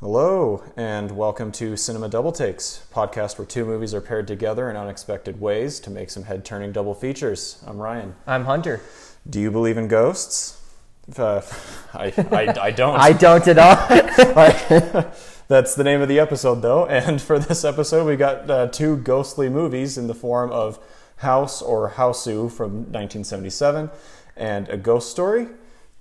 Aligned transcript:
Hello, 0.00 0.62
and 0.76 1.16
welcome 1.16 1.50
to 1.52 1.74
Cinema 1.74 2.10
Double 2.10 2.30
Takes, 2.30 2.86
podcast 2.92 3.38
where 3.38 3.46
two 3.46 3.64
movies 3.64 3.94
are 3.94 4.02
paired 4.02 4.26
together 4.26 4.68
in 4.68 4.76
unexpected 4.76 5.40
ways 5.40 5.80
to 5.80 5.88
make 5.88 6.10
some 6.10 6.24
head 6.24 6.44
turning 6.44 6.70
double 6.70 6.92
features. 6.92 7.64
I'm 7.66 7.78
Ryan. 7.78 8.14
I'm 8.26 8.44
Hunter. 8.44 8.82
Do 9.30 9.40
you 9.40 9.50
believe 9.50 9.78
in 9.78 9.88
ghosts? 9.88 10.60
Uh, 11.16 11.40
I, 11.94 12.12
I, 12.30 12.54
I 12.60 12.70
don't. 12.72 13.00
I 13.00 13.14
don't 13.14 13.48
at 13.48 13.56
all. 13.56 13.74
That's 15.48 15.74
the 15.74 15.82
name 15.82 16.02
of 16.02 16.08
the 16.08 16.20
episode, 16.20 16.56
though. 16.56 16.84
And 16.84 17.22
for 17.22 17.38
this 17.38 17.64
episode, 17.64 18.06
we 18.06 18.16
got 18.16 18.50
uh, 18.50 18.66
two 18.66 18.98
ghostly 18.98 19.48
movies 19.48 19.96
in 19.96 20.08
the 20.08 20.14
form 20.14 20.52
of 20.52 20.78
House 21.16 21.62
or 21.62 21.92
Hausu 21.92 22.52
from 22.52 22.92
1977 22.92 23.88
and 24.36 24.68
A 24.68 24.76
Ghost 24.76 25.10
Story. 25.10 25.48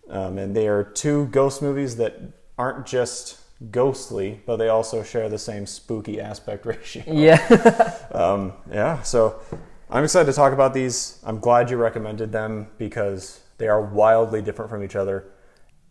Um, 0.10 0.38
and 0.38 0.54
they 0.54 0.68
are 0.68 0.84
two 0.84 1.28
ghost 1.28 1.62
movies 1.62 1.96
that 1.96 2.20
aren't 2.58 2.86
just 2.86 3.40
ghostly, 3.72 4.42
but 4.46 4.58
they 4.58 4.68
also 4.70 5.04
share 5.04 5.30
the 5.30 5.38
same 5.38 5.66
spooky 5.66 6.20
aspect 6.20 6.66
ratio. 6.72 7.04
yeah. 7.08 7.94
Um, 8.12 8.54
yeah, 8.72 9.02
so 9.02 9.42
I'm 9.90 10.04
excited 10.06 10.28
to 10.28 10.34
talk 10.34 10.54
about 10.54 10.74
these. 10.74 11.20
I'm 11.26 11.40
glad 11.40 11.70
you 11.70 11.76
recommended 11.78 12.32
them 12.32 12.68
because 12.78 13.42
they 13.58 13.68
are 13.68 13.82
wildly 13.82 14.42
different 14.42 14.72
from 14.72 14.84
each 14.84 14.96
other. 14.96 15.26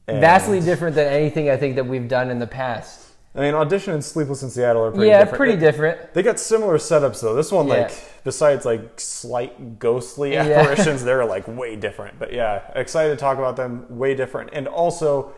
And- 0.07 0.21
Vastly 0.21 0.61
different 0.61 0.95
than 0.97 1.07
anything 1.13 1.51
I 1.51 1.57
think 1.57 1.77
that 1.77 1.87
we've 1.87 2.09
done 2.09 2.31
in 2.31 2.39
the 2.39 2.47
past. 2.47 3.01
I 3.37 3.41
mean, 3.41 3.55
Audition 3.55 3.95
and 3.95 4.05
Sleepless 4.05 4.43
in 4.45 4.49
Seattle 4.51 4.85
are 4.85 4.91
pretty 4.93 5.09
yeah, 5.09 5.19
different. 5.21 5.37
pretty 5.39 5.57
They- 5.57 5.67
different. 5.67 6.15
They 6.15 6.23
got 6.23 6.39
similar 6.39 6.79
setups 6.79 7.21
though. 7.21 7.35
This 7.35 7.51
one, 7.53 7.67
Yeah. 7.67 7.75
like, 7.75 7.93
besides 8.25 8.65
like 8.65 8.99
slight 9.01 9.79
ghostly 9.79 10.35
Yeah. 10.35 10.43
apparitions, 10.45 11.03
they're 11.09 11.25
like 11.27 11.47
way 11.49 11.75
different. 11.77 12.19
But 12.19 12.33
yeah, 12.33 12.63
excited 12.75 13.11
to 13.11 13.17
talk 13.17 13.39
about 13.39 13.57
them. 13.57 13.87
Way 13.99 14.15
different, 14.15 14.51
and 14.53 14.69
also 14.69 15.35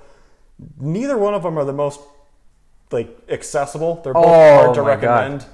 neither 0.78 1.16
one 1.16 1.34
of 1.34 1.42
them 1.42 1.58
are 1.58 1.64
the 1.64 1.72
most 1.72 2.00
like 2.90 3.18
accessible. 3.28 4.00
They're 4.02 4.14
both 4.14 4.24
Oh, 4.26 4.54
hard 4.64 4.74
to 4.74 4.82
my 4.82 4.96
God. 4.96 5.02
recommend, 5.02 5.46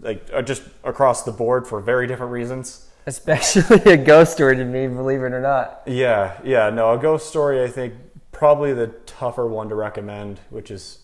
like 0.00 0.44
just 0.46 0.62
across 0.84 1.22
the 1.22 1.32
board 1.32 1.66
for 1.66 1.80
very 1.80 2.06
different 2.06 2.32
reasons. 2.32 2.86
Especially 3.06 3.76
a 3.92 3.96
ghost 3.96 4.32
story 4.32 4.56
to 4.56 4.64
me, 4.64 4.86
believe 4.86 5.22
it 5.22 5.32
or 5.32 5.40
not. 5.40 5.82
Yeah, 5.86 6.38
yeah. 6.44 6.68
No, 6.70 6.92
a 6.92 6.98
ghost 6.98 7.28
story. 7.28 7.62
I 7.64 7.68
think 7.68 7.94
probably 8.32 8.74
the 8.74 8.88
tougher 9.06 9.46
one 9.46 9.68
to 9.70 9.74
recommend, 9.74 10.40
which 10.50 10.70
is 10.70 10.98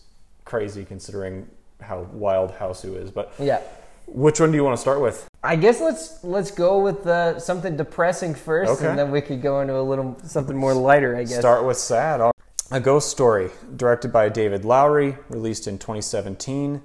crazy 0.45 0.85
considering 0.85 1.47
how 1.81 2.01
wild 2.13 2.51
Hausu 2.51 2.95
is. 3.01 3.09
But 3.09 3.33
Yeah. 3.39 3.59
which 4.05 4.39
one 4.39 4.51
do 4.51 4.55
you 4.55 4.63
want 4.63 4.77
to 4.77 4.81
start 4.81 5.01
with? 5.01 5.27
I 5.43 5.55
guess 5.55 5.81
let's 5.81 6.23
let's 6.23 6.51
go 6.51 6.79
with 6.79 7.07
uh, 7.07 7.39
something 7.39 7.75
depressing 7.75 8.35
first, 8.35 8.71
Okay. 8.73 8.87
and 8.87 8.97
then 8.97 9.09
we 9.09 9.21
could 9.21 9.41
go 9.41 9.61
into 9.61 9.75
a 9.77 9.81
little 9.81 10.15
something 10.23 10.55
more 10.55 10.73
lighter. 10.75 11.15
I 11.15 11.23
guess. 11.23 11.39
Start 11.39 11.65
with 11.65 11.77
sad. 11.77 12.21
All- 12.21 12.31
A 12.71 12.79
Ghost 12.79 13.11
Story, 13.11 13.51
directed 13.75 14.11
by 14.11 14.27
David 14.27 14.65
Lowery, 14.65 15.19
released 15.29 15.67
in 15.67 15.77
2017. 15.77 16.81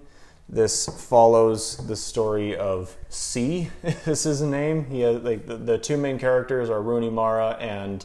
This 0.47 0.87
follows 0.87 1.79
the 1.87 1.97
story 1.97 2.55
of 2.55 2.99
C. 3.09 3.71
This 3.83 4.27
is 4.27 4.41
his 4.41 4.43
name. 4.43 4.85
He 4.91 5.01
has, 5.01 5.23
like 5.23 5.47
the, 5.47 5.57
the 5.57 5.79
two 5.79 5.97
main 5.97 6.19
characters 6.19 6.69
are 6.69 6.83
Rooney 6.83 7.09
Mara 7.09 7.53
and 7.53 8.05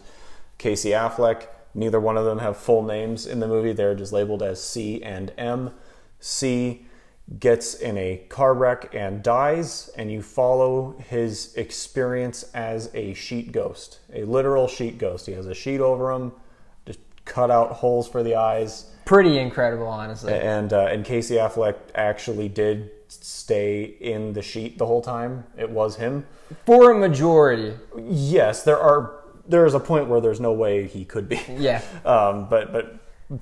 Casey 0.58 0.92
Affleck. 0.92 1.48
Neither 1.74 2.00
one 2.00 2.16
of 2.16 2.24
them 2.24 2.40
have 2.40 2.56
full 2.56 2.82
names 2.82 3.26
in 3.26 3.42
the 3.42 3.48
movie. 3.48 3.74
They're 3.74 3.94
just 3.94 4.14
labeled 4.14 4.42
as 4.42 4.64
C 4.64 5.04
and 5.04 5.34
M. 5.38 5.72
C 6.22 6.86
gets 7.42 7.74
in 7.74 7.98
a 7.98 8.24
car 8.30 8.54
wreck 8.54 8.96
and 8.96 9.22
dies, 9.22 9.90
and 9.98 10.10
you 10.10 10.22
follow 10.22 10.96
his 11.10 11.54
experience 11.56 12.44
as 12.54 12.90
a 12.94 13.14
sheet 13.16 13.52
ghost, 13.52 14.00
a 14.14 14.24
literal 14.24 14.70
sheet 14.70 14.98
ghost. 14.98 15.26
He 15.26 15.34
has 15.34 15.46
a 15.46 15.54
sheet 15.54 15.82
over 15.82 16.14
him, 16.14 16.32
cut 17.26 17.52
out 17.52 17.72
holes 17.72 18.08
for 18.08 18.24
the 18.24 18.36
eyes, 18.36 18.86
Pretty 19.06 19.38
incredible, 19.38 19.86
honestly. 19.88 20.34
and 20.34 20.74
uh, 20.74 20.88
and 20.88 21.06
Casey 21.06 21.36
Affleck 21.36 21.76
actually 21.94 22.50
did 22.50 22.90
stay 23.08 23.84
in 23.84 24.34
the 24.34 24.42
sheet 24.42 24.78
the 24.80 24.86
whole 24.86 25.02
time. 25.02 25.44
It 25.58 25.70
was 25.70 25.96
him. 25.98 26.26
For 26.66 26.92
a 26.92 26.96
majority, 26.98 27.74
Yes, 27.98 28.64
there 28.64 28.80
are. 28.80 29.22
There 29.48 29.66
is 29.68 29.76
a 29.76 29.80
point 29.80 30.08
where 30.08 30.20
there's 30.20 30.40
no 30.40 30.54
way 30.54 30.88
he 30.88 31.06
could 31.06 31.30
be. 31.30 31.40
yeah. 31.56 31.82
Um, 32.06 32.48
but 32.50 32.72
but 32.74 32.96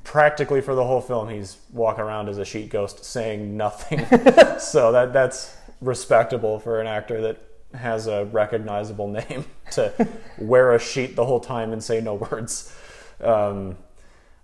practically 0.04 0.60
for 0.60 0.76
the 0.76 0.84
whole 0.84 1.00
film, 1.02 1.30
he's 1.30 1.58
walking 1.72 2.04
around 2.04 2.28
as 2.28 2.38
a 2.38 2.46
sheet 2.46 2.70
ghost, 2.70 3.06
saying 3.06 3.56
nothing. 3.56 4.00
so 4.60 4.92
that 4.92 5.14
that's 5.14 5.56
respectable 5.80 6.60
for 6.60 6.82
an 6.82 6.88
actor 6.88 7.22
that 7.22 7.38
has 7.74 8.08
a 8.08 8.26
recognizable 8.26 9.08
name 9.08 9.46
to 9.72 9.92
wear 10.38 10.74
a 10.74 10.80
sheet 10.80 11.16
the 11.16 11.26
whole 11.26 11.40
time 11.40 11.72
and 11.72 11.82
say 11.82 12.02
no 12.02 12.16
words. 12.16 12.76
Um, 13.24 13.78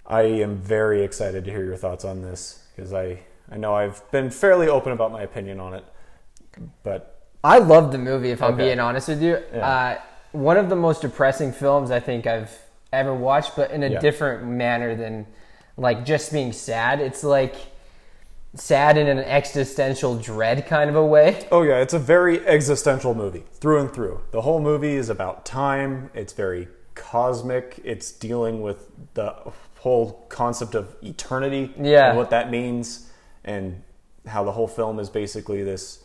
I 0.06 0.22
am 0.22 0.57
very 0.57 1.03
excited 1.03 1.45
to 1.45 1.51
hear 1.51 1.63
your 1.63 1.78
thoughts 1.78 2.03
on 2.06 2.22
this 2.22 2.63
because 2.75 2.94
I 2.94 3.19
I 3.51 3.57
know 3.57 3.73
I've 3.75 4.09
been 4.12 4.29
fairly 4.29 4.67
open 4.67 4.91
about 4.91 5.12
my 5.12 5.23
opinion 5.23 5.59
on 5.59 5.73
it, 5.73 5.84
but 6.84 7.19
I 7.44 7.59
love 7.59 7.91
the 7.91 7.97
movie, 7.97 8.31
if 8.31 8.41
I'm 8.44 8.53
Okay. 8.53 8.66
being 8.66 8.79
honest 8.79 9.07
with 9.07 9.22
you. 9.22 9.35
Uh, 9.35 9.97
one 10.34 10.57
of 10.57 10.69
the 10.69 10.75
most 10.75 11.01
depressing 11.01 11.51
films 11.51 11.90
I 11.90 12.00
think 12.00 12.28
I've 12.28 12.56
ever 12.91 13.13
watched, 13.13 13.56
but 13.56 13.72
in 13.72 13.84
a 13.84 13.90
Yeah. 13.90 14.00
different 14.00 14.44
manner 14.45 14.96
than 14.96 15.25
like 15.78 16.06
just 16.06 16.31
being 16.31 16.51
sad. 16.51 17.00
It's 17.00 17.23
like 17.23 17.56
sad 18.56 18.97
in 18.97 19.07
an 19.07 19.19
existential 19.19 20.16
dread 20.17 20.66
kind 20.67 20.90
of 20.90 20.96
a 20.96 21.06
way. 21.06 21.47
Oh 21.51 21.61
yeah, 21.63 21.78
it's 21.79 21.94
a 21.94 22.00
very 22.00 22.46
existential 22.47 23.13
movie 23.16 23.46
through 23.53 23.79
and 23.79 23.94
through. 23.94 24.22
The 24.31 24.41
whole 24.41 24.59
movie 24.59 24.96
is 24.96 25.09
about 25.09 25.46
time. 25.46 26.09
It's 26.13 26.34
very 26.34 26.67
cosmic. 26.96 27.80
It's 27.84 28.12
dealing 28.12 28.62
with 28.62 28.90
the 29.14 29.36
whole 29.78 30.26
concept 30.30 30.76
of 30.76 30.96
eternity 31.02 31.74
Yeah. 31.80 32.10
and 32.10 32.18
what 32.18 32.30
that 32.32 32.52
means 32.52 33.10
and 33.46 33.82
how 34.28 34.44
the 34.44 34.52
whole 34.52 34.68
film 34.68 35.00
is 35.00 35.10
basically 35.10 35.64
this 35.64 36.04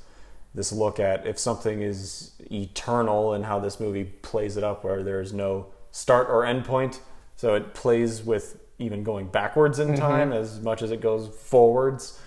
this 0.55 0.71
look 0.72 1.00
at 1.00 1.27
if 1.27 1.37
something 1.37 1.83
is 1.83 2.31
eternal 2.53 3.33
and 3.33 3.45
how 3.45 3.59
this 3.59 3.81
movie 3.81 4.05
plays 4.05 4.56
it 4.56 4.62
up 4.62 4.84
where 4.84 5.03
there's 5.03 5.33
no 5.33 5.67
start 5.91 6.28
or 6.28 6.45
end 6.45 6.65
point. 6.65 7.01
So 7.34 7.55
it 7.55 7.75
plays 7.75 8.22
with 8.22 8.61
even 8.78 9.03
going 9.03 9.27
backwards 9.27 9.81
in 9.81 9.89
mm-hmm. 9.89 10.01
time 10.01 10.33
as 10.33 10.61
much 10.61 10.83
as 10.83 10.93
it 10.93 11.01
goes 11.01 11.28
forwards. 11.28 12.21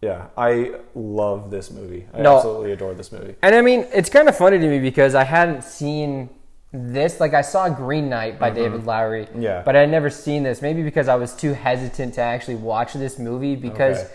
Yeah, 0.00 0.28
I 0.36 0.76
love 0.94 1.50
this 1.50 1.70
movie. 1.70 2.06
I 2.14 2.22
No. 2.22 2.36
absolutely 2.36 2.72
adore 2.72 2.94
this 2.94 3.12
movie. 3.12 3.34
And 3.42 3.54
I 3.54 3.60
mean, 3.60 3.86
it's 3.92 4.08
kind 4.08 4.28
of 4.28 4.36
funny 4.36 4.58
to 4.58 4.68
me 4.68 4.78
because 4.78 5.14
I 5.14 5.24
hadn't 5.24 5.62
seen 5.62 6.30
this. 6.72 7.20
Like, 7.20 7.34
I 7.34 7.42
saw 7.42 7.68
Green 7.68 8.08
Knight 8.08 8.38
by 8.38 8.50
David 8.50 8.84
Lowery. 8.84 9.26
Mm-hmm. 9.26 9.42
Yeah. 9.42 9.62
But 9.64 9.76
I'd 9.76 9.90
never 9.90 10.10
seen 10.10 10.42
this. 10.42 10.62
Maybe 10.62 10.82
because 10.82 11.08
I 11.08 11.16
was 11.16 11.34
too 11.34 11.52
hesitant 11.54 12.14
to 12.14 12.20
actually 12.20 12.56
watch 12.56 12.92
this 12.92 13.18
movie 13.18 13.56
because 13.56 13.98
Okay. 14.04 14.12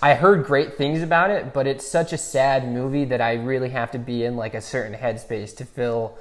I 0.00 0.14
heard 0.14 0.44
great 0.44 0.76
things 0.78 1.02
about 1.02 1.30
it, 1.30 1.52
but 1.52 1.66
it's 1.66 1.84
such 1.86 2.12
a 2.12 2.18
sad 2.18 2.68
movie 2.68 3.04
that 3.06 3.20
I 3.20 3.34
really 3.34 3.70
have 3.70 3.90
to 3.92 3.98
be 3.98 4.24
in 4.24 4.36
like 4.36 4.54
a 4.54 4.60
certain 4.60 4.94
headspace 4.96 5.56
to 5.56 5.64
feel 5.64 6.16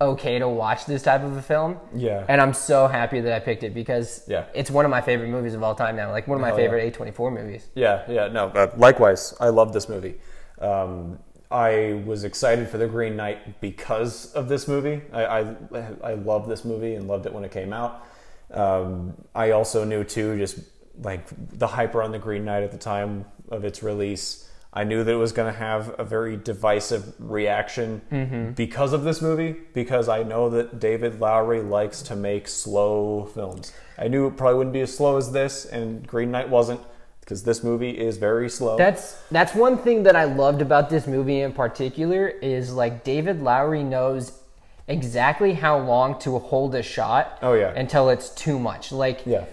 okay 0.00 0.38
to 0.38 0.46
watch 0.46 0.84
this 0.84 1.02
type 1.04 1.22
of 1.22 1.34
a 1.36 1.40
film. 1.40 1.78
Yeah. 1.94 2.26
And 2.28 2.38
I'm 2.40 2.52
so 2.52 2.86
happy 2.86 3.20
that 3.22 3.32
I 3.32 3.38
picked 3.40 3.62
it 3.62 3.72
because 3.72 4.24
Yeah. 4.28 4.44
it's 4.52 4.70
one 4.70 4.84
of 4.84 4.90
my 4.90 5.00
favorite 5.00 5.28
movies 5.30 5.54
of 5.54 5.62
all 5.62 5.74
time 5.74 5.96
now. 5.96 6.10
Like 6.10 6.28
one 6.28 6.36
of 6.36 6.42
my 6.42 6.48
Hell 6.48 6.58
yeah. 6.60 6.64
favorite 6.70 6.94
A24 7.16 7.32
movies. 7.32 7.66
Yeah, 7.74 8.02
yeah, 8.08 8.28
no. 8.28 8.48
Uh, 8.48 8.70
likewise, 8.76 9.32
I 9.40 9.48
love 9.48 9.72
this 9.72 9.88
movie. 9.88 10.16
Um, 10.60 11.18
I 11.54 12.02
was 12.04 12.24
excited 12.24 12.68
for 12.68 12.78
The 12.78 12.88
Green 12.88 13.14
Knight 13.14 13.60
because 13.60 14.32
of 14.32 14.48
this 14.48 14.66
movie. 14.66 15.02
I, 15.12 15.24
I, 15.24 15.56
I 16.02 16.14
loved 16.14 16.48
this 16.48 16.64
movie 16.64 16.96
and 16.96 17.06
loved 17.06 17.26
it 17.26 17.32
when 17.32 17.44
it 17.44 17.52
came 17.52 17.72
out. 17.72 18.04
Um, 18.50 19.14
I 19.36 19.52
also 19.52 19.84
knew 19.84 20.02
too, 20.02 20.36
just 20.36 20.58
like 21.00 21.28
the 21.56 21.68
hype 21.68 21.94
around 21.94 22.10
The 22.10 22.18
Green 22.18 22.44
Knight 22.44 22.64
at 22.64 22.72
the 22.72 22.78
time 22.78 23.24
of 23.50 23.64
its 23.64 23.84
release. 23.84 24.50
I 24.72 24.82
knew 24.82 25.04
that 25.04 25.12
it 25.12 25.16
was 25.16 25.30
going 25.30 25.52
to 25.52 25.56
have 25.56 25.94
a 25.96 26.04
very 26.04 26.36
divisive 26.36 27.14
reaction 27.20 28.02
because 28.56 28.92
of 28.92 29.04
this 29.04 29.22
movie, 29.22 29.54
because 29.72 30.08
I 30.08 30.24
know 30.24 30.50
that 30.50 30.80
David 30.80 31.20
Lowery 31.20 31.62
likes 31.62 32.02
to 32.02 32.16
make 32.16 32.48
slow 32.48 33.26
films. 33.26 33.72
I 33.96 34.08
knew 34.08 34.26
it 34.26 34.36
probably 34.36 34.58
wouldn't 34.58 34.74
be 34.74 34.80
as 34.80 34.92
slow 34.96 35.16
as 35.16 35.30
this, 35.30 35.64
and 35.66 36.04
Green 36.04 36.32
Knight 36.32 36.48
wasn't, 36.48 36.80
because 37.24 37.42
this 37.44 37.64
movie 37.64 37.90
is 37.90 38.16
very 38.18 38.48
slow. 38.50 38.76
That's 38.76 39.16
that's 39.30 39.54
one 39.54 39.78
thing 39.78 40.02
that 40.04 40.14
I 40.14 40.24
loved 40.24 40.60
about 40.62 40.90
this 40.90 41.06
movie 41.06 41.40
in 41.40 41.52
particular 41.52 42.28
is 42.28 42.72
like 42.72 43.02
David 43.04 43.42
Lowery 43.42 43.82
knows 43.82 44.38
exactly 44.86 45.54
how 45.54 45.78
long 45.78 46.18
to 46.20 46.38
hold 46.38 46.74
a 46.74 46.82
shot. 46.82 47.38
Oh, 47.42 47.54
yeah. 47.54 47.72
Until 47.74 48.10
it's 48.10 48.28
too 48.30 48.58
much. 48.58 48.92
Like 48.92 49.24
Yeah. 49.26 49.44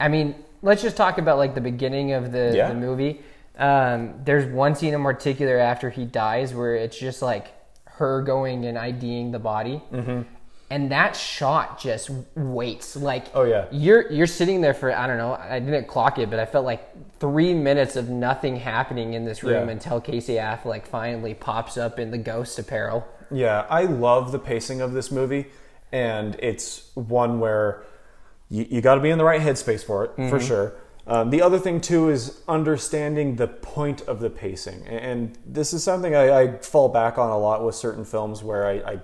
I 0.00 0.08
mean, 0.08 0.34
let's 0.62 0.82
just 0.82 0.96
talk 0.96 1.18
about 1.18 1.38
like 1.38 1.54
the 1.54 1.60
beginning 1.60 2.12
of 2.12 2.32
the, 2.32 2.52
Yeah. 2.54 2.68
the 2.68 2.74
movie. 2.74 3.20
Um, 3.56 4.14
there's 4.24 4.46
one 4.46 4.74
scene 4.74 4.94
in 4.94 5.02
particular 5.02 5.58
after 5.58 5.90
he 5.90 6.04
dies 6.04 6.52
where 6.54 6.74
it's 6.74 6.98
just 6.98 7.22
like 7.22 7.52
her 7.84 8.22
going 8.22 8.64
and 8.64 8.76
IDing 8.76 9.30
the 9.30 9.38
body. 9.38 9.80
Mm-hmm. 9.92 10.22
And 10.70 10.90
that 10.90 11.14
shot 11.14 11.78
just 11.78 12.10
waits. 12.34 12.96
Like 12.96 13.26
Oh, 13.34 13.44
yeah. 13.44 13.66
you're 13.70 14.10
you're 14.10 14.26
sitting 14.26 14.62
there 14.62 14.72
for 14.74 14.90
I 14.90 15.06
don't 15.06 15.18
know. 15.18 15.34
I 15.34 15.60
didn't 15.60 15.86
clock 15.86 16.18
it, 16.18 16.30
but 16.30 16.40
I 16.40 16.46
felt 16.46 16.64
like 16.64 16.82
three 17.22 17.54
minutes 17.54 17.94
of 17.94 18.08
nothing 18.08 18.56
happening 18.56 19.14
in 19.14 19.24
this 19.24 19.44
room 19.44 19.68
Yeah. 19.68 19.72
until 19.74 20.00
Casey 20.00 20.34
Affleck 20.34 20.84
finally 20.88 21.34
pops 21.34 21.76
up 21.78 22.00
in 22.00 22.10
the 22.10 22.18
ghost 22.18 22.58
apparel. 22.58 23.06
Yeah, 23.30 23.64
I 23.70 23.84
love 23.84 24.32
the 24.32 24.40
pacing 24.40 24.80
of 24.80 24.92
this 24.92 25.12
movie, 25.12 25.46
and 25.92 26.34
it's 26.40 26.90
one 26.94 27.38
where 27.38 27.84
you, 28.50 28.66
you 28.68 28.80
got 28.80 28.96
to 28.96 29.00
be 29.00 29.10
in 29.10 29.18
the 29.18 29.24
right 29.24 29.40
headspace 29.40 29.84
for 29.84 30.04
it, 30.04 30.28
for 30.30 30.40
sure. 30.40 30.74
Um, 31.06 31.30
the 31.30 31.42
other 31.42 31.60
thing 31.60 31.80
too 31.80 32.10
is 32.10 32.40
understanding 32.48 33.36
the 33.36 33.46
point 33.46 34.00
of 34.08 34.18
the 34.18 34.28
pacing, 34.28 34.84
and 34.88 35.38
this 35.46 35.72
is 35.72 35.84
something 35.84 36.16
I, 36.16 36.40
I 36.40 36.56
fall 36.58 36.88
back 36.88 37.18
on 37.18 37.30
a 37.30 37.38
lot 37.38 37.64
with 37.64 37.76
certain 37.76 38.04
films 38.04 38.42
where 38.42 38.66
I, 38.66 38.72
I 38.94 38.98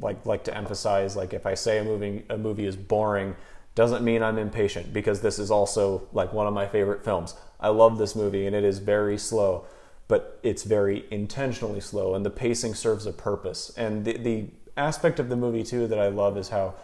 like 0.00 0.24
like 0.24 0.42
to 0.44 0.56
emphasize 0.56 1.16
like 1.16 1.34
if 1.34 1.44
I 1.44 1.52
say 1.52 1.78
a 1.78 1.84
movie 1.84 2.24
a 2.30 2.38
movie 2.38 2.64
is 2.64 2.76
boring 2.76 3.36
doesn't 3.74 4.04
mean 4.04 4.22
I'm 4.22 4.38
impatient 4.38 4.92
because 4.92 5.20
this 5.20 5.38
is 5.38 5.50
also 5.50 6.08
like 6.12 6.32
one 6.32 6.46
of 6.46 6.52
my 6.52 6.66
favorite 6.66 7.04
films. 7.04 7.34
I 7.58 7.68
love 7.68 7.98
this 7.98 8.14
movie 8.14 8.46
and 8.46 8.54
it 8.54 8.64
is 8.64 8.78
very 8.78 9.16
slow, 9.16 9.64
but 10.08 10.38
it's 10.42 10.64
very 10.64 11.06
intentionally 11.10 11.80
slow 11.80 12.14
and 12.14 12.24
the 12.24 12.30
pacing 12.30 12.74
serves 12.74 13.06
a 13.06 13.12
purpose. 13.12 13.72
And 13.76 14.04
the 14.04 14.18
the 14.18 14.46
aspect 14.76 15.18
of 15.18 15.28
the 15.28 15.36
movie 15.36 15.62
too 15.62 15.86
that 15.86 15.98
I 15.98 16.08
love 16.08 16.36
is 16.36 16.48
how 16.48 16.74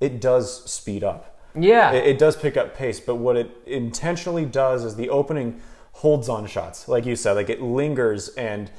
it 0.00 0.20
does 0.20 0.70
speed 0.70 1.02
up. 1.02 1.38
Yeah. 1.54 1.92
It, 1.92 2.06
it 2.06 2.18
does 2.18 2.36
pick 2.36 2.56
up 2.56 2.76
pace, 2.76 3.00
but 3.00 3.16
what 3.16 3.36
it 3.36 3.50
intentionally 3.66 4.44
does 4.44 4.84
is 4.84 4.96
the 4.96 5.08
opening 5.08 5.60
holds 5.92 6.28
on 6.28 6.46
shots, 6.46 6.88
like 6.88 7.06
you 7.06 7.16
said, 7.16 7.32
like 7.32 7.48
it 7.48 7.62
lingers 7.62 8.28
and 8.30 8.70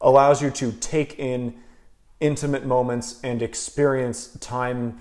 allows 0.00 0.42
you 0.42 0.50
to 0.50 0.72
take 0.72 1.18
in 1.18 1.54
intimate 2.20 2.66
moments 2.66 3.18
and 3.22 3.40
experience 3.40 4.36
time 4.40 5.00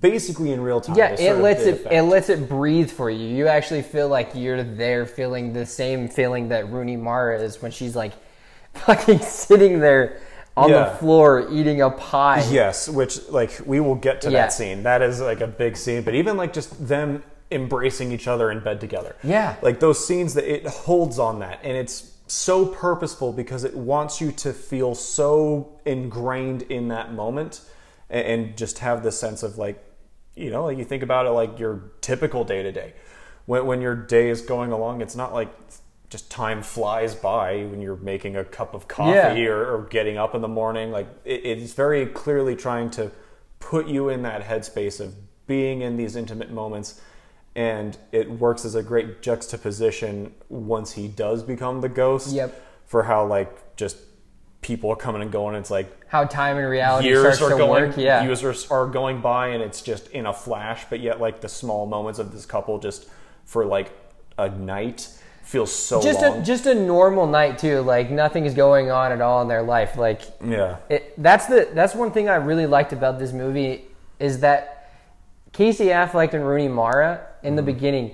basically 0.00 0.52
in 0.52 0.60
real 0.60 0.80
time. 0.80 0.96
Yeah, 0.96 1.10
it 1.18 1.38
lets 1.38 1.62
it 1.62 1.74
effect. 1.74 1.94
it 1.94 2.02
lets 2.02 2.28
it 2.28 2.48
breathe 2.48 2.90
for 2.90 3.10
you. 3.10 3.26
You 3.28 3.48
actually 3.48 3.82
feel 3.82 4.08
like 4.08 4.30
you're 4.34 4.62
there, 4.62 5.06
feeling 5.06 5.52
the 5.52 5.64
same 5.66 6.08
feeling 6.08 6.48
that 6.48 6.70
Rooney 6.70 6.96
Mara 6.96 7.40
is 7.40 7.62
when 7.62 7.70
she's 7.70 7.96
like 7.96 8.12
fucking 8.74 9.20
sitting 9.20 9.80
there 9.80 10.20
on 10.56 10.70
Yeah. 10.70 10.90
the 10.90 10.96
floor 10.96 11.48
eating 11.50 11.80
a 11.82 11.90
pie. 11.90 12.44
Yes, 12.50 12.88
which 12.88 13.28
like 13.28 13.60
we 13.64 13.80
will 13.80 13.94
get 13.94 14.20
to 14.22 14.30
Yeah. 14.30 14.42
that 14.42 14.52
scene. 14.52 14.82
That 14.82 15.02
is 15.02 15.20
like 15.20 15.40
a 15.40 15.46
big 15.46 15.76
scene, 15.76 16.02
but 16.02 16.14
even 16.14 16.36
like 16.36 16.52
just 16.52 16.86
them 16.86 17.22
embracing 17.50 18.12
each 18.12 18.28
other 18.28 18.50
in 18.50 18.60
bed 18.60 18.78
together. 18.80 19.16
Yeah. 19.22 19.56
Like 19.62 19.80
those 19.80 20.04
scenes 20.06 20.34
that 20.34 20.44
it 20.44 20.66
holds 20.66 21.18
on 21.18 21.38
that 21.38 21.60
and 21.62 21.76
it's 21.76 22.12
so 22.26 22.66
purposeful 22.66 23.32
because 23.32 23.64
it 23.64 23.74
wants 23.74 24.20
you 24.20 24.30
to 24.32 24.52
feel 24.52 24.94
so 24.94 25.70
ingrained 25.86 26.60
in 26.62 26.88
that 26.88 27.14
moment 27.14 27.62
and, 28.10 28.26
and 28.26 28.56
just 28.56 28.78
have 28.78 29.02
this 29.02 29.18
sense 29.18 29.42
of 29.42 29.58
like 29.58 29.84
you 30.34 30.50
know, 30.50 30.66
like 30.66 30.78
you 30.78 30.84
think 30.84 31.02
about 31.02 31.26
it 31.26 31.30
like 31.30 31.58
your 31.58 31.90
typical 32.00 32.44
day 32.44 32.62
to 32.62 32.70
day. 32.70 32.94
When 33.46 33.66
when 33.66 33.80
your 33.80 33.96
day 33.96 34.28
is 34.30 34.40
going 34.40 34.70
along, 34.72 35.00
it's 35.00 35.16
not 35.16 35.32
like 35.34 35.48
just 36.10 36.30
time 36.30 36.62
flies 36.62 37.14
by 37.14 37.64
when 37.64 37.82
you're 37.82 37.96
making 37.96 38.34
a 38.36 38.44
cup 38.44 38.72
of 38.72 38.88
coffee 38.88 39.10
Yeah. 39.42 39.48
or, 39.48 39.76
or 39.76 39.82
getting 39.90 40.16
up 40.16 40.34
in 40.34 40.40
the 40.40 40.48
morning. 40.48 40.90
Like 40.90 41.06
it, 41.24 41.44
it's 41.44 41.74
very 41.74 42.06
clearly 42.06 42.56
trying 42.56 42.90
to 42.90 43.10
put 43.60 43.88
you 43.88 44.08
in 44.08 44.22
that 44.22 44.42
headspace 44.44 45.00
of 45.00 45.14
being 45.46 45.82
in 45.82 45.96
these 45.96 46.14
intimate 46.16 46.50
moments. 46.50 47.00
And 47.54 47.98
it 48.12 48.30
works 48.30 48.64
as 48.64 48.74
a 48.76 48.82
great 48.82 49.20
juxtaposition 49.20 50.32
once 50.48 50.92
he 50.92 51.08
does 51.08 51.42
become 51.42 51.80
the 51.80 51.88
ghost. 51.88 52.32
Yep. 52.32 52.64
For 52.86 53.02
how 53.02 53.26
like 53.26 53.76
just 53.76 53.96
people 54.60 54.90
are 54.90 54.96
coming 54.96 55.22
and 55.22 55.30
going. 55.30 55.54
It's 55.54 55.70
like 55.70 55.88
How 56.08 56.24
time 56.24 56.56
and 56.56 56.68
reality 56.68 57.08
years 57.08 57.40
are 57.40 57.50
going 57.50 57.70
work. 57.88 57.96
Yeah. 57.96 58.24
years 58.24 58.42
are, 58.42 58.54
are 58.74 58.86
going 58.86 59.20
by 59.20 59.48
and 59.48 59.62
it's 59.62 59.82
just 59.82 60.08
in 60.10 60.26
a 60.26 60.32
flash 60.32 60.84
but 60.90 61.00
yet 61.00 61.20
like 61.20 61.40
the 61.40 61.48
small 61.48 61.86
moments 61.86 62.18
of 62.18 62.32
this 62.32 62.44
couple 62.46 62.78
just 62.78 63.08
for 63.44 63.64
like 63.64 63.92
a 64.36 64.48
night 64.50 65.08
feels 65.44 65.72
so 65.72 66.02
just 66.02 66.20
long 66.20 66.40
a 66.40 66.44
just 66.44 66.66
a 66.66 66.74
normal 66.74 67.26
night 67.26 67.58
too. 67.58 67.80
Like 67.80 68.10
nothing 68.10 68.44
is 68.44 68.52
going 68.54 68.90
on 68.90 69.12
at 69.12 69.20
all 69.20 69.40
in 69.42 69.48
their 69.48 69.62
life. 69.62 69.96
Like 69.96 70.22
yeah 70.44 70.76
it, 70.90 71.14
that's 71.22 71.46
the 71.46 71.68
that's 71.72 71.94
one 71.94 72.10
thing 72.10 72.28
I 72.28 72.34
really 72.36 72.66
liked 72.66 72.92
about 72.92 73.18
this 73.18 73.32
movie 73.32 73.84
is 74.18 74.40
that 74.40 74.92
Casey 75.52 75.86
Affleck 75.86 76.34
and 76.34 76.46
Rooney 76.46 76.68
Mara 76.68 77.26
in 77.42 77.50
Mm-hmm. 77.50 77.56
the 77.56 77.62
beginning 77.62 78.10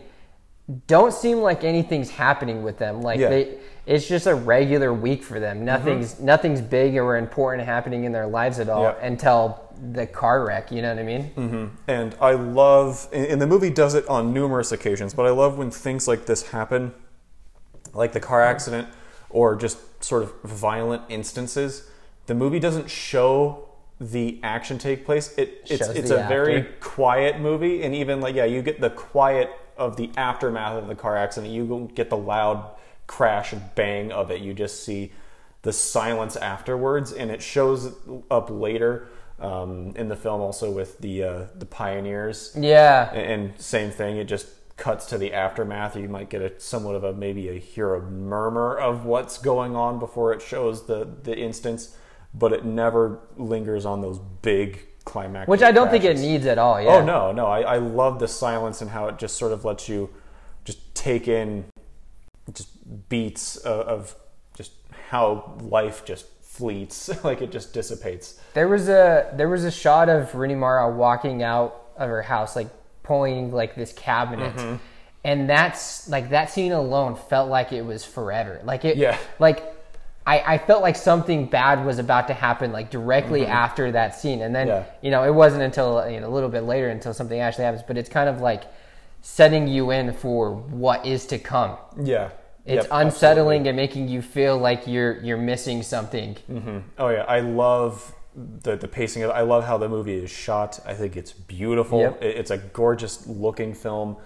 don't 0.87 1.13
seem 1.13 1.39
like 1.39 1.65
anything's 1.65 2.11
happening 2.11 2.63
with 2.63 2.79
them. 2.79 3.03
Like 3.03 3.19
Yeah. 3.19 3.29
they 3.31 3.59
it's 3.87 4.09
just 4.09 4.27
a 4.27 4.35
regular 4.35 4.93
week 4.93 5.23
for 5.23 5.39
them. 5.41 5.65
Nothing's 5.65 6.19
nothing's 6.21 6.61
big 6.61 6.97
or 6.97 7.17
important 7.17 7.67
happening 7.67 8.05
in 8.05 8.13
their 8.13 8.27
lives 8.27 8.59
at 8.59 8.69
all 8.69 8.85
Mm-hmm. 8.85 9.05
Until 9.07 9.61
the 9.93 10.07
car 10.07 10.45
wreck, 10.47 10.71
you 10.71 10.83
know 10.83 10.91
what 10.95 11.01
I 11.01 11.03
mean? 11.03 11.71
and 11.89 12.15
i 12.21 12.33
love 12.33 13.09
and 13.13 13.41
the 13.43 13.47
movie 13.47 13.71
does 13.71 13.95
it 13.95 14.07
on 14.09 14.33
numerous 14.33 14.71
occasions 14.73 15.13
but 15.13 15.27
i 15.27 15.31
love 15.31 15.59
when 15.59 15.71
things 15.71 16.07
like 16.07 16.27
this 16.27 16.49
happen 16.51 16.95
like 17.93 18.13
the 18.13 18.21
car 18.21 18.41
accident 18.43 18.89
or 19.31 19.57
just 19.57 19.79
sort 20.03 20.23
of 20.23 20.33
violent 20.45 21.03
instances 21.09 21.89
the 22.27 22.35
movie 22.35 22.61
doesn't 22.61 22.89
show 22.89 23.69
the 24.01 24.39
action 24.45 24.79
take 24.79 25.05
place 25.05 25.37
it 25.37 25.63
it's 25.69 25.89
it's 25.89 26.11
a 26.11 26.25
very 26.29 26.63
quiet 26.81 27.41
movie 27.41 27.83
and 27.83 27.95
even 27.95 28.21
like 28.21 28.35
yeah 28.37 28.45
you 28.45 28.63
get 28.63 28.81
the 28.81 28.91
quiet 28.91 29.51
of 29.77 29.97
the 29.97 30.09
aftermath 30.17 30.77
of 30.77 30.87
the 30.87 30.95
car 30.95 31.17
accident 31.17 31.53
you 31.53 31.91
get 31.95 32.09
the 32.11 32.17
loud 32.17 32.71
crash 33.07 33.53
and 33.53 33.63
bang 33.75 34.11
of 34.13 34.31
it 34.31 34.41
you 34.41 34.55
just 34.55 34.85
see 34.85 35.13
the 35.63 35.73
silence 35.73 36.37
afterwards 36.37 37.13
and 37.13 37.31
it 37.31 37.43
shows 37.43 37.95
up 38.31 38.51
later 38.51 39.09
um, 39.41 39.93
in 39.97 40.09
the 40.09 40.17
film 40.17 40.41
also 40.41 40.71
with 40.71 40.99
the 40.99 41.23
uh, 41.25 41.45
the 41.57 41.67
pioneers 41.67 42.57
Yeah. 42.59 43.11
and, 43.13 43.43
and 43.51 43.61
same 43.61 43.91
thing 43.91 44.17
it 44.17 44.25
just 44.25 44.47
cuts 44.77 45.07
to 45.07 45.19
the 45.19 45.33
aftermath 45.33 45.97
you 45.97 46.09
might 46.09 46.29
get 46.31 46.43
a 46.43 46.59
somewhat 46.61 46.97
of 46.97 47.05
a 47.05 47.13
maybe 47.13 47.49
a 47.49 47.59
hear 47.59 47.95
a 47.95 48.01
murmur 48.03 48.77
of 48.77 49.05
what's 49.05 49.39
going 49.39 49.77
on 49.77 49.99
before 49.99 50.33
it 50.33 50.43
shows 50.43 50.87
the 50.87 51.07
the 51.23 51.37
instance 51.37 51.97
but 52.33 52.53
it 52.53 52.65
never 52.65 53.21
lingers 53.37 53.87
on 53.87 54.01
those 54.01 54.19
big 54.43 54.81
climactic 55.05 55.49
Which 55.49 55.63
I 55.63 55.71
don't 55.71 55.91
think 55.91 56.03
it 56.03 56.19
needs 56.19 56.47
at 56.47 56.59
all. 56.59 56.81
Yeah. 56.81 56.89
Oh 56.95 57.05
no, 57.05 57.31
no. 57.31 57.47
I, 57.47 57.61
I 57.61 57.77
love 57.77 58.19
the 58.19 58.27
silence 58.27 58.81
and 58.81 58.91
how 58.91 59.07
it 59.07 59.19
just 59.19 59.37
sort 59.37 59.53
of 59.53 59.65
lets 59.65 59.89
you 59.89 60.11
just 60.65 60.95
take 60.95 61.29
in 61.29 61.65
beats 63.09 63.57
of, 63.57 63.87
of 63.87 64.17
just 64.57 64.73
how 65.11 65.57
life 65.63 66.05
just 66.05 66.27
fleets, 66.43 67.11
like 67.25 67.43
it 67.43 67.51
just 67.51 67.73
dissipates. 67.73 68.41
There 68.55 68.69
was 68.69 68.89
a 68.89 69.33
there 69.37 69.49
was 69.49 69.65
a 69.65 69.71
shot 69.71 70.09
of 70.09 70.35
Rooney 70.35 70.55
Mara 70.55 70.91
walking 70.95 71.43
out 71.43 71.81
of 71.97 72.09
her 72.09 72.23
house, 72.23 72.57
like 72.57 72.69
pulling 73.03 73.53
like 73.53 73.75
this 73.75 73.93
cabinet, 73.93 74.55
Mm-hmm. 74.57 74.77
and 75.25 75.49
that's 75.49 76.09
like 76.09 76.31
that 76.31 76.51
scene 76.51 76.73
alone 76.73 77.17
felt 77.17 77.49
like 77.51 77.73
it 77.73 77.83
was 77.83 78.05
forever. 78.05 78.61
Like 78.65 78.85
it, 78.85 78.97
Yeah. 78.97 79.19
Like 79.39 79.63
I, 80.27 80.55
I 80.55 80.59
felt 80.59 80.81
like 80.81 80.97
something 80.97 81.47
bad 81.47 81.85
was 81.85 81.99
about 81.99 82.29
to 82.29 82.35
happen, 82.35 82.73
like 82.73 82.91
directly 82.91 83.47
after 83.47 83.93
that 83.93 84.15
scene, 84.15 84.41
and 84.41 84.55
then 84.55 84.69
Mm-hmm. 84.69 84.87
Yeah. 84.89 84.95
you 85.03 85.11
know 85.11 85.25
it 85.25 85.35
wasn't 85.35 85.63
until 85.63 86.09
you 86.09 86.21
know, 86.21 86.29
a 86.29 86.33
little 86.33 86.49
bit 86.49 86.63
later 86.63 86.89
until 86.89 87.13
something 87.15 87.39
actually 87.41 87.65
happens. 87.65 87.83
But 87.87 87.99
it's 87.99 88.09
kind 88.09 88.29
of 88.29 88.41
like 88.41 88.65
setting 89.23 89.67
you 89.69 89.91
in 89.91 90.13
for 90.13 90.53
what 90.55 91.05
is 91.07 91.27
to 91.27 91.39
come. 91.39 91.77
Yeah. 92.03 92.31
It's 92.67 92.85
Yep, 92.85 92.89
unsettling 92.93 93.69
and 93.69 93.77
making 93.77 94.09
you 94.09 94.23
feel 94.23 94.57
like 94.59 94.87
you're 94.87 95.19
you're 95.23 95.37
missing 95.37 95.83
something. 95.83 96.37
Oh 96.99 97.09
yeah, 97.11 97.25
I 97.29 97.41
love 97.41 98.15
the 98.35 98.77
the 98.77 98.89
pacing 98.89 99.23
of 99.23 99.31
it. 99.31 99.35
I 99.35 99.43
love 99.43 99.65
how 99.65 99.77
the 99.79 99.89
movie 99.89 100.17
is 100.17 100.31
shot. 100.31 100.81
I 100.87 100.95
think 100.95 101.17
it's 101.17 101.33
beautiful. 101.33 102.01
Yep. 102.01 102.23
It- 102.23 102.37
it's 102.37 102.51
a 102.51 102.59
gorgeous 102.59 103.27
looking 103.27 103.75
film. 103.75 104.17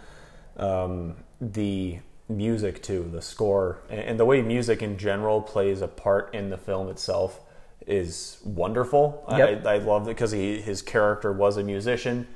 Um, 0.56 1.16
the 1.40 1.98
music 2.28 2.82
too, 2.82 3.08
the 3.12 3.22
score, 3.22 3.80
and, 3.90 4.00
and 4.00 4.20
the 4.20 4.24
way 4.24 4.42
music 4.42 4.82
in 4.82 4.98
general 4.98 5.40
plays 5.40 5.80
a 5.82 5.88
part 5.88 6.34
in 6.34 6.50
the 6.50 6.58
film 6.58 6.88
itself 6.88 7.40
is 7.86 8.38
wonderful. 8.44 9.24
Yep. 9.30 9.66
I, 9.66 9.74
I 9.74 9.78
love 9.78 10.02
it 10.06 10.10
because 10.14 10.30
he 10.32 10.60
his 10.60 10.80
character 10.82 11.32
was 11.32 11.56
a 11.56 11.62
musician. 11.64 12.26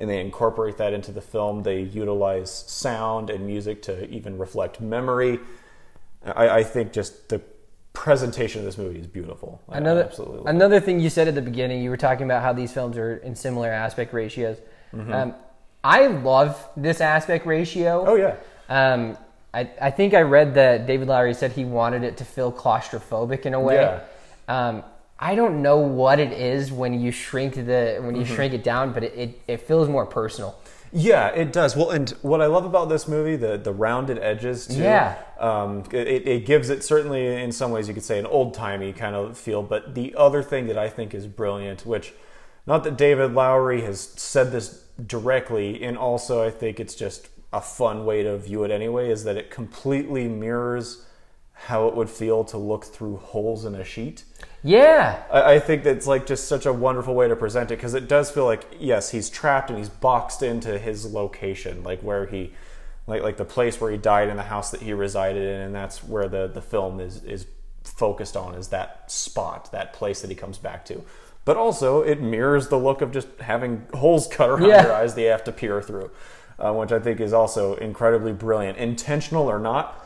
And 0.00 0.08
they 0.08 0.20
incorporate 0.20 0.78
that 0.78 0.92
into 0.94 1.12
the 1.12 1.20
film. 1.20 1.62
They 1.62 1.80
utilize 1.82 2.50
sound 2.50 3.30
and 3.30 3.46
music 3.46 3.82
to 3.82 4.08
even 4.08 4.38
reflect 4.38 4.80
memory. 4.80 5.38
I, 6.24 6.48
I 6.48 6.62
think 6.64 6.92
just 6.92 7.28
the 7.28 7.40
presentation 7.92 8.60
of 8.60 8.64
this 8.64 8.78
movie 8.78 8.98
is 8.98 9.06
beautiful. 9.06 9.60
I 9.68 9.76
Another 9.78 10.04
absolutely 10.04 10.38
it. 10.40 10.46
another 10.46 10.80
thing 10.80 11.00
you 11.00 11.10
said 11.10 11.28
at 11.28 11.34
the 11.34 11.42
beginning, 11.42 11.82
you 11.82 11.90
were 11.90 11.96
talking 11.98 12.24
about 12.24 12.42
how 12.42 12.52
these 12.52 12.72
films 12.72 12.96
are 12.96 13.16
in 13.18 13.34
similar 13.34 13.70
aspect 13.70 14.12
ratios. 14.14 14.56
Mm-hmm. 14.94 15.12
Um, 15.12 15.34
I 15.84 16.06
love 16.06 16.68
this 16.76 17.00
aspect 17.00 17.46
ratio. 17.46 18.04
Oh 18.06 18.14
yeah, 18.14 18.36
Um, 18.68 19.16
I, 19.52 19.68
I 19.80 19.90
think 19.90 20.14
I 20.14 20.22
read 20.22 20.54
that 20.54 20.86
David 20.86 21.08
Lowery 21.08 21.34
said 21.34 21.52
he 21.52 21.64
wanted 21.64 22.04
it 22.04 22.16
to 22.18 22.24
feel 22.24 22.52
claustrophobic 22.52 23.44
in 23.46 23.54
a 23.54 23.60
way. 23.60 23.76
Yeah. 23.76 24.00
Um, 24.48 24.84
I 25.22 25.34
don't 25.34 25.60
know 25.60 25.76
what 25.78 26.18
it 26.18 26.32
is 26.32 26.72
when 26.72 26.98
you 26.98 27.10
shrink 27.12 27.54
the 27.54 27.98
when 28.00 28.14
Mm-hmm. 28.14 28.16
you 28.20 28.24
shrink 28.24 28.54
it 28.54 28.64
down, 28.64 28.92
but 28.92 29.04
it, 29.04 29.14
it, 29.14 29.40
it 29.46 29.56
feels 29.68 29.88
more 29.88 30.06
personal. 30.06 30.58
yeah, 30.92 31.28
it 31.28 31.52
does. 31.52 31.76
Well, 31.76 31.90
and 31.90 32.08
what 32.22 32.40
I 32.40 32.46
love 32.46 32.64
about 32.64 32.88
this 32.88 33.06
movie, 33.06 33.36
the 33.36 33.56
the 33.58 33.72
rounded 33.72 34.18
edges 34.18 34.66
too. 34.66 34.82
Yeah. 34.82 35.18
um, 35.38 35.84
it, 35.92 36.26
it 36.26 36.46
gives 36.46 36.70
it 36.70 36.82
certainly 36.82 37.26
in 37.44 37.52
some 37.52 37.70
ways 37.70 37.86
you 37.86 37.94
could 37.94 38.02
say 38.02 38.18
an 38.18 38.26
old 38.26 38.54
timey 38.54 38.92
kind 38.92 39.14
of 39.14 39.36
feel. 39.38 39.62
But 39.62 39.94
the 39.94 40.14
other 40.16 40.42
thing 40.42 40.66
that 40.68 40.78
I 40.78 40.88
think 40.88 41.14
is 41.14 41.26
brilliant, 41.26 41.84
which 41.86 42.12
not 42.66 42.82
that 42.84 42.96
David 42.96 43.32
Lowery 43.34 43.82
has 43.82 44.00
said 44.00 44.52
this 44.52 44.84
directly, 45.06 45.82
and 45.84 45.96
also 45.98 46.42
I 46.46 46.50
think 46.50 46.80
it's 46.80 46.94
just 46.94 47.28
a 47.52 47.60
fun 47.60 48.04
way 48.04 48.22
to 48.22 48.38
view 48.38 48.64
it 48.64 48.70
anyway, 48.70 49.10
is 49.10 49.24
that 49.24 49.36
it 49.36 49.50
completely 49.50 50.28
mirrors 50.28 51.04
how 51.66 51.86
it 51.88 51.94
would 51.94 52.08
feel 52.08 52.42
to 52.44 52.56
look 52.56 52.84
through 52.84 53.16
holes 53.18 53.64
in 53.64 53.74
a 53.74 53.84
sheet. 53.84 54.24
Yeah. 54.62 55.22
I, 55.30 55.54
I 55.54 55.58
think 55.60 55.84
that's 55.84 56.06
like 56.06 56.26
just 56.26 56.48
such 56.48 56.64
a 56.66 56.72
wonderful 56.72 57.14
way 57.14 57.28
to 57.28 57.36
present 57.36 57.70
it 57.70 57.76
because 57.76 57.94
it 57.94 58.08
does 58.08 58.30
feel 58.30 58.44
like 58.46 58.64
yes, 58.78 59.10
he's 59.10 59.28
trapped 59.28 59.68
and 59.70 59.78
he's 59.78 59.88
boxed 59.88 60.42
into 60.42 60.78
his 60.78 61.12
location, 61.12 61.82
like 61.82 62.00
where 62.00 62.26
he 62.26 62.52
like 63.06 63.22
like 63.22 63.36
the 63.36 63.44
place 63.44 63.80
where 63.80 63.90
he 63.90 63.98
died 63.98 64.28
and 64.28 64.38
the 64.38 64.44
house 64.44 64.70
that 64.70 64.80
he 64.82 64.92
resided 64.92 65.42
in, 65.42 65.60
and 65.60 65.74
that's 65.74 66.02
where 66.02 66.28
the 66.28 66.46
the 66.46 66.62
film 66.62 66.98
is 67.00 67.22
is 67.24 67.46
focused 67.84 68.36
on 68.36 68.54
is 68.54 68.68
that 68.68 69.10
spot, 69.10 69.70
that 69.72 69.92
place 69.92 70.20
that 70.22 70.30
he 70.30 70.36
comes 70.36 70.58
back 70.58 70.84
to. 70.86 71.02
But 71.44 71.56
also, 71.56 72.02
it 72.02 72.20
mirrors 72.20 72.68
the 72.68 72.78
look 72.78 73.00
of 73.02 73.12
just 73.12 73.28
having 73.40 73.86
holes 73.94 74.28
cut 74.30 74.48
around 74.50 74.68
Yeah. 74.68 74.82
your 74.84 74.92
eyes 74.94 75.14
that 75.14 75.22
you 75.22 75.28
have 75.28 75.44
to 75.44 75.52
peer 75.52 75.80
through, 75.82 76.10
uh, 76.58 76.72
which 76.72 76.92
I 76.92 76.98
think 76.98 77.20
is 77.20 77.32
also 77.32 77.74
incredibly 77.76 78.32
brilliant, 78.32 78.78
intentional 78.78 79.50
or 79.50 79.58
not. 79.58 79.99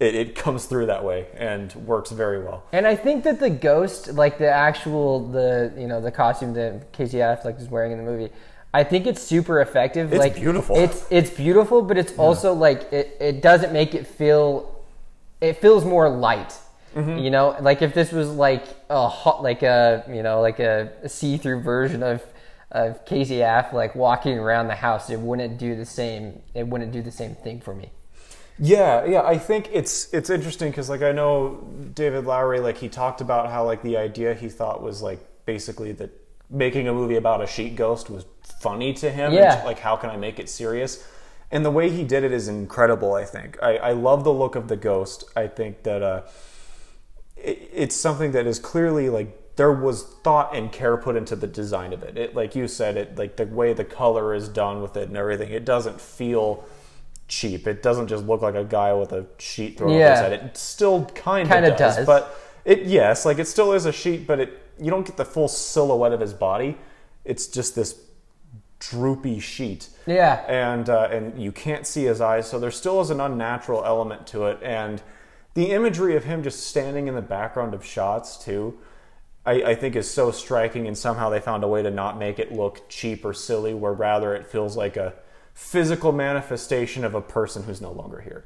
It, 0.00 0.14
it 0.14 0.34
comes 0.34 0.64
through 0.64 0.86
that 0.86 1.04
way 1.04 1.26
and 1.36 1.72
works 1.74 2.10
very 2.10 2.42
well. 2.42 2.64
And 2.72 2.86
I 2.86 2.96
think 2.96 3.22
that 3.24 3.38
the 3.38 3.50
ghost, 3.50 4.14
like 4.14 4.38
the 4.38 4.50
actual 4.50 5.28
the 5.28 5.72
you 5.76 5.86
know 5.86 6.00
the 6.00 6.10
costume 6.10 6.54
that 6.54 6.90
Casey 6.92 7.18
Affleck 7.18 7.60
is 7.60 7.68
wearing 7.68 7.92
in 7.92 7.98
the 7.98 8.04
movie, 8.04 8.30
I 8.72 8.84
think 8.84 9.06
it's 9.06 9.20
super 9.20 9.60
effective. 9.60 10.12
It's 10.12 10.18
like 10.18 10.36
beautiful. 10.36 10.76
It's 10.76 11.06
it's 11.10 11.30
beautiful, 11.30 11.82
but 11.82 11.98
it's 11.98 12.16
also 12.16 12.54
like 12.54 12.92
it, 12.92 13.16
it 13.20 13.42
doesn't 13.42 13.72
make 13.72 13.94
it 13.94 14.06
feel. 14.06 14.80
It 15.40 15.60
feels 15.60 15.84
more 15.84 16.08
light. 16.08 16.56
Mm-hmm. 16.94 17.18
You 17.18 17.30
know, 17.30 17.56
like 17.60 17.82
if 17.82 17.94
this 17.94 18.10
was 18.10 18.30
like 18.30 18.64
a 18.88 19.08
hot, 19.08 19.42
like 19.42 19.62
a 19.62 20.04
you 20.08 20.22
know 20.22 20.40
like 20.40 20.60
a, 20.60 20.90
see-through 21.08 21.60
version 21.60 22.02
of 22.02 22.24
of 22.70 23.04
Casey 23.04 23.38
Affleck 23.38 23.96
walking 23.96 24.38
around 24.38 24.68
the 24.68 24.76
house, 24.76 25.10
it 25.10 25.18
wouldn't 25.18 25.58
do 25.58 25.74
the 25.74 25.86
same. 25.86 26.40
It 26.54 26.66
wouldn't 26.66 26.92
do 26.92 27.02
the 27.02 27.12
same 27.12 27.34
thing 27.34 27.60
for 27.60 27.74
me. 27.74 27.90
Yeah, 28.60 29.06
yeah. 29.06 29.22
I 29.22 29.38
think 29.38 29.70
it's 29.72 30.12
it's 30.12 30.28
interesting 30.28 30.70
because 30.70 30.90
like 30.90 31.02
I 31.02 31.12
know 31.12 31.66
David 31.94 32.26
Lowery, 32.26 32.60
like 32.60 32.76
he 32.76 32.88
talked 32.88 33.20
about 33.20 33.50
how 33.50 33.64
like 33.64 33.82
the 33.82 33.96
idea 33.96 34.34
he 34.34 34.48
thought 34.48 34.82
was 34.82 35.00
like 35.00 35.18
basically 35.46 35.92
that 35.92 36.10
making 36.50 36.86
a 36.86 36.92
movie 36.92 37.16
about 37.16 37.42
a 37.42 37.46
sheet 37.46 37.74
ghost 37.74 38.10
was 38.10 38.26
funny 38.60 38.92
to 38.94 39.10
him. 39.10 39.32
Yeah. 39.32 39.56
And, 39.56 39.64
like 39.64 39.78
how 39.78 39.96
can 39.96 40.10
I 40.10 40.16
make 40.16 40.38
it 40.38 40.48
serious? 40.48 41.06
And 41.50 41.64
the 41.64 41.70
way 41.70 41.90
he 41.90 42.04
did 42.04 42.22
it 42.22 42.32
is 42.32 42.48
incredible. 42.48 43.14
I 43.14 43.24
think 43.24 43.60
I, 43.62 43.76
I 43.78 43.92
love 43.92 44.24
the 44.24 44.32
look 44.32 44.54
of 44.56 44.68
the 44.68 44.76
ghost. 44.76 45.24
I 45.34 45.46
think 45.46 45.82
that 45.84 46.02
uh, 46.02 46.22
it, 47.36 47.70
it's 47.72 47.96
something 47.96 48.32
that 48.32 48.46
is 48.46 48.58
clearly 48.58 49.08
like 49.08 49.56
there 49.56 49.72
was 49.72 50.02
thought 50.22 50.54
and 50.54 50.70
care 50.70 50.96
put 50.96 51.16
into 51.16 51.34
the 51.34 51.46
design 51.46 51.94
of 51.94 52.02
it. 52.02 52.18
It 52.18 52.36
like 52.36 52.54
you 52.54 52.68
said, 52.68 52.98
it 52.98 53.16
like 53.16 53.36
the 53.36 53.46
way 53.46 53.72
the 53.72 53.84
color 53.84 54.34
is 54.34 54.48
done 54.48 54.82
with 54.82 54.96
it 54.98 55.08
and 55.08 55.16
everything. 55.16 55.50
It 55.50 55.64
doesn't 55.64 55.98
feel 55.98 56.64
cheap. 57.30 57.66
It 57.66 57.82
doesn't 57.82 58.08
just 58.08 58.26
look 58.26 58.42
like 58.42 58.54
a 58.56 58.64
guy 58.64 58.92
with 58.92 59.12
a 59.12 59.24
sheet 59.38 59.78
thrown 59.78 59.92
over 59.92 60.10
his 60.10 60.18
head. 60.18 60.32
It 60.34 60.56
still 60.58 61.06
kind 61.14 61.50
of 61.50 61.78
does, 61.78 61.96
does. 61.96 62.06
but 62.06 62.36
it 62.66 62.82
yes, 62.82 63.24
like 63.24 63.38
it 63.38 63.46
still 63.46 63.72
is 63.72 63.86
a 63.86 63.92
sheet, 63.92 64.26
but 64.26 64.38
it 64.40 64.62
you 64.78 64.90
don't 64.90 65.06
get 65.06 65.16
the 65.16 65.24
full 65.24 65.48
silhouette 65.48 66.12
of 66.12 66.20
his 66.20 66.34
body. 66.34 66.76
It's 67.24 67.46
just 67.46 67.74
this 67.74 67.98
droopy 68.78 69.38
sheet 69.38 69.88
Yeah. 70.06 70.42
and 70.48 70.88
uh, 70.88 71.08
and 71.10 71.40
you 71.40 71.52
can't 71.52 71.86
see 71.86 72.04
his 72.04 72.20
eyes, 72.20 72.48
so 72.48 72.58
there 72.58 72.70
still 72.70 73.00
is 73.00 73.10
an 73.10 73.20
unnatural 73.20 73.84
element 73.84 74.26
to 74.28 74.46
it. 74.46 74.58
And 74.62 75.02
the 75.54 75.70
imagery 75.72 76.16
of 76.16 76.24
him 76.24 76.42
just 76.42 76.66
standing 76.66 77.08
in 77.08 77.14
the 77.14 77.22
background 77.22 77.74
of 77.74 77.84
shots 77.84 78.36
too, 78.42 78.78
I, 79.46 79.62
I 79.62 79.74
think 79.74 79.96
is 79.96 80.10
so 80.10 80.30
striking. 80.30 80.86
And 80.86 80.96
somehow 80.96 81.28
they 81.30 81.40
found 81.40 81.64
a 81.64 81.68
way 81.68 81.82
to 81.82 81.90
not 81.90 82.18
make 82.18 82.38
it 82.38 82.52
look 82.52 82.88
cheap 82.88 83.24
or 83.24 83.32
silly, 83.34 83.74
where 83.74 83.92
rather 83.92 84.34
it 84.34 84.46
feels 84.46 84.76
like 84.76 84.96
a 84.96 85.14
physical 85.54 86.12
manifestation 86.12 87.04
of 87.04 87.14
a 87.14 87.20
person 87.20 87.62
who's 87.64 87.80
no 87.80 87.92
longer 87.92 88.20
here. 88.20 88.44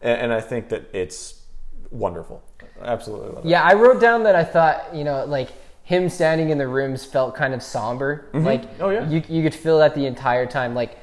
And, 0.00 0.22
and 0.22 0.32
I 0.32 0.40
think 0.40 0.68
that 0.70 0.88
it's 0.94 1.42
wonderful. 1.90 2.42
Absolutely 2.82 3.28
love 3.30 3.44
it. 3.44 3.48
Yeah, 3.48 3.62
I 3.62 3.74
wrote 3.74 4.00
down 4.00 4.22
that 4.24 4.34
I 4.34 4.44
thought, 4.44 4.94
you 4.94 5.04
know, 5.04 5.24
like 5.24 5.48
him 5.84 6.08
standing 6.08 6.50
in 6.50 6.58
the 6.58 6.66
rooms 6.66 7.04
felt 7.04 7.34
kind 7.34 7.54
of 7.54 7.62
somber. 7.62 8.26
Like, 8.32 8.64
Oh, 8.80 8.90
yeah. 8.90 9.08
you 9.08 9.22
you 9.28 9.42
could 9.42 9.54
feel 9.54 9.78
that 9.78 9.94
the 9.94 10.06
entire 10.06 10.46
time. 10.46 10.74
Like, 10.74 10.98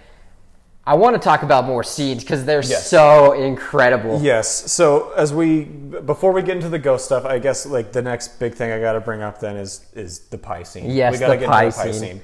I 0.86 0.96
want 0.96 1.16
to 1.16 1.20
talk 1.22 1.44
about 1.44 1.66
more 1.66 1.84
scenes 1.84 2.24
because 2.24 2.44
they're 2.44 2.64
Yes. 2.64 2.90
so 2.90 3.34
incredible. 3.34 4.20
Yes. 4.22 4.72
So 4.72 5.12
as 5.16 5.32
we 5.34 5.66
before 5.66 6.32
we 6.32 6.42
get 6.42 6.56
into 6.56 6.70
the 6.70 6.80
ghost 6.80 7.06
stuff, 7.06 7.24
I 7.26 7.38
guess 7.38 7.66
like 7.68 7.92
the 7.92 8.02
next 8.02 8.40
big 8.40 8.56
thing 8.56 8.72
I 8.72 8.80
got 8.80 8.94
to 8.94 9.00
bring 9.00 9.22
up 9.22 9.40
then 9.40 9.56
is 9.56 9.86
is 9.94 10.20
the 10.30 10.40
pie 10.40 10.64
scene. 10.64 10.90
Yes, 10.90 11.14
we 11.14 11.20
gotta 11.20 11.34
the 11.34 11.38
get 11.42 11.50
pie 11.50 11.66
into 11.66 11.78
the 11.78 11.84
pie 11.84 11.92
scene. 11.92 12.02
scene, 12.02 12.22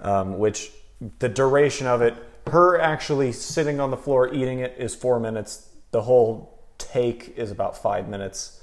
um, 0.00 0.38
which 0.38 0.70
the 1.18 1.28
duration 1.30 1.86
of 1.86 2.02
it, 2.02 2.14
her 2.48 2.78
actually 2.80 3.32
sitting 3.32 3.80
on 3.80 3.90
the 3.90 3.96
floor 3.96 4.32
eating 4.32 4.60
it 4.60 4.74
is 4.78 4.94
four 4.94 5.18
minutes. 5.20 5.68
The 5.90 6.02
whole 6.02 6.58
take 6.78 7.34
is 7.36 7.50
about 7.50 7.76
five 7.80 8.08
minutes. 8.08 8.60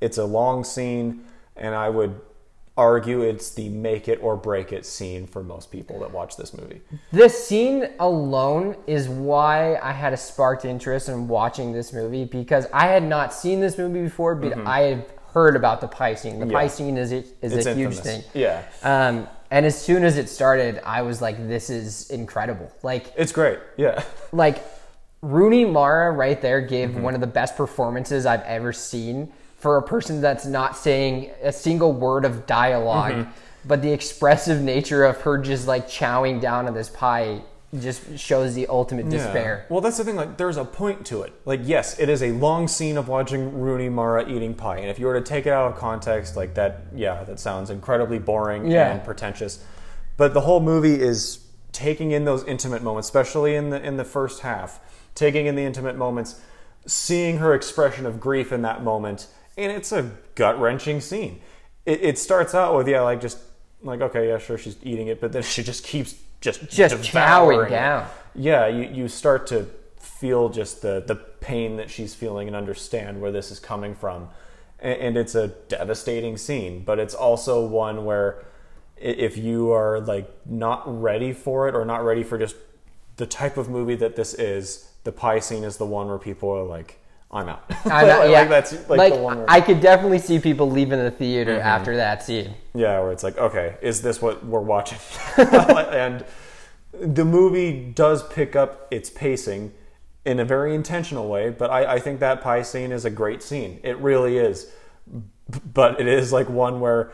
It's 0.00 0.18
a 0.18 0.24
long 0.24 0.64
scene, 0.64 1.24
and 1.56 1.74
I 1.74 1.88
would 1.88 2.20
argue 2.78 3.22
it's 3.22 3.54
the 3.54 3.70
make 3.70 4.06
it 4.06 4.18
or 4.22 4.36
break 4.36 4.70
it 4.70 4.84
scene 4.84 5.26
for 5.26 5.42
most 5.42 5.70
people 5.72 5.98
that 6.00 6.10
watch 6.10 6.36
this 6.36 6.52
movie. 6.52 6.82
This 7.10 7.46
scene 7.48 7.88
alone 8.00 8.76
is 8.86 9.08
why 9.08 9.76
I 9.76 9.92
had 9.92 10.12
a 10.12 10.16
sparked 10.18 10.66
interest 10.66 11.08
in 11.08 11.26
watching 11.26 11.72
this 11.72 11.94
movie 11.94 12.26
because 12.26 12.66
I 12.74 12.88
had 12.88 13.02
not 13.02 13.32
seen 13.32 13.60
this 13.60 13.78
movie 13.78 14.02
before, 14.02 14.34
but 14.34 14.58
I 14.66 14.80
had 14.80 15.06
heard 15.32 15.56
about 15.56 15.80
the 15.80 15.88
pie 15.88 16.14
scene. 16.14 16.38
The 16.38 16.44
Mm-hmm. 16.44 16.50
Yeah. 16.52 16.58
pie 16.58 16.68
scene 16.68 16.98
is 16.98 17.12
is 17.12 17.32
It's 17.40 17.64
a 17.66 17.74
huge 17.74 17.96
thing. 17.98 18.22
Yeah. 18.34 18.62
Um, 18.82 19.26
and 19.50 19.64
as 19.66 19.80
soon 19.80 20.04
as 20.04 20.16
it 20.18 20.28
started, 20.28 20.80
I 20.84 21.02
was 21.02 21.20
like, 21.22 21.36
"This 21.48 21.70
is 21.70 22.10
incredible!" 22.10 22.70
Like, 22.82 23.12
It's 23.16 23.32
great. 23.32 23.58
Yeah. 23.76 24.02
like 24.32 24.62
Rooney 25.22 25.64
Mara 25.64 26.10
right 26.12 26.40
there 26.40 26.60
gave 26.60 26.90
Mm-hmm. 26.90 27.02
one 27.02 27.14
of 27.14 27.20
the 27.20 27.26
best 27.26 27.56
performances 27.56 28.26
I've 28.26 28.42
ever 28.42 28.72
seen 28.72 29.32
for 29.58 29.76
a 29.78 29.82
person 29.82 30.20
that's 30.20 30.44
not 30.46 30.76
saying 30.76 31.30
a 31.42 31.52
single 31.52 31.92
word 31.92 32.24
of 32.24 32.46
dialog 32.46 33.12
Mm-hmm. 33.12 33.30
but 33.64 33.82
the 33.82 33.90
expressive 33.92 34.60
nature 34.60 35.04
of 35.04 35.20
her 35.22 35.38
just 35.38 35.66
like 35.66 35.88
chowing 35.88 36.40
down 36.40 36.66
on 36.68 36.74
this 36.74 36.88
pie 36.90 37.40
just 37.80 38.18
shows 38.18 38.54
the 38.54 38.66
ultimate 38.68 39.08
despair. 39.08 39.66
Well, 39.68 39.80
that's 39.80 39.96
the 39.98 40.04
thing. 40.04 40.16
Like, 40.16 40.36
there's 40.36 40.56
a 40.56 40.64
point 40.64 41.04
to 41.06 41.22
it. 41.22 41.32
Like, 41.44 41.60
yes, 41.64 41.98
it 41.98 42.08
is 42.08 42.22
a 42.22 42.30
long 42.32 42.68
scene 42.68 42.96
of 42.96 43.08
watching 43.08 43.58
Rooney 43.60 43.88
Mara 43.88 44.28
eating 44.28 44.54
pie, 44.54 44.78
and 44.78 44.88
if 44.88 44.98
you 44.98 45.06
were 45.06 45.14
to 45.18 45.24
take 45.24 45.46
it 45.46 45.52
out 45.52 45.72
of 45.72 45.78
context, 45.78 46.36
like 46.36 46.54
that, 46.54 46.82
yeah, 46.94 47.24
that 47.24 47.40
sounds 47.40 47.70
incredibly 47.70 48.18
boring 48.18 48.70
Yeah. 48.70 48.92
and 48.92 49.04
pretentious. 49.04 49.62
But 50.16 50.32
the 50.32 50.42
whole 50.42 50.60
movie 50.60 50.94
is 51.00 51.40
taking 51.72 52.12
in 52.12 52.24
those 52.24 52.44
intimate 52.44 52.82
moments, 52.82 53.08
especially 53.08 53.54
in 53.54 53.70
the 53.70 53.82
in 53.82 53.96
the 53.98 54.04
first 54.04 54.40
half, 54.40 54.80
taking 55.14 55.46
in 55.46 55.56
the 55.56 55.62
intimate 55.62 55.96
moments, 55.96 56.40
seeing 56.86 57.38
her 57.38 57.52
expression 57.52 58.06
of 58.06 58.20
grief 58.20 58.52
in 58.52 58.62
that 58.62 58.82
moment, 58.82 59.26
and 59.58 59.70
it's 59.72 59.92
a 59.92 60.12
gut 60.36 60.58
wrenching 60.58 61.00
scene. 61.00 61.40
It, 61.84 62.02
it 62.02 62.18
starts 62.18 62.54
out 62.54 62.74
with 62.76 62.88
yeah, 62.88 63.02
like 63.02 63.20
just 63.20 63.38
like 63.82 64.00
okay, 64.00 64.28
yeah, 64.28 64.38
sure, 64.38 64.56
she's 64.56 64.76
eating 64.82 65.08
it, 65.08 65.20
but 65.20 65.32
then 65.32 65.42
she 65.54 65.62
just 65.62 65.84
keeps 65.84 66.14
just 66.46 66.70
Just 66.70 67.02
devouring 67.02 67.60
chowing 67.60 67.70
down. 67.70 68.08
yeah, 68.34 68.66
you, 68.66 68.88
you 69.02 69.08
start 69.08 69.46
to 69.48 69.66
feel 69.98 70.48
just 70.48 70.80
the, 70.82 71.02
the 71.06 71.14
pain 71.14 71.76
that 71.76 71.90
she's 71.90 72.14
feeling 72.14 72.46
and 72.46 72.56
understand 72.56 73.20
where 73.20 73.32
this 73.32 73.50
is 73.50 73.58
coming 73.58 73.94
from. 73.94 74.28
And, 74.78 75.00
and 75.00 75.16
it's 75.16 75.34
a 75.34 75.48
devastating 75.68 76.36
scene, 76.36 76.84
but 76.84 76.98
it's 76.98 77.14
also 77.14 77.66
one 77.66 78.04
where 78.04 78.44
if 78.96 79.36
you 79.36 79.72
are 79.72 80.00
like 80.00 80.30
not 80.46 80.82
ready 81.02 81.32
for 81.32 81.68
it 81.68 81.74
or 81.74 81.84
not 81.84 82.04
ready 82.04 82.22
for 82.22 82.38
just 82.38 82.56
the 83.16 83.26
type 83.26 83.56
of 83.56 83.68
movie 83.68 83.96
that 83.96 84.16
this 84.16 84.32
is, 84.34 84.90
the 85.04 85.12
pie 85.12 85.38
scene 85.40 85.64
is 85.64 85.76
the 85.76 85.86
one 85.86 86.06
where 86.08 86.18
people 86.18 86.48
are 86.50 86.64
like, 86.64 86.98
I'm 87.30 87.48
out. 87.48 87.64
I 87.86 88.02
know, 88.06 88.18
like, 88.20 88.30
yeah. 88.30 88.44
that's 88.44 88.72
like, 88.88 88.98
Like, 88.98 89.14
where, 89.14 89.44
I 89.48 89.60
could 89.60 89.80
definitely 89.80 90.18
see 90.18 90.38
people 90.38 90.70
leaving 90.70 90.98
the 90.98 91.10
theater 91.10 91.52
Mm-hmm. 91.56 91.66
after 91.66 91.96
that 91.96 92.22
scene. 92.22 92.54
Yeah, 92.74 93.00
where 93.00 93.12
it's 93.12 93.24
like, 93.24 93.36
okay, 93.36 93.76
is 93.82 94.02
this 94.02 94.22
what 94.22 94.44
we're 94.46 94.60
watching? 94.60 94.98
and 95.36 96.24
the 96.92 97.24
movie 97.24 97.90
does 97.94 98.22
pick 98.28 98.54
up 98.56 98.86
its 98.90 99.10
pacing 99.10 99.72
in 100.24 100.40
a 100.40 100.44
very 100.44 100.74
intentional 100.74 101.28
way, 101.28 101.50
but 101.50 101.70
I, 101.70 101.94
I 101.94 101.98
think 102.00 102.20
that 102.20 102.40
pie 102.42 102.62
scene 102.62 102.90
is 102.92 103.04
a 103.04 103.10
great 103.10 103.42
scene. 103.42 103.80
It 103.82 103.96
really 103.98 104.38
is. 104.38 104.70
But 105.72 106.00
it 106.00 106.08
is 106.08 106.32
like 106.32 106.48
one 106.48 106.80
where 106.80 107.12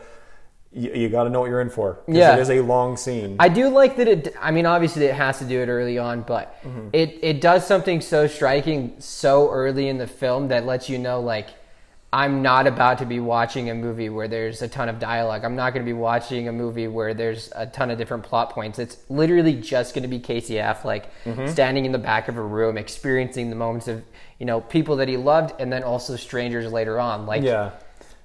you, 0.73 0.91
you 0.93 1.09
got 1.09 1.23
to 1.25 1.29
know 1.29 1.39
what 1.41 1.49
you're 1.49 1.61
in 1.61 1.69
for. 1.69 1.99
Yeah. 2.07 2.35
It 2.35 2.39
is 2.39 2.49
a 2.49 2.61
long 2.61 2.97
scene. 2.97 3.35
I 3.39 3.49
do 3.49 3.69
like 3.69 3.95
that 3.97 4.07
it. 4.07 4.35
I 4.41 4.51
mean, 4.51 4.65
obviously, 4.65 5.05
it 5.05 5.15
has 5.15 5.39
to 5.39 5.45
do 5.45 5.61
it 5.61 5.67
early 5.69 5.97
on, 5.97 6.21
but 6.21 6.55
Mm-hmm. 6.63 6.89
it 6.93 7.19
it 7.21 7.41
does 7.41 7.65
something 7.67 8.01
so 8.01 8.27
striking 8.27 8.95
so 8.99 9.49
early 9.51 9.87
in 9.89 9.97
the 9.97 10.07
film 10.07 10.47
that 10.49 10.65
lets 10.65 10.89
you 10.89 10.97
know, 10.97 11.19
like, 11.19 11.47
I'm 12.11 12.41
not 12.43 12.67
about 12.67 12.99
to 12.99 13.05
be 13.05 13.19
watching 13.19 13.69
a 13.71 13.73
movie 13.75 14.07
where 14.09 14.27
there's 14.27 14.61
a 14.61 14.67
ton 14.67 14.87
of 14.87 14.99
dialogue. 14.99 15.43
I'm 15.43 15.55
not 15.55 15.73
going 15.73 15.83
to 15.83 15.89
be 15.89 15.97
watching 15.97 16.47
a 16.47 16.51
movie 16.51 16.87
where 16.87 17.13
there's 17.15 17.51
a 17.55 17.65
ton 17.65 17.89
of 17.89 17.97
different 17.97 18.23
plot 18.23 18.51
points. 18.51 18.77
It's 18.77 18.97
literally 19.09 19.55
just 19.55 19.95
going 19.95 20.03
to 20.03 20.07
be 20.07 20.19
Casey 20.19 20.55
Affleck 20.55 21.05
Mm-hmm. 21.25 21.47
standing 21.47 21.85
in 21.85 21.91
the 21.91 21.97
back 21.97 22.27
of 22.27 22.37
a 22.37 22.41
room, 22.41 22.77
experiencing 22.77 23.49
the 23.49 23.55
moments 23.55 23.87
of 23.87 24.03
you 24.39 24.45
know 24.45 24.61
people 24.61 24.95
that 24.97 25.07
he 25.07 25.17
loved, 25.17 25.59
and 25.59 25.71
then 25.73 25.83
also 25.83 26.15
strangers 26.15 26.71
later 26.71 26.99
on. 26.99 27.25
Like, 27.25 27.43
Yeah. 27.43 27.71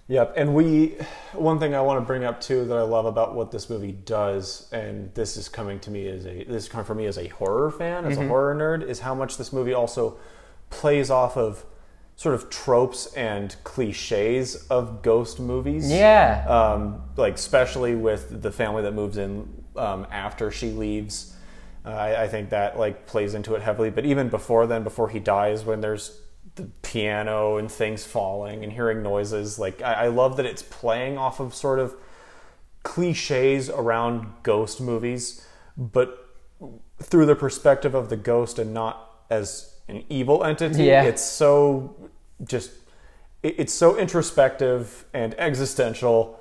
Yep. 0.08 0.34
And 0.36 0.54
we, 0.54 0.96
one 1.34 1.58
thing 1.58 1.74
I 1.74 1.82
want 1.82 2.00
to 2.00 2.06
bring 2.06 2.24
up 2.24 2.40
too 2.40 2.64
that 2.64 2.78
I 2.78 2.82
love 2.82 3.04
about 3.04 3.34
what 3.34 3.50
this 3.50 3.68
movie 3.68 3.92
does, 3.92 4.68
and 4.72 5.14
this 5.14 5.36
is 5.36 5.48
coming 5.50 5.78
to 5.80 5.90
me 5.90 6.08
as 6.08 6.26
a, 6.26 6.44
this 6.44 6.64
is 6.64 6.68
coming 6.68 6.86
from 6.86 6.96
me 6.96 7.06
as 7.06 7.18
a 7.18 7.28
horror 7.28 7.70
fan, 7.70 8.06
as 8.06 8.16
a 8.16 8.26
horror 8.26 8.54
nerd, 8.54 8.88
is 8.88 9.00
how 9.00 9.14
much 9.14 9.36
this 9.36 9.52
movie 9.52 9.74
also 9.74 10.18
plays 10.70 11.10
off 11.10 11.36
of 11.36 11.64
sort 12.16 12.34
of 12.34 12.48
tropes 12.50 13.12
and 13.14 13.54
cliches 13.64 14.66
of 14.68 15.02
ghost 15.02 15.38
movies. 15.38 15.90
yeah, 15.90 16.44
Um, 16.48 17.02
like 17.16 17.34
especially 17.34 17.94
with 17.94 18.42
the 18.42 18.50
family 18.50 18.82
that 18.82 18.92
moves 18.94 19.18
in 19.18 19.46
um, 19.76 20.06
after 20.10 20.50
she 20.50 20.70
leaves. 20.70 21.34
Uh, 21.86 21.90
I, 21.90 22.24
I 22.24 22.28
think 22.28 22.50
that 22.50 22.78
like 22.78 23.06
plays 23.06 23.34
into 23.34 23.54
it 23.54 23.62
heavily. 23.62 23.90
But 23.90 24.04
even 24.04 24.30
before 24.30 24.66
then, 24.66 24.82
before 24.82 25.10
he 25.10 25.20
dies, 25.20 25.64
when 25.64 25.80
there's 25.80 26.20
the 26.58 26.64
piano 26.82 27.56
and 27.56 27.70
things 27.70 28.04
falling 28.04 28.62
and 28.64 28.72
hearing 28.72 29.02
noises, 29.02 29.58
like 29.58 29.80
I, 29.82 29.92
I 29.92 30.08
love 30.08 30.36
that 30.36 30.46
it's 30.46 30.62
playing 30.62 31.16
off 31.16 31.40
of 31.40 31.54
sort 31.54 31.78
of 31.78 31.94
cliches 32.82 33.70
around 33.70 34.26
ghost 34.42 34.80
movies, 34.80 35.46
but 35.76 36.26
through 37.00 37.26
the 37.26 37.36
perspective 37.36 37.94
of 37.94 38.08
the 38.08 38.16
ghost 38.16 38.58
and 38.58 38.74
not 38.74 39.10
as 39.30 39.74
an 39.88 40.04
evil 40.08 40.44
entity. 40.44 40.84
Yeah. 40.84 41.04
It's 41.04 41.22
so 41.22 41.94
just 42.44 42.72
it- 43.42 43.54
it's 43.58 43.72
so 43.72 43.96
introspective 43.96 45.04
and 45.14 45.34
existential, 45.38 46.40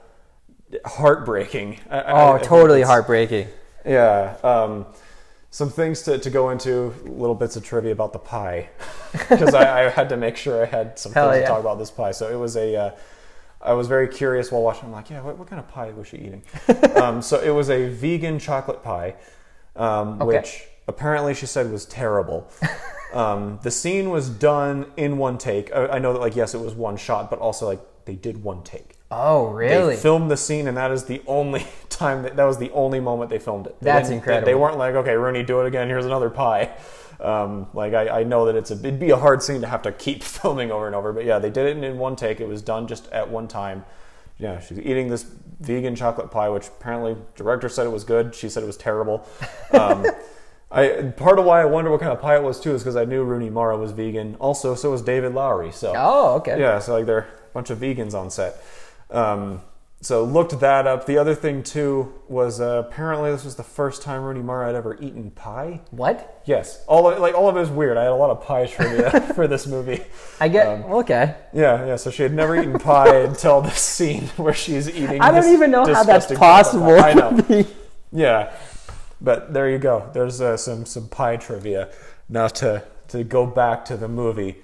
heartbreaking. 0.86 1.79
I- 1.89 2.00
I- 2.00 2.12
I 2.12 2.33
Oh, 2.33 2.38
totally 2.43 2.81
heartbreaking. 2.81 3.47
Yeah. 3.86 4.36
Um, 4.43 4.88
some 5.49 5.69
things 5.69 6.01
to, 6.03 6.17
to 6.19 6.29
go 6.29 6.49
into, 6.49 6.93
little 7.05 7.35
bits 7.35 7.55
of 7.55 7.63
trivia 7.63 7.91
about 7.91 8.13
the 8.13 8.19
pie, 8.19 8.69
because 9.29 9.53
I, 9.53 9.85
I 9.85 9.89
had 9.89 10.09
to 10.09 10.17
make 10.17 10.37
sure 10.37 10.63
I 10.63 10.65
had 10.65 10.99
some 10.99 11.13
things 11.13 11.25
yeah. 11.25 11.41
to 11.41 11.47
talk 11.47 11.59
about 11.59 11.79
this 11.79 11.91
pie. 11.91 12.11
So 12.11 12.29
it 12.29 12.35
was 12.37 12.57
a, 12.57 12.75
uh, 12.75 12.91
I 13.61 13.73
was 13.73 13.87
very 13.87 14.07
curious 14.07 14.51
while 14.51 14.61
watching. 14.61 14.85
I'm 14.85 14.91
like, 14.91 15.09
yeah, 15.09 15.21
what, 15.21 15.37
what 15.37 15.47
kind 15.47 15.59
of 15.59 15.67
pie 15.67 15.91
was 15.91 16.07
she 16.07 16.17
eating? 16.17 16.43
um, 16.95 17.21
so 17.21 17.39
it 17.39 17.49
was 17.49 17.69
a 17.69 17.87
vegan 17.89 18.39
chocolate 18.39 18.83
pie, 18.83 19.15
um, 19.75 20.21
Okay. 20.21 20.37
which 20.37 20.63
apparently 20.87 21.33
she 21.33 21.45
said 21.45 21.71
was 21.71 21.85
terrible. 21.85 22.49
um, 23.13 23.59
the 23.63 23.71
scene 23.71 24.09
was 24.09 24.29
done 24.29 24.91
in 24.97 25.17
one 25.17 25.37
take. 25.37 25.73
I, 25.73 25.87
I 25.87 25.99
know 25.99 26.13
that, 26.13 26.19
like, 26.19 26.35
yes, 26.35 26.53
it 26.53 26.61
was 26.61 26.73
one 26.73 26.97
shot, 26.97 27.29
but 27.29 27.39
also 27.39 27.65
like 27.67 27.79
they 28.05 28.15
did 28.15 28.43
one 28.43 28.63
take. 28.63 28.96
Oh, 29.09 29.47
really? 29.47 29.95
They 29.95 30.01
filmed 30.01 30.29
the 30.29 30.35
scene, 30.37 30.67
and 30.67 30.75
that 30.75 30.91
is 30.91 31.05
the 31.05 31.21
only 31.27 31.65
time 31.89 32.23
that 32.23 32.35
that 32.35 32.43
was 32.43 32.57
the 32.57 32.71
only 32.71 32.99
moment 32.99 33.29
they 33.29 33.39
filmed 33.39 33.67
it. 33.67 33.79
They 33.79 33.85
That's 33.85 34.09
didn't- 34.09 34.09
they- 34.09 34.15
incredible. 34.17 34.45
They, 34.45 34.55
weren't 34.55 34.77
like, 34.77 34.95
okay, 34.95 35.15
Rooney, 35.15 35.43
do 35.43 35.61
it 35.61 35.67
again. 35.67 35.87
Here's 35.87 36.05
another 36.05 36.29
pie. 36.29 36.71
Um, 37.19 37.65
like 37.73 37.95
I, 37.95 38.19
I 38.19 38.23
know 38.25 38.45
that 38.45 38.55
it's 38.55 38.69
a 38.69 38.75
it'd 38.75 38.99
be 38.99 39.09
a 39.09 39.17
hard 39.17 39.41
scene 39.41 39.61
to 39.61 39.67
have 39.67 39.81
to 39.81 39.91
keep 39.91 40.21
filming 40.37 40.69
over 40.71 40.85
and 40.85 40.95
over, 40.95 41.11
but 41.11 41.25
yeah, 41.25 41.39
they 41.39 41.49
did 41.49 41.65
it 41.75 41.83
in 41.83 41.97
one 41.97 42.15
take. 42.15 42.39
It 42.39 42.47
was 42.47 42.61
done 42.61 42.85
just 42.85 43.11
at 43.11 43.31
one 43.31 43.47
time. 43.47 43.85
Yeah, 44.37 44.59
she's 44.59 44.77
eating 44.77 45.07
this 45.07 45.23
vegan 45.59 45.95
chocolate 45.95 46.29
pie, 46.29 46.49
which 46.49 46.67
apparently 46.67 47.15
director 47.35 47.69
said 47.69 47.87
it 47.87 47.91
was 47.91 48.03
good. 48.03 48.35
She 48.35 48.49
said 48.49 48.61
it 48.61 48.67
was 48.67 48.77
terrible. 48.77 49.27
Um, 49.71 50.05
I 50.69 51.11
part 51.17 51.39
of 51.39 51.45
why 51.45 51.59
I 51.61 51.65
wonder 51.65 51.89
what 51.89 52.01
kind 52.01 52.11
of 52.11 52.21
pie 52.21 52.35
it 52.35 52.43
was 52.43 52.59
too 52.59 52.75
is 52.75 52.83
because 52.83 52.95
I 52.95 53.05
knew 53.05 53.23
Rooney 53.23 53.49
Mara 53.49 53.77
was 53.79 53.93
vegan. 53.93 54.35
Also, 54.35 54.75
so 54.75 54.91
was 54.91 55.01
David 55.01 55.33
Lowery. 55.33 55.71
So 55.71 55.93
oh, 55.97 56.35
okay. 56.35 56.59
yeah, 56.59 56.77
so 56.77 56.93
like 56.93 57.07
there 57.07 57.15
are 57.17 57.21
a 57.21 57.49
bunch 57.51 57.71
of 57.71 57.79
vegans 57.79 58.13
on 58.13 58.29
set. 58.29 58.57
Um, 59.09 59.61
so 59.99 60.23
looked 60.23 60.59
that 60.59 60.85
up. 60.85 61.07
The 61.07 61.17
other 61.17 61.33
thing 61.33 61.63
too 61.63 62.13
was 62.27 62.61
uh, 62.61 62.83
apparently 62.87 63.31
this 63.31 63.43
was 63.43 63.55
the 63.55 63.63
first 63.63 64.03
time 64.03 64.21
Rooney 64.21 64.41
Mara 64.43 64.67
had 64.67 64.75
ever 64.75 64.95
eaten 65.01 65.31
pie. 65.31 65.81
What? 65.89 66.43
Yes, 66.45 66.83
all 66.87 67.09
of, 67.09 67.19
like 67.19 67.33
all 67.33 67.49
of 67.49 67.57
it 67.57 67.59
was 67.59 67.71
weird. 67.71 67.97
I 67.97 68.03
had 68.03 68.11
a 68.11 68.15
lot 68.15 68.29
of 68.29 68.43
pie 68.43 68.67
trivia 68.67 69.09
for 69.35 69.47
this 69.47 69.65
movie. 69.65 70.03
I 70.39 70.49
get. 70.49 70.67
Um, 70.67 70.83
okay. 70.93 71.35
Yeah, 71.51 71.85
yeah. 71.85 71.95
So 71.95 72.11
she 72.11 72.21
had 72.21 72.33
never 72.33 72.55
eaten 72.55 72.77
pie 72.77 73.17
until 73.21 73.61
this 73.61 73.79
scene 73.79 74.27
where 74.37 74.53
she's 74.53 74.87
eating. 74.87 75.19
I 75.19 75.31
don't 75.31 75.51
even 75.51 75.71
know 75.71 75.85
how 75.85 76.03
that's 76.03 76.31
possible. 76.31 76.91
I 76.91 77.13
know. 77.13 77.65
Yeah, 78.11 78.53
but 79.19 79.53
there 79.53 79.69
you 79.69 79.79
go. 79.79 80.09
There's 80.13 80.41
uh, 80.41 80.57
some 80.57 80.85
some 80.85 81.09
pie 81.09 81.37
trivia. 81.37 81.89
Now 82.29 82.47
to 82.47 82.83
to 83.09 83.23
go 83.23 83.47
back 83.47 83.83
to 83.85 83.97
the 83.97 84.07
movie, 84.07 84.57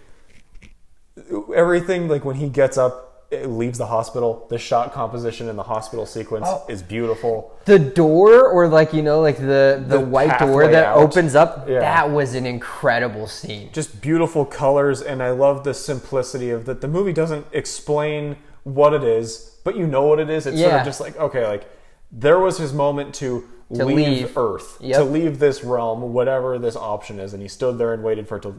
everything 1.55 2.07
like 2.07 2.23
when 2.23 2.35
he 2.35 2.49
gets 2.49 2.77
up, 2.77 3.12
eh, 3.33 3.45
leaves 3.47 3.77
the 3.77 3.85
hospital. 3.87 4.45
The 4.49 4.57
shot 4.57 4.93
composition 4.93 5.49
in 5.49 5.55
the 5.55 5.63
hospital 5.63 6.05
sequence 6.05 6.45
Oh. 6.47 6.63
is 6.69 6.81
beautiful. 6.83 7.51
the 7.65 7.79
door, 7.79 8.47
or 8.49 8.67
like 8.67 8.93
you 8.93 9.01
know, 9.01 9.21
like 9.21 9.37
the 9.37 9.83
the, 9.87 9.97
The 9.97 9.99
white 9.99 10.37
door 10.39 10.67
that 10.67 10.85
out. 10.85 10.97
opens 10.97 11.33
up. 11.35 11.67
Yeah. 11.67 11.79
That 11.79 12.11
was 12.11 12.35
an 12.35 12.45
incredible 12.45 13.27
scene. 13.27 13.69
Just 13.73 14.01
beautiful 14.01 14.45
colors, 14.45 15.01
and 15.01 15.21
I 15.23 15.31
love 15.31 15.63
the 15.63 15.73
simplicity 15.73 16.49
of 16.49 16.65
that. 16.65 16.81
The 16.81 16.87
movie 16.87 17.13
doesn't 17.13 17.45
explain 17.51 18.35
what 18.63 18.93
it 18.93 19.03
is, 19.03 19.57
but 19.63 19.75
you 19.75 19.87
know 19.87 20.03
what 20.07 20.19
it 20.19 20.29
is. 20.29 20.45
It's 20.45 20.59
sort 20.59 20.73
of 20.73 20.85
just 20.85 20.99
like 21.01 21.17
okay, 21.19 21.45
like 21.47 21.69
there 22.11 22.39
was 22.39 22.57
his 22.57 22.73
moment 22.73 23.13
to. 23.15 23.45
To 23.75 23.85
leave, 23.85 23.95
leave. 23.97 24.37
Earth 24.37 24.77
Yep. 24.81 24.97
to 24.99 25.03
leave 25.03 25.39
this 25.39 25.63
realm, 25.63 26.13
whatever 26.13 26.59
this 26.59 26.75
option 26.75 27.19
is, 27.19 27.33
and 27.33 27.41
he 27.41 27.47
stood 27.47 27.79
there 27.79 27.91
and 27.91 28.03
waited 28.03 28.27
for 28.27 28.35
it 28.37 28.43
to 28.43 28.53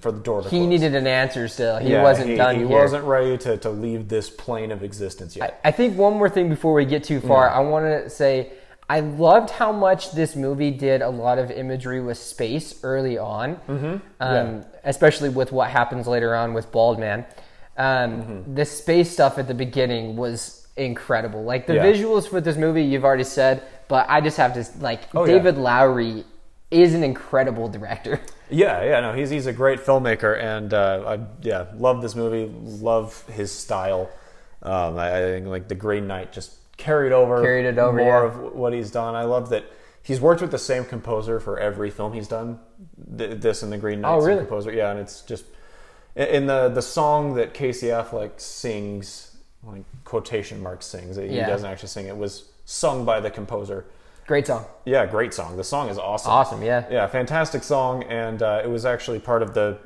for 0.00 0.12
the 0.12 0.20
door 0.20 0.42
to 0.42 0.48
He 0.48 0.58
close. 0.58 0.68
needed 0.68 0.94
an 0.94 1.06
answer 1.06 1.48
still. 1.48 1.78
He 1.78 1.90
Yeah, 1.92 2.02
wasn't 2.02 2.30
he, 2.30 2.36
done 2.36 2.54
He 2.56 2.66
here. 2.66 2.80
wasn't 2.80 3.04
ready 3.04 3.36
to, 3.38 3.56
to 3.58 3.70
leave 3.70 4.08
this 4.08 4.30
plane 4.30 4.70
of 4.70 4.82
existence 4.82 5.36
yet. 5.36 5.60
I 5.64 5.70
think 5.72 5.96
one 5.96 6.14
more 6.14 6.28
thing 6.28 6.48
before 6.48 6.74
we 6.74 6.84
get 6.84 7.04
too 7.04 7.20
far, 7.20 7.50
I 7.50 7.60
want 7.60 7.84
to 7.86 8.08
say 8.10 8.52
I 8.88 9.00
loved 9.00 9.50
how 9.50 9.70
much 9.72 10.12
this 10.12 10.34
movie 10.34 10.70
did 10.72 11.00
a 11.02 11.08
lot 11.08 11.38
of 11.38 11.50
imagery 11.50 12.00
with 12.00 12.18
space 12.18 12.80
early 12.82 13.18
on, 13.18 13.56
mm-hmm. 13.68 13.96
um, 14.20 14.64
especially 14.84 15.28
with 15.28 15.52
what 15.52 15.70
happens 15.70 16.06
later 16.08 16.34
on 16.34 16.54
with 16.54 16.70
Bald 16.72 16.98
Man. 16.98 17.24
Um, 17.76 18.22
Mm-hmm. 18.22 18.54
The 18.56 18.64
space 18.64 19.10
stuff 19.10 19.38
at 19.38 19.46
the 19.48 19.54
beginning 19.54 20.16
was 20.16 20.66
incredible. 20.76 21.44
Like 21.44 21.66
the 21.66 21.74
Yeah. 21.76 21.84
visuals 21.84 22.28
for 22.28 22.40
this 22.40 22.56
movie, 22.56 22.82
you've 22.82 23.04
already 23.04 23.24
said, 23.24 23.62
but 23.88 24.06
I 24.08 24.20
just 24.20 24.36
have 24.36 24.54
to 24.54 24.64
like 24.80 25.02
Oh, 25.14 25.24
yeah. 25.24 25.34
David 25.34 25.56
Lowery 25.56 26.24
is 26.70 26.94
an 26.94 27.02
incredible 27.04 27.68
director. 27.68 28.20
yeah, 28.50 28.82
yeah, 28.84 29.00
no, 29.00 29.12
he's 29.14 29.30
he's 29.30 29.46
a 29.46 29.52
great 29.52 29.80
filmmaker, 29.80 30.38
and 30.40 30.72
uh, 30.74 31.02
I 31.06 31.20
yeah 31.42 31.66
love 31.76 32.02
this 32.02 32.14
movie, 32.14 32.50
love 32.62 33.24
his 33.28 33.50
style. 33.52 34.10
Um, 34.62 34.98
I, 34.98 35.08
I 35.16 35.20
think 35.20 35.46
like 35.46 35.68
the 35.68 35.74
Green 35.74 36.06
Knight 36.06 36.32
just 36.32 36.56
carried 36.76 37.12
over, 37.12 37.40
Carried 37.42 37.66
it 37.66 37.78
over, 37.78 37.96
more 37.96 38.24
yeah. 38.24 38.26
of 38.48 38.54
what 38.54 38.72
he's 38.72 38.90
done. 38.90 39.14
I 39.14 39.24
love 39.24 39.50
that 39.50 39.64
he's 40.02 40.20
worked 40.20 40.40
with 40.42 40.50
the 40.50 40.58
same 40.58 40.84
composer 40.84 41.40
for 41.40 41.58
every 41.58 41.90
film 41.90 42.12
he's 42.12 42.28
done. 42.28 42.58
Th- 43.16 43.38
this 43.40 43.62
and 43.62 43.72
the 43.72 43.78
Green 43.78 44.00
Knight, 44.00 44.14
Oh, 44.14 44.20
really? 44.22 44.38
composer, 44.40 44.72
yeah, 44.72 44.90
and 44.90 44.98
it's 45.00 45.22
just 45.22 45.44
in 46.16 46.46
the 46.46 46.68
the 46.68 46.82
song 46.82 47.34
that 47.34 47.54
Casey 47.54 47.86
Affleck 47.88 48.40
sings, 48.40 49.36
like 49.62 49.82
quotation 50.04 50.62
marks 50.62 50.86
sings. 50.86 51.16
He 51.16 51.26
Yeah. 51.26 51.46
doesn't 51.46 51.68
actually 51.68 51.88
sing. 51.88 52.06
It 52.06 52.16
was 52.16 52.44
sung 52.64 53.04
by 53.04 53.20
the 53.20 53.30
composer. 53.30 53.84
Great 54.30 54.46
song. 54.46 54.64
Yeah, 54.84 55.06
great 55.06 55.34
song. 55.34 55.56
The 55.56 55.64
song 55.64 55.88
is 55.88 55.98
awesome. 55.98 56.30
Awesome, 56.30 56.62
yeah. 56.62 56.86
Yeah, 56.88 57.04
fantastic 57.08 57.64
song, 57.64 58.04
and 58.04 58.40
uh, 58.40 58.60
it 58.62 58.68
was 58.68 58.86
actually 58.86 59.18
part 59.18 59.42
of 59.42 59.54
the 59.54 59.76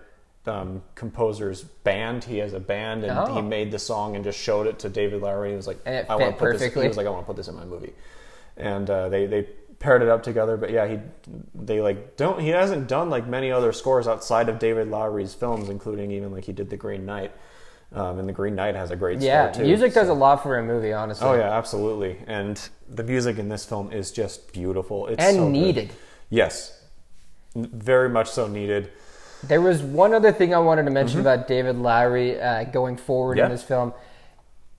um, 0.44 0.82
composer's 0.94 1.62
band. 1.62 2.24
He 2.24 2.36
has 2.40 2.52
a 2.52 2.60
band, 2.60 3.04
and 3.04 3.18
Oh. 3.18 3.36
he 3.36 3.40
made 3.40 3.70
the 3.70 3.78
song 3.78 4.16
and 4.16 4.22
just 4.22 4.38
showed 4.38 4.66
it 4.66 4.78
to 4.80 4.90
David 4.90 5.22
Lowery. 5.22 5.48
He 5.52 5.56
was 5.56 5.66
like, 5.66 5.78
"I 5.86 6.04
want 6.16 6.36
to 6.36 6.38
put 6.38 6.58
this." 6.58 6.74
He 6.74 6.86
was 6.86 6.98
like, 6.98 7.06
"I 7.06 7.08
want 7.08 7.22
to 7.22 7.26
put 7.26 7.36
this 7.36 7.48
in 7.48 7.54
my 7.56 7.64
movie," 7.64 7.94
and 8.58 8.90
uh, 8.90 9.08
they 9.08 9.24
they 9.24 9.44
paired 9.78 10.02
it 10.02 10.10
up 10.10 10.22
together. 10.22 10.58
But 10.58 10.72
yeah, 10.72 10.88
he 10.88 10.98
they 11.54 11.80
like 11.80 12.18
don't 12.18 12.38
he 12.38 12.50
hasn't 12.50 12.86
done 12.86 13.08
like 13.08 13.26
many 13.26 13.50
other 13.50 13.72
scores 13.72 14.06
outside 14.06 14.50
of 14.50 14.58
David 14.58 14.88
Lowery's 14.88 15.32
films, 15.32 15.70
including 15.70 16.10
even 16.10 16.32
like 16.32 16.44
he 16.44 16.52
did 16.52 16.68
the 16.68 16.76
Green 16.76 17.06
Knight, 17.06 17.32
um, 17.94 18.18
and 18.18 18.28
the 18.28 18.32
Green 18.32 18.54
Knight 18.54 18.74
has 18.74 18.90
a 18.90 18.96
great 18.96 19.20
Yeah, 19.20 19.50
score 19.52 19.62
too. 19.62 19.68
music 19.68 19.94
does 19.94 20.08
a 20.08 20.14
lot 20.14 20.42
for 20.42 20.58
a 20.58 20.62
movie, 20.62 20.92
honestly. 20.92 21.26
Oh 21.26 21.34
yeah, 21.34 21.56
absolutely. 21.56 22.18
And 22.26 22.60
the 22.88 23.02
music 23.04 23.38
in 23.38 23.48
this 23.48 23.64
film 23.64 23.92
is 23.92 24.10
just 24.12 24.52
beautiful. 24.52 25.06
It's 25.06 25.22
and 25.22 25.36
so 25.36 25.44
good. 25.44 25.52
needed. 25.52 25.90
Yes, 26.30 26.82
very 27.54 28.08
much 28.08 28.30
so 28.30 28.46
needed. 28.48 28.90
There 29.44 29.60
was 29.60 29.82
one 29.82 30.14
other 30.14 30.32
thing 30.32 30.54
I 30.54 30.58
wanted 30.58 30.84
to 30.86 30.90
mention 30.90 31.20
about 31.20 31.46
David 31.46 31.76
Lowery 31.76 32.40
uh, 32.40 32.64
going 32.64 32.96
forward 32.96 33.36
Yeah. 33.38 33.44
in 33.44 33.50
this 33.50 33.62
film, 33.62 33.92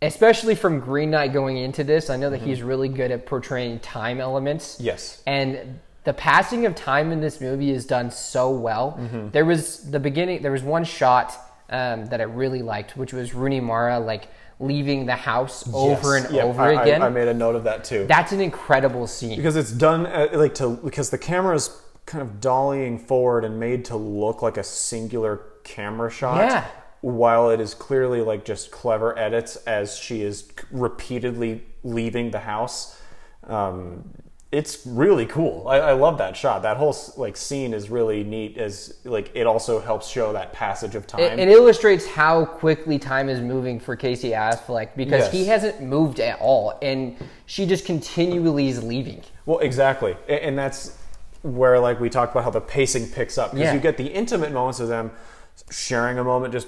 especially 0.02 0.56
from 0.56 0.80
Green 0.80 1.12
Knight 1.12 1.34
going 1.34 1.58
into 1.58 1.84
this. 1.84 2.10
I 2.10 2.18
know 2.18 2.30
that 2.30 2.42
he's 2.42 2.62
really 2.62 2.90
good 2.90 3.12
at 3.12 3.26
portraying 3.26 3.80
time 3.80 4.20
elements. 4.20 4.78
Yes. 4.80 5.22
And 5.28 5.80
the 6.04 6.14
passing 6.14 6.66
of 6.66 6.76
time 6.76 7.12
in 7.12 7.22
this 7.22 7.40
movie 7.42 7.72
is 7.72 7.86
done 7.86 8.12
so 8.12 8.50
well. 8.52 8.98
Mm-hmm. 9.00 9.30
There 9.30 9.46
was 9.46 9.90
the 9.90 10.00
beginning. 10.00 10.42
There 10.42 10.52
was 10.52 10.64
one 10.64 10.84
shot 10.84 11.32
um, 11.70 12.06
that 12.08 12.20
I 12.22 12.26
really 12.26 12.62
liked, 12.62 12.96
which 12.98 13.14
was 13.14 13.34
Rooney 13.34 13.60
Mara 13.60 14.00
like 14.00 14.28
leaving 14.60 15.06
the 15.06 15.16
house 15.16 15.68
over 15.74 16.16
Yes. 16.18 16.26
and 16.28 16.36
Yeah, 16.36 16.44
over 16.44 16.62
I- 16.62 16.74
I- 16.76 16.82
again. 16.84 17.02
I, 17.02 17.10
made 17.10 17.28
a 17.28 17.34
note 17.34 17.56
of 17.56 17.64
that 17.66 17.84
too. 17.84 18.06
That's 18.08 18.32
an 18.32 18.40
incredible 18.42 19.06
scene. 19.08 19.36
because 19.36 19.56
it's 19.56 19.72
done 19.72 20.06
uh, 20.06 20.30
like 20.34 20.56
to 20.56 20.78
because 20.84 21.10
the 21.10 21.18
camera's 21.18 21.82
kind 22.06 22.22
of 22.22 22.40
dollying 22.40 23.00
forward 23.02 23.44
and 23.44 23.60
made 23.60 23.84
to 23.86 23.96
look 23.98 24.42
like 24.42 24.58
a 24.58 24.64
singular 24.64 25.42
camera 25.64 26.10
shot. 26.12 26.38
Yeah. 26.38 26.66
While 27.02 27.50
it 27.50 27.60
is 27.60 27.74
clearly 27.74 28.22
like 28.22 28.46
just 28.46 28.72
clever 28.72 29.18
edits 29.18 29.56
as 29.68 29.98
she 29.98 30.22
is 30.22 30.48
repeatedly 30.72 31.64
leaving 31.84 32.32
the 32.32 32.40
house. 32.40 33.00
Um, 33.44 34.10
it's 34.56 34.86
really 34.88 35.26
cool. 35.26 35.68
I, 35.68 35.80
I 35.80 35.92
love 35.92 36.18
that 36.20 36.38
shot. 36.38 36.62
That 36.62 36.78
whole 36.78 36.96
like 37.18 37.36
scene 37.36 37.74
is 37.74 37.90
really 37.90 38.24
neat. 38.24 38.58
As 38.58 38.94
like 39.04 39.30
it 39.36 39.46
also 39.46 39.82
helps 39.82 40.08
show 40.08 40.32
that 40.32 40.54
passage 40.54 40.96
of 40.96 41.06
time. 41.06 41.20
It, 41.20 41.40
it 41.40 41.50
illustrates 41.50 42.06
how 42.08 42.46
quickly 42.46 42.98
time 42.98 43.28
is 43.28 43.42
moving 43.42 43.82
for 43.82 43.98
Casey 43.98 44.30
Affleck 44.30 44.96
because 44.96 45.24
Yes. 45.26 45.32
he 45.34 45.46
hasn't 45.48 45.82
moved 45.82 46.22
at 46.22 46.40
all, 46.40 46.78
and 46.82 47.18
she 47.48 47.66
just 47.66 47.86
continually 47.86 48.70
is 48.70 48.82
leaving. 48.82 49.22
Well, 49.46 49.60
exactly, 49.60 50.16
A- 50.30 50.46
and 50.46 50.58
that's 50.58 50.98
where 51.42 51.78
like 51.78 52.00
we 52.00 52.10
talked 52.10 52.32
about 52.32 52.46
how 52.46 52.50
the 52.50 52.62
pacing 52.62 53.10
picks 53.10 53.38
up 53.38 53.52
because 53.52 53.66
Yeah. 53.66 53.74
you 53.74 53.80
get 53.82 53.98
the 53.98 54.08
intimate 54.08 54.54
moments 54.54 54.80
of 54.80 54.88
them 54.88 55.12
sharing 55.70 56.18
a 56.18 56.24
moment, 56.24 56.54
just 56.54 56.68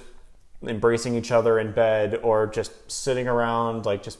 embracing 0.61 1.15
each 1.15 1.31
other 1.31 1.57
in 1.57 1.71
bed, 1.71 2.19
or 2.21 2.47
just 2.47 2.71
sitting 2.91 3.29
around, 3.29 3.85
like 3.85 4.03
just 4.03 4.19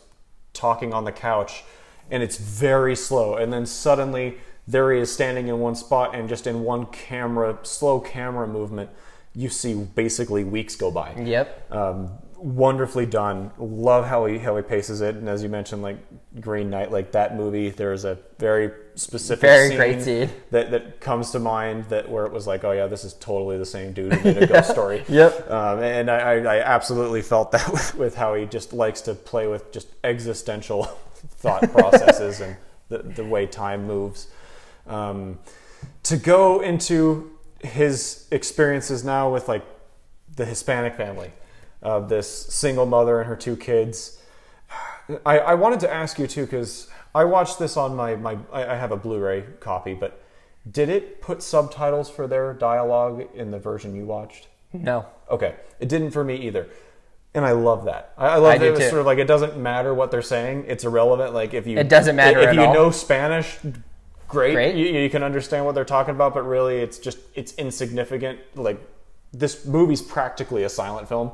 talking 0.54 0.94
on 0.94 1.04
the 1.04 1.12
couch, 1.12 1.64
and 2.12 2.24
it's 2.24 2.38
very 2.38 2.96
slow, 2.96 3.36
and 3.36 3.52
then 3.52 3.66
suddenly 3.66 4.38
there 4.68 4.92
he 4.92 5.00
is 5.00 5.12
standing 5.12 5.48
in 5.48 5.60
one 5.60 5.76
spot, 5.76 6.16
and 6.16 6.28
just 6.28 6.46
in 6.48 6.62
one 6.62 6.86
camera, 6.88 7.58
slow 7.64 8.00
camera 8.00 8.48
movement, 8.48 8.90
you 9.34 9.50
see 9.50 9.74
basically 9.74 10.44
weeks 10.44 10.76
go 10.76 10.92
by. 10.92 11.14
Yep. 11.16 11.72
Um, 11.72 12.10
wonderfully 12.38 13.06
done. 13.06 13.52
Love 13.58 14.06
how 14.06 14.26
he 14.26 14.38
how 14.38 14.56
he 14.58 14.64
paces 14.64 15.02
it, 15.02 15.16
and 15.16 15.30
as 15.30 15.42
you 15.42 15.50
mentioned, 15.50 15.82
like 15.82 15.98
Green 16.42 16.70
Knight, 16.70 16.92
like 16.92 17.12
that 17.14 17.36
movie, 17.36 17.70
there 17.70 17.94
is 17.94 18.04
a 18.06 18.18
very 18.40 18.72
specific, 18.96 19.42
Very 19.42 19.76
great 19.76 20.02
scene. 20.02 20.30
that 20.52 20.72
that 20.72 21.00
comes 21.00 21.32
to 21.32 21.40
mind 21.40 21.86
that 21.86 22.10
where 22.10 22.26
it 22.26 22.32
was 22.32 22.46
like, 22.46 22.64
oh 22.64 22.72
yeah, 22.72 22.88
this 22.88 23.04
is 23.04 23.14
totally 23.14 23.58
the 23.58 23.66
same 23.66 23.94
dude 23.94 24.14
who 24.14 24.34
did 24.34 24.44
a 24.44 24.48
ghost 24.48 24.70
story. 24.78 25.04
Yep. 25.08 25.50
Um, 25.50 25.80
and 25.80 26.12
I, 26.12 26.18
I, 26.18 26.58
I 26.58 26.60
absolutely 26.60 27.22
felt 27.22 27.52
that 27.52 27.72
with, 27.72 27.96
with 28.04 28.16
how 28.16 28.34
he 28.36 28.46
just 28.46 28.74
likes 28.74 29.02
to 29.02 29.14
play 29.14 29.48
with 29.48 29.72
just 29.72 29.88
existential 30.04 30.90
thought 31.30 31.72
processes 31.72 32.42
and 32.42 32.58
the, 32.90 33.00
the 33.00 33.26
way 33.26 33.46
time 33.46 33.86
moves. 33.86 34.28
Um, 34.86 35.40
to 36.04 36.18
go 36.18 36.62
into 36.62 37.32
his 37.62 38.28
experiences 38.32 39.04
now 39.04 39.32
with 39.32 39.48
like 39.48 39.66
the 40.36 40.46
Hispanic 40.46 40.96
family, 40.96 41.32
uh, 41.84 42.00
this 42.00 42.30
single 42.30 42.86
mother 42.86 43.20
and 43.20 43.28
her 43.28 43.36
two 43.36 43.56
kids. 43.56 44.22
I, 45.26 45.40
I 45.40 45.54
wanted 45.56 45.80
to 45.82 45.94
ask 45.94 46.20
you 46.20 46.28
too 46.28 46.46
because 46.46 46.90
I 47.16 47.24
watched 47.24 47.60
this 47.60 47.78
on 47.78 47.96
my, 47.96 48.16
my 48.16 48.38
I 48.52 48.74
I 48.74 48.76
have 48.76 48.92
a 48.92 48.98
Blu-ray 48.98 49.44
copy, 49.60 49.94
but 49.94 50.22
did 50.70 50.90
it 50.90 51.22
put 51.22 51.42
subtitles 51.42 52.10
for 52.10 52.28
their 52.28 52.54
dialogue 52.54 53.28
in 53.34 53.52
the 53.52 53.60
version 53.60 53.96
you 53.96 54.06
watched? 54.06 54.48
No. 54.74 55.06
Okay, 55.30 55.56
it 55.80 55.90
didn't 55.90 56.12
for 56.12 56.24
me 56.24 56.36
either, 56.36 56.68
and 57.38 57.46
I 57.46 57.52
love 57.52 57.86
that. 57.86 58.14
I, 58.18 58.30
I 58.30 58.36
love 58.38 58.56
I 58.56 58.58
that 58.58 58.66
do 58.66 58.74
it 58.74 58.78
too. 58.80 58.90
sort 58.90 59.00
of 59.00 59.06
like 59.06 59.20
it 59.20 59.28
doesn't 59.28 59.58
matter 59.58 59.94
what 59.94 60.10
they're 60.10 60.24
saying; 60.24 60.66
it's 60.68 60.84
irrelevant. 60.84 61.36
Like 61.36 61.54
if 61.54 61.68
you 61.68 61.78
It 61.78 61.88
doesn't 61.88 62.16
matter 62.16 62.40
if, 62.40 62.50
at 62.50 62.56
you 62.56 62.62
all. 62.62 62.74
know 62.74 62.92
Spanish. 62.92 63.58
Great, 64.28 64.54
Great. 64.54 64.76
You, 64.76 64.88
you 64.88 65.10
can 65.10 65.24
understand 65.24 65.64
what 65.66 65.76
they're 65.76 65.86
talking 65.86 66.16
about, 66.16 66.34
but 66.34 66.42
really, 66.42 66.78
it's 66.78 66.98
just 66.98 67.20
it's 67.36 67.54
insignificant. 67.54 68.40
Like 68.56 68.82
this 69.32 69.66
movie's 69.66 70.02
practically 70.02 70.64
a 70.64 70.70
silent 70.70 71.08
film. 71.08 71.32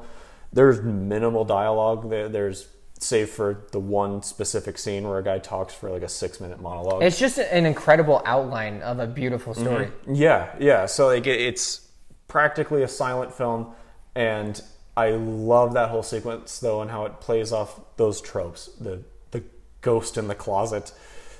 There's 0.51 0.81
minimal 0.81 1.45
dialogue. 1.45 2.09
There, 2.09 2.27
there's 2.27 2.67
save 2.99 3.29
for 3.29 3.65
the 3.71 3.79
one 3.79 4.21
specific 4.23 4.77
scene 4.77 5.07
where 5.07 5.19
a 5.19 5.23
guy 5.23 5.39
talks 5.39 5.73
for 5.73 5.89
like 5.89 6.03
a 6.03 6.09
six 6.09 6.41
minute 6.41 6.61
monologue. 6.61 7.01
It's 7.01 7.17
just 7.17 7.37
an 7.37 7.65
incredible 7.65 8.21
outline 8.25 8.81
of 8.81 8.99
a 8.99 9.07
beautiful 9.07 9.53
story. 9.53 9.85
Mm-hmm. 9.85 10.15
Yeah, 10.15 10.53
yeah. 10.59 10.85
So 10.85 11.07
like 11.07 11.27
it, 11.27 11.39
it's 11.39 11.87
practically 12.27 12.83
a 12.83 12.87
silent 12.89 13.33
film, 13.33 13.73
and 14.15 14.61
I 14.95 15.11
love 15.11 15.73
that 15.73 15.89
whole 15.89 16.03
sequence 16.03 16.59
though, 16.59 16.81
and 16.81 16.91
how 16.91 17.05
it 17.05 17.19
plays 17.19 17.51
off 17.51 17.79
those 17.97 18.21
tropes. 18.21 18.67
The 18.79 19.01
the 19.31 19.43
ghost 19.81 20.17
in 20.17 20.27
the 20.27 20.35
closet. 20.35 20.91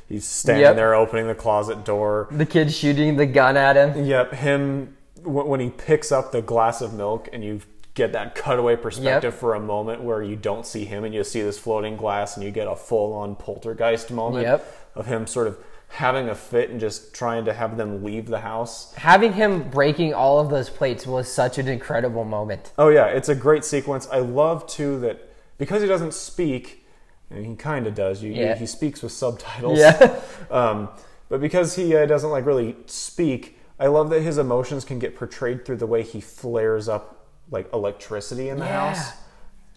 He's 0.10 0.26
standing 0.26 0.64
Yep. 0.64 0.76
there 0.76 0.94
opening 0.96 1.28
the 1.28 1.36
closet 1.36 1.86
door. 1.86 2.28
The 2.32 2.46
kid 2.46 2.72
shooting 2.74 3.16
the 3.16 3.26
gun 3.26 3.56
at 3.58 3.76
him. 3.78 4.06
Yep, 4.06 4.34
him 4.34 4.98
wh- 5.24 5.48
when 5.48 5.60
he 5.60 5.70
picks 5.70 6.12
up 6.12 6.32
the 6.32 6.42
glass 6.42 6.82
of 6.82 6.94
milk, 6.94 7.30
and 7.32 7.44
you 7.44 7.62
get 7.94 8.12
that 8.12 8.36
cutaway 8.36 8.76
perspective 8.76 9.34
for 9.36 9.54
a 9.56 9.60
moment 9.60 10.04
where 10.04 10.22
you 10.22 10.36
don't 10.36 10.66
see 10.66 10.84
him, 10.86 11.04
and 11.04 11.14
you 11.14 11.24
see 11.24 11.42
this 11.42 11.58
floating 11.58 11.96
glass, 11.96 12.36
and 12.36 12.44
you 12.46 12.52
get 12.52 12.68
a 12.68 12.76
full 12.76 13.14
on 13.14 13.36
poltergeist 13.36 14.12
moment 14.12 14.44
Yep. 14.46 14.66
of 14.96 15.06
him 15.06 15.26
sort 15.26 15.48
of 15.48 15.58
having 15.94 16.28
a 16.30 16.34
fit 16.34 16.72
and 16.72 16.80
just 16.80 17.14
trying 17.14 17.46
to 17.46 17.54
have 17.54 17.78
them 17.78 18.04
leave 18.04 18.26
the 18.26 18.40
house. 18.40 18.92
Having 18.96 19.34
him 19.34 19.70
breaking 19.70 20.12
all 20.12 20.40
of 20.40 20.50
those 20.50 20.68
plates 20.68 21.06
was 21.06 21.32
such 21.32 21.60
an 21.60 21.68
incredible 21.68 22.26
moment. 22.26 22.72
Oh 22.80 22.90
yeah, 22.90 23.06
it's 23.06 23.30
a 23.30 23.36
great 23.36 23.64
sequence. 23.64 24.08
I 24.12 24.18
love 24.18 24.66
too 24.66 25.00
that 25.02 25.30
because 25.60 25.84
he 25.84 25.88
doesn't 25.88 26.16
speak, 26.16 26.84
and 27.30 27.46
he 27.46 27.56
kind 27.56 27.86
of 27.86 27.94
does. 27.94 28.24
You, 28.24 28.34
you- 28.34 28.42
Yeah. 28.42 28.56
he 28.56 28.66
speaks 28.66 29.04
with 29.04 29.12
subtitles. 29.12 29.78
Yeah. 29.78 30.20
um, 30.52 30.90
but 31.30 31.40
because 31.40 31.76
he 31.76 31.96
uh, 31.96 32.08
doesn't 32.08 32.32
like 32.32 32.48
really 32.48 32.76
speak, 32.88 33.60
I 33.80 33.86
love 33.86 34.10
that 34.10 34.22
his 34.22 34.40
emotions 34.40 34.84
can 34.86 34.98
get 34.98 35.16
portrayed 35.16 35.64
through 35.64 35.78
the 35.78 35.88
way 35.88 36.02
he 36.02 36.22
flares 36.22 36.90
up 36.90 37.28
like 37.52 37.72
electricity 37.72 38.50
in 38.50 38.58
the 38.58 38.66
Yeah. 38.66 38.90
house. 38.96 39.12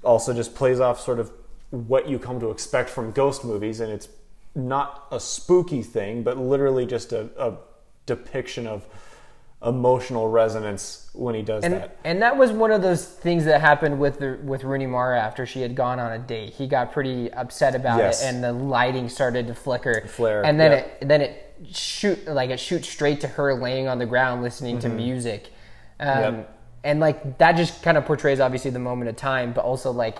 Also, 0.03 0.33
just 0.33 0.55
plays 0.55 0.81
off 0.81 0.99
sort 0.99 1.21
of 1.21 1.31
what 1.71 2.09
you 2.09 2.19
come 2.19 2.41
to 2.41 2.51
expect 2.51 2.89
from 2.89 3.11
ghost 3.11 3.45
movies, 3.45 3.81
and 3.81 3.93
it's 3.93 4.09
not 4.57 5.07
a 5.13 5.21
spooky 5.21 5.83
thing, 5.83 6.23
but 6.23 6.39
literally 6.39 6.87
just 6.87 7.13
a, 7.13 7.29
a 7.39 7.55
depiction 8.07 8.67
of 8.67 8.87
emotional 9.65 10.29
resonance 10.29 11.11
when 11.15 11.35
he 11.35 11.43
does 11.43 11.65
And 11.65 11.75
that. 11.75 11.97
and 12.05 12.21
that 12.23 12.37
was 12.37 12.53
one 12.53 12.71
of 12.71 12.83
those 12.83 13.05
things 13.07 13.45
that 13.47 13.61
happened 13.61 13.99
with 13.99 14.19
the, 14.19 14.39
with 14.45 14.65
Rooney 14.65 14.87
Mara 14.87 15.19
after 15.21 15.47
she 15.47 15.61
had 15.63 15.75
gone 15.75 15.99
on 15.99 16.13
a 16.13 16.19
date. 16.19 16.51
He 16.55 16.67
got 16.67 16.93
pretty 16.93 17.33
upset 17.33 17.75
about 17.75 17.99
Yes. 17.99 18.23
it, 18.23 18.27
and 18.27 18.45
the 18.45 18.53
lighting 18.53 19.09
started 19.09 19.47
to 19.49 19.55
flicker, 19.55 20.07
Flare, 20.09 20.45
and 20.45 20.59
then 20.61 20.73
it 20.73 20.99
then 21.09 21.21
it 21.23 21.55
shoot 21.73 22.27
like 22.27 22.51
it 22.51 22.61
shoots 22.61 22.89
straight 22.89 23.21
to 23.23 23.29
her 23.29 23.55
laying 23.55 23.89
on 23.89 23.99
the 23.99 24.07
ground 24.07 24.43
listening 24.43 24.79
to 24.81 24.89
music, 24.89 25.51
um, 26.01 26.09
Mm-hmm. 26.09 26.37
Yep. 26.39 26.59
and 26.85 27.01
like 27.01 27.39
that 27.39 27.53
just 27.57 27.83
kind 27.83 27.97
of 27.97 28.05
portrays 28.05 28.41
obviously 28.41 28.71
the 28.71 28.79
moment 28.79 29.09
of 29.09 29.17
time, 29.17 29.53
but 29.53 29.65
also 29.65 29.91
like 29.91 30.19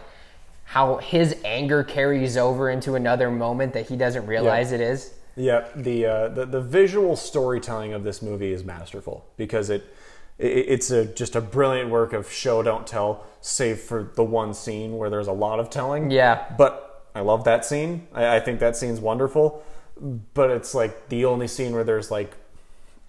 how 0.67 0.97
his 0.97 1.37
anger 1.45 1.85
carries 1.85 2.37
over 2.37 2.71
into 2.71 2.97
another 2.97 3.31
moment 3.31 3.73
that 3.73 3.89
he 3.89 3.97
doesn't 3.97 4.27
realize 4.27 4.73
it 4.73 4.81
is. 4.81 5.15
Yeah, 5.37 5.69
the, 5.77 6.07
uh, 6.07 6.29
the 6.29 6.45
the 6.47 6.61
visual 6.61 7.15
storytelling 7.15 7.93
of 7.93 8.03
this 8.03 8.21
movie 8.21 8.53
is 8.53 8.65
masterful 8.65 9.25
because 9.37 9.71
it, 9.71 9.85
it 10.39 10.67
it's 10.69 10.91
a 10.91 11.05
just 11.05 11.37
a 11.37 11.41
brilliant 11.41 11.91
work 11.91 12.13
of 12.13 12.31
show 12.31 12.63
don't 12.63 12.87
tell, 12.87 13.25
save 13.41 13.81
for 13.81 14.11
the 14.17 14.25
one 14.25 14.55
scene 14.55 14.97
where 14.97 15.09
there's 15.09 15.29
a 15.29 15.33
lot 15.33 15.61
of 15.61 15.71
telling. 15.71 16.11
Yeah. 16.11 16.53
but 16.59 17.07
I 17.15 17.21
love 17.21 17.45
that 17.45 17.65
scene. 17.65 18.09
I, 18.13 18.37
I 18.37 18.41
think 18.41 18.61
that 18.61 18.77
scene's 18.77 19.01
wonderful, 19.01 19.63
but 20.35 20.51
it's 20.51 20.75
like 20.75 21.09
the 21.11 21.27
only 21.27 21.49
scene 21.49 21.75
where 21.75 21.85
there's 21.85 22.11
like 22.11 22.35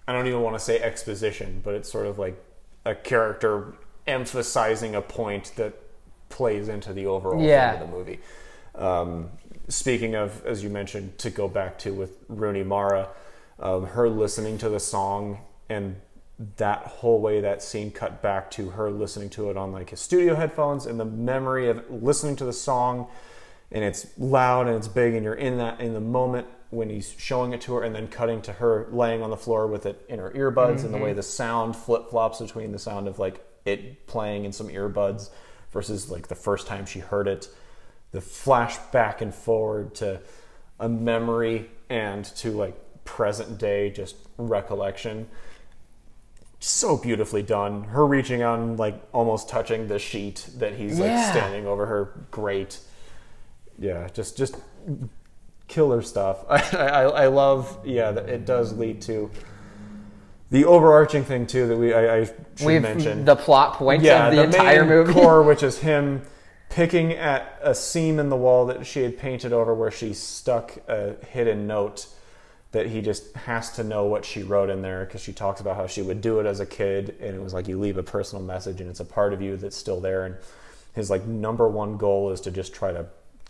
I 0.06 0.12
don't 0.12 0.26
even 0.26 0.42
want 0.42 0.54
to 0.54 0.60
say 0.60 0.78
exposition, 0.80 1.60
but 1.64 1.74
it's 1.74 1.90
sort 1.90 2.06
of 2.06 2.18
like 2.18 2.42
a 2.84 2.94
character 2.94 3.74
emphasizing 4.06 4.94
a 4.94 5.02
point 5.02 5.52
that 5.56 5.74
plays 6.28 6.68
into 6.68 6.92
the 6.92 7.06
overall 7.06 7.40
Yeah. 7.42 7.72
theme 7.72 7.82
of 7.82 7.90
the 7.90 7.96
movie. 7.96 8.20
Um, 8.74 9.30
speaking 9.68 10.14
of, 10.14 10.44
as 10.46 10.62
you 10.62 10.70
mentioned, 10.70 11.18
to 11.18 11.30
go 11.30 11.48
back 11.48 11.78
to 11.80 11.92
with 11.92 12.16
Rooney 12.28 12.62
Mara, 12.62 13.08
um, 13.58 13.86
her 13.86 14.08
listening 14.08 14.58
to 14.58 14.68
the 14.68 14.80
song 14.80 15.38
and 15.68 15.96
that 16.56 16.82
whole 16.86 17.20
way 17.20 17.40
that 17.40 17.62
scene 17.62 17.90
cut 17.90 18.22
back 18.22 18.48
to 18.52 18.70
her 18.70 18.90
listening 18.90 19.28
to 19.28 19.50
it 19.50 19.56
on 19.56 19.72
like 19.72 19.90
his 19.90 19.98
studio 20.00 20.36
headphones 20.36 20.86
and 20.86 20.98
the 21.00 21.04
memory 21.04 21.68
of 21.68 21.82
listening 21.90 22.36
to 22.36 22.44
the 22.44 22.52
song 22.52 23.08
and 23.72 23.82
it's 23.82 24.06
loud 24.16 24.68
and 24.68 24.76
it's 24.76 24.86
big 24.86 25.14
and 25.14 25.24
you're 25.24 25.34
in 25.34 25.58
that 25.58 25.80
in 25.80 25.94
the 25.94 26.00
moment 26.00 26.46
when 26.70 26.88
he's 26.88 27.12
showing 27.18 27.52
it 27.52 27.60
to 27.60 27.74
her 27.74 27.82
and 27.82 27.92
then 27.92 28.06
cutting 28.06 28.40
to 28.40 28.52
her 28.52 28.86
laying 28.92 29.20
on 29.20 29.30
the 29.30 29.36
floor 29.36 29.66
with 29.66 29.84
it 29.84 30.04
in 30.08 30.20
her 30.20 30.30
earbuds 30.30 30.84
and 30.84 30.94
the 30.94 30.98
way 30.98 31.12
the 31.12 31.22
sound 31.24 31.74
flip 31.74 32.08
flops 32.08 32.38
between 32.40 32.70
the 32.70 32.78
sound 32.78 33.08
of 33.08 33.18
like 33.18 33.44
it 33.64 34.06
playing 34.06 34.44
in 34.44 34.52
some 34.52 34.68
earbuds 34.68 35.30
versus 35.72 36.10
like 36.10 36.28
the 36.28 36.34
first 36.34 36.66
time 36.66 36.86
she 36.86 37.00
heard 37.00 37.28
it 37.28 37.48
the 38.10 38.20
flash 38.20 38.78
back 38.90 39.20
and 39.20 39.34
forward 39.34 39.94
to 39.96 40.20
a 40.80 40.88
memory 40.88 41.70
and 41.90 42.24
to 42.24 42.50
like 42.52 42.74
present 43.04 43.58
day 43.58 43.90
just 43.90 44.16
recollection. 44.38 45.26
So 46.60 46.96
beautifully 46.96 47.42
done. 47.42 47.84
Her 47.84 48.06
reaching 48.06 48.42
out 48.42 48.58
and 48.58 48.78
like 48.78 49.00
almost 49.12 49.48
touching 49.48 49.88
the 49.88 49.98
sheet 49.98 50.48
that 50.58 50.74
he's 50.74 50.98
like 50.98 51.10
Yeah. 51.10 51.30
standing 51.30 51.66
over 51.66 51.86
her 51.86 52.26
great 52.30 52.78
yeah 53.78 54.08
just 54.12 54.36
just 54.36 54.56
killer 55.68 56.02
stuff. 56.02 56.44
I 56.48 56.58
i, 56.72 57.02
I 57.02 57.26
love 57.28 57.78
yeah 57.84 58.10
it 58.18 58.44
does 58.46 58.72
lead 58.72 59.00
to 59.02 59.30
the 60.50 60.64
overarching 60.64 61.24
thing 61.24 61.46
too 61.46 61.66
that 61.66 61.76
we 61.76 61.92
i, 61.92 62.18
I 62.18 62.24
should 62.24 62.66
We've 62.66 62.82
mention 62.82 63.24
the 63.24 63.36
plot 63.36 63.74
point 63.74 64.02
yeah, 64.02 64.28
of 64.28 64.36
the, 64.36 64.42
entire 64.44 64.84
main 64.84 64.88
movie. 64.88 65.12
core, 65.12 65.42
which 65.42 65.62
is 65.62 65.78
him 65.78 66.22
picking 66.70 67.12
at 67.12 67.58
a 67.62 67.74
seam 67.74 68.18
in 68.18 68.28
the 68.28 68.36
wall 68.36 68.66
that 68.66 68.86
she 68.86 69.02
had 69.02 69.16
painted 69.18 69.52
over 69.52 69.74
where 69.74 69.90
she 69.90 70.12
stuck 70.12 70.76
a 70.88 71.14
hidden 71.26 71.66
note 71.66 72.06
that 72.72 72.86
he 72.86 73.00
just 73.00 73.34
has 73.34 73.70
to 73.72 73.82
know 73.82 74.04
what 74.04 74.24
she 74.24 74.42
wrote 74.42 74.68
in 74.68 74.82
there 74.82 75.04
because 75.06 75.22
she 75.22 75.32
talks 75.32 75.60
about 75.60 75.76
how 75.76 75.86
she 75.86 76.02
would 76.02 76.20
do 76.20 76.40
it 76.40 76.46
as 76.46 76.60
a 76.60 76.66
kid 76.66 77.14
and 77.20 77.34
it 77.34 77.42
was 77.42 77.54
like 77.54 77.66
you 77.68 77.78
leave 77.78 77.96
a 77.96 78.02
personal 78.02 78.44
message 78.44 78.80
and 78.80 78.90
it's 78.90 79.00
a 79.00 79.04
part 79.04 79.32
of 79.32 79.40
you 79.40 79.56
that's 79.56 79.76
still 79.76 80.00
there 80.00 80.26
and 80.26 80.36
his 80.94 81.08
like 81.08 81.26
number 81.26 81.68
one 81.68 81.96
goal 81.96 82.30
is 82.30 82.40
to 82.42 82.50
just 82.50 82.74
try 82.74 82.92
to 82.92 83.06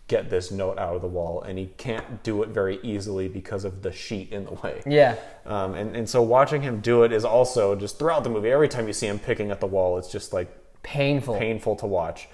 get 0.09 0.31
this 0.31 0.51
note 0.51 0.79
out 0.79 0.97
of 0.97 1.03
the 1.03 1.09
wall 1.09 1.43
and 1.43 1.59
he 1.59 1.67
can't 1.77 2.23
do 2.23 2.43
it 2.43 2.49
very 2.49 2.81
easily 2.83 3.29
because 3.29 3.65
of 3.65 3.83
the 3.83 3.93
sheet 3.93 4.33
in 4.33 4.45
the 4.47 4.53
way 4.53 4.83
yeah. 4.87 5.15
um, 5.47 5.75
and, 5.75 5.95
and 5.95 6.09
so 6.09 6.23
watching 6.23 6.63
him 6.63 6.81
do 6.81 7.03
it 7.03 7.13
is 7.13 7.25
also 7.25 7.77
just 7.77 7.99
throughout 7.99 8.25
the 8.25 8.31
movie, 8.31 8.51
every 8.51 8.69
time 8.69 8.87
you 8.87 8.93
see 8.93 9.07
him 9.07 9.19
picking 9.19 9.51
at 9.51 9.61
the 9.61 9.67
wall, 9.67 9.99
it's 9.99 10.11
just 10.11 10.33
like 10.33 10.49
Painful. 10.83 11.39
painful 11.39 11.77
to 11.77 11.87
watch. 11.87 12.29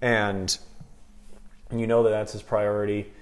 And 0.00 0.56
you 1.74 1.86
know 1.86 2.02
that 2.02 2.10
that's 2.10 2.32
his 2.32 2.42
priority. 2.42 3.12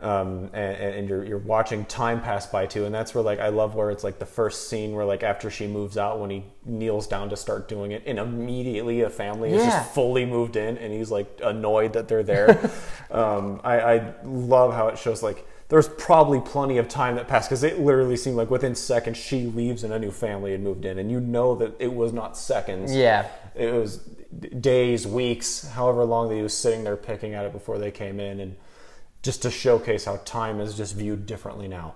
Um, 0.00 0.50
and, 0.52 0.76
and 0.76 1.08
you're, 1.08 1.24
you're 1.24 1.38
watching 1.38 1.84
time 1.84 2.20
pass 2.20 2.46
by 2.46 2.66
too. 2.66 2.84
And 2.84 2.94
that's 2.94 3.14
where 3.14 3.24
like, 3.24 3.40
I 3.40 3.48
love 3.48 3.74
where 3.74 3.90
it's 3.90 4.04
like 4.04 4.18
the 4.18 4.26
first 4.26 4.68
scene 4.68 4.92
where 4.92 5.04
like 5.04 5.22
after 5.22 5.50
she 5.50 5.66
moves 5.66 5.98
out, 5.98 6.20
when 6.20 6.30
he 6.30 6.44
kneels 6.64 7.06
down 7.06 7.30
to 7.30 7.36
start 7.36 7.68
doing 7.68 7.92
it 7.92 8.02
and 8.06 8.18
immediately 8.18 9.00
a 9.00 9.10
family 9.10 9.52
is 9.52 9.64
just 9.64 9.94
fully 9.94 10.24
moved 10.24 10.56
in 10.56 10.78
and 10.78 10.92
he's 10.92 11.10
like 11.10 11.40
annoyed 11.42 11.94
that 11.94 12.06
they're 12.08 12.22
there. 12.22 12.70
um, 13.10 13.60
I, 13.64 13.80
I 13.80 14.14
love 14.24 14.72
how 14.72 14.88
it 14.88 14.98
shows 14.98 15.22
like 15.22 15.46
there's 15.68 15.88
probably 15.88 16.40
plenty 16.40 16.78
of 16.78 16.88
time 16.88 17.16
that 17.16 17.28
passed 17.28 17.48
because 17.48 17.62
it 17.62 17.78
literally 17.78 18.16
seemed 18.16 18.36
like 18.36 18.50
within 18.50 18.74
seconds 18.74 19.18
she 19.18 19.46
leaves 19.46 19.84
and 19.84 19.92
a 19.92 19.98
new 19.98 20.10
family 20.10 20.52
had 20.52 20.62
moved 20.62 20.84
in, 20.84 20.98
and 20.98 21.10
you 21.10 21.20
know 21.20 21.54
that 21.56 21.74
it 21.78 21.92
was 21.92 22.12
not 22.12 22.36
seconds. 22.36 22.94
Yeah. 22.94 23.28
it 23.54 23.72
was 23.72 23.98
days, 24.60 25.06
weeks, 25.06 25.68
however 25.68 26.04
long 26.04 26.28
that 26.28 26.36
he 26.36 26.42
was 26.42 26.56
sitting 26.56 26.84
there 26.84 26.96
picking 26.96 27.34
at 27.34 27.44
it 27.44 27.52
before 27.52 27.78
they 27.78 27.90
came 27.90 28.18
in, 28.18 28.40
and 28.40 28.56
just 29.22 29.42
to 29.42 29.50
showcase 29.50 30.04
how 30.04 30.16
time 30.24 30.60
is 30.60 30.76
just 30.76 30.94
viewed 30.96 31.26
differently 31.26 31.68
now. 31.68 31.94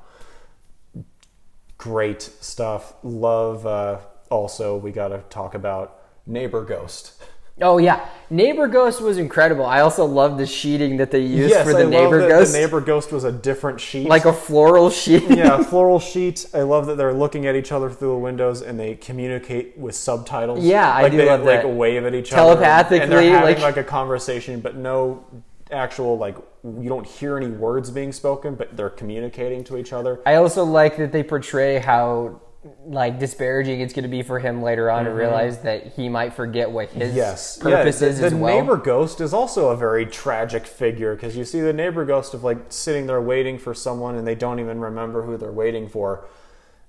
Great 1.78 2.22
stuff. 2.22 2.94
Love. 3.02 3.66
Uh, 3.66 3.98
also, 4.30 4.76
we 4.76 4.92
got 4.92 5.08
to 5.08 5.18
talk 5.30 5.54
about 5.54 6.00
Neighbor 6.26 6.64
Ghost. 6.64 7.22
Oh 7.60 7.76
yeah, 7.76 8.08
Neighbor 8.30 8.66
Ghost 8.66 9.02
was 9.02 9.18
incredible. 9.18 9.66
I 9.66 9.80
also 9.80 10.06
love 10.06 10.38
the 10.38 10.46
sheeting 10.46 10.96
that 10.96 11.10
they 11.10 11.20
used 11.20 11.50
yes, 11.50 11.66
for 11.66 11.74
the 11.74 11.82
I 11.82 11.84
Neighbor 11.84 12.20
love 12.20 12.28
that 12.30 12.38
Ghost, 12.38 12.52
the 12.52 12.58
Neighbor 12.58 12.80
Ghost 12.80 13.12
was 13.12 13.24
a 13.24 13.30
different 13.32 13.78
sheet. 13.78 14.08
like 14.08 14.24
a 14.24 14.32
floral 14.32 14.88
sheet. 14.88 15.24
yeah, 15.28 15.62
floral 15.62 16.00
sheet. 16.00 16.46
I 16.54 16.62
love 16.62 16.86
that 16.86 16.96
they're 16.96 17.12
looking 17.12 17.46
at 17.46 17.54
each 17.54 17.70
other 17.70 17.90
through 17.90 18.08
the 18.12 18.18
windows 18.18 18.62
and 18.62 18.80
they 18.80 18.94
communicate 18.94 19.76
with 19.76 19.94
subtitles. 19.94 20.64
Yeah, 20.64 20.90
I 20.92 21.02
like 21.02 21.12
do 21.12 21.18
they, 21.18 21.26
love 21.26 21.40
like 21.44 21.62
that. 21.62 21.68
wave 21.68 22.04
at 22.06 22.14
each 22.14 22.30
Telepathically, 22.30 22.96
other, 23.02 23.04
and 23.04 23.12
they're 23.12 23.32
having 23.38 23.54
like- 23.62 23.76
like 23.76 23.76
a 23.76 23.84
conversation, 23.88 24.60
but 24.60 24.74
no 24.76 25.24
actual 25.72 26.18
like 26.18 26.36
you 26.64 26.88
don't 26.88 27.06
hear 27.06 27.36
any 27.36 27.48
words 27.48 27.90
being 27.90 28.12
spoken, 28.12 28.54
but 28.54 28.76
they're 28.76 28.90
communicating 28.90 29.64
to 29.64 29.76
each 29.76 29.92
other. 29.92 30.20
I 30.26 30.36
also 30.36 30.64
like 30.64 30.96
that 30.98 31.12
they 31.12 31.22
portray 31.22 31.78
how 31.78 32.40
like 32.86 33.18
disparaging 33.18 33.80
it's 33.80 33.92
going 33.92 34.04
to 34.04 34.08
be 34.08 34.22
for 34.22 34.38
him 34.38 34.62
later 34.62 34.88
on 34.88 35.04
to 35.04 35.10
realize 35.10 35.58
that 35.62 35.88
he 35.94 36.08
might 36.08 36.32
forget 36.32 36.70
what 36.70 36.90
his 36.90 37.08
Mm-hmm. 37.08 37.16
Yes, 37.16 37.58
purpose 37.58 38.00
yeah, 38.00 38.08
is 38.08 38.20
the, 38.20 38.26
as 38.26 38.32
the 38.32 38.38
well. 38.38 38.60
neighbor 38.60 38.76
ghost 38.76 39.20
is 39.20 39.34
also 39.34 39.70
a 39.70 39.76
very 39.76 40.06
tragic 40.06 40.64
figure 40.64 41.16
because 41.16 41.36
you 41.36 41.44
see 41.44 41.60
the 41.60 41.72
neighbor 41.72 42.04
ghost 42.04 42.34
of 42.34 42.44
like 42.44 42.58
sitting 42.68 43.06
there 43.08 43.20
waiting 43.20 43.58
for 43.58 43.74
someone 43.74 44.14
and 44.14 44.24
they 44.24 44.36
don't 44.36 44.60
even 44.60 44.78
remember 44.78 45.22
who 45.22 45.36
they're 45.36 45.50
waiting 45.50 45.88
for. 45.88 46.28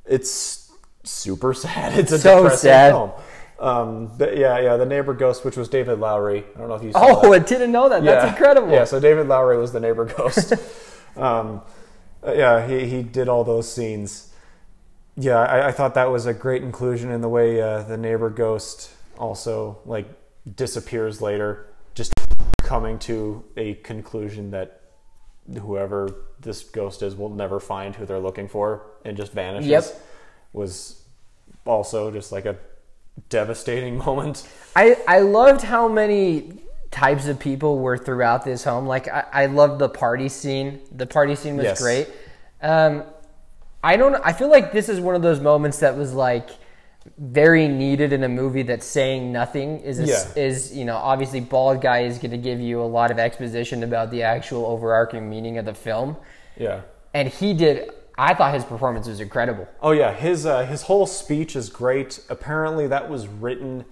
It's 0.06 0.72
super 1.04 1.54
sad. 1.56 1.98
It's 1.98 2.12
a 2.12 2.20
So 2.20 2.36
depressing 2.44 2.68
sad. 2.70 2.92
film. 2.92 3.12
Um, 3.60 4.12
but 4.18 4.38
yeah, 4.38 4.60
yeah, 4.60 4.78
the 4.78 4.86
neighbor 4.86 5.14
ghost, 5.14 5.46
which 5.46 5.56
was 5.56 5.70
David 5.70 6.00
Lowery. 6.00 6.44
I 6.56 6.60
don't 6.60 6.70
know 6.70 6.76
if 6.76 6.84
you 6.84 6.92
saw 6.92 7.00
that. 7.00 7.28
oh, 7.28 7.34
I 7.34 7.40
didn't 7.40 7.72
know 7.72 7.90
that. 7.90 8.04
That's 8.04 8.32
incredible. 8.32 8.72
Yeah, 8.72 8.84
so 8.84 9.00
David 9.00 9.28
Lowery 9.28 9.58
was 9.58 9.72
the 9.72 9.80
neighbor 9.80 10.06
ghost. 10.06 10.54
um, 11.16 11.62
uh, 12.26 12.34
yeah, 12.34 12.68
he, 12.68 12.88
he 12.88 13.04
did 13.04 13.30
all 13.30 13.44
those 13.44 13.72
scenes. 13.72 14.34
Yeah, 15.16 15.38
I, 15.38 15.68
I 15.68 15.72
thought 15.72 15.94
that 15.94 16.10
was 16.10 16.26
a 16.26 16.34
great 16.34 16.64
inclusion 16.64 17.12
in 17.12 17.22
the 17.22 17.30
way 17.30 17.62
uh, 17.62 17.84
the 17.84 17.98
neighbor 17.98 18.30
ghost 18.30 18.92
also 19.18 19.80
like 19.86 20.08
disappears 20.56 21.22
later, 21.22 21.68
just 21.94 22.14
coming 22.58 22.98
to 23.00 23.44
a 23.56 23.76
conclusion 23.76 24.52
that 24.52 24.82
whoever 25.60 26.10
this 26.40 26.64
ghost 26.64 27.04
is 27.04 27.16
will 27.16 27.30
never 27.30 27.60
find 27.60 27.96
who 27.96 28.06
they're 28.06 28.20
looking 28.20 28.48
for 28.48 28.88
and 29.06 29.18
just 29.18 29.34
vanishes. 29.34 29.70
Yep. 29.70 30.02
Was 30.54 31.04
also 31.66 32.12
just 32.12 32.32
like 32.32 32.46
a 32.46 32.58
devastating 33.30 33.98
moment. 34.06 34.48
I 34.76 34.98
I 35.08 35.20
loved 35.20 35.62
how 35.62 35.88
many 35.88 36.60
types 36.92 37.28
of 37.28 37.40
people 37.40 37.80
were 37.80 37.98
throughout 37.98 38.46
this 38.46 38.64
home. 38.64 38.86
Like 38.86 39.08
I, 39.08 39.26
I 39.34 39.46
loved 39.48 39.80
the 39.80 39.90
party 39.90 40.30
scene. 40.30 40.80
The 40.96 41.08
party 41.08 41.36
scene 41.36 41.58
was 41.58 41.66
Yes. 41.66 41.82
great. 41.82 42.08
Um, 42.62 43.04
I 43.84 43.98
don't. 43.98 44.16
I 44.24 44.32
feel 44.34 44.50
like 44.50 44.72
this 44.72 44.90
is 44.90 45.00
one 45.00 45.16
of 45.16 45.22
those 45.22 45.40
moments 45.40 45.80
that 45.80 45.98
was 45.98 46.14
like 46.14 46.50
very 47.18 47.68
needed 47.68 48.14
in 48.14 48.24
a 48.24 48.30
movie 48.30 48.64
that's 48.64 48.86
saying 48.86 49.32
nothing. 49.34 49.80
Is 49.82 50.00
a, 50.00 50.06
Yeah. 50.06 50.24
is 50.44 50.74
you 50.76 50.86
know 50.86 50.96
obviously 50.96 51.42
bald 51.42 51.82
guy 51.82 52.04
is 52.04 52.18
going 52.18 52.32
to 52.32 52.38
give 52.38 52.62
you 52.62 52.82
a 52.82 52.86
lot 52.88 53.12
of 53.12 53.20
exposition 53.20 53.84
about 53.84 54.10
the 54.10 54.24
actual 54.24 54.66
overarching 54.66 55.30
meaning 55.30 55.58
of 55.58 55.66
the 55.66 55.74
film, 55.74 56.16
Yeah. 56.58 56.82
and 57.14 57.28
he 57.28 57.54
did. 57.54 57.90
I 58.18 58.34
thought 58.34 58.54
his 58.54 58.64
performance 58.64 59.08
was 59.08 59.20
incredible. 59.20 59.68
Oh 59.82 59.92
yeah, 59.92 60.14
his 60.14 60.46
uh, 60.46 60.66
his 60.66 60.84
whole 60.84 61.06
speech 61.06 61.56
is 61.56 61.70
great. 61.70 62.20
Apparently, 62.30 62.88
that 62.88 63.10
was 63.10 63.28
written 63.28 63.86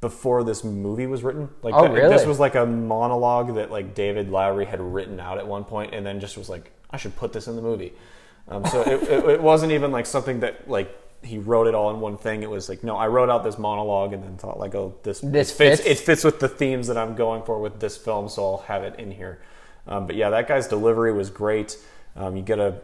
before 0.00 0.42
this 0.42 0.64
movie 0.64 1.06
was 1.06 1.22
written. 1.22 1.48
Like, 1.62 1.74
Oh, 1.74 1.86
really? 1.88 2.08
This 2.12 2.26
was 2.26 2.40
like 2.40 2.56
a 2.56 2.66
monologue 2.66 3.54
that 3.54 3.70
like 3.70 3.94
David 3.94 4.30
Lowery 4.30 4.64
had 4.64 4.80
written 4.80 5.20
out 5.20 5.38
at 5.38 5.46
one 5.46 5.64
point, 5.64 5.94
and 5.94 6.04
then 6.04 6.18
just 6.18 6.36
was 6.36 6.48
like, 6.48 6.72
I 6.90 6.96
should 6.96 7.14
put 7.16 7.32
this 7.32 7.46
in 7.46 7.54
the 7.56 7.62
movie. 7.62 7.92
Um, 8.48 8.66
so 8.66 8.82
it, 8.82 9.02
it, 9.04 9.24
it 9.30 9.42
wasn't 9.42 9.70
even 9.72 9.92
like 9.92 10.06
something 10.06 10.40
that 10.40 10.68
like 10.68 10.98
he 11.22 11.38
wrote 11.38 11.68
it 11.68 11.74
all 11.76 11.90
in 11.90 12.00
one 12.00 12.18
thing. 12.18 12.42
It 12.42 12.50
was 12.50 12.68
like, 12.68 12.82
no, 12.82 12.96
I 12.96 13.06
wrote 13.06 13.30
out 13.30 13.44
this 13.44 13.56
monologue 13.58 14.12
and 14.12 14.24
then 14.24 14.36
thought 14.36 14.58
like, 14.58 14.74
oh, 14.74 14.96
this 15.04 15.20
This 15.20 15.52
it 15.52 15.54
fits. 15.54 15.80
fits? 15.82 16.00
It 16.00 16.04
fits 16.04 16.24
with 16.24 16.40
the 16.40 16.48
themes 16.48 16.88
that 16.88 16.98
I'm 16.98 17.14
going 17.14 17.44
for 17.44 17.60
with 17.60 17.78
this 17.78 17.96
film, 17.96 18.28
so 18.28 18.42
I'll 18.44 18.58
have 18.66 18.82
it 18.82 18.98
in 18.98 19.12
here. 19.12 19.40
Um, 19.86 20.08
but 20.08 20.16
yeah, 20.16 20.30
that 20.30 20.48
guy's 20.48 20.66
delivery 20.66 21.12
was 21.12 21.30
great. 21.30 21.78
Um, 22.16 22.36
you 22.36 22.42
get 22.42 22.58
a 22.58 22.80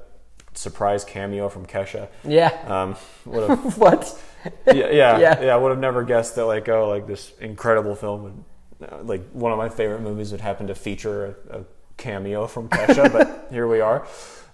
surprise 0.58 1.04
cameo 1.04 1.48
from 1.48 1.64
Kesha. 1.66 2.08
Yeah. 2.24 2.48
Um, 2.66 2.96
would 3.24 3.48
have, 3.50 3.78
what? 3.78 4.20
yeah, 4.66 4.90
yeah, 4.90 5.18
Yeah. 5.18 5.40
yeah, 5.42 5.54
I 5.54 5.56
would 5.56 5.70
have 5.70 5.78
never 5.78 6.02
guessed 6.02 6.34
that. 6.36 6.44
Like, 6.46 6.68
oh, 6.68 6.88
like 6.88 7.06
this 7.06 7.32
incredible 7.40 7.94
film 7.94 8.22
would, 8.24 8.44
uh, 8.92 9.02
like 9.02 9.28
one 9.30 9.52
of 9.52 9.58
my 9.58 9.68
favorite 9.68 10.00
movies 10.00 10.32
would 10.32 10.40
happen 10.40 10.66
to 10.66 10.74
feature 10.74 11.36
a, 11.50 11.58
a 11.60 11.64
cameo 11.96 12.46
from 12.46 12.68
Kesha. 12.68 13.10
but 13.12 13.48
here 13.52 13.66
we 13.68 13.80
are. 13.80 14.06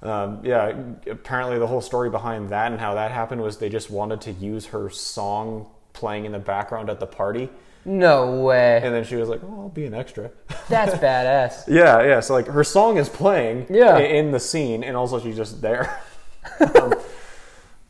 Um, 0.02 0.40
yeah, 0.44 0.72
apparently 1.10 1.58
the 1.58 1.66
whole 1.66 1.80
story 1.80 2.10
behind 2.10 2.50
that 2.50 2.70
and 2.70 2.78
how 2.80 2.94
that 2.94 3.10
happened 3.10 3.40
was 3.40 3.56
they 3.56 3.70
just 3.70 3.88
wanted 3.90 4.20
to 4.22 4.32
use 4.32 4.66
her 4.66 4.90
song 4.90 5.66
playing 5.94 6.26
in 6.26 6.32
the 6.32 6.38
background 6.38 6.90
at 6.90 7.00
the 7.00 7.06
party, 7.06 7.48
No 7.84 8.40
way. 8.42 8.80
and 8.82 8.94
then 8.94 9.04
she 9.04 9.16
was 9.16 9.28
like, 9.28 9.40
"Oh, 9.44 9.62
I'll 9.62 9.68
be 9.68 9.84
an 9.86 9.94
extra." 9.94 10.30
That's 10.68 10.94
badass. 10.94 11.64
Yeah, 11.68 12.02
yeah. 12.02 12.20
So 12.20 12.34
like 12.34 12.46
her 12.46 12.64
song 12.64 12.96
is 12.96 13.08
playing 13.08 13.66
Yeah. 13.70 13.98
in 13.98 14.30
the 14.30 14.40
scene, 14.40 14.82
and 14.82 14.96
also 14.96 15.20
she's 15.20 15.36
just 15.36 15.60
there. 15.60 16.00
um, 16.80 16.94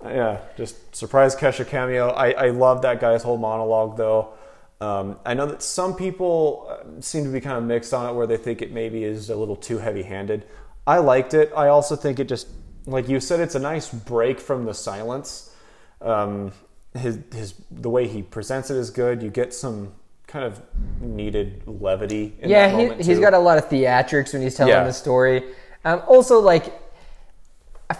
yeah, 0.04 0.38
just 0.56 0.94
surprise 0.94 1.34
Kesha 1.36 1.66
cameo. 1.66 2.08
I 2.10 2.30
I 2.32 2.50
love 2.50 2.82
that 2.82 3.00
guy's 3.00 3.22
whole 3.22 3.38
monologue 3.38 3.96
though. 3.96 4.34
Um, 4.80 5.18
I 5.24 5.34
know 5.34 5.46
that 5.46 5.62
some 5.62 5.94
people 5.94 6.66
uh, 6.68 7.00
seem 7.00 7.24
to 7.24 7.30
be 7.30 7.40
kind 7.40 7.56
of 7.56 7.64
mixed 7.64 7.94
on 7.94 8.10
it, 8.10 8.14
where 8.16 8.26
they 8.26 8.36
think 8.36 8.60
it 8.60 8.72
maybe 8.72 9.04
is 9.04 9.30
a 9.30 9.36
little 9.36 9.56
too 9.56 9.78
heavy-handed. 9.78 10.44
I 10.86 10.98
liked 10.98 11.32
it. 11.32 11.52
I 11.56 11.68
also 11.68 11.96
think 11.96 12.18
it 12.18 12.28
just, 12.28 12.48
like 12.84 13.08
you 13.08 13.18
said, 13.20 13.40
it's 13.40 13.54
a 13.54 13.58
nice 13.60 13.88
break 13.88 14.38
from 14.40 14.66
the 14.66 14.74
silence. 14.74 15.54
Um, 16.02 16.52
his 16.94 17.18
his 17.34 17.54
the 17.70 17.90
way 17.90 18.06
he 18.06 18.22
presents 18.22 18.70
it 18.70 18.76
is 18.76 18.90
good. 18.90 19.22
You 19.22 19.30
get 19.30 19.52
some 19.52 19.92
kind 20.26 20.44
of 20.44 20.60
needed 21.00 21.62
levity. 21.66 22.34
In 22.40 22.50
yeah, 22.50 22.68
that 22.68 22.76
moment 22.76 23.00
he, 23.00 23.06
he's 23.08 23.16
too. 23.18 23.20
got 23.22 23.34
a 23.34 23.38
lot 23.38 23.58
of 23.58 23.68
theatrics 23.68 24.32
when 24.32 24.42
he's 24.42 24.54
telling 24.54 24.72
Yeah. 24.72 24.84
the 24.84 24.92
story. 24.92 25.42
Um, 25.84 26.02
also, 26.06 26.40
like 26.40 26.72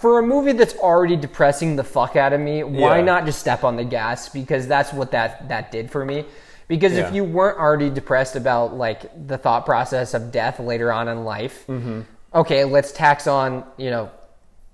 for 0.01 0.19
a 0.19 0.23
movie 0.23 0.51
that's 0.53 0.75
already 0.77 1.15
depressing 1.15 1.75
the 1.75 1.83
fuck 1.83 2.15
out 2.15 2.33
of 2.33 2.39
me, 2.41 2.63
why 2.63 2.97
Yeah. 2.97 3.03
not 3.03 3.25
just 3.25 3.39
step 3.39 3.63
on 3.63 3.75
the 3.75 3.83
gas? 3.83 4.29
Because 4.29 4.67
that's 4.67 4.91
what 4.91 5.11
that 5.11 5.47
that 5.49 5.71
did 5.71 5.91
for 5.91 6.03
me. 6.05 6.25
Because 6.67 6.93
Yeah. 6.93 7.07
if 7.07 7.13
you 7.13 7.23
weren't 7.23 7.59
already 7.59 7.89
depressed 7.89 8.35
about 8.35 8.75
like 8.75 9.27
the 9.27 9.37
thought 9.37 9.65
process 9.65 10.13
of 10.13 10.31
death 10.31 10.59
later 10.59 10.91
on 10.91 11.07
in 11.07 11.23
life, 11.23 11.65
Mm-hmm. 11.67 12.01
okay, 12.33 12.63
let's 12.65 12.91
tax 12.91 13.27
on 13.27 13.63
you 13.77 13.91
know 13.91 14.09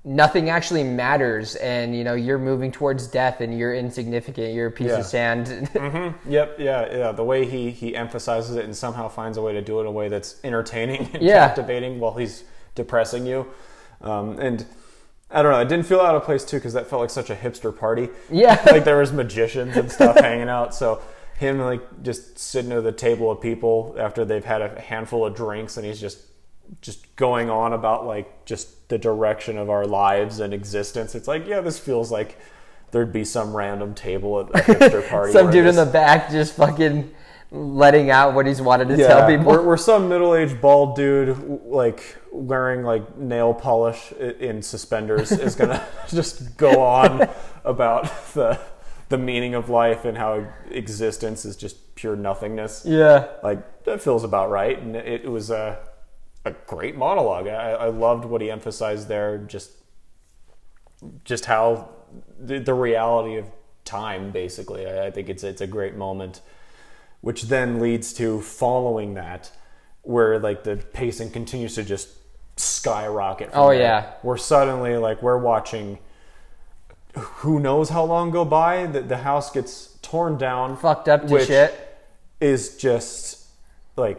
nothing 0.03 0.49
actually 0.49 0.83
matters, 0.83 1.55
and 1.55 1.95
you 1.95 2.03
know 2.03 2.13
you're 2.15 2.39
moving 2.39 2.71
towards 2.71 3.07
death, 3.07 3.41
and 3.41 3.57
you're 3.57 3.73
insignificant, 3.75 4.53
you're 4.53 4.67
a 4.67 4.71
piece 4.71 4.87
Yeah. 4.87 4.97
of 4.99 5.05
sand. 5.05 5.69
Yep, 6.27 6.59
yeah, 6.59 6.95
yeah. 6.95 7.11
The 7.11 7.23
way 7.23 7.45
he 7.45 7.71
he 7.71 7.95
emphasizes 7.95 8.55
it 8.55 8.65
and 8.65 8.75
somehow 8.75 9.07
finds 9.07 9.37
a 9.37 9.41
way 9.41 9.53
to 9.53 9.61
do 9.61 9.77
it 9.79 9.81
in 9.81 9.87
a 9.87 9.91
way 9.91 10.09
that's 10.09 10.39
entertaining 10.43 11.09
and 11.13 11.21
Yeah. 11.21 11.47
captivating 11.47 11.99
while 11.99 12.13
he's 12.15 12.43
depressing 12.75 13.25
you. 13.25 13.47
Um, 14.01 14.39
and 14.39 14.65
I 15.29 15.41
don't 15.43 15.51
know, 15.51 15.59
it 15.59 15.69
didn't 15.69 15.85
feel 15.85 16.01
out 16.01 16.15
of 16.15 16.23
place 16.23 16.43
too 16.43 16.57
because 16.57 16.73
that 16.73 16.87
felt 16.87 17.01
like 17.01 17.09
such 17.11 17.29
a 17.29 17.35
hipster 17.35 17.75
party. 17.77 18.09
Yeah. 18.29 18.61
like 18.71 18.83
there 18.83 18.97
was 18.97 19.11
magicians 19.13 19.77
and 19.77 19.91
stuff 19.91 20.17
hanging 20.19 20.49
out. 20.49 20.73
So 20.73 21.01
him 21.37 21.59
like 21.59 22.03
just 22.03 22.37
sitting 22.39 22.71
at 22.71 22.83
the 22.83 22.91
table 22.91 23.31
of 23.31 23.39
people 23.41 23.95
after 23.99 24.25
they've 24.25 24.43
had 24.45 24.61
a 24.61 24.79
handful 24.81 25.25
of 25.25 25.35
drinks 25.35 25.77
and 25.77 25.85
he's 25.85 25.99
just 26.01 26.19
just 26.81 27.15
going 27.17 27.49
on 27.49 27.73
about 27.73 28.05
like 28.05 28.45
just 28.45 28.80
the 28.91 28.97
direction 28.97 29.57
of 29.57 29.69
our 29.69 29.85
lives 29.87 30.41
and 30.41 30.53
existence. 30.53 31.15
It's 31.15 31.27
like, 31.27 31.47
yeah, 31.47 31.61
this 31.61 31.79
feels 31.79 32.11
like 32.11 32.37
there'd 32.91 33.13
be 33.13 33.23
some 33.23 33.55
random 33.55 33.95
table 33.95 34.41
at 34.41 34.49
a 34.49 34.73
hipster 34.73 35.07
party. 35.09 35.31
Some 35.31 35.49
dude 35.49 35.65
in 35.65 35.75
the 35.75 35.85
back 35.85 36.29
just 36.29 36.57
fucking 36.57 37.09
letting 37.51 38.09
out 38.11 38.33
what 38.33 38.45
he's 38.45 38.61
wanted 38.61 38.89
to 38.89 38.97
tell 38.97 39.25
people. 39.27 39.45
We're, 39.45 39.63
we're 39.63 39.77
some 39.77 40.09
middle-aged 40.09 40.59
bald 40.61 40.97
dude 40.97 41.61
like 41.63 42.17
wearing 42.33 42.83
like 42.83 43.17
nail 43.17 43.53
polish 43.53 44.11
in 44.11 44.61
suspenders 44.61 45.31
is 45.47 45.55
gonna 45.55 45.85
just 46.09 46.57
go 46.57 46.81
on 46.81 47.29
about 47.63 48.33
the 48.33 48.59
the 49.07 49.17
meaning 49.17 49.55
of 49.55 49.69
life 49.69 50.05
and 50.05 50.17
how 50.17 50.45
existence 50.69 51.43
is 51.45 51.55
just 51.57 51.95
pure 51.95 52.15
nothingness. 52.15 52.83
yeah. 52.85 53.27
Like 53.41 53.83
that 53.85 54.01
feels 54.01 54.23
about 54.25 54.49
right, 54.49 54.77
and 54.77 54.95
it, 54.97 55.25
it 55.25 55.31
was 55.31 55.49
a 55.49 55.79
a 56.45 56.51
great 56.51 56.95
monologue. 56.95 57.47
I, 57.47 57.71
I 57.71 57.87
loved 57.89 58.25
what 58.25 58.41
he 58.41 58.49
emphasized 58.49 59.07
there. 59.07 59.37
Just 59.37 59.71
just 61.25 61.45
how 61.45 61.89
the, 62.39 62.59
the 62.59 62.73
reality 62.73 63.37
of 63.37 63.45
time, 63.85 64.31
basically. 64.31 64.85
I, 64.85 65.07
I 65.07 65.11
think 65.11 65.29
it's 65.29 65.43
it's 65.43 65.61
a 65.61 65.67
great 65.67 65.95
moment, 65.95 66.41
which 67.21 67.43
then 67.43 67.79
leads 67.79 68.13
to 68.13 68.41
following 68.41 69.13
that, 69.15 69.51
where 70.01 70.39
like 70.39 70.63
the 70.63 70.77
pacing 70.77 71.31
continues 71.31 71.75
to 71.75 71.83
just 71.83 72.09
skyrocket. 72.57 73.49
Oh, 73.53 73.69
there, 73.69 73.79
yeah. 73.79 74.13
where 74.21 74.37
suddenly 74.37 74.97
like 74.97 75.21
we're 75.21 75.37
watching. 75.37 75.99
Who 77.13 77.59
knows 77.59 77.89
how 77.89 78.05
long 78.05 78.31
go 78.31 78.45
by? 78.45 78.85
The, 78.85 79.01
the 79.01 79.17
house 79.17 79.51
gets 79.51 79.97
torn 80.01 80.37
down, 80.37 80.77
Fucked 80.77 81.09
up 81.09 81.27
to 81.27 81.33
which 81.33 81.47
shit. 81.47 81.97
is 82.39 82.77
just 82.77 83.45
like 83.97 84.17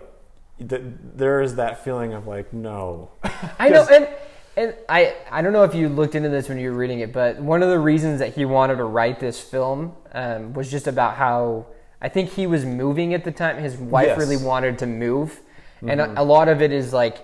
th- 0.69 0.83
there 1.15 1.41
is 1.43 1.57
that 1.57 1.85
feeling 1.85 2.13
of 2.13 2.27
like 2.27 2.53
no. 2.53 3.11
I 3.59 3.69
know, 3.69 3.87
and 3.93 4.09
and 4.57 4.75
I 4.89 5.15
I 5.31 5.43
don't 5.43 5.53
know 5.53 5.65
if 5.65 5.75
you 5.75 5.89
looked 5.89 6.15
into 6.15 6.29
this 6.29 6.49
when 6.49 6.59
you 6.59 6.71
were 6.71 6.77
reading 6.77 7.01
it, 7.01 7.13
but 7.13 7.39
one 7.41 7.63
of 7.63 7.71
the 7.71 7.79
reasons 7.79 8.19
that 8.21 8.35
he 8.35 8.45
wanted 8.45 8.77
to 8.77 8.85
write 8.85 9.21
this 9.21 9.41
film 9.41 9.95
um, 10.13 10.53
was 10.53 10.71
just 10.71 10.87
about 10.87 11.17
how 11.17 11.67
I 12.01 12.09
think 12.09 12.31
he 12.31 12.47
was 12.47 12.65
moving 12.65 13.15
at 13.15 13.25
the 13.25 13.33
time. 13.33 13.63
His 13.63 13.77
wife 13.77 14.09
Yes. 14.09 14.19
really 14.19 14.37
wanted 14.37 14.79
to 14.79 14.87
move, 14.87 15.41
and 15.87 16.01
a, 16.01 16.21
a 16.21 16.25
lot 16.25 16.49
of 16.49 16.61
it 16.63 16.73
is 16.73 16.93
like 16.93 17.19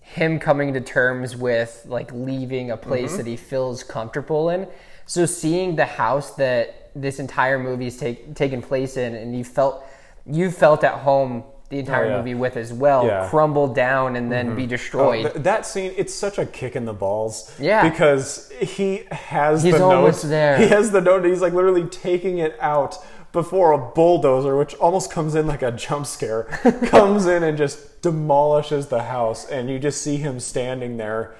him 0.00 0.38
coming 0.38 0.74
to 0.74 0.80
terms 0.80 1.36
with 1.36 1.84
like 1.88 2.12
leaving 2.12 2.70
a 2.70 2.76
place 2.76 3.16
that 3.16 3.26
he 3.26 3.36
feels 3.36 3.82
comfortable 3.82 4.50
in. 4.50 4.66
So 5.06 5.26
seeing 5.26 5.76
the 5.76 5.84
house 5.86 6.34
that 6.34 6.90
this 6.94 7.18
entire 7.18 7.58
movie 7.58 7.86
is 7.86 7.96
take, 7.96 8.34
taking 8.34 8.60
place 8.60 8.96
in, 8.96 9.14
and 9.14 9.36
you 9.36 9.44
felt 9.44 9.84
you 10.26 10.50
felt 10.50 10.84
at 10.84 10.94
home 11.00 11.44
the 11.72 11.78
entire 11.78 12.04
Oh, 12.04 12.08
yeah. 12.10 12.16
movie 12.18 12.34
with 12.34 12.56
as 12.58 12.70
well, 12.72 13.06
Yeah. 13.06 13.26
crumble 13.30 13.66
down 13.68 14.14
and 14.14 14.30
then 14.30 14.48
mm-hmm. 14.48 14.56
be 14.56 14.64
Oh, 14.64 14.66
destroyed. 14.66 15.32
th- 15.32 15.42
that 15.44 15.64
scene, 15.64 15.92
it's 15.96 16.12
such 16.14 16.38
a 16.38 16.44
kick 16.44 16.76
in 16.76 16.84
the 16.84 16.92
balls. 16.92 17.50
Yeah. 17.58 17.88
Because 17.88 18.50
he 18.60 19.04
has 19.10 19.62
He's 19.62 19.74
the 19.78 19.82
almost 19.82 20.24
note. 20.24 20.30
there. 20.30 20.58
He 20.58 20.66
has 20.68 20.90
the 20.90 21.00
note. 21.00 21.24
He's 21.24 21.40
like 21.40 21.54
literally 21.54 21.84
taking 21.84 22.36
it 22.38 22.56
out 22.60 22.98
before 23.32 23.72
a 23.72 23.78
bulldozer, 23.78 24.54
which 24.58 24.74
almost 24.74 25.10
comes 25.10 25.34
in 25.34 25.46
like 25.46 25.62
a 25.62 25.72
jump 25.72 26.04
scare, 26.06 26.42
comes 26.84 27.24
in 27.24 27.42
and 27.42 27.56
just 27.56 28.02
demolishes 28.02 28.88
the 28.88 29.04
house. 29.04 29.48
And 29.48 29.70
you 29.70 29.78
just 29.78 30.02
see 30.02 30.18
him 30.18 30.40
standing 30.40 30.98
there 30.98 31.34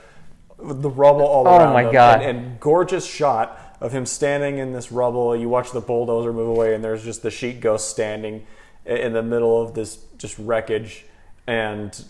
with 0.56 0.80
the 0.80 0.88
rubble 0.88 1.26
all 1.26 1.46
Oh 1.46 1.58
around 1.58 1.74
my 1.74 1.84
him. 1.84 1.92
God. 1.92 2.22
And, 2.22 2.38
and 2.38 2.60
gorgeous 2.60 3.04
shot 3.04 3.76
of 3.82 3.92
him 3.92 4.06
standing 4.06 4.56
in 4.56 4.72
this 4.72 4.90
rubble. 4.90 5.36
You 5.36 5.50
watch 5.50 5.72
the 5.72 5.80
bulldozer 5.82 6.32
move 6.32 6.48
away, 6.48 6.74
and 6.74 6.82
there's 6.82 7.04
just 7.04 7.22
the 7.22 7.30
sheet 7.30 7.60
ghost 7.60 7.90
standing 7.90 8.46
in 8.86 9.12
the 9.12 9.22
middle 9.22 9.62
of 9.62 9.74
this 9.74 9.96
just 10.22 10.38
wreckage, 10.38 11.04
and 11.46 12.02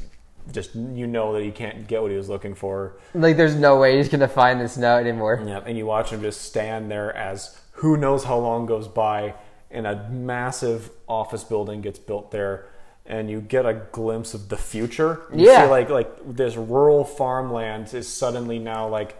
just 0.52 0.74
you 0.74 1.06
know 1.06 1.32
that 1.32 1.42
he 1.42 1.50
can't 1.50 1.86
get 1.88 2.02
what 2.02 2.10
he 2.10 2.16
was 2.16 2.28
looking 2.28 2.54
for. 2.54 2.96
Like, 3.14 3.36
there's 3.36 3.54
no 3.56 3.78
way 3.78 3.96
he's 3.96 4.08
gonna 4.08 4.28
find 4.28 4.60
this 4.60 4.76
note 4.76 4.98
anymore. 4.98 5.42
Yep. 5.44 5.64
And 5.66 5.76
you 5.76 5.86
watch 5.86 6.10
him 6.10 6.20
just 6.22 6.42
stand 6.42 6.90
there 6.90 7.14
as 7.16 7.58
who 7.72 7.96
knows 7.96 8.24
how 8.24 8.38
long 8.38 8.66
goes 8.66 8.86
by, 8.88 9.34
and 9.70 9.86
a 9.86 10.08
massive 10.10 10.90
office 11.08 11.42
building 11.44 11.80
gets 11.80 11.98
built 11.98 12.30
there. 12.30 12.66
And 13.04 13.28
you 13.28 13.40
get 13.40 13.66
a 13.66 13.74
glimpse 13.90 14.32
of 14.34 14.48
the 14.48 14.56
future. 14.56 15.22
You 15.34 15.46
Yeah. 15.46 15.64
see 15.64 15.70
like 15.70 15.90
like 15.90 16.10
this 16.24 16.56
rural 16.56 17.04
farmland 17.04 17.92
is 17.94 18.06
suddenly 18.06 18.58
now 18.60 18.86
like 18.88 19.16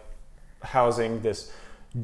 housing 0.63 1.21
this 1.23 1.51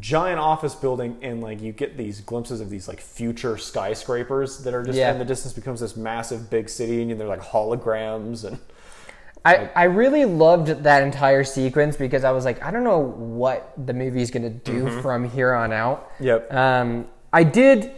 giant 0.01 0.39
office 0.39 0.75
building 0.75 1.17
and 1.23 1.41
like 1.43 1.61
you 1.63 1.73
get 1.73 1.97
these 1.97 2.21
glimpses 2.21 2.61
of 2.61 2.69
these 2.69 2.87
like 2.89 3.01
future 3.01 3.57
skyscrapers 3.57 4.59
that 4.65 4.75
are 4.75 4.83
just 4.83 4.99
Yeah. 4.99 5.13
in 5.13 5.19
the 5.19 5.25
distance 5.25 5.55
becomes 5.55 5.81
this 5.81 5.97
massive 5.97 6.51
big 6.51 6.69
city 6.69 7.01
and 7.03 7.19
they're 7.19 7.27
like 7.27 7.41
holograms 7.41 8.45
and 8.45 8.59
I, 9.45 9.71
I 9.75 9.85
really 9.85 10.25
loved 10.27 10.67
that 10.83 11.03
entire 11.03 11.43
sequence 11.45 11.97
because 11.97 12.23
I 12.25 12.33
was 12.33 12.45
like, 12.45 12.63
I 12.63 12.71
don't 12.71 12.85
know 12.85 12.99
what 12.99 13.73
the 13.87 13.95
movie's 13.95 14.31
gonna 14.31 14.51
do 14.51 14.85
Mm-hmm. 14.85 15.01
from 15.01 15.31
here 15.31 15.55
on 15.55 15.73
out. 15.73 16.11
Yep. 16.21 16.53
Um, 16.53 17.07
I 17.33 17.45
did. 17.45 17.93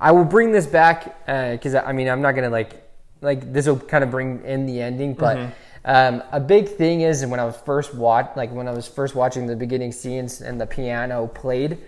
I 0.00 0.12
will 0.12 0.24
bring 0.24 0.50
this 0.52 0.66
back 0.66 1.26
because 1.26 1.74
I 1.74 1.92
mean 1.92 2.08
I'm 2.08 2.22
not 2.22 2.32
gonna 2.32 2.48
like 2.48 2.88
like 3.20 3.52
this 3.52 3.66
will 3.66 3.78
kind 3.78 4.02
of 4.04 4.10
bring 4.10 4.44
in 4.44 4.64
the 4.66 4.80
ending, 4.80 5.12
but 5.14 5.36
Mm-hmm. 5.36 5.52
Um, 5.84 6.22
a 6.32 6.40
big 6.40 6.68
thing 6.68 7.02
is 7.02 7.24
when 7.26 7.38
I 7.40 7.44
was 7.44 7.56
first 7.56 7.94
watch 7.94 8.30
like 8.36 8.50
when 8.52 8.66
I 8.68 8.72
was 8.72 8.88
first 8.88 9.14
watching 9.14 9.46
the 9.46 9.56
beginning 9.56 9.92
scenes 9.92 10.40
and 10.40 10.60
the 10.60 10.66
piano 10.66 11.26
played, 11.26 11.78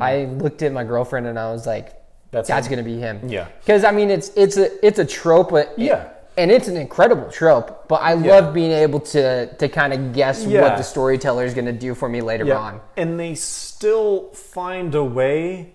I 0.00 0.24
looked 0.24 0.62
at 0.62 0.72
my 0.72 0.84
girlfriend 0.84 1.26
and 1.26 1.38
I 1.38 1.50
was 1.52 1.66
like, 1.66 1.88
Mm-hmm. 2.32 2.36
That's 2.38 2.48
"That's, 2.48 2.66
him. 2.66 2.70
gonna 2.72 2.82
be 2.84 2.98
him." 2.98 3.20
Yeah. 3.28 3.48
because 3.60 3.84
I 3.84 3.90
mean 3.90 4.10
it's 4.10 4.30
it's 4.36 4.56
a 4.56 4.86
it's 4.86 4.98
a 4.98 5.04
trope, 5.04 5.50
but 5.50 5.74
Yeah. 5.78 6.08
and 6.38 6.50
it's 6.50 6.66
an 6.66 6.78
incredible 6.78 7.30
trope. 7.30 7.88
But 7.88 7.96
I 7.96 8.14
love 8.14 8.54
being 8.54 8.72
able 8.72 9.00
to 9.00 9.54
to 9.54 9.68
kind 9.68 9.92
of 9.92 10.14
guess 10.14 10.42
Yeah. 10.46 10.62
what 10.62 10.78
the 10.78 10.82
storyteller 10.82 11.44
is 11.44 11.52
gonna 11.52 11.74
do 11.74 11.94
for 11.94 12.08
me 12.08 12.22
later 12.22 12.56
on. 12.56 12.80
And 12.96 13.20
they 13.20 13.34
still 13.34 14.30
find 14.32 14.94
a 14.94 15.04
way 15.04 15.74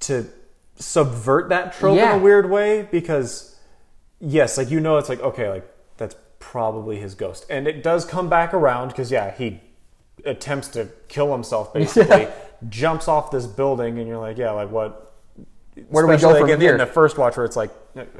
to 0.00 0.26
subvert 0.76 1.48
that 1.50 1.74
trope 1.74 1.96
Yeah. 1.96 2.14
in 2.14 2.20
a 2.20 2.22
weird 2.24 2.50
way 2.50 2.88
because 2.90 3.54
yes, 4.18 4.58
like 4.58 4.70
you 4.72 4.80
know 4.80 4.96
it's 4.98 5.08
like 5.08 5.20
okay, 5.20 5.48
like 5.48 5.64
probably 6.44 6.98
his 6.98 7.14
ghost. 7.14 7.46
And 7.48 7.66
it 7.66 7.82
does 7.82 8.04
come 8.04 8.28
back 8.28 8.52
around 8.52 8.88
because 8.88 9.10
yeah, 9.10 9.34
he 9.34 9.60
attempts 10.26 10.68
to 10.68 10.88
kill 11.08 11.32
himself 11.32 11.72
basically, 11.72 12.28
jumps 12.68 13.08
off 13.08 13.30
this 13.30 13.46
building 13.46 13.98
and 13.98 14.06
you're 14.06 14.18
like, 14.18 14.36
yeah, 14.36 14.50
like 14.50 14.70
what 14.70 15.14
Where 15.88 16.04
do 16.04 16.10
we 16.10 16.18
go 16.18 16.38
from 16.38 16.50
in, 16.50 16.60
here? 16.60 16.72
in 16.72 16.78
the 16.78 16.86
first 16.86 17.16
watch 17.16 17.36
where 17.38 17.46
it's 17.46 17.56
like 17.56 17.70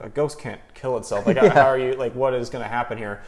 a 0.03 0.09
ghost 0.09 0.41
can't 0.41 0.61
kill 0.73 0.97
itself. 0.97 1.27
Like 1.27 1.37
how 1.37 1.67
are 1.69 1.79
you 1.79 1.93
like 1.93 2.15
what 2.15 2.33
is 2.33 2.49
going 2.49 2.65
to 2.65 2.69
happen 2.69 2.97
here? 2.97 3.23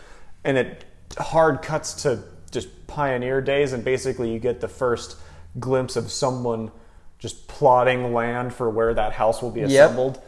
And 0.45 0.57
it 0.57 0.87
hard 1.19 1.61
cuts 1.61 2.03
to 2.03 2.23
just 2.51 2.87
pioneer 2.87 3.43
days 3.43 3.75
and 3.75 3.85
basically 3.85 4.33
you 4.33 4.39
get 4.39 4.63
the 4.63 4.69
first 4.69 5.19
glimpse 5.61 5.95
of 5.95 6.11
someone 6.11 6.71
just 7.19 7.47
plotting 7.49 8.15
land 8.15 8.55
for 8.55 8.71
where 8.71 8.95
that 8.95 9.13
house 9.13 9.43
will 9.43 9.51
be 9.51 9.61
assembled 9.61 10.21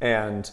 and 0.00 0.50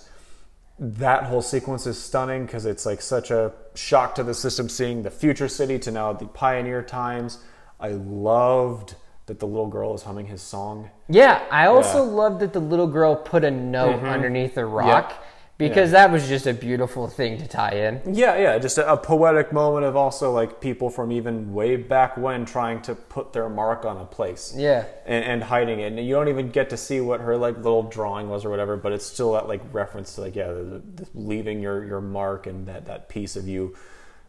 that 0.79 1.23
whole 1.23 1.41
sequence 1.41 1.87
is 1.87 1.97
stunning 2.01 2.45
because 2.45 2.65
it's 2.65 2.85
like 2.85 3.01
such 3.01 3.31
a 3.31 3.51
shock 3.73 4.13
to 4.15 4.23
the 4.23 4.33
system 4.33 4.69
seeing 4.69 5.01
the 5.03 5.09
future 5.11 5.47
city 5.47 5.79
to 5.79 5.89
now 5.91 6.13
the 6.13 6.27
pioneer 6.27 6.83
times 6.83 7.39
i 7.79 7.89
loved 7.89 8.95
that 9.25 9.39
the 9.39 9.47
little 9.47 9.67
girl 9.67 9.93
is 9.95 10.03
humming 10.03 10.27
his 10.27 10.41
song 10.41 10.89
Yeah, 11.09 11.43
I 11.51 11.67
also 11.67 12.03
Yeah. 12.05 12.11
Mm-hmm. 12.11 12.39
that 12.39 12.53
the 12.53 12.59
little 12.59 12.87
girl 12.87 13.15
put 13.15 13.43
a 13.43 13.51
note 13.51 14.03
underneath 14.03 14.55
the 14.55 14.65
rock 14.65 15.13
because 15.57 15.91
that 15.91 16.11
was 16.11 16.27
just 16.27 16.45
a 16.45 16.53
beautiful 16.53 17.07
thing 17.07 17.39
to 17.39 17.47
tie 17.47 17.71
in. 17.71 18.01
Yeah, 18.13 18.37
yeah, 18.37 18.59
just 18.59 18.77
a, 18.77 18.91
a 18.91 18.95
poetic 18.95 19.51
moment 19.51 19.85
of 19.85 19.95
also 19.95 20.31
like 20.31 20.61
people 20.61 20.89
from 20.89 21.11
even 21.11 21.51
way 21.53 21.75
back 21.77 22.15
when 22.15 22.45
trying 22.45 22.81
to 22.83 22.93
put 22.93 23.33
their 23.33 23.49
mark 23.49 23.83
on 23.83 23.97
a 23.97 24.05
place. 24.05 24.53
Yeah. 24.55 24.85
And, 25.05 25.25
and 25.25 25.43
hiding 25.43 25.79
it. 25.79 25.93
And 25.93 26.05
you 26.05 26.13
don't 26.13 26.27
even 26.27 26.49
get 26.49 26.69
to 26.69 26.77
see 26.77 27.01
what 27.01 27.21
her 27.21 27.35
like 27.37 27.55
little 27.55 27.83
drawing 27.83 28.29
was 28.29 28.45
or 28.45 28.51
whatever, 28.51 28.77
but 28.77 28.91
it's 28.91 29.05
still 29.05 29.33
that 29.33 29.47
like 29.47 29.61
reference 29.73 30.13
to 30.15 30.21
like, 30.21 30.35
yeah, 30.35 30.51
the, 30.51 30.81
the, 30.95 31.07
leaving 31.15 31.59
your, 31.59 31.83
your 31.83 32.01
mark 32.01 32.45
and 32.45 32.67
that, 32.67 32.85
that 32.85 33.09
piece 33.09 33.35
of 33.35 33.47
you 33.47 33.75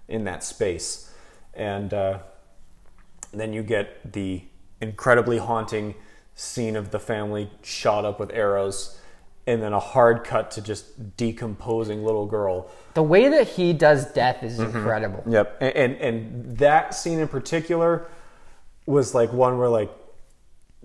in 0.09 0.25
that 0.25 0.43
space. 0.43 1.13
And 1.53 1.93
uh, 1.93 2.21
then 3.33 3.53
you 3.53 3.63
get 3.63 4.13
the 4.13 4.43
incredibly 4.81 5.39
haunting 5.39 5.95
scene 6.35 6.77
of 6.77 6.91
the 6.91 7.01
family 7.01 7.51
shot 7.63 8.07
up 8.07 8.19
with 8.19 8.31
arrows 8.31 8.98
and 9.49 9.63
then 9.63 9.73
a 9.73 9.81
hard 9.81 10.25
cut 10.25 10.51
to 10.53 10.61
just 10.61 11.17
decomposing 11.17 12.05
little 12.05 12.27
girl 12.27 12.71
The 12.95 13.03
way 13.03 13.29
that 13.29 13.49
he 13.49 13.73
does 13.73 14.13
death 14.13 14.43
is 14.43 14.59
Mm-hmm. 14.59 14.77
incredible. 14.77 15.23
Yep, 15.27 15.57
and, 15.61 15.75
and 15.77 15.93
and 16.07 16.59
that 16.59 16.95
scene 16.95 17.19
in 17.19 17.29
particular 17.29 18.07
was 18.87 19.15
like 19.15 19.33
one 19.33 19.59
where 19.59 19.69
like 19.81 19.91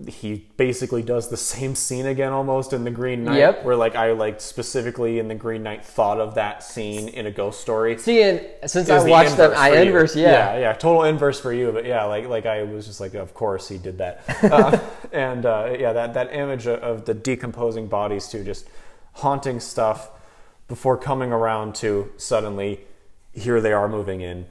he 0.08 0.44
basically 0.56 1.02
does 1.02 1.28
the 1.28 1.36
same 1.36 1.76
scene 1.76 2.06
again 2.06 2.32
almost 2.32 2.72
in 2.72 2.82
the 2.82 2.90
Green 2.90 3.24
Knight. 3.24 3.38
Yep. 3.38 3.64
Where 3.64 3.76
like 3.76 3.94
I 3.94 4.12
like 4.12 4.40
specifically 4.40 5.20
in 5.20 5.28
the 5.28 5.36
Green 5.36 5.62
Knight 5.62 5.84
thought 5.84 6.18
of 6.18 6.34
that 6.34 6.64
scene 6.64 7.08
in 7.08 7.26
a 7.26 7.30
ghost 7.30 7.60
story. 7.60 7.96
See, 7.98 8.22
and 8.22 8.44
since 8.66 8.90
I 8.90 9.08
watched 9.08 9.30
inverse 9.30 9.56
I 9.56 9.76
inverse, 9.76 10.16
yeah. 10.16 10.54
yeah, 10.54 10.58
yeah, 10.58 10.72
total 10.72 11.04
inverse 11.04 11.40
for 11.40 11.52
you. 11.52 11.70
But 11.70 11.84
yeah, 11.84 12.04
like 12.04 12.26
like 12.26 12.44
I 12.44 12.64
was 12.64 12.86
just 12.86 13.00
like, 13.00 13.14
of 13.14 13.34
course 13.34 13.68
he 13.68 13.78
did 13.78 13.98
that. 13.98 14.24
Uh, 14.42 14.78
and 15.12 15.46
uh, 15.46 15.76
yeah, 15.78 15.92
that 15.92 16.14
that 16.14 16.34
image 16.34 16.66
of 16.66 17.04
the 17.04 17.14
decomposing 17.14 17.86
bodies 17.86 18.28
too, 18.28 18.42
just 18.42 18.66
haunting 19.12 19.60
stuff 19.60 20.10
before 20.66 20.96
coming 20.96 21.30
around 21.30 21.74
to 21.76 22.10
suddenly 22.16 22.80
here 23.32 23.60
they 23.60 23.72
are 23.72 23.88
moving 23.88 24.22
in. 24.22 24.46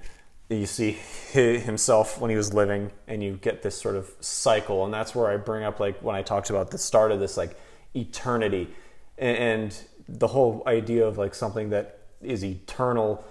You 0.49 0.65
see 0.65 0.91
himself 1.31 2.19
when 2.19 2.29
he 2.29 2.37
was 2.37 2.53
living, 2.53 2.91
and 3.07 3.23
you 3.23 3.37
get 3.41 3.61
this 3.63 3.79
sort 3.79 3.95
of 3.95 4.11
cycle, 4.19 4.85
and 4.85 4.93
that's 4.93 5.15
where 5.15 5.29
I 5.29 5.37
bring 5.37 5.63
up 5.63 5.79
like 5.79 5.99
when 6.01 6.15
I 6.15 6.21
talked 6.21 6.49
about 6.49 6.71
the 6.71 6.77
start 6.77 7.11
of 7.11 7.19
this 7.19 7.37
like 7.37 7.57
eternity. 7.95 8.69
And, 9.17 9.75
the 10.07 10.27
whole 10.27 10.63
idea 10.67 11.05
of 11.05 11.17
like 11.17 11.35
something 11.35 11.69
that 11.69 11.99
is 12.21 12.43
eternal. 12.43 13.23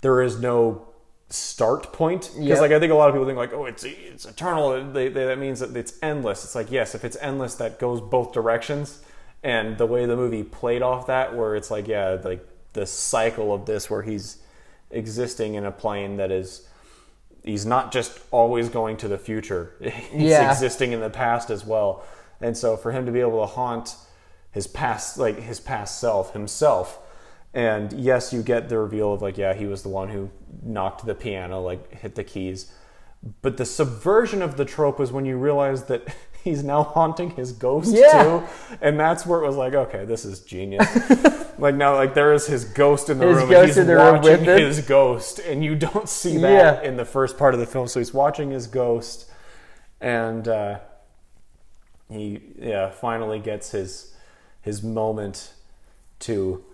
There 0.00 0.22
is 0.22 0.40
no 0.40 0.86
start 1.28 1.92
point. 1.92 2.30
Because 2.34 2.38
Yep. 2.38 2.60
like 2.60 2.72
I 2.72 2.80
think 2.80 2.92
a 2.92 2.94
lot 2.94 3.08
of 3.08 3.14
people 3.14 3.26
think 3.26 3.38
like 3.38 3.52
oh 3.52 3.66
it's 3.66 3.84
it's 3.84 4.24
eternal. 4.24 4.92
They, 4.92 5.08
they, 5.08 5.26
that 5.26 5.38
means 5.38 5.60
that 5.60 5.76
it's 5.76 5.94
endless. 6.02 6.44
It's 6.44 6.54
like 6.54 6.70
yes 6.70 6.94
if 6.94 7.04
it's 7.04 7.16
endless 7.20 7.54
that 7.56 7.78
goes 7.78 8.00
both 8.00 8.32
directions. 8.32 9.00
And 9.42 9.76
the 9.76 9.86
way 9.86 10.06
the 10.06 10.16
movie 10.16 10.44
played 10.44 10.82
off 10.82 11.06
that 11.06 11.34
where 11.34 11.56
it's 11.56 11.70
like 11.70 11.88
yeah 11.88 12.18
like 12.22 12.46
the 12.72 12.86
cycle 12.86 13.52
of 13.52 13.66
this 13.66 13.90
where 13.90 14.02
he's 14.02 14.38
existing 14.92 15.54
in 15.54 15.64
a 15.64 15.72
plane 15.72 16.16
that 16.16 16.30
is 16.30 16.68
he's 17.44 17.66
not 17.66 17.90
just 17.92 18.20
always 18.30 18.68
going 18.68 18.96
to 18.96 19.08
the 19.08 19.18
future 19.18 19.74
he's 19.80 20.30
Yeah. 20.30 20.50
existing 20.50 20.92
in 20.92 21.00
the 21.00 21.10
past 21.10 21.50
as 21.50 21.64
well 21.64 22.04
and 22.40 22.56
so 22.56 22.76
for 22.76 22.92
him 22.92 23.06
to 23.06 23.12
be 23.12 23.20
able 23.20 23.40
to 23.40 23.46
haunt 23.46 23.96
his 24.50 24.66
past 24.66 25.18
like 25.18 25.38
his 25.40 25.58
past 25.60 25.98
self 25.98 26.32
himself 26.34 26.98
and 27.54 27.92
yes 27.92 28.32
you 28.32 28.42
get 28.42 28.68
the 28.68 28.78
reveal 28.78 29.12
of 29.14 29.22
like 29.22 29.36
yeah 29.38 29.54
he 29.54 29.66
was 29.66 29.82
the 29.82 29.88
one 29.88 30.08
who 30.08 30.30
knocked 30.62 31.04
the 31.06 31.14
piano, 31.14 31.60
like 31.60 31.92
hit 31.94 32.14
the 32.14 32.24
keys. 32.24 32.70
But 33.40 33.56
the 33.56 33.64
subversion 33.64 34.42
of 34.42 34.56
the 34.56 34.64
trope 34.64 34.98
was 34.98 35.12
when 35.12 35.24
you 35.24 35.36
realize 35.36 35.84
that 35.84 36.14
he's 36.44 36.62
now 36.64 36.82
haunting 36.82 37.30
his 37.30 37.52
ghost 37.52 37.94
Yeah. 37.94 38.22
too, 38.22 38.42
and 38.80 38.98
that's 38.98 39.24
where 39.26 39.42
it 39.42 39.46
was 39.46 39.56
like, 39.56 39.74
okay, 39.74 40.04
this 40.04 40.24
is 40.24 40.40
genius. 40.40 40.86
like 41.58 41.74
now, 41.74 41.94
like 41.94 42.14
there 42.14 42.32
is 42.32 42.46
his 42.46 42.64
ghost 42.64 43.08
in 43.10 43.18
the 43.18 43.26
His 43.26 43.36
room, 43.38 43.48
ghost 43.50 43.58
and 43.58 43.66
he's 43.68 43.78
in 43.78 43.86
the 43.86 43.96
room 43.96 44.20
with 44.22 44.40
him. 44.40 44.58
his 44.60 44.80
ghost, 44.80 45.38
and 45.40 45.64
you 45.64 45.74
don't 45.76 46.08
see 46.20 46.36
that 46.38 46.82
Yeah. 46.82 46.88
in 46.88 46.96
the 46.96 47.04
first 47.04 47.38
part 47.38 47.54
of 47.54 47.60
the 47.60 47.66
film. 47.66 47.86
So 47.88 48.00
he's 48.00 48.12
watching 48.14 48.50
his 48.50 48.66
ghost, 48.66 49.30
and 50.00 50.46
uh, 50.48 50.78
he 52.10 52.40
yeah 52.58 52.90
finally 52.90 53.38
gets 53.38 53.70
his 53.70 54.14
his 54.60 54.82
moment 54.82 55.52
to 56.20 56.64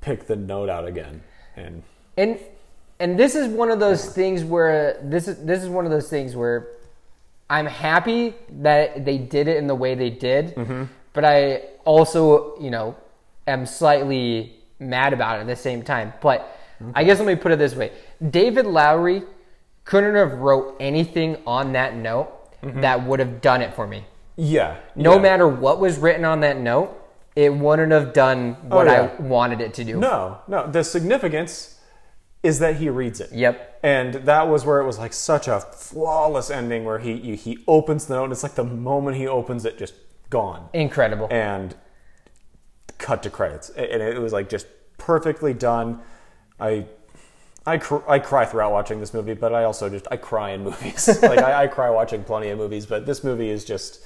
pick 0.00 0.26
the 0.26 0.36
note 0.36 0.68
out 0.68 0.86
again, 0.86 1.22
and 1.56 1.82
and 2.16 2.38
and 2.98 3.18
this 3.18 3.34
is 3.34 3.48
one 3.48 3.70
of 3.70 3.80
those 3.80 4.06
things 4.14 4.44
where 4.44 4.98
this 5.02 5.28
is 5.28 5.44
this 5.44 5.62
is 5.62 5.68
one 5.68 5.84
of 5.84 5.90
those 5.90 6.08
things 6.10 6.34
where 6.36 6.68
I'm 7.50 7.66
happy 7.66 8.34
that 8.62 9.04
they 9.04 9.18
did 9.18 9.48
it 9.48 9.56
in 9.58 9.66
the 9.66 9.74
way 9.74 9.94
they 9.94 10.10
did, 10.10 10.54
Mm-hmm. 10.54 10.84
but 11.12 11.24
I 11.24 11.62
also 11.84 12.56
you 12.60 12.70
know 12.70 12.94
am 13.46 13.66
slightly 13.66 14.54
mad 14.78 15.12
about 15.12 15.38
it 15.38 15.40
at 15.42 15.46
the 15.48 15.56
same 15.56 15.82
time. 15.82 16.12
But 16.22 16.38
I 16.94 17.04
guess 17.04 17.18
let 17.18 17.26
me 17.26 17.34
put 17.36 17.52
it 17.52 17.58
this 17.58 17.74
way: 17.74 17.90
David 18.38 18.64
Lowery 18.66 19.22
couldn't 19.84 20.14
have 20.14 20.32
wrote 20.34 20.76
anything 20.80 21.36
on 21.46 21.72
that 21.72 21.94
note 21.96 22.28
that 22.62 23.04
would 23.06 23.18
have 23.18 23.40
done 23.40 23.60
it 23.62 23.74
for 23.74 23.86
me. 23.86 24.04
yeah, 24.36 24.76
No 24.94 25.10
Mm-hmm. 25.12 25.24
yeah. 25.24 25.30
matter 25.30 25.48
what 25.48 25.80
was 25.80 25.98
written 25.98 26.24
on 26.24 26.40
that 26.40 26.58
note, 26.58 26.88
it 27.34 27.52
wouldn't 27.52 27.90
have 27.90 28.12
done 28.12 28.54
what 28.68 28.86
Oh, 28.86 28.92
yeah. 28.92 29.10
I 29.18 29.22
wanted 29.22 29.60
it 29.60 29.72
to 29.74 29.84
do. 29.84 29.98
No, 29.98 30.38
no. 30.46 30.70
The 30.70 30.84
significance 30.84 31.79
is 32.42 32.58
that 32.58 32.76
he 32.76 32.88
reads 32.88 33.20
it. 33.20 33.32
Yep. 33.32 33.80
And 33.82 34.14
that 34.14 34.48
was 34.48 34.64
where 34.64 34.80
it 34.80 34.86
was 34.86 34.98
like 34.98 35.12
such 35.12 35.48
a 35.48 35.60
flawless 35.60 36.50
ending, 36.50 36.84
where 36.84 36.98
he 36.98 37.12
you, 37.12 37.34
he 37.34 37.58
opens 37.66 38.06
the 38.06 38.14
note, 38.14 38.24
and 38.24 38.32
it's 38.32 38.42
like 38.42 38.54
the 38.54 38.64
moment 38.64 39.16
he 39.16 39.26
opens 39.26 39.64
it, 39.64 39.78
just 39.78 39.94
gone, 40.28 40.68
Incredible. 40.72 41.28
and 41.30 41.74
cut 42.98 43.22
to 43.22 43.30
credits, 43.30 43.70
and 43.70 44.02
it 44.02 44.20
was 44.20 44.32
like 44.32 44.48
just 44.48 44.66
perfectly 44.98 45.54
done. 45.54 46.00
I. 46.58 46.86
I, 47.66 47.76
cr- 47.76 48.08
I 48.08 48.18
cry 48.18 48.46
throughout 48.46 48.72
watching 48.72 49.00
this 49.00 49.12
movie, 49.12 49.34
but 49.34 49.54
I 49.54 49.64
also 49.64 49.90
just 49.90 50.08
I 50.10 50.16
cry 50.16 50.52
in 50.52 50.64
movies. 50.64 51.06
like 51.22 51.38
I, 51.40 51.64
I 51.64 51.66
cry 51.66 51.90
watching 51.90 52.24
plenty 52.24 52.48
of 52.48 52.56
movies, 52.56 52.86
but 52.86 53.04
this 53.04 53.22
movie 53.22 53.50
is 53.50 53.66
just 53.66 54.02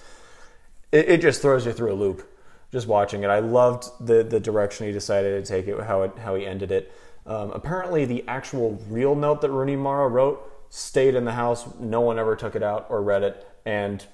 it, 0.91 1.09
it 1.09 1.21
just 1.21 1.41
throws 1.41 1.65
you 1.65 1.73
through 1.73 1.93
a 1.93 1.95
loop 1.95 2.29
just 2.73 2.89
watching 2.89 3.23
it. 3.23 3.29
I 3.29 3.39
loved 3.39 3.85
the 4.05 4.25
the 4.25 4.41
direction 4.41 4.87
he 4.87 4.93
decided 4.93 5.43
to 5.43 5.49
take 5.49 5.69
it, 5.69 5.81
how 5.85 6.03
it 6.03 6.19
how 6.19 6.35
he 6.35 6.45
ended 6.45 6.73
it. 6.73 6.93
Um, 7.27 7.51
apparently, 7.53 8.05
the 8.05 8.25
actual 8.29 8.83
real 8.89 9.15
note 9.15 9.41
that 9.41 9.51
Rooney 9.51 9.77
Mara 9.77 10.09
wrote 10.09 10.43
stayed 10.69 11.15
in 11.15 11.25
the 11.25 11.33
house. 11.33 11.65
No 11.79 12.01
one 12.01 12.19
ever 12.19 12.37
took 12.37 12.55
it 12.55 12.63
out 12.63 12.87
or 12.91 13.03
read 13.03 13.23
it, 13.23 13.47
and 13.65 14.05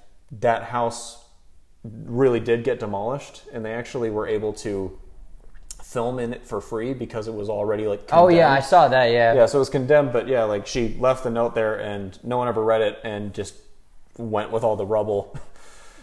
that 0.41 0.65
house 0.65 1.25
really 1.83 2.41
did 2.41 2.63
get 2.63 2.79
demolished. 2.79 3.43
And 3.53 3.65
they 3.65 3.73
actually 3.73 4.11
were 4.11 4.27
able 4.27 4.53
to 4.55 4.99
film 5.83 6.21
in 6.21 6.33
it 6.33 6.47
for 6.47 6.61
free 6.61 6.95
because 6.95 7.27
it 7.27 7.35
was 7.35 7.49
already 7.49 7.89
like 7.89 8.09
oh 8.13 8.29
yeah, 8.29 8.53
I 8.53 8.61
saw 8.61 8.87
that. 8.89 9.11
Yeah. 9.11 9.35
Yeah, 9.35 9.47
so 9.47 9.59
it 9.59 9.61
was 9.61 9.71
condemned, 9.71 10.13
but 10.13 10.29
yeah, 10.29 10.45
like 10.45 10.67
she 10.67 10.97
left 11.01 11.25
the 11.25 11.31
note 11.31 11.55
there, 11.55 11.81
and 11.81 12.17
no 12.23 12.39
one 12.39 12.47
ever 12.47 12.63
read 12.63 12.81
it, 12.81 13.01
and 13.03 13.35
just 13.35 13.55
went 14.17 14.53
with 14.53 14.63
all 14.63 14.77
the 14.77 14.87
rubble. 14.87 15.37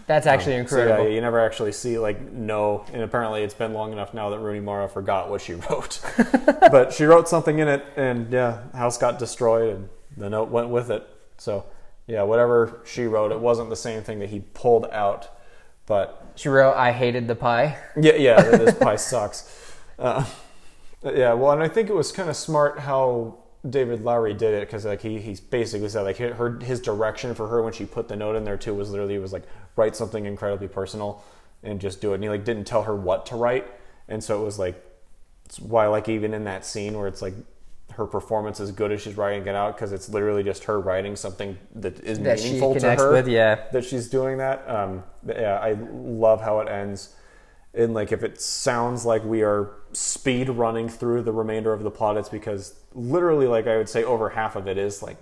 That's 0.07 0.25
actually 0.25 0.53
So 0.53 0.59
incredible. 0.61 1.03
yeah, 1.05 1.13
you 1.15 1.21
never 1.21 1.39
actually 1.39 1.73
see 1.73 1.99
like 1.99 2.31
no, 2.31 2.85
and 2.93 3.01
apparently 3.03 3.43
it's 3.43 3.53
been 3.53 3.73
long 3.73 3.91
enough 3.91 4.13
now 4.13 4.29
that 4.29 4.39
Rooney 4.39 4.61
Mara 4.61 4.87
forgot 4.89 5.29
what 5.29 5.41
she 5.41 5.53
wrote, 5.69 5.99
but 6.71 6.93
she 6.93 7.03
wrote 7.05 7.27
something 7.29 7.59
in 7.59 7.67
it, 7.67 7.85
and 7.95 8.31
yeah, 8.31 8.61
house 8.73 8.97
got 8.97 9.19
destroyed, 9.19 9.75
and 9.75 9.89
the 10.15 10.29
note 10.29 10.49
went 10.49 10.69
with 10.69 10.89
it. 10.89 11.07
So 11.37 11.65
yeah, 12.07 12.23
whatever 12.23 12.79
she 12.85 13.03
wrote, 13.03 13.31
it 13.33 13.39
wasn't 13.39 13.69
the 13.69 13.75
same 13.75 14.01
thing 14.01 14.19
that 14.19 14.29
he 14.29 14.39
pulled 14.39 14.85
out, 14.91 15.29
but 15.85 16.25
She 16.35 16.47
wrote, 16.49 16.75
"I 16.75 16.93
hated 16.93 17.27
the 17.27 17.35
pie." 17.35 17.77
yeah, 18.01 18.15
yeah, 18.15 18.41
this 18.41 18.75
pie 18.77 18.95
sucks. 18.95 19.75
Uh, 19.99 20.23
yeah, 21.03 21.33
well, 21.33 21.51
and 21.51 21.61
I 21.61 21.67
think 21.67 21.89
it 21.89 21.93
was 21.95 22.11
kind 22.13 22.29
of 22.29 22.35
smart 22.37 22.79
how 22.79 23.39
David 23.69 24.03
Lowery 24.03 24.33
did 24.33 24.53
it 24.53 24.67
because 24.67 24.85
like 24.85 25.01
he 25.01 25.19
he's 25.19 25.39
basically 25.39 25.89
said 25.89 26.01
like 26.01 26.17
her 26.17 26.59
his 26.59 26.79
direction 26.79 27.33
for 27.35 27.47
her 27.47 27.61
when 27.61 27.73
she 27.73 27.85
put 27.85 28.07
the 28.07 28.15
note 28.15 28.35
in 28.35 28.43
there 28.43 28.57
too 28.57 28.73
was 28.73 28.89
literally 28.91 29.17
was 29.17 29.33
like 29.33 29.43
write 29.75 29.95
something 29.95 30.25
incredibly 30.25 30.67
personal 30.67 31.23
and 31.63 31.79
just 31.79 32.01
do 32.01 32.11
it. 32.11 32.15
And 32.15 32.23
he 32.23 32.29
like 32.29 32.45
didn't 32.45 32.65
tell 32.65 32.83
her 32.83 32.95
what 32.95 33.25
to 33.27 33.35
write, 33.35 33.67
and 34.07 34.23
so 34.23 34.41
it 34.41 34.45
was 34.45 34.59
like 34.59 34.83
it's 35.45 35.59
why 35.59 35.87
like 35.87 36.09
even 36.09 36.33
in 36.33 36.43
that 36.43 36.65
scene 36.65 36.97
where 36.97 37.07
it's 37.07 37.21
like 37.21 37.33
her 37.93 38.05
performance 38.05 38.59
is 38.59 38.71
good 38.71 38.91
as 38.91 39.01
she's 39.01 39.17
writing 39.17 39.47
it 39.47 39.55
out 39.55 39.75
because 39.75 39.91
it's 39.91 40.09
literally 40.09 40.43
just 40.43 40.65
her 40.65 40.79
writing 40.79 41.15
something 41.15 41.57
that 41.73 41.99
is 42.01 42.19
That 42.19 42.37
she 42.37 42.45
meaningful 42.45 42.73
to 42.75 42.79
connects 42.79 43.03
her 43.03 43.11
with, 43.11 43.27
yeah. 43.27 43.63
that 43.71 43.85
she's 43.85 44.07
doing 44.07 44.37
that. 44.37 44.69
Um, 44.69 45.03
yeah, 45.25 45.59
I 45.59 45.77
love 45.91 46.41
how 46.41 46.59
it 46.59 46.69
ends. 46.69 47.15
And 47.73 47.93
like, 47.93 48.11
if 48.11 48.23
it 48.23 48.39
sounds 48.39 49.05
like 49.05 49.23
we 49.23 49.41
are 49.41 49.71
speed 49.97 50.49
running 50.49 50.87
through 50.89 51.23
the 51.23 51.31
remainder 51.31 51.73
of 51.73 51.81
the 51.83 51.89
plot, 51.91 52.17
it's 52.17 52.29
because 52.29 52.75
literally, 52.93 53.47
like 53.47 53.65
I 53.67 53.77
would 53.77 53.89
say, 53.89 54.03
over 54.03 54.29
half 54.29 54.55
of 54.55 54.67
it 54.67 54.77
is 54.77 55.01
like 55.01 55.17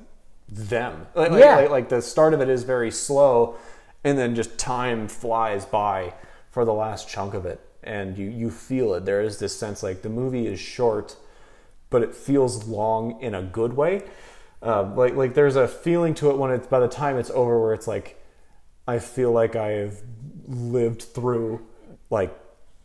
them. 0.50 1.08
Like, 1.16 1.32
like- 1.32 1.40
Yeah. 1.44 1.56
like, 1.56 1.70
like 1.70 1.90
the 1.90 2.02
start 2.02 2.34
of 2.34 2.42
it 2.42 2.50
is 2.50 2.64
very 2.64 2.92
slow, 2.92 3.56
and 4.04 4.18
then 4.18 4.36
just 4.36 4.58
time 4.58 5.08
flies 5.08 5.66
by 5.66 6.14
for 6.52 6.66
the 6.66 6.74
last 6.74 7.08
chunk 7.08 7.34
of 7.34 7.46
it, 7.46 7.60
and 7.84 8.18
you 8.18 8.30
you 8.30 8.50
feel 8.52 8.94
it. 8.94 9.06
There 9.06 9.22
is 9.22 9.40
this 9.40 9.58
sense 9.58 9.82
like 9.82 10.02
the 10.02 10.10
movie 10.10 10.46
is 10.48 10.60
short, 10.60 11.16
but 11.90 12.02
it 12.04 12.14
feels 12.14 12.68
long 12.68 13.20
in 13.22 13.34
a 13.34 13.42
good 13.42 13.74
way. 13.74 14.04
Uh, 14.62 14.92
like 14.96 15.16
like 15.16 15.34
there's 15.36 15.56
a 15.56 15.68
feeling 15.68 16.14
to 16.16 16.30
it 16.32 16.38
when 16.38 16.52
it's 16.52 16.68
by 16.68 16.80
the 16.80 16.88
time 16.88 17.18
it's 17.18 17.30
over 17.32 17.62
where 17.62 17.74
it's 17.74 17.88
like 17.88 18.22
I 18.88 19.00
feel 19.00 19.32
like 19.32 19.56
I 19.56 19.70
have 19.72 20.02
lived 20.48 21.02
through 21.04 21.66
like 22.10 22.38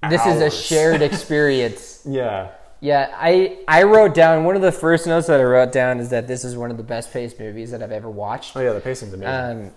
This 0.09 0.25
is 0.27 0.41
a 0.41 0.51
shared 0.51 1.03
experience. 1.11 2.03
yeah 2.07 2.53
yeah, 2.83 3.15
I 3.15 3.59
I 3.69 3.83
wrote 3.83 4.15
down 4.15 4.45
one 4.45 4.57
of 4.57 4.63
the 4.63 4.73
first 4.73 5.07
notes 5.07 5.27
that 5.27 5.39
I 5.39 5.43
wrote 5.45 5.71
down 5.71 6.01
is 6.01 6.09
that 6.09 6.27
this 6.27 6.45
is 6.45 6.57
one 6.57 6.71
of 6.71 6.79
the 6.79 6.83
best 6.83 7.13
paced 7.13 7.39
movies 7.39 7.71
that 7.73 7.83
I've 7.83 7.93
ever 7.93 8.09
watched. 8.09 8.57
oh 8.57 8.61
yeah 8.61 8.73
the 8.73 8.81
pacing's 8.81 9.13
amazing 9.13 9.67
Um, 9.67 9.71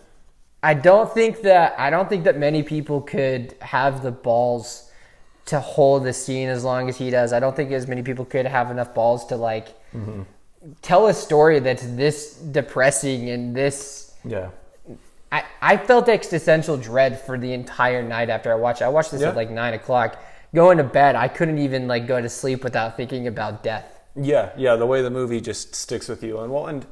I 0.63 0.73
don't 0.73 1.13
think 1.13 1.41
that 1.41 1.75
I 1.77 1.89
don't 1.89 2.07
think 2.07 2.23
that 2.23 2.37
many 2.37 2.63
people 2.63 3.01
could 3.01 3.55
have 3.59 4.01
the 4.03 4.11
balls 4.11 4.89
to 5.47 5.59
hold 5.59 6.05
the 6.05 6.13
scene 6.13 6.47
as 6.47 6.63
long 6.63 6.87
as 6.87 6.95
he 6.97 7.09
does. 7.09 7.33
I 7.33 7.41
don't 7.41 7.53
think 7.53 7.73
as 7.73 7.85
many 7.85 8.01
people 8.03 8.23
could 8.23 8.45
have 8.45 8.71
enough 8.71 8.93
balls 8.93 9.25
to 9.25 9.35
like 9.35 9.75
tell 10.81 11.07
a 11.07 11.13
story 11.13 11.59
that's 11.59 11.85
this 11.97 12.35
depressing 12.35 13.29
and 13.29 13.53
this. 13.53 14.13
yeah 14.23 14.47
I, 15.33 15.43
I 15.61 15.77
felt 15.77 16.07
existential 16.09 16.77
dread 16.77 17.19
for 17.19 17.39
the 17.39 17.53
entire 17.53 18.03
night 18.03 18.29
after 18.29 18.51
I 18.51 18.55
watched. 18.55 18.81
it. 18.81 18.85
I 18.85 18.89
watched 18.89 19.11
this 19.11 19.21
Yeah. 19.21 19.29
at 19.29 19.35
like 19.35 19.49
nine 19.49 19.73
o'clock. 19.73 20.21
Going 20.53 20.77
to 20.77 20.83
bed, 20.83 21.15
I 21.15 21.27
couldn't 21.27 21.57
even 21.57 21.87
like 21.87 22.05
go 22.05 22.21
to 22.21 22.29
sleep 22.29 22.63
without 22.63 22.95
thinking 22.95 23.25
about 23.25 23.63
death. 23.63 23.99
Yeah, 24.15 24.51
yeah, 24.55 24.75
the 24.75 24.85
way 24.85 25.01
the 25.01 25.09
movie 25.09 25.41
just 25.41 25.73
sticks 25.73 26.07
with 26.07 26.23
you, 26.23 26.39
and 26.39 26.53
well, 26.53 26.67
and 26.67 26.85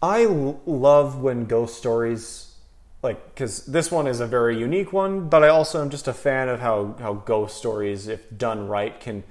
I 0.00 0.22
l- 0.22 0.60
love 0.64 1.20
when 1.20 1.46
ghost 1.46 1.76
stories, 1.76 2.54
like, 3.02 3.34
because 3.34 3.66
this 3.66 3.90
one 3.90 4.06
is 4.06 4.20
a 4.20 4.26
very 4.28 4.56
unique 4.56 4.92
one, 4.92 5.28
but 5.28 5.42
I 5.42 5.48
also 5.48 5.82
am 5.82 5.90
just 5.90 6.06
a 6.06 6.12
fan 6.12 6.48
of 6.48 6.60
how 6.60 6.94
how 7.00 7.14
ghost 7.14 7.56
stories, 7.56 8.06
if 8.06 8.20
done 8.38 8.68
right, 8.68 8.98
can 9.00 9.24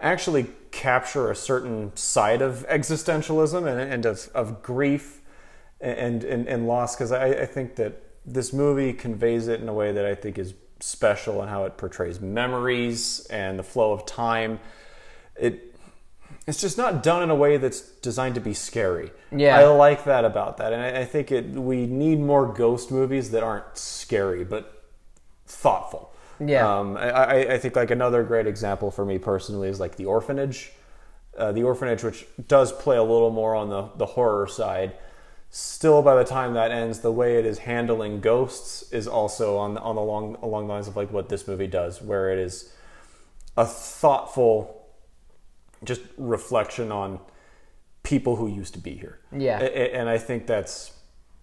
actually 0.00 0.46
capture 0.72 1.30
a 1.30 1.36
certain 1.36 1.94
side 1.94 2.42
of 2.42 2.66
existentialism 2.68 3.58
and, 3.58 3.80
and 3.80 4.04
of, 4.04 4.28
of 4.34 4.64
grief 4.64 5.20
and 5.82 6.24
and, 6.24 6.48
and 6.48 6.66
loss. 6.66 6.96
Because 6.96 7.12
I, 7.12 7.26
I 7.26 7.46
think 7.46 7.76
that 7.76 8.00
this 8.24 8.52
movie 8.52 8.92
conveys 8.92 9.48
it 9.48 9.60
in 9.60 9.68
a 9.68 9.74
way 9.74 9.92
that 9.92 10.06
I 10.06 10.14
think 10.14 10.38
is 10.38 10.54
special 10.80 11.40
and 11.40 11.50
how 11.50 11.64
it 11.64 11.76
portrays 11.76 12.20
memories 12.20 13.26
and 13.30 13.58
the 13.58 13.62
flow 13.62 13.92
of 13.92 14.06
time. 14.06 14.60
It 15.38 15.72
it's 16.46 16.60
just 16.60 16.76
not 16.76 17.02
done 17.02 17.22
in 17.22 17.30
a 17.30 17.34
way 17.34 17.56
that's 17.56 17.80
designed 17.80 18.34
to 18.34 18.40
be 18.40 18.54
scary. 18.54 19.12
Yeah. 19.30 19.58
I 19.58 19.66
like 19.66 20.04
that 20.04 20.24
about 20.24 20.56
that, 20.56 20.72
and 20.72 20.82
I, 20.82 21.02
I 21.02 21.04
think 21.04 21.30
it. 21.30 21.46
We 21.50 21.86
need 21.86 22.20
more 22.20 22.46
ghost 22.46 22.90
movies 22.90 23.30
that 23.30 23.42
aren't 23.42 23.76
scary 23.76 24.44
but 24.44 24.82
thoughtful. 25.46 26.12
Yeah. 26.40 26.78
Um, 26.78 26.96
I, 26.96 27.10
I, 27.10 27.54
I 27.54 27.58
think 27.58 27.76
like 27.76 27.90
another 27.90 28.24
great 28.24 28.46
example 28.46 28.90
for 28.90 29.04
me 29.04 29.18
personally 29.18 29.68
is 29.68 29.78
like 29.78 29.96
The 29.96 30.06
Orphanage. 30.06 30.72
Uh, 31.36 31.52
the 31.52 31.62
Orphanage, 31.62 32.02
which 32.02 32.26
does 32.48 32.72
play 32.72 32.96
a 32.96 33.02
little 33.02 33.30
more 33.30 33.54
on 33.54 33.68
the 33.68 33.88
the 33.96 34.06
horror 34.06 34.46
side. 34.48 34.94
Still, 35.54 36.00
by 36.00 36.14
the 36.14 36.24
time 36.24 36.54
that 36.54 36.70
ends, 36.70 37.00
the 37.00 37.12
way 37.12 37.36
it 37.36 37.44
is 37.44 37.58
handling 37.58 38.20
ghosts 38.20 38.90
is 38.90 39.06
also 39.06 39.58
on 39.58 39.76
on 39.76 39.96
along 39.96 40.38
along 40.40 40.66
the 40.66 40.72
lines 40.72 40.88
of 40.88 40.96
like 40.96 41.12
what 41.12 41.28
this 41.28 41.46
movie 41.46 41.66
does, 41.66 42.00
where 42.00 42.32
it 42.32 42.38
is 42.38 42.72
a 43.58 43.66
thoughtful 43.66 44.86
just 45.84 46.00
reflection 46.16 46.90
on 46.90 47.20
people 48.02 48.36
who 48.36 48.46
used 48.46 48.72
to 48.74 48.80
be 48.80 48.92
here. 48.94 49.18
Yeah. 49.30 49.58
And 49.58 50.08
I 50.08 50.16
think 50.16 50.46
that's 50.46 50.92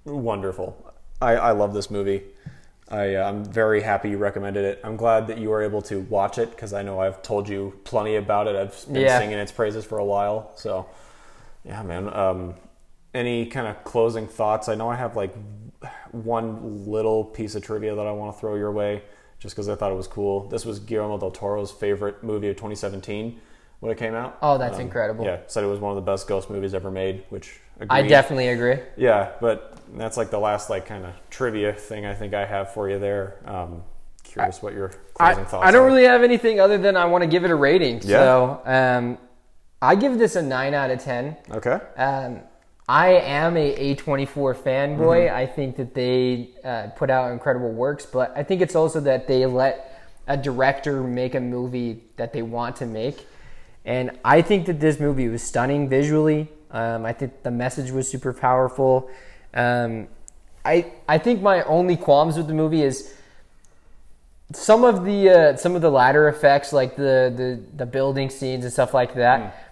wonderful. 0.06 0.92
I, 1.22 1.36
I 1.36 1.52
love 1.52 1.76
this 1.76 1.92
movie. 1.92 2.24
I, 2.90 3.14
uh, 3.14 3.30
I'm 3.30 3.46
very 3.46 3.82
happy 3.82 4.10
you 4.10 4.18
recommended 4.18 4.66
it. 4.66 4.80
I'm 4.84 4.96
glad 4.98 5.28
that 5.28 5.38
you 5.38 5.50
were 5.50 5.62
able 5.62 5.84
to 5.84 6.00
watch 6.00 6.40
it 6.40 6.50
because 6.50 6.74
I 6.74 6.82
know 6.82 7.00
I've 7.00 7.22
told 7.22 7.48
you 7.48 7.78
plenty 7.84 8.16
about 8.16 8.48
it. 8.48 8.56
I've 8.56 8.86
been 8.92 9.04
Yeah. 9.04 9.20
singing 9.20 9.38
its 9.38 9.52
praises 9.52 9.86
for 9.86 10.00
a 10.00 10.06
while. 10.06 10.52
So, 10.56 10.88
Yeah, 11.64 11.84
man. 11.84 12.12
Um, 12.12 12.56
any 13.14 13.46
kind 13.46 13.68
of 13.68 13.84
closing 13.84 14.28
thoughts? 14.28 14.70
I 14.70 14.76
know 14.76 14.90
I 14.90 14.96
have 14.96 15.16
like 15.16 15.34
one 16.12 16.86
little 16.86 17.24
piece 17.24 17.56
of 17.56 17.64
trivia 17.64 17.96
that 17.96 18.08
I 18.08 18.12
want 18.12 18.34
to 18.36 18.40
throw 18.40 18.56
your 18.56 18.72
way, 18.72 19.04
just 19.40 19.56
because 19.56 19.70
I 19.70 19.76
thought 19.76 19.92
it 19.92 19.96
was 19.96 20.08
cool. 20.08 20.48
This 20.50 20.66
was 20.66 20.80
Guillermo 20.80 21.18
del 21.18 21.32
Toro's 21.32 21.72
favorite 21.72 22.24
movie 22.24 22.50
of 22.50 22.56
2017 22.56 23.40
when 23.80 23.92
it 23.92 23.98
came 23.98 24.14
out. 24.14 24.38
Oh, 24.42 24.58
that's 24.58 24.80
incredible. 24.80 25.26
Yeah, 25.26 25.40
said 25.48 25.64
it 25.64 25.68
was 25.68 25.80
one 25.80 25.92
of 25.92 25.96
the 25.96 26.12
best 26.12 26.28
ghost 26.28 26.50
movies 26.50 26.74
ever 26.74 26.92
made, 26.92 27.24
which 27.30 27.60
I 27.90 28.02
definitely 28.02 28.50
agree. 28.50 28.80
Yeah, 28.98 29.32
but 29.40 29.78
that's 29.96 30.18
like 30.18 30.32
the 30.32 30.40
last 30.40 30.70
like 30.70 30.86
kind 30.86 31.06
of 31.06 31.14
trivia 31.30 31.74
thing 31.74 32.06
I 32.06 32.14
think 32.14 32.34
I 32.34 32.46
have 32.46 32.74
for 32.74 32.90
you 32.90 33.00
there. 33.00 33.40
Um, 33.46 33.84
curious 34.24 34.62
what 34.62 34.74
your 34.74 34.92
I, 35.20 35.34
closing 35.34 35.50
thoughts 35.50 35.68
I 35.68 35.72
don't 35.72 35.84
are. 35.84 35.88
really 35.88 36.04
have 36.04 36.24
anything 36.24 36.60
other 36.60 36.78
than 36.78 36.98
I 36.98 37.06
want 37.06 37.24
to 37.24 37.30
give 37.30 37.46
it 37.46 37.52
a 37.52 37.56
rating. 37.56 38.02
Yeah. 38.04 38.20
So 38.20 38.62
um, 38.66 39.18
I 39.82 39.96
give 39.96 40.18
this 40.18 40.36
a 40.36 40.42
9 40.42 40.74
out 40.74 40.92
of 40.92 41.00
10. 41.00 41.38
Okay. 41.52 41.80
Um, 41.96 42.42
I 42.90 43.10
am 43.10 43.56
a 43.56 43.96
A24 43.96 44.56
fanboy. 44.56 44.98
Mm-hmm. 44.98 45.36
I 45.36 45.46
think 45.46 45.76
that 45.76 45.94
they 45.94 46.50
uh, 46.64 46.88
put 46.96 47.12
out 47.12 47.32
incredible 47.32 47.72
works, 47.72 48.08
but 48.08 48.36
I 48.36 48.42
think 48.42 48.62
it's 48.62 48.76
also 48.76 49.00
that 49.02 49.28
they 49.28 49.46
let 49.46 50.02
a 50.26 50.36
director 50.36 51.04
make 51.04 51.36
a 51.36 51.40
movie 51.40 52.02
that 52.16 52.34
they 52.34 52.42
want 52.42 52.78
to 52.78 52.88
make. 52.88 53.28
And 53.86 54.18
I 54.26 54.42
think 54.42 54.66
that 54.66 54.80
this 54.80 55.00
movie 55.00 55.28
was 55.28 55.44
stunning 55.44 55.88
visually. 55.88 56.48
Um, 56.72 57.06
I 57.06 57.14
think 57.14 57.44
the 57.44 57.52
message 57.52 57.92
was 57.92 58.10
super 58.10 58.34
powerful. 58.34 59.08
Um, 59.54 60.08
I 60.66 60.92
I 61.08 61.20
think 61.20 61.44
my 61.44 61.62
only 61.64 61.96
qualms 61.96 62.38
with 62.38 62.48
the 62.48 62.56
movie 62.56 62.82
is 62.82 63.14
some 64.52 64.84
of 64.84 65.06
the 65.06 65.30
uh, 65.30 65.56
some 65.58 65.76
of 65.76 65.84
the 65.84 65.92
ladder 65.92 66.28
effects, 66.28 66.74
like 66.74 66.96
the, 66.96 67.32
the 67.36 67.62
the 67.78 67.86
building 67.86 68.32
scenes 68.32 68.64
and 68.64 68.74
stuff 68.74 68.96
like 68.96 69.14
that. 69.14 69.69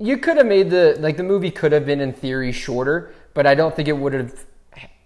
You 0.00 0.16
could 0.16 0.38
have 0.38 0.46
made 0.46 0.70
the 0.70 0.96
like 0.98 1.16
the 1.16 1.22
movie 1.22 1.50
could 1.50 1.72
have 1.72 1.84
been 1.84 2.00
in 2.00 2.12
theory 2.12 2.52
shorter, 2.52 3.12
but 3.34 3.46
I 3.46 3.54
don't 3.54 3.74
think 3.76 3.86
it 3.86 3.96
would 3.96 4.14
have 4.14 4.46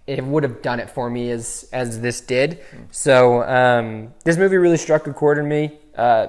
it 0.07 0.23
would 0.23 0.43
have 0.43 0.61
done 0.61 0.79
it 0.79 0.89
for 0.89 1.09
me 1.09 1.31
as 1.31 1.67
as 1.73 1.99
this 1.99 2.21
did. 2.21 2.61
So 2.91 3.43
um, 3.43 4.13
this 4.23 4.37
movie 4.37 4.55
really 4.55 4.77
struck 4.77 5.05
a 5.07 5.13
chord 5.13 5.37
in 5.37 5.47
me. 5.47 5.79
Uh, 5.95 6.27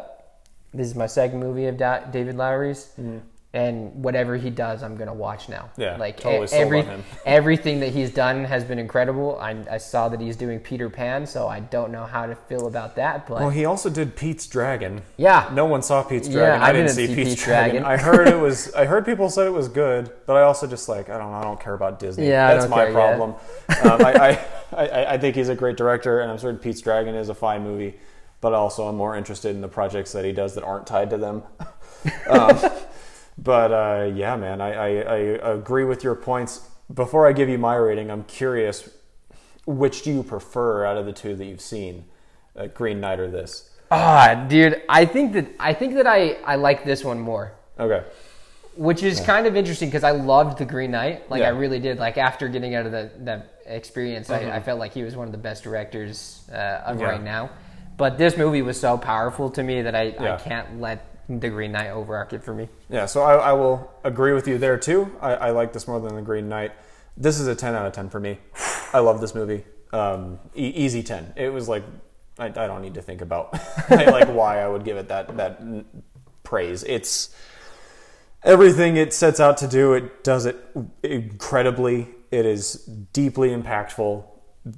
this 0.74 0.86
is 0.88 0.94
my 0.94 1.06
second 1.06 1.40
movie 1.40 1.66
of 1.66 1.76
da- 1.76 2.04
David 2.10 2.36
Lowery's, 2.36 2.90
and 3.56 3.92
whatever 4.04 4.36
he 4.36 4.50
does, 4.50 4.82
I'm 4.82 4.96
gonna 4.96 5.14
watch 5.14 5.48
now. 5.48 5.70
Yeah, 5.76 5.96
like 5.96 6.18
totally 6.20 6.46
every 6.52 6.82
him. 6.82 7.02
everything 7.26 7.80
that 7.80 7.88
he's 7.92 8.10
done 8.12 8.44
has 8.44 8.62
been 8.64 8.78
incredible. 8.78 9.38
I, 9.40 9.56
I 9.70 9.78
saw 9.78 10.08
that 10.10 10.20
he's 10.20 10.36
doing 10.36 10.60
Peter 10.60 10.90
Pan, 10.90 11.26
so 11.26 11.48
I 11.48 11.60
don't 11.60 11.90
know 11.90 12.04
how 12.04 12.26
to 12.26 12.34
feel 12.34 12.66
about 12.66 12.96
that, 12.96 13.26
but 13.26 13.40
Well, 13.40 13.50
he 13.50 13.64
also 13.64 13.88
did 13.90 14.14
Pete's 14.14 14.46
Dragon. 14.46 15.02
yeah, 15.16 15.50
No 15.54 15.64
one 15.64 15.82
saw 15.82 16.02
Pete's 16.02 16.28
Yeah, 16.28 16.34
Dragon. 16.34 16.62
I 16.62 16.66
I, 16.66 16.72
didn't, 16.72 16.86
didn't 16.88 16.96
see 16.96 17.06
see 17.06 17.14
Pete's, 17.14 17.30
Pete's 17.30 17.44
Dragon. 17.44 17.82
Dragon. 17.82 17.84
I 17.92 17.96
heard 18.02 18.28
it 18.28 18.38
was. 18.40 18.72
I 18.74 18.84
heard 18.84 19.04
people 19.06 19.30
said 19.30 19.46
it 19.46 19.52
was 19.54 19.68
good, 19.68 20.12
but 20.26 20.36
I 20.36 20.42
also 20.42 20.66
just 20.66 20.88
like 20.88 21.08
I 21.08 21.18
don't. 21.18 21.30
know. 21.30 21.36
I 21.38 21.42
don't 21.42 21.58
care 21.60 21.74
about 21.74 21.98
Disney. 21.98 22.28
Yeah, 22.28 22.48
I 22.48 22.52
that's 22.54 22.64
don't 22.64 22.70
my 22.70 22.84
care, 22.84 22.92
problem. 22.92 23.30
um, 23.82 24.04
I, 24.04 24.38
I, 24.72 24.76
I, 24.84 25.04
I 25.14 25.18
think 25.18 25.34
he's 25.34 25.48
a 25.48 25.54
great 25.54 25.76
director, 25.76 26.20
and 26.20 26.30
I'm 26.30 26.38
certain 26.38 26.58
Pete's 26.58 26.80
Dragon 26.82 27.14
is 27.14 27.28
a 27.30 27.34
fine 27.34 27.62
movie. 27.62 27.94
But 28.42 28.52
also, 28.52 28.86
I'm 28.86 28.96
more 28.96 29.16
interested 29.16 29.54
in 29.56 29.62
the 29.62 29.68
projects 29.68 30.12
that 30.12 30.24
he 30.24 30.32
does 30.32 30.54
that 30.56 30.62
aren't 30.62 30.86
tied 30.86 31.08
to 31.10 31.16
them. 31.16 31.42
um, 32.28 32.58
but 33.38 33.72
uh, 33.72 34.10
yeah, 34.14 34.36
man, 34.36 34.60
I, 34.60 34.72
I, 34.72 34.88
I 35.04 35.16
agree 35.52 35.84
with 35.84 36.02
your 36.04 36.14
points. 36.14 36.68
Before 36.92 37.26
I 37.26 37.32
give 37.32 37.48
you 37.48 37.58
my 37.58 37.74
rating, 37.76 38.10
I'm 38.10 38.24
curious, 38.24 38.88
which 39.66 40.02
do 40.02 40.12
you 40.12 40.22
prefer 40.22 40.84
out 40.86 40.96
of 40.96 41.06
the 41.06 41.12
two 41.12 41.34
that 41.36 41.44
you've 41.44 41.60
seen, 41.60 42.04
uh, 42.56 42.66
Green 42.68 43.00
Knight 43.00 43.18
or 43.20 43.30
this? 43.30 43.70
ah, 43.90 44.46
dude, 44.48 44.82
I 44.88 45.04
think 45.04 45.32
that 45.34 45.46
I 45.60 45.72
think 45.72 45.94
that 45.94 46.06
I 46.08 46.32
I 46.44 46.56
like 46.56 46.84
this 46.84 47.04
one 47.04 47.20
more. 47.20 47.52
Okay. 47.78 48.02
which 48.76 49.02
is 49.02 49.20
kind 49.20 49.46
of 49.46 49.56
interesting 49.56 49.88
because 49.88 50.04
I 50.04 50.10
loved 50.12 50.58
the 50.58 50.64
Green 50.64 50.90
Knight. 50.90 51.30
Like 51.30 51.40
I 51.40 51.44
Yeah. 51.44 51.50
Mm-hmm. 51.50 51.58
really 51.60 51.78
did. 51.80 51.98
Like 51.98 52.18
after 52.18 52.48
getting 52.48 52.74
out 52.74 52.86
of 52.86 52.92
the 52.92 53.10
that 53.20 53.60
experience, 53.66 54.28
I, 54.30 54.50
I 54.56 54.60
felt 54.60 54.78
like 54.78 54.92
he 54.94 55.02
was 55.02 55.14
one 55.16 55.26
of 55.28 55.32
the 55.32 55.38
best 55.38 55.62
directors 55.64 56.42
uh, 56.52 56.82
of 56.86 57.00
Yeah. 57.00 57.06
right 57.06 57.22
now. 57.22 57.50
But 57.96 58.18
this 58.18 58.36
movie 58.36 58.62
was 58.62 58.78
so 58.78 58.98
powerful 58.98 59.50
to 59.50 59.62
me 59.62 59.82
that 59.82 59.94
I, 59.94 60.14
I 60.18 60.36
can't 60.36 60.80
let 60.80 61.15
the 61.28 61.48
Green 61.48 61.72
Knight 61.72 61.90
overarch 61.90 62.32
it 62.32 62.42
for 62.42 62.54
me. 62.54 62.68
Yeah, 62.88 63.06
so 63.06 63.22
I, 63.22 63.34
I 63.34 63.52
will 63.52 63.92
agree 64.04 64.32
with 64.32 64.46
you 64.46 64.58
there 64.58 64.78
too. 64.78 65.10
I, 65.20 65.34
I 65.34 65.50
like 65.50 65.72
this 65.72 65.88
more 65.88 66.00
than 66.00 66.14
The 66.14 66.22
Green 66.22 66.48
Knight. 66.48 66.72
This 67.16 67.40
is 67.40 67.46
a 67.46 67.54
10 67.54 67.74
out 67.74 67.86
of 67.86 67.92
10 67.92 68.10
for 68.10 68.20
me. 68.20 68.38
I 68.92 69.00
love 69.00 69.20
this 69.20 69.34
movie. 69.34 69.64
Um, 69.92 70.38
e- 70.54 70.68
easy 70.68 71.02
10. 71.02 71.34
It 71.36 71.52
was 71.52 71.68
like, 71.68 71.82
I, 72.38 72.46
I 72.46 72.50
don't 72.50 72.82
need 72.82 72.94
to 72.94 73.02
think 73.02 73.22
about 73.22 73.52
like 73.90 74.28
why 74.28 74.60
I 74.60 74.68
would 74.68 74.84
give 74.84 74.96
it 74.96 75.08
that, 75.08 75.36
that 75.36 75.60
praise. 76.42 76.84
It's 76.84 77.34
everything 78.44 78.96
it 78.96 79.12
sets 79.12 79.40
out 79.40 79.56
to 79.58 79.66
do, 79.66 79.94
it 79.94 80.22
does 80.22 80.46
it 80.46 80.56
incredibly. 81.02 82.08
It 82.30 82.44
is 82.44 82.74
deeply 83.12 83.50
impactful, 83.50 84.24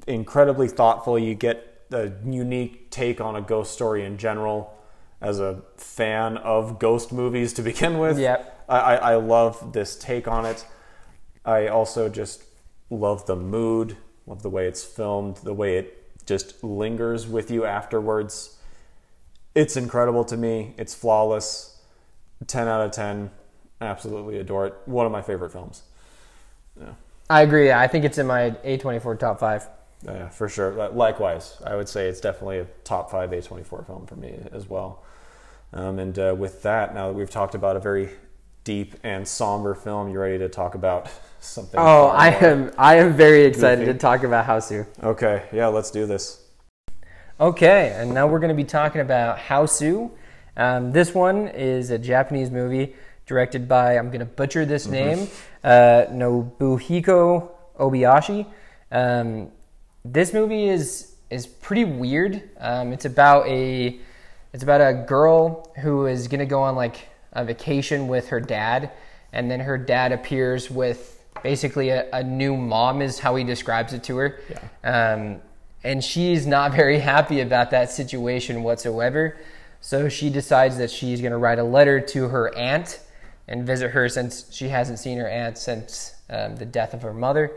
incredibly 0.06 0.68
thoughtful. 0.68 1.18
You 1.18 1.34
get 1.34 1.86
a 1.90 2.12
unique 2.24 2.90
take 2.90 3.20
on 3.20 3.36
a 3.36 3.40
ghost 3.40 3.72
story 3.72 4.04
in 4.04 4.18
general. 4.18 4.77
As 5.20 5.40
a 5.40 5.62
fan 5.76 6.36
of 6.38 6.78
ghost 6.78 7.12
movies 7.12 7.52
to 7.54 7.62
begin 7.62 7.98
with, 7.98 8.18
Yep. 8.18 8.66
I, 8.68 8.78
I, 8.78 8.94
I 8.94 9.14
love 9.16 9.72
this 9.72 9.96
take 9.96 10.28
on 10.28 10.44
it. 10.46 10.64
I 11.44 11.66
also 11.68 12.08
just 12.08 12.44
love 12.90 13.26
the 13.26 13.36
mood, 13.36 13.96
love 14.26 14.42
the 14.42 14.50
way 14.50 14.66
it's 14.66 14.84
filmed, 14.84 15.36
the 15.38 15.54
way 15.54 15.78
it 15.78 16.26
just 16.26 16.62
lingers 16.62 17.26
with 17.26 17.50
you 17.50 17.64
afterwards. 17.64 18.58
It's 19.54 19.76
incredible 19.76 20.24
to 20.26 20.36
me. 20.36 20.74
It's 20.76 20.94
flawless. 20.94 21.80
10 22.46 22.68
out 22.68 22.82
of 22.82 22.92
10. 22.92 23.30
Absolutely 23.80 24.38
adore 24.38 24.66
it. 24.66 24.74
One 24.84 25.06
of 25.06 25.12
my 25.12 25.22
favorite 25.22 25.50
films. 25.50 25.82
Yeah. 26.78 26.92
I 27.30 27.42
agree. 27.42 27.72
I 27.72 27.88
think 27.88 28.04
it's 28.04 28.18
in 28.18 28.26
my 28.26 28.50
A24 28.64 29.18
top 29.18 29.40
five. 29.40 29.66
Yeah, 30.04 30.28
for 30.28 30.48
sure. 30.48 30.90
Likewise, 30.90 31.60
I 31.64 31.74
would 31.74 31.88
say 31.88 32.08
it's 32.08 32.20
definitely 32.20 32.58
a 32.60 32.66
top 32.84 33.10
five 33.10 33.30
A24 33.30 33.86
film 33.86 34.06
for 34.06 34.16
me 34.16 34.38
as 34.52 34.68
well. 34.68 35.02
Um, 35.72 35.98
and 35.98 36.18
uh, 36.18 36.34
with 36.36 36.62
that, 36.62 36.94
now 36.94 37.08
that 37.08 37.14
we've 37.14 37.30
talked 37.30 37.54
about 37.54 37.76
a 37.76 37.80
very 37.80 38.10
deep 38.64 38.94
and 39.02 39.26
somber 39.26 39.74
film, 39.74 40.10
you 40.10 40.18
ready 40.18 40.38
to 40.38 40.48
talk 40.48 40.74
about 40.74 41.10
something? 41.40 41.78
Oh, 41.78 42.08
I 42.08 42.28
am 42.28 42.72
I 42.78 42.96
am 42.96 43.14
very 43.14 43.44
excited 43.44 43.84
Goofy. 43.84 43.92
to 43.92 43.98
talk 43.98 44.22
about 44.22 44.46
Hausu. 44.46 44.86
Okay, 45.02 45.44
yeah, 45.52 45.66
let's 45.66 45.90
do 45.90 46.06
this. 46.06 46.44
Okay, 47.40 47.94
and 47.96 48.12
now 48.12 48.26
we're 48.26 48.40
going 48.40 48.48
to 48.48 48.54
be 48.54 48.64
talking 48.64 49.00
about 49.00 49.38
Hausu. 49.38 50.10
Um, 50.56 50.90
this 50.90 51.14
one 51.14 51.48
is 51.48 51.90
a 51.90 51.98
Japanese 51.98 52.50
movie 52.50 52.94
directed 53.26 53.68
by, 53.68 53.96
I'm 53.96 54.08
going 54.08 54.20
to 54.20 54.24
butcher 54.24 54.64
this 54.64 54.86
name, 54.86 55.28
uh, 55.62 56.06
Nobuhiko 56.10 57.50
Obayashi. 57.78 58.46
Um, 58.90 59.52
this 60.04 60.32
movie 60.32 60.68
is 60.68 61.14
is 61.30 61.46
pretty 61.46 61.84
weird. 61.84 62.42
Um, 62.58 62.92
it's 62.92 63.04
about 63.04 63.46
a 63.46 64.00
it's 64.58 64.64
about 64.64 64.80
a 64.80 64.92
girl 65.06 65.72
who 65.82 66.06
is 66.06 66.26
going 66.26 66.40
to 66.40 66.44
go 66.44 66.62
on 66.62 66.74
like 66.74 67.06
a 67.32 67.44
vacation 67.44 68.08
with 68.08 68.30
her 68.30 68.40
dad, 68.40 68.90
and 69.32 69.48
then 69.48 69.60
her 69.60 69.78
dad 69.78 70.10
appears 70.10 70.68
with 70.68 71.22
basically 71.44 71.90
a, 71.90 72.10
a 72.12 72.24
new 72.24 72.56
mom, 72.56 73.00
is 73.00 73.20
how 73.20 73.36
he 73.36 73.44
describes 73.44 73.92
it 73.92 74.02
to 74.02 74.16
her. 74.16 74.40
Um, 74.82 75.40
and 75.84 76.02
she's 76.02 76.44
not 76.44 76.72
very 76.74 76.98
happy 76.98 77.40
about 77.40 77.70
that 77.70 77.92
situation 77.92 78.64
whatsoever. 78.64 79.38
So 79.80 80.08
she 80.08 80.28
decides 80.28 80.76
that 80.78 80.90
she's 80.90 81.20
going 81.20 81.30
to 81.30 81.38
write 81.38 81.60
a 81.60 81.64
letter 81.64 82.00
to 82.00 82.26
her 82.26 82.52
aunt 82.56 82.98
and 83.46 83.64
visit 83.64 83.92
her 83.92 84.08
since 84.08 84.52
she 84.52 84.70
hasn't 84.70 84.98
seen 84.98 85.18
her 85.18 85.28
aunt 85.28 85.56
since 85.56 86.16
um, 86.30 86.56
the 86.56 86.66
death 86.66 86.94
of 86.94 87.02
her 87.02 87.14
mother. 87.14 87.52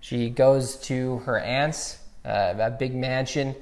She 0.00 0.28
goes 0.28 0.76
to 0.80 1.16
her 1.20 1.38
aunt's, 1.38 1.98
uh, 2.26 2.52
a 2.58 2.70
big 2.70 2.94
mansion 2.94 3.54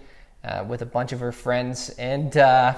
uh, 0.45 0.65
with 0.67 0.83
a 0.83 0.87
bunch 0.87 1.13
of 1.13 1.21
her 1.21 1.33
friends, 1.33 1.91
and 1.91 2.37
uh, 2.37 2.75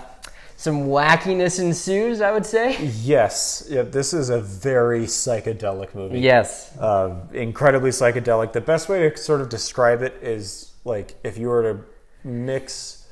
some 0.56 0.86
wackiness 0.86 1.58
ensues, 1.58 2.20
I 2.20 2.32
would 2.32 2.46
say. 2.46 2.76
Yes, 3.02 3.66
yeah, 3.68 3.82
this 3.82 4.12
is 4.12 4.30
a 4.30 4.40
very 4.40 5.02
psychedelic 5.06 5.94
movie. 5.94 6.20
Yes. 6.20 6.76
uh, 6.78 7.16
incredibly 7.32 7.90
psychedelic. 7.90 8.52
The 8.52 8.60
best 8.60 8.88
way 8.88 9.08
to 9.08 9.16
sort 9.16 9.40
of 9.40 9.48
describe 9.48 10.02
it 10.02 10.14
is 10.22 10.72
like 10.84 11.14
if 11.24 11.38
you 11.38 11.48
were 11.48 11.62
to 11.62 11.80
mix 12.24 13.06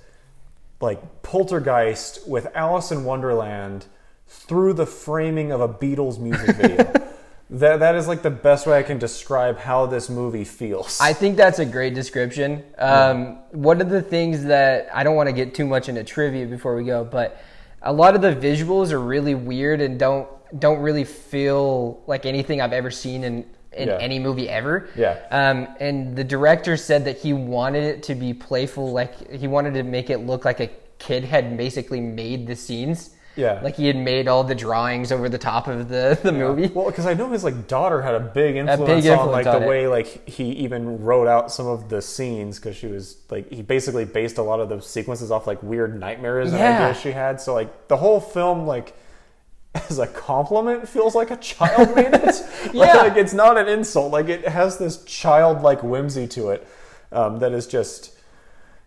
like 0.81 1.23
Poltergeist 1.23 2.27
with 2.29 2.47
Alice 2.55 2.91
in 2.91 3.05
Wonderland 3.05 3.87
through 4.27 4.73
the 4.73 4.87
framing 4.87 5.53
of 5.53 5.61
a 5.61 5.69
Beatles 5.69 6.19
music 6.19 6.57
video. 6.57 6.93
that 7.51 7.81
that 7.81 7.95
is 7.97 8.07
like 8.07 8.23
the 8.23 8.31
best 8.31 8.67
way 8.67 8.79
I 8.79 8.83
can 8.83 8.99
describe 8.99 9.59
how 9.59 9.87
this 9.87 10.09
movie 10.09 10.45
feels. 10.45 10.99
I 11.01 11.13
think 11.13 11.37
that's 11.37 11.59
a 11.59 11.67
great 11.67 11.95
description. 11.95 12.63
Um, 12.79 13.39
One 13.51 13.81
of 13.81 13.91
the 13.91 14.03
things 14.03 14.45
that 14.45 14.89
I 14.95 15.03
don't 15.03 15.17
want 15.17 15.29
to 15.29 15.33
get 15.33 15.55
too 15.55 15.67
much 15.67 15.89
into 15.89 16.05
trivia 16.05 16.47
before 16.47 16.77
we 16.77 16.85
go, 16.85 17.05
but 17.05 17.43
a 17.83 17.93
lot 17.93 18.15
of 18.15 18.23
the 18.23 18.35
visuals 18.35 18.93
are 18.93 19.01
really 19.01 19.35
weird 19.35 19.81
and 19.81 19.99
don't 19.99 20.29
don't 20.59 20.81
really 20.81 21.05
feel 21.05 22.03
like 22.09 22.27
anything 22.27 22.61
I've 22.61 22.73
ever 22.73 22.91
seen 22.91 23.25
in 23.25 23.45
in 23.73 23.89
Yeah. 23.89 23.99
any 24.01 24.19
movie 24.19 24.49
ever. 24.49 24.89
Yeah. 24.97 25.19
Um, 25.31 25.69
and 25.79 26.17
the 26.17 26.25
director 26.25 26.77
said 26.77 27.05
that 27.05 27.19
he 27.19 27.33
wanted 27.33 27.85
it 27.85 28.03
to 28.05 28.15
be 28.17 28.35
playful, 28.35 28.91
like 28.93 29.31
he 29.33 29.47
wanted 29.47 29.75
to 29.75 29.85
make 29.85 30.11
it 30.11 30.19
look 30.19 30.45
like 30.45 30.59
a 30.61 30.71
kid 30.99 31.25
had 31.25 31.57
basically 31.57 32.01
made 32.01 32.47
the 32.49 32.57
scenes. 32.57 33.11
Yeah. 33.37 33.61
Like 33.63 33.77
he 33.77 33.87
had 33.87 33.97
made 33.97 34.29
all 34.29 34.43
the 34.45 34.55
drawings 34.55 35.13
over 35.13 35.29
the 35.29 35.39
top 35.39 35.69
of 35.69 35.89
the, 35.89 36.19
the 36.23 36.33
movie. 36.33 36.67
Well, 36.67 36.87
because 36.87 37.07
I 37.07 37.15
know 37.15 37.31
his 37.31 37.45
like 37.45 37.69
daughter 37.69 38.03
had 38.03 38.15
a 38.15 38.21
big 38.21 38.57
influence, 38.57 39.05
big 39.05 39.13
on 39.13 39.31
like 39.31 39.47
on 39.47 39.61
the 39.61 39.67
it. 39.67 39.69
way 39.69 39.87
like 39.87 40.29
he 40.29 40.51
even 40.53 41.01
wrote 41.03 41.29
out 41.29 41.51
some 41.53 41.67
of 41.67 41.89
the 41.89 42.03
scenes 42.03 42.59
because 42.59 42.77
she 42.77 42.87
was 42.89 43.17
like 43.31 43.51
he 43.51 43.63
basically 43.63 44.05
based 44.05 44.39
a 44.39 44.43
lot 44.43 44.61
of 44.61 44.69
the 44.69 44.81
sequences 44.81 45.31
off 45.31 45.47
like 45.47 45.63
weird 45.63 45.99
nightmares 45.99 46.51
and 46.51 46.59
Yeah. 46.59 46.87
ideas 46.89 47.01
she 47.01 47.13
had. 47.13 47.41
So 47.41 47.55
like 47.55 47.89
the 47.89 47.97
whole 47.97 48.21
film 48.21 48.67
like 48.67 48.95
as 49.89 49.99
a 50.01 50.07
compliment 50.09 50.89
feels 50.89 51.15
like 51.15 51.31
a 51.31 51.37
child 51.37 51.95
made 51.95 52.13
it. 52.13 52.25
like, 52.75 52.89
Yeah. 52.89 52.97
like 52.97 53.17
it's 53.17 53.33
not 53.33 53.57
an 53.57 53.69
insult. 53.69 54.13
Like 54.13 54.29
it 54.29 54.47
has 54.49 54.77
this 54.79 55.05
childlike 55.05 55.83
whimsy 55.85 56.27
to 56.29 56.51
it 56.51 56.67
um, 57.13 57.39
that 57.39 57.53
is 57.53 57.67
just 57.69 58.17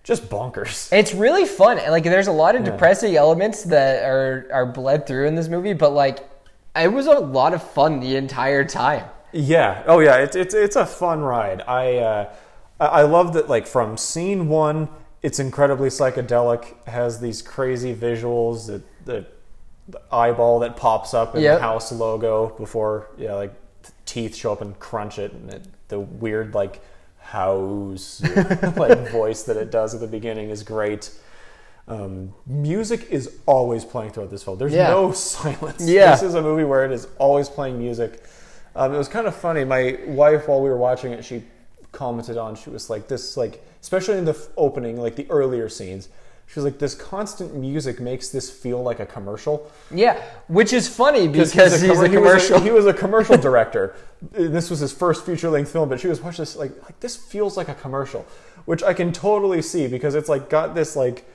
just 0.03 0.29
bonkers. 0.29 0.91
It's 0.97 1.13
really 1.13 1.45
fun. 1.45 1.77
Like 1.89 2.03
there's 2.03 2.27
a 2.27 2.31
lot 2.31 2.55
of 2.55 2.63
depressing 2.63 3.15
elements 3.15 3.63
that 3.63 4.03
are 4.03 4.47
are 4.51 4.65
bled 4.65 5.07
through 5.07 5.27
in 5.27 5.35
this 5.35 5.47
movie, 5.47 5.73
but 5.73 5.93
like 5.93 6.29
it 6.75 6.91
was 6.91 7.07
a 7.07 7.19
lot 7.19 7.53
of 7.53 7.61
fun 7.63 7.99
the 7.99 8.15
entire 8.15 8.65
time. 8.65 9.05
Yeah. 9.31 9.83
Oh, 9.87 9.99
yeah. 9.99 10.17
It's 10.17 10.35
it's 10.35 10.53
it's 10.53 10.75
a 10.75 10.85
fun 10.85 11.21
ride. 11.21 11.61
I 11.61 11.97
uh, 11.97 12.33
I 12.79 12.85
I 12.85 13.01
love 13.03 13.33
that. 13.33 13.49
Like 13.49 13.65
from 13.65 13.97
scene 13.97 14.47
one, 14.49 14.89
it's 15.21 15.39
incredibly 15.39 15.89
psychedelic. 15.89 16.85
Has 16.87 17.19
these 17.19 17.41
crazy 17.41 17.95
visuals. 17.95 18.67
That 18.67 18.83
the, 19.05 19.25
the 19.87 20.01
eyeball 20.11 20.59
that 20.59 20.77
pops 20.77 21.13
up 21.13 21.35
in 21.35 21.41
Yep. 21.41 21.57
the 21.57 21.61
house 21.61 21.91
logo 21.91 22.55
before 22.57 23.07
yeah, 23.17 23.33
like 23.33 23.53
teeth 24.05 24.35
show 24.35 24.51
up 24.53 24.61
and 24.61 24.77
crunch 24.79 25.19
it, 25.19 25.31
and 25.33 25.49
it, 25.51 25.63
the 25.89 25.99
weird 25.99 26.53
like 26.53 26.81
house 27.33 28.21
like 28.77 29.09
voice 29.09 29.41
that 29.43 29.57
it 29.57 29.71
does 29.71 29.95
at 29.95 29.99
the 30.01 30.07
beginning 30.07 30.49
is 30.51 30.61
great. 30.63 31.09
Um, 31.87 32.33
music 32.45 33.07
is 33.09 33.37
always 33.47 33.83
playing 33.83 34.11
throughout 34.11 34.29
this 34.29 34.43
film. 34.43 34.57
There's 34.59 34.71
Yeah. 34.73 34.89
no 34.89 35.11
silence. 35.33 35.81
Yeah. 35.85 36.11
This 36.11 36.21
is 36.23 36.35
a 36.35 36.41
movie 36.41 36.63
where 36.63 36.85
it 36.85 36.91
is 36.91 37.07
always 37.17 37.49
playing 37.49 37.77
music. 37.79 38.23
Um, 38.75 38.93
it 38.93 38.97
was 38.97 39.07
kind 39.07 39.25
of 39.27 39.35
funny. 39.35 39.63
My 39.65 39.97
wife, 40.07 40.47
while 40.47 40.61
we 40.61 40.69
were 40.69 40.77
watching 40.77 41.11
it, 41.11 41.25
she 41.25 41.43
commented 41.91 42.37
on. 42.37 42.55
She 42.55 42.69
was 42.69 42.89
like, 42.89 43.07
"This, 43.07 43.35
like, 43.35 43.63
especially 43.81 44.17
in 44.17 44.25
the 44.25 44.31
f- 44.31 44.47
opening, 44.55 44.97
like 44.97 45.15
the 45.15 45.27
earlier 45.29 45.69
scenes, 45.69 46.09
she 46.47 46.59
was 46.59 46.65
like, 46.65 46.77
this 46.79 46.93
constant 46.93 47.55
music 47.55 47.99
makes 47.99 48.29
this 48.29 48.49
feel 48.51 48.81
like 48.83 48.99
a 48.99 49.05
commercial." 49.05 49.71
Yeah, 49.93 50.21
which 50.47 50.73
is 50.73 50.87
funny 50.87 51.27
because 51.27 51.53
he's 51.53 51.73
a, 51.73 51.87
commer- 51.87 52.09
he 52.09 52.17
was 52.17 52.23
commercial. 52.23 52.59
he 52.59 52.71
was 52.71 52.85
a 52.85 52.93
commercial 52.93 53.37
director. 53.49 53.95
this 54.31 54.69
was 54.69 54.79
his 54.79 54.91
first 54.93 55.25
feature 55.25 55.49
length 55.49 55.71
film, 55.71 55.89
but 55.89 55.99
she 55.99 56.07
was 56.07 56.21
watching 56.21 56.43
this 56.43 56.55
like, 56.55 56.71
like 56.83 56.99
this 56.99 57.15
feels 57.15 57.57
like 57.57 57.69
a 57.69 57.75
commercial, 57.75 58.25
which 58.65 58.83
I 58.83 58.93
can 58.93 59.11
totally 59.11 59.61
see 59.61 59.87
because 59.87 60.15
it's 60.15 60.29
like 60.29 60.49
got 60.49 60.75
this 60.75 60.95
like 60.95 61.25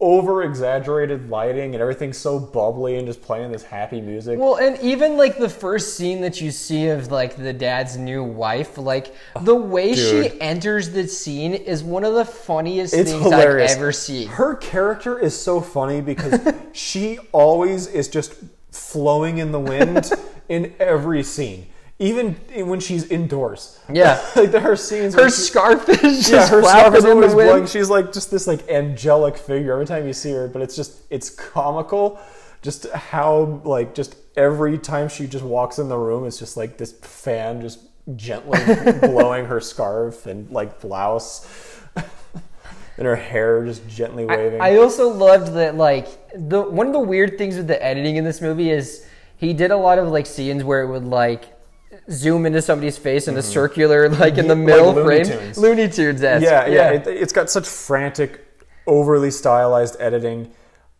over 0.00 0.42
exaggerated 0.42 1.28
lighting 1.28 1.74
and 1.74 1.82
everything's 1.82 2.16
so 2.16 2.38
bubbly 2.38 2.96
and 2.96 3.06
just 3.06 3.20
playing 3.20 3.52
this 3.52 3.62
happy 3.62 4.00
music. 4.00 4.38
Well, 4.38 4.56
and 4.56 4.78
even 4.80 5.18
like 5.18 5.36
the 5.36 5.48
first 5.48 5.96
scene 5.96 6.22
that 6.22 6.40
you 6.40 6.50
see 6.50 6.88
of 6.88 7.12
like 7.12 7.36
the 7.36 7.52
dad's 7.52 7.98
new 7.98 8.24
wife, 8.24 8.78
like 8.78 9.14
the 9.42 9.54
way 9.54 9.94
she 9.94 10.40
enters 10.40 10.90
the 10.90 11.06
scene 11.06 11.52
is 11.52 11.82
one 11.82 12.04
of 12.04 12.14
the 12.14 12.24
funniest 12.24 12.94
It's 12.94 13.10
things 13.10 13.22
hilarious. 13.22 13.72
I've 13.72 13.78
ever 13.78 13.92
seen. 13.92 14.28
Her 14.28 14.54
character 14.54 15.18
is 15.18 15.38
so 15.38 15.60
funny 15.60 16.00
because 16.00 16.40
she 16.72 17.18
always 17.32 17.86
is 17.86 18.08
just 18.08 18.34
flowing 18.70 19.38
in 19.38 19.52
the 19.52 19.60
wind 19.60 20.10
in 20.48 20.74
every 20.80 21.22
scene, 21.22 21.66
even 22.00 22.32
when 22.66 22.80
she's 22.80 23.04
indoors. 23.04 23.78
Yeah. 23.92 24.24
like 24.36 24.50
there 24.50 24.72
are 24.72 24.74
scenes. 24.74 25.14
Her 25.14 25.28
she- 25.28 25.42
scarf 25.42 25.86
is 25.88 26.26
just 26.26 26.32
yeah, 26.32 26.48
her 26.48 26.62
scarf 26.62 26.94
is 26.94 27.04
in 27.04 27.10
always 27.10 27.30
the 27.30 27.36
wind. 27.36 27.48
blowing. 27.50 27.66
She's 27.66 27.90
like 27.90 28.10
just 28.12 28.30
this 28.30 28.46
like 28.46 28.68
angelic 28.68 29.36
figure 29.36 29.74
every 29.74 29.86
time 29.86 30.06
you 30.06 30.14
see 30.14 30.32
her, 30.32 30.48
but 30.48 30.62
it's 30.62 30.74
just 30.74 31.02
it's 31.10 31.30
comical. 31.30 32.18
Just 32.62 32.90
how 32.90 33.60
like 33.64 33.94
just 33.94 34.16
every 34.36 34.78
time 34.78 35.08
she 35.08 35.26
just 35.26 35.44
walks 35.44 35.78
in 35.78 35.88
the 35.88 35.96
room, 35.96 36.26
it's 36.26 36.38
just 36.38 36.56
like 36.56 36.78
this 36.78 36.92
fan 36.92 37.60
just 37.60 37.80
gently 38.16 38.58
blowing 39.00 39.44
her 39.44 39.60
scarf 39.60 40.24
and 40.24 40.50
like 40.50 40.80
blouse, 40.80 41.46
and 41.96 43.06
her 43.06 43.16
hair 43.16 43.62
just 43.66 43.86
gently 43.88 44.24
waving. 44.24 44.60
I 44.60 44.76
also 44.76 45.10
loved 45.10 45.52
that 45.52 45.76
like 45.76 46.08
the 46.34 46.62
one 46.62 46.86
of 46.86 46.94
the 46.94 47.00
weird 47.00 47.36
things 47.36 47.56
with 47.56 47.66
the 47.66 47.82
editing 47.84 48.16
in 48.16 48.24
this 48.24 48.40
movie 48.40 48.70
is 48.70 49.06
he 49.36 49.52
did 49.52 49.70
a 49.70 49.76
lot 49.76 49.98
of 49.98 50.08
like 50.08 50.24
scenes 50.24 50.64
where 50.64 50.82
it 50.82 50.88
would 50.88 51.04
like 51.04 51.59
zoom 52.10 52.46
into 52.46 52.60
somebody's 52.62 52.98
face 52.98 53.28
in 53.28 53.36
a 53.36 53.42
circular 53.42 54.08
like 54.08 54.36
in 54.38 54.48
the 54.48 54.54
Like 54.54 54.64
middle 54.64 54.92
Looney 54.94 55.24
frame. 55.24 55.38
Tunes. 55.38 55.58
Looney 55.58 55.88
Tunes 55.88 56.22
esque. 56.22 56.44
yeah, 56.44 56.66
yeah. 56.66 56.90
It, 56.90 57.06
it's 57.06 57.32
got 57.32 57.48
such 57.50 57.66
frantic, 57.68 58.44
overly 58.86 59.30
stylized 59.30 59.96
editing. 60.00 60.50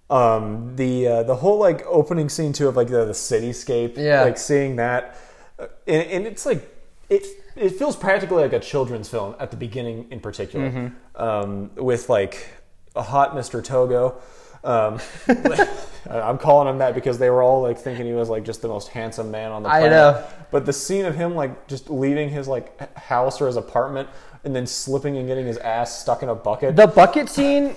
Um, 0.08 0.74
the 0.74 1.06
uh, 1.06 1.22
the 1.22 1.36
whole 1.36 1.58
like 1.58 1.86
opening 1.86 2.28
scene 2.28 2.52
too 2.52 2.66
of 2.68 2.76
like 2.76 2.88
the, 2.88 3.04
the 3.04 3.12
cityscape, 3.12 3.96
Yeah. 3.96 4.22
like 4.22 4.38
seeing 4.38 4.76
that, 4.76 5.16
uh, 5.58 5.66
and, 5.86 6.02
and 6.11 6.26
it's 6.26 6.44
like 6.44 6.68
it 7.08 7.24
it 7.56 7.70
feels 7.70 7.94
practically 7.94 8.42
like 8.42 8.52
a 8.52 8.58
children's 8.61 9.08
film 9.08 9.36
at 9.38 9.50
the 9.52 9.56
beginning 9.56 10.06
in 10.11 10.18
particular, 10.20 10.68
Mm-hmm. 10.70 11.22
um, 11.22 11.70
with 11.76 12.08
like 12.08 12.48
a 12.96 13.02
hot 13.02 13.34
Mr. 13.36 13.62
Togo. 13.62 14.20
Um, 14.62 15.00
I'm 16.11 16.38
calling 16.38 16.68
him 16.68 16.78
that 16.78 16.94
because 16.94 17.18
they 17.18 17.30
were 17.30 17.42
all 17.42 17.62
like 17.62 17.78
thinking 17.78 18.06
he 18.06 18.12
was 18.12 18.28
like 18.28 18.44
just 18.44 18.62
the 18.62 18.68
most 18.68 18.88
handsome 18.88 19.30
man 19.30 19.52
on 19.52 19.62
the 19.62 19.68
I 19.68 19.80
planet. 19.80 19.90
know. 19.90 20.26
But 20.50 20.66
the 20.66 20.72
scene 20.72 21.04
of 21.04 21.14
him 21.14 21.34
like 21.34 21.66
just 21.66 21.88
leaving 21.90 22.28
his 22.28 22.48
like 22.48 22.96
house 22.98 23.40
or 23.40 23.46
his 23.46 23.56
apartment 23.56 24.08
and 24.44 24.54
then 24.54 24.66
slipping 24.66 25.16
and 25.18 25.26
getting 25.26 25.46
his 25.46 25.58
ass 25.58 26.00
stuck 26.00 26.22
in 26.22 26.28
a 26.28 26.34
bucket. 26.34 26.76
The 26.76 26.86
bucket 26.86 27.28
scene, 27.28 27.76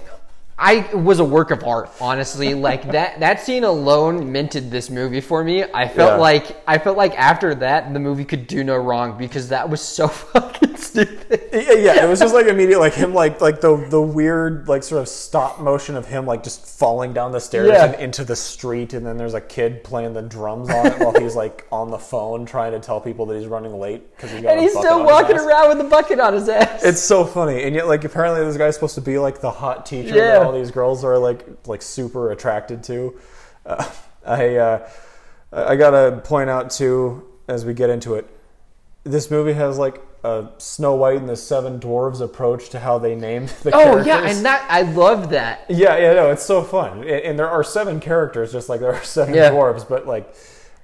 I 0.58 0.88
was 0.96 1.20
a 1.20 1.26
work 1.26 1.52
of 1.52 1.64
art. 1.64 1.90
Honestly, 2.00 2.54
like 2.70 2.92
that 2.92 3.20
that 3.20 3.42
scene 3.42 3.64
alone 3.64 4.32
minted 4.32 4.70
this 4.72 4.90
movie 4.90 5.22
for 5.22 5.44
me. 5.44 5.64
I 5.64 5.88
felt 5.88 6.12
Yeah. 6.14 6.18
like 6.18 6.62
I 6.68 6.78
felt 6.78 6.96
like 6.98 7.18
after 7.20 7.56
that 7.56 7.92
the 7.94 8.00
movie 8.00 8.26
could 8.26 8.48
do 8.48 8.64
no 8.64 8.78
wrong 8.78 9.18
because 9.18 9.50
that 9.50 9.70
was 9.70 9.82
so 9.82 10.08
fucking 10.34 10.78
stupid. 10.78 11.50
yeah, 11.52 11.74
yeah, 11.74 12.06
it 12.06 12.10
was 12.10 12.20
just 12.20 12.34
like 12.34 12.46
immediate, 12.48 12.80
like 12.80 12.94
him, 12.94 13.14
like 13.14 13.42
like 13.42 13.62
the 13.62 13.76
the 13.90 14.02
weird, 14.02 14.68
like 14.68 14.84
sort 14.84 15.02
of 15.02 15.08
stop 15.08 15.60
motion 15.60 15.96
of 15.96 16.06
him, 16.06 16.26
like 16.26 16.44
just 16.44 16.66
falling 16.66 17.14
down 17.14 17.32
the 17.32 17.40
stairs 17.40 17.70
Yeah. 17.70 17.86
and 17.86 17.96
into 18.02 18.24
the 18.24 18.36
street, 18.36 18.94
and 18.94 19.06
then 19.06 19.18
there's 19.18 19.34
a 19.34 19.42
kid 19.42 19.84
playing 19.84 20.14
the 20.14 20.22
drums 20.22 20.70
on 20.70 20.88
it 20.88 21.00
while 21.00 21.14
he's 21.20 21.36
like 21.36 21.66
on 21.72 21.90
the 21.90 21.98
phone 21.98 22.46
trying 22.46 22.72
to 22.74 22.80
tell 22.80 23.02
people 23.02 23.26
that 23.28 23.38
he's 23.38 23.48
running 23.48 23.80
late 23.80 24.16
because 24.16 24.32
he 24.32 24.42
got 24.42 24.52
And 24.52 24.60
a 24.60 24.64
he's 24.64 24.72
still 24.78 25.04
walking 25.04 25.38
around 25.38 25.70
with 25.70 25.86
a 25.86 25.90
bucket 25.90 26.20
on 26.20 26.34
his 26.34 26.48
ass. 26.48 26.84
It's 26.84 27.02
so 27.02 27.26
funny, 27.26 27.64
and 27.64 27.74
yet 27.76 27.88
like 27.88 28.04
apparently 28.04 28.46
this 28.46 28.58
guy's 28.58 28.76
supposed 28.76 28.96
to 28.96 29.02
be 29.02 29.18
like 29.18 29.42
the 29.42 29.52
hot 29.52 29.86
teacher 29.86 30.16
Yeah. 30.16 30.43
All 30.46 30.52
these 30.52 30.72
girls 30.72 31.04
are 31.04 31.18
like 31.18 31.46
like 31.68 31.82
super 31.82 32.32
attracted 32.32 32.84
to. 32.86 33.20
Uh, 33.66 33.90
I 34.26 34.56
uh, 34.56 34.90
I 35.52 35.76
gotta 35.76 36.22
point 36.24 36.50
out 36.50 36.70
too 36.72 37.28
as 37.48 37.66
we 37.66 37.74
get 37.74 37.90
into 37.90 38.16
it, 38.16 38.26
this 39.04 39.30
movie 39.30 39.54
has 39.54 39.78
like 39.78 40.02
a 40.24 40.48
Snow 40.58 40.96
White 40.96 41.18
and 41.18 41.28
the 41.28 41.36
Seven 41.36 41.80
Dwarves 41.80 42.22
approach 42.22 42.70
to 42.70 42.80
how 42.80 42.98
they 42.98 43.14
named 43.16 43.50
the 43.64 43.76
oh 43.76 43.84
characters. 43.84 44.06
Oh 44.06 44.08
yeah, 44.08 44.30
and 44.30 44.46
that 44.46 44.66
I 44.70 44.84
love 44.84 45.30
that. 45.32 45.66
Yeah, 45.68 45.98
yeah, 45.98 46.14
no, 46.14 46.32
it's 46.32 46.44
so 46.44 46.64
fun. 46.64 47.00
And, 47.00 47.10
and 47.10 47.40
there 47.40 47.50
are 47.50 47.64
seven 47.64 48.00
characters, 48.00 48.54
just 48.54 48.70
like 48.70 48.80
there 48.80 48.94
are 48.94 49.04
seven 49.04 49.34
Yeah. 49.34 49.52
dwarves, 49.52 49.88
but 49.88 50.08
like 50.08 50.34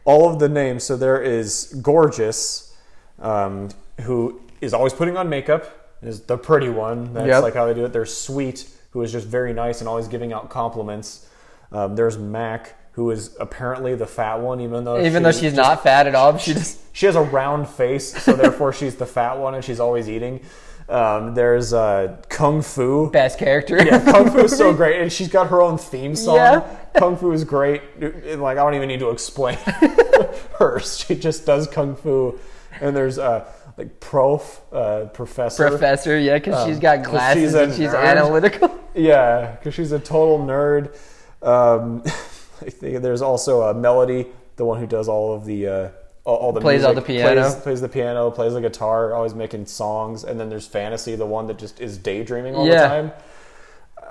all 0.04 0.30
of 0.32 0.40
the 0.40 0.50
names. 0.50 0.84
So 0.84 0.98
there 0.98 1.22
is 1.22 1.74
Gorgeous, 1.82 2.76
um, 3.20 3.70
who 4.02 4.42
is 4.60 4.74
always 4.74 4.92
putting 4.92 5.16
on 5.16 5.30
makeup, 5.30 5.96
is 6.02 6.20
the 6.22 6.38
pretty 6.38 6.70
one. 6.70 7.14
That's 7.14 7.28
Yep. 7.28 7.44
like 7.44 7.54
how 7.54 7.66
they 7.66 7.74
do 7.74 7.86
it. 7.86 7.94
There's 7.94 8.14
Sweet, 8.16 8.68
who 8.92 9.02
is 9.02 9.12
just 9.12 9.28
very 9.28 9.54
nice 9.54 9.80
and 9.82 9.88
always 9.88 10.08
giving 10.08 10.34
out 10.34 10.50
compliments. 10.50 11.28
Um, 11.72 11.96
there's 11.96 12.18
Mac, 12.18 12.76
who 12.94 13.12
is 13.12 13.36
apparently 13.40 13.96
the 13.96 14.08
fat 14.08 14.40
one, 14.42 14.60
even 14.62 14.84
though 14.84 15.00
Even 15.00 15.22
she 15.22 15.24
though 15.24 15.32
she's 15.32 15.42
just- 15.42 15.56
not 15.56 15.84
fat 15.84 16.08
at 16.08 16.16
all, 16.16 16.38
she 16.38 16.54
just 16.54 16.80
she 16.94 17.06
has 17.06 17.16
a 17.16 17.22
round 17.22 17.68
face, 17.68 18.22
so 18.24 18.34
therefore 18.34 18.74
she's 18.74 18.96
the 18.96 19.06
fat 19.06 19.38
one, 19.38 19.56
and 19.56 19.64
she's 19.64 19.80
always 19.80 20.10
eating. 20.10 20.42
Um, 20.90 21.36
there's 21.36 21.72
uh, 21.72 22.18
Kung 22.30 22.64
Fu. 22.64 23.12
best 23.12 23.38
character. 23.38 23.78
Yeah, 23.78 24.04
Kung 24.12 24.32
Fu 24.32 24.40
is 24.40 24.58
so 24.58 24.74
great, 24.82 25.00
and 25.00 25.14
she's 25.14 25.28
got 25.28 25.48
her 25.52 25.62
own 25.62 25.78
theme 25.78 26.16
song. 26.16 26.38
Yeah. 26.38 26.78
Kung 26.98 27.16
Fu 27.16 27.32
is 27.32 27.44
great. 27.44 27.84
And, 28.02 28.42
Like 28.42 28.58
I 28.58 28.64
don't 28.64 28.74
even 28.74 28.88
need 28.88 29.00
to 29.02 29.12
explain 29.12 29.58
her. 30.58 30.80
She 30.80 31.14
just 31.16 31.46
does 31.46 31.68
Kung 31.68 31.96
Fu. 31.96 32.40
And 32.82 32.96
there's 32.96 33.20
uh, 33.20 33.46
like 33.80 34.00
Prof, 34.00 34.62
uh, 34.72 35.06
Professor. 35.14 35.70
Professor, 35.70 36.20
yeah, 36.20 36.36
because 36.36 36.66
she's 36.68 36.80
got 36.80 37.04
glasses 37.04 37.44
she's 37.44 37.54
and 37.56 37.74
she's 37.74 37.90
nerd. 37.90 38.04
analytical. 38.06 38.76
Yeah, 38.96 39.52
because 39.56 39.76
she's 39.76 39.92
a 39.94 40.00
total 40.00 40.40
nerd. 40.40 40.94
Um, 41.42 42.02
I 42.06 42.70
think 42.70 43.02
there's 43.02 43.22
also 43.22 43.62
a 43.62 43.74
Melody, 43.74 44.26
the 44.58 44.66
one 44.66 44.80
who 44.80 44.88
does 44.88 45.08
all 45.08 45.34
of 45.34 45.46
the 45.46 45.68
uh, 45.68 45.90
all, 46.26 46.36
all 46.38 46.52
the 46.52 46.60
Plays 46.60 46.84
all 46.84 46.94
the 46.94 47.02
piano. 47.02 47.40
plays, 47.42 47.56
plays 47.56 47.82
the 47.82 47.88
piano, 47.88 48.30
plays 48.32 48.54
the 48.54 48.62
guitar, 48.62 49.14
always 49.14 49.34
making 49.36 49.68
songs. 49.68 50.24
And 50.26 50.38
then 50.40 50.50
there's 50.50 50.68
Fantasy, 50.68 51.16
the 51.16 51.26
one 51.26 51.48
that 51.48 51.58
just 51.60 51.80
is 51.80 51.98
daydreaming 51.98 52.56
all 52.56 52.68
Yeah. 52.68 52.82
the 52.82 52.88
time. 52.88 53.12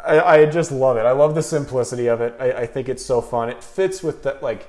I, 0.06 0.20
I 0.42 0.46
just 0.46 0.70
love 0.72 0.96
it. 0.96 1.00
I 1.04 1.10
love 1.12 1.34
the 1.34 1.42
simplicity 1.42 2.06
of 2.08 2.20
it. 2.22 2.34
I, 2.40 2.52
I 2.62 2.66
think 2.66 2.88
it's 2.88 3.04
so 3.04 3.20
fun. 3.20 3.48
It 3.50 3.62
fits 3.62 4.02
with 4.02 4.22
that 4.22 4.42
like. 4.42 4.68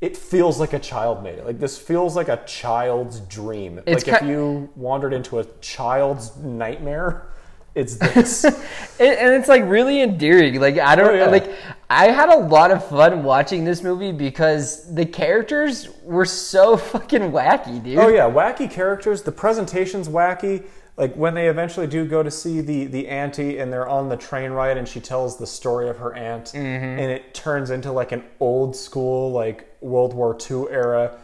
It 0.00 0.16
feels 0.16 0.60
like 0.60 0.72
a 0.74 0.78
child 0.78 1.24
made 1.24 1.38
it. 1.38 1.44
Like 1.44 1.58
this 1.58 1.76
feels 1.76 2.14
like 2.14 2.28
a 2.28 2.42
child's 2.46 3.20
dream. 3.20 3.80
It's 3.86 4.06
like 4.06 4.22
if 4.22 4.28
you 4.28 4.70
wandered 4.76 5.12
into 5.12 5.40
a 5.40 5.44
child's 5.60 6.36
nightmare, 6.36 7.26
it's 7.74 7.96
this. 8.14 8.44
and, 8.44 8.54
and 9.00 9.34
it's 9.34 9.48
like 9.48 9.64
really 9.64 10.00
endearing. 10.00 10.60
Like 10.60 10.78
I 10.78 10.94
don't 10.94 11.08
Oh, 11.10 11.14
yeah. 11.14 11.26
like. 11.26 11.52
I 11.90 12.08
had 12.10 12.28
a 12.28 12.36
lot 12.36 12.70
of 12.70 12.86
fun 12.86 13.22
watching 13.24 13.64
this 13.64 13.82
movie 13.82 14.12
because 14.12 14.94
the 14.94 15.06
characters 15.06 15.88
were 16.04 16.26
so 16.26 16.76
fucking 16.92 17.32
wacky, 17.32 17.82
dude. 17.82 17.98
Oh 17.98 18.08
yeah, 18.08 18.28
wacky 18.30 18.70
characters. 18.70 19.22
The 19.22 19.32
presentation's 19.32 20.08
wacky. 20.08 20.64
Like 20.98 21.14
when 21.14 21.34
they 21.34 21.48
eventually 21.48 21.86
do 21.86 22.04
go 22.04 22.22
to 22.24 22.30
see 22.30 22.60
the 22.60 22.86
the 22.86 23.06
auntie, 23.08 23.58
and 23.58 23.72
they're 23.72 23.88
on 23.88 24.08
the 24.08 24.16
train 24.16 24.50
ride, 24.50 24.76
and 24.76 24.86
she 24.86 24.98
tells 25.00 25.38
the 25.38 25.46
story 25.46 25.88
of 25.88 25.96
her 25.98 26.12
aunt, 26.14 26.46
Mm-hmm. 26.46 26.98
and 27.00 27.10
it 27.12 27.32
turns 27.34 27.70
into 27.70 27.92
like 27.92 28.10
an 28.12 28.24
old 28.40 28.74
school 28.74 29.30
like 29.30 29.72
World 29.80 30.12
War 30.12 30.36
II 30.50 30.64
era, 30.70 31.16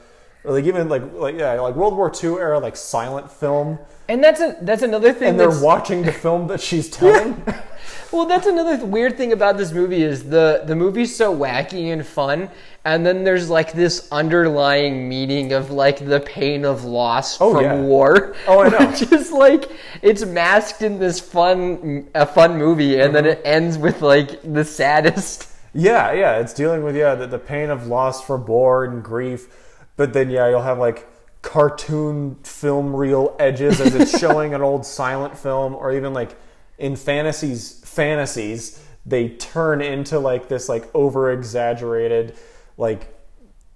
or 0.44 0.52
like 0.52 0.64
even 0.64 0.88
like 0.88 1.02
like 1.14 1.36
yeah 1.36 1.54
like 1.60 1.74
World 1.74 1.96
War 1.96 2.10
II 2.22 2.34
era 2.38 2.58
like 2.60 2.76
silent 2.76 3.28
film, 3.30 3.78
And 4.08 4.22
that's 4.22 4.40
a 4.40 4.56
that's 4.62 4.82
another 4.82 5.12
thing. 5.12 5.30
and 5.30 5.40
they're 5.40 5.60
watching 5.60 6.02
the 6.02 6.12
film 6.12 6.46
that 6.48 6.60
she's 6.60 6.88
telling. 6.88 7.42
Well, 8.14 8.26
that's 8.26 8.46
another 8.46 8.84
weird 8.86 9.16
thing 9.16 9.32
about 9.32 9.56
this 9.56 9.72
movie 9.72 10.02
is 10.02 10.28
the 10.28 10.62
the 10.64 10.76
movie's 10.76 11.14
so 11.14 11.34
wacky 11.36 11.92
and 11.92 12.06
fun, 12.06 12.48
and 12.84 13.04
then 13.04 13.24
there's 13.24 13.50
like 13.50 13.72
this 13.72 14.08
underlying 14.12 15.08
meaning 15.08 15.52
of 15.52 15.70
like 15.70 15.98
the 16.06 16.20
pain 16.20 16.64
of 16.64 16.84
loss 16.84 17.40
Oh, 17.40 17.52
from 17.54 17.64
yeah. 17.64 17.80
war. 17.80 18.36
Oh, 18.46 18.60
I 18.62 18.68
know. 18.68 18.92
Just 18.94 19.32
like 19.32 19.70
it's 20.00 20.24
masked 20.24 20.82
in 20.82 20.98
this 21.00 21.18
fun 21.18 22.08
a 22.14 22.24
fun 22.24 22.56
movie, 22.56 23.00
and 23.00 23.14
then 23.14 23.26
it 23.26 23.38
Mm-hmm. 23.38 23.46
ends 23.56 23.78
with 23.78 24.00
like 24.02 24.40
the 24.42 24.64
saddest. 24.64 25.48
Yeah, 25.76 26.12
yeah, 26.12 26.38
it's 26.38 26.52
dealing 26.54 26.84
with 26.84 26.94
yeah 26.94 27.16
the, 27.16 27.26
the 27.26 27.38
pain 27.40 27.68
of 27.68 27.88
loss 27.88 28.22
for 28.24 28.36
war 28.36 28.84
and 28.84 29.02
grief, 29.02 29.48
but 29.96 30.12
then 30.12 30.30
yeah 30.30 30.48
you'll 30.48 30.62
have 30.62 30.78
like 30.78 31.08
cartoon 31.42 32.36
film 32.44 32.94
reel 32.94 33.34
edges 33.40 33.80
as 33.80 33.94
it's 33.96 34.16
showing 34.24 34.54
an 34.54 34.62
old 34.62 34.86
silent 34.86 35.36
film, 35.36 35.74
or 35.74 35.92
even 35.92 36.12
like 36.14 36.36
in 36.78 36.96
fantasies 36.96 37.80
fantasies 37.84 38.82
they 39.06 39.28
turn 39.28 39.80
into 39.80 40.18
like 40.18 40.48
this 40.48 40.68
like 40.68 40.90
over 40.94 41.30
exaggerated 41.30 42.36
like 42.76 43.14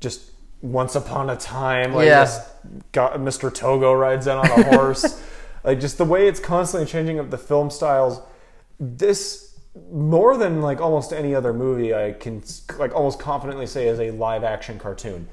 just 0.00 0.30
once 0.62 0.94
upon 0.96 1.30
a 1.30 1.36
time 1.36 1.94
like 1.94 2.06
Yeah. 2.06 2.24
this 2.24 2.40
got 2.92 3.14
Mr. 3.14 3.52
Togo 3.52 3.92
rides 3.92 4.26
in 4.26 4.36
on 4.36 4.46
a 4.46 4.76
horse. 4.76 5.22
like 5.64 5.78
just 5.80 5.98
the 5.98 6.04
way 6.04 6.26
it's 6.26 6.40
constantly 6.40 6.86
changing 6.86 7.20
up 7.20 7.30
the 7.30 7.38
film 7.38 7.70
styles. 7.70 8.20
This 8.80 9.56
more 9.92 10.36
than 10.36 10.60
like 10.60 10.80
almost 10.80 11.12
any 11.12 11.34
other 11.34 11.52
movie 11.52 11.94
I 11.94 12.12
can 12.12 12.42
like 12.78 12.94
almost 12.94 13.20
confidently 13.20 13.66
say 13.66 13.86
is 13.86 14.00
a 14.00 14.10
live 14.10 14.42
action 14.42 14.78
cartoon. 14.78 15.28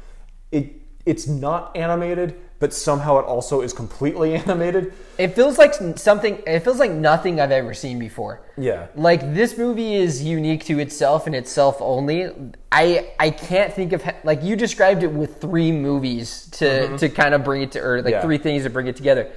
It 0.52 0.74
it's 1.06 1.28
not 1.28 1.76
animated, 1.76 2.36
but 2.60 2.74
somehow 2.74 3.20
it 3.20 3.24
also 3.26 3.62
is 3.62 3.74
completely 3.74 4.36
animated. 4.44 4.94
It 5.18 5.30
feels 5.36 5.58
like 5.58 5.74
something. 5.98 6.42
It 6.48 6.62
feels 6.62 6.80
like 6.80 6.92
nothing 6.92 7.40
I've 7.40 7.52
ever 7.52 7.74
seen 7.74 8.00
before. 8.00 8.42
Yeah. 8.58 8.88
Like 8.96 9.34
this 9.34 9.58
movie 9.58 9.96
is 9.96 10.24
unique 10.24 10.66
to 10.66 10.80
itself 10.80 11.28
and 11.28 11.36
itself 11.36 11.78
only. 11.80 12.30
I 12.72 13.12
I 13.20 13.30
can't 13.30 13.74
think 13.74 13.94
of 13.94 14.04
like 14.24 14.44
you 14.44 14.56
described 14.56 15.04
it 15.04 15.12
with 15.12 15.40
three 15.42 15.72
movies 15.72 16.48
to 16.54 16.98
to 16.98 17.10
kind 17.10 17.34
of 17.34 17.44
bring 17.44 17.62
it 17.62 17.72
to 17.74 17.80
or 17.80 17.98
like 17.98 18.06
Mm-hmm. 18.06 18.12
Yeah. 18.14 18.22
three 18.22 18.38
things 18.38 18.64
to 18.64 18.70
bring 18.70 18.88
it 18.88 18.96
together. 18.96 19.32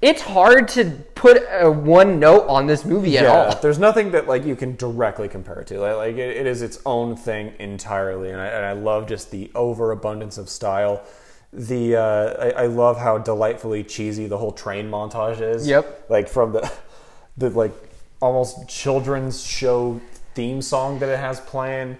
It's 0.00 0.20
hard 0.22 0.66
to 0.68 0.90
put 1.14 1.44
a 1.48 1.70
one 1.70 2.18
note 2.18 2.48
on 2.48 2.66
this 2.66 2.84
movie 2.84 3.16
at 3.18 3.22
yeah, 3.22 3.30
all. 3.30 3.60
there's 3.60 3.78
nothing 3.78 4.10
that 4.10 4.26
like 4.26 4.44
you 4.44 4.56
can 4.56 4.74
directly 4.74 5.28
compare 5.28 5.60
it 5.60 5.68
to. 5.68 5.78
Like, 5.78 5.96
like 5.96 6.14
it, 6.16 6.36
it 6.38 6.46
is 6.48 6.60
its 6.60 6.80
own 6.84 7.14
thing 7.16 7.52
entirely, 7.60 8.30
and 8.30 8.40
I, 8.40 8.46
and 8.46 8.66
I 8.66 8.72
love 8.72 9.06
just 9.06 9.30
the 9.30 9.48
overabundance 9.54 10.38
of 10.38 10.48
style. 10.48 11.04
The 11.52 11.96
uh, 11.96 12.34
I, 12.44 12.62
I 12.62 12.66
love 12.66 12.98
how 12.98 13.18
delightfully 13.18 13.84
cheesy 13.84 14.26
the 14.26 14.38
whole 14.38 14.52
train 14.52 14.90
montage 14.90 15.40
is. 15.40 15.66
Yep. 15.66 16.06
Like 16.08 16.28
from 16.28 16.52
the 16.52 16.72
the 17.36 17.50
like 17.50 17.72
almost 18.20 18.68
children's 18.68 19.44
show 19.44 20.00
theme 20.34 20.62
song 20.62 20.98
that 21.00 21.08
it 21.10 21.18
has 21.18 21.40
playing 21.40 21.98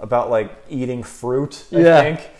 about 0.00 0.30
like 0.30 0.50
eating 0.70 1.02
fruit. 1.02 1.64
I 1.72 1.76
Yeah. 1.78 2.00
think. 2.02 2.30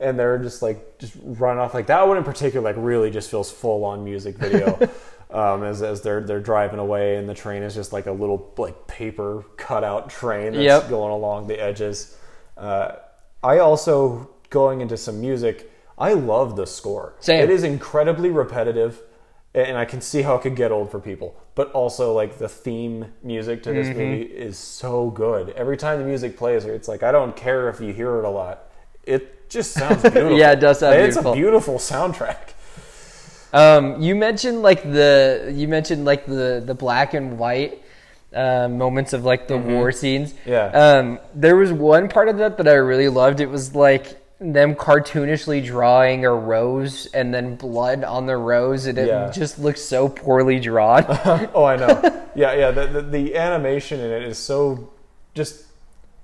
And 0.00 0.18
they're 0.18 0.38
just 0.38 0.62
like 0.62 0.98
just 0.98 1.14
run 1.22 1.58
off 1.58 1.74
like 1.74 1.86
that 1.88 2.06
one 2.08 2.16
in 2.16 2.24
particular 2.24 2.64
like 2.72 2.76
really 2.82 3.10
just 3.10 3.30
feels 3.30 3.50
full 3.52 3.84
on 3.84 4.02
music 4.02 4.36
video. 4.36 4.78
um, 5.30 5.62
as, 5.62 5.82
as 5.82 6.00
they're 6.00 6.20
they're 6.22 6.40
driving 6.40 6.78
away 6.78 7.16
and 7.16 7.28
the 7.28 7.34
train 7.34 7.62
is 7.62 7.74
just 7.74 7.92
like 7.92 8.06
a 8.06 8.12
little 8.12 8.52
like 8.56 8.86
paper 8.86 9.44
cutout 9.58 10.08
train 10.08 10.52
that's 10.52 10.64
Yep. 10.64 10.88
going 10.88 11.12
along 11.12 11.48
the 11.48 11.60
edges. 11.62 12.16
Uh, 12.56 12.92
I 13.42 13.58
also 13.58 14.30
going 14.48 14.80
into 14.80 14.96
some 14.96 15.20
music. 15.20 15.70
I 15.98 16.12
love 16.14 16.56
the 16.56 16.66
score. 16.66 17.14
Same. 17.20 17.42
It 17.42 17.50
is 17.50 17.62
incredibly 17.62 18.30
repetitive, 18.30 19.00
and 19.54 19.76
I 19.78 19.84
can 19.84 20.00
see 20.00 20.22
how 20.22 20.34
it 20.36 20.42
could 20.42 20.56
get 20.56 20.72
old 20.72 20.90
for 20.90 20.98
people. 21.00 21.36
But 21.54 21.70
also, 21.72 22.12
like 22.12 22.38
the 22.38 22.48
theme 22.48 23.06
music 23.22 23.62
to 23.64 23.70
Mm-hmm. 23.70 23.78
this 23.78 23.88
movie 23.96 24.22
is 24.22 24.58
so 24.58 25.10
good. 25.10 25.50
Every 25.50 25.76
time 25.76 26.00
the 26.00 26.04
music 26.04 26.36
plays, 26.36 26.64
it's 26.64 26.88
like 26.88 27.02
I 27.02 27.12
don't 27.12 27.36
care 27.36 27.68
if 27.68 27.80
you 27.80 27.92
hear 27.92 28.18
it 28.18 28.24
a 28.24 28.30
lot. 28.30 28.64
It 29.04 29.48
just 29.48 29.72
sounds 29.72 30.02
beautiful. 30.02 30.36
Yeah, 30.38 30.52
it 30.52 30.60
does 30.60 30.80
sound 30.80 30.96
It's 30.96 31.14
beautiful. 31.14 31.32
a 31.32 31.36
beautiful 31.36 31.74
soundtrack. 31.76 32.38
Um, 33.52 34.00
you 34.02 34.16
mentioned 34.16 34.62
like 34.62 34.82
the 34.82 35.52
you 35.54 35.68
mentioned 35.68 36.04
like 36.04 36.26
the 36.26 36.60
the 36.64 36.74
black 36.74 37.14
and 37.14 37.38
white 37.38 37.82
uh, 38.34 38.66
moments 38.68 39.12
of 39.12 39.24
like 39.24 39.46
the 39.46 39.56
war 39.56 39.92
scenes. 39.92 40.32
Mm-hmm. 40.32 40.50
Yeah. 40.50 40.64
Um, 40.66 41.20
there 41.36 41.54
was 41.54 41.70
one 41.72 42.08
part 42.08 42.28
of 42.28 42.38
that 42.38 42.56
that 42.58 42.66
I 42.66 42.72
really 42.74 43.08
loved. 43.08 43.38
It 43.40 43.48
was 43.48 43.72
like 43.76 44.20
them 44.52 44.74
cartoonishly 44.74 45.64
drawing 45.64 46.24
a 46.24 46.30
rose 46.34 47.06
and 47.14 47.32
then 47.32 47.56
blood 47.56 48.04
on 48.04 48.26
the 48.26 48.36
rose, 48.36 48.86
and 48.86 48.98
it 48.98 49.08
Yeah. 49.08 49.30
just 49.30 49.58
looks 49.58 49.80
so 49.80 50.08
poorly 50.08 50.60
drawn. 50.60 51.04
oh, 51.54 51.64
I 51.64 51.76
know. 51.76 52.22
Yeah, 52.34 52.52
yeah. 52.54 52.70
The, 52.70 52.86
the, 52.86 53.02
the 53.02 53.36
animation 53.36 54.00
in 54.00 54.10
it 54.10 54.22
is 54.22 54.38
so 54.38 54.90
just 55.34 55.62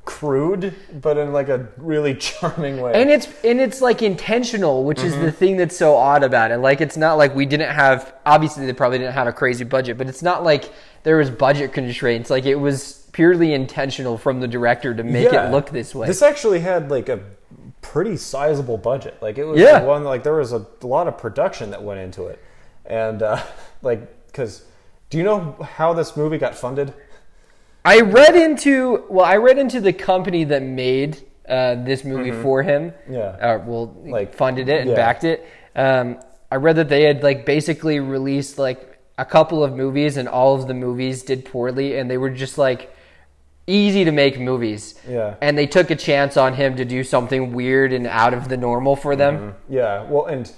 crude, 0.04 0.74
but 1.00 1.16
in 1.18 1.32
like 1.32 1.48
a 1.48 1.68
really 1.76 2.14
charming 2.16 2.80
way. 2.80 2.92
and 2.94 3.10
it's 3.10 3.28
and 3.44 3.60
it's 3.60 3.80
like 3.80 4.02
intentional, 4.02 4.84
which 4.84 5.00
is 5.02 5.12
Mm-hmm. 5.14 5.24
the 5.24 5.32
thing 5.32 5.56
that's 5.56 5.76
so 5.76 5.94
odd 5.96 6.22
about 6.22 6.50
it. 6.50 6.58
Like 6.58 6.80
it's 6.80 6.96
not 6.96 7.14
like 7.14 7.34
we 7.34 7.46
didn't 7.46 7.70
have 7.72 8.12
obviously 8.26 8.66
they 8.66 8.72
probably 8.72 8.98
didn't 8.98 9.14
have 9.14 9.26
a 9.26 9.32
crazy 9.32 9.64
budget, 9.64 9.98
but 9.98 10.08
it's 10.08 10.22
not 10.22 10.42
like 10.42 10.72
there 11.04 11.16
was 11.16 11.30
budget 11.30 11.72
constraints. 11.72 12.28
Like 12.30 12.44
it 12.46 12.56
was 12.56 13.06
purely 13.12 13.52
intentional 13.52 14.16
from 14.18 14.40
the 14.40 14.48
director 14.48 14.94
to 14.94 15.02
make 15.04 15.30
Yeah. 15.32 15.48
it 15.48 15.52
look 15.52 15.70
this 15.70 15.94
way. 15.94 16.06
This 16.06 16.22
actually 16.22 16.60
had 16.60 16.90
like 16.90 17.08
a 17.08 17.20
pretty 17.82 18.16
sizable 18.16 18.76
budget. 18.76 19.16
Like 19.20 19.38
it 19.38 19.44
was 19.44 19.60
Yeah. 19.60 19.82
one 19.82 20.04
like 20.04 20.22
there 20.22 20.34
was 20.34 20.52
a 20.52 20.66
lot 20.82 21.08
of 21.08 21.18
production 21.18 21.70
that 21.70 21.82
went 21.82 22.00
into 22.00 22.26
it, 22.26 22.38
and 22.86 23.22
uh, 23.22 23.42
like 23.82 24.26
because 24.26 24.64
do 25.08 25.18
you 25.18 25.24
know 25.24 25.56
how 25.62 25.92
this 25.92 26.16
movie 26.16 26.38
got 26.38 26.54
funded? 26.54 26.92
I 27.84 28.00
read 28.00 28.36
into 28.36 29.04
well, 29.08 29.24
I 29.24 29.36
read 29.36 29.58
into 29.58 29.80
the 29.80 29.92
company 29.92 30.44
that 30.44 30.62
made 30.62 31.22
uh, 31.48 31.76
this 31.76 32.04
movie 32.04 32.30
for 32.30 32.62
him. 32.62 32.90
Mm-hmm. 32.90 33.14
Yeah. 33.14 33.20
uh, 33.20 33.62
well, 33.66 33.86
Like, 34.04 34.12
like 34.12 34.34
funded 34.34 34.68
it 34.68 34.82
and 34.82 34.90
yeah. 34.90 34.96
backed 34.96 35.24
it. 35.24 35.46
Um, 35.74 36.20
I 36.52 36.56
read 36.56 36.76
that 36.76 36.88
they 36.88 37.04
had 37.04 37.22
like 37.22 37.46
basically 37.46 37.98
released 38.00 38.58
like 38.58 38.98
a 39.18 39.24
couple 39.24 39.64
of 39.64 39.74
movies, 39.74 40.16
and 40.16 40.28
all 40.28 40.54
of 40.54 40.66
the 40.68 40.74
movies 40.74 41.22
did 41.22 41.44
poorly, 41.44 41.96
and 41.98 42.10
they 42.10 42.18
were 42.18 42.30
just 42.30 42.58
like 42.58 42.94
easy 43.66 44.04
to 44.04 44.12
make 44.12 44.38
movies. 44.38 44.94
Yeah. 45.08 45.36
and 45.40 45.56
they 45.56 45.66
took 45.66 45.90
a 45.90 45.96
chance 45.96 46.36
on 46.36 46.54
him 46.54 46.76
to 46.76 46.84
do 46.84 47.04
something 47.04 47.52
weird 47.52 47.92
and 47.92 48.06
out 48.06 48.34
of 48.34 48.48
the 48.48 48.56
normal 48.56 48.96
for 48.96 49.16
them. 49.16 49.36
Mm-hmm. 49.36 49.74
Yeah. 49.74 50.02
Well, 50.04 50.26
and 50.26 50.50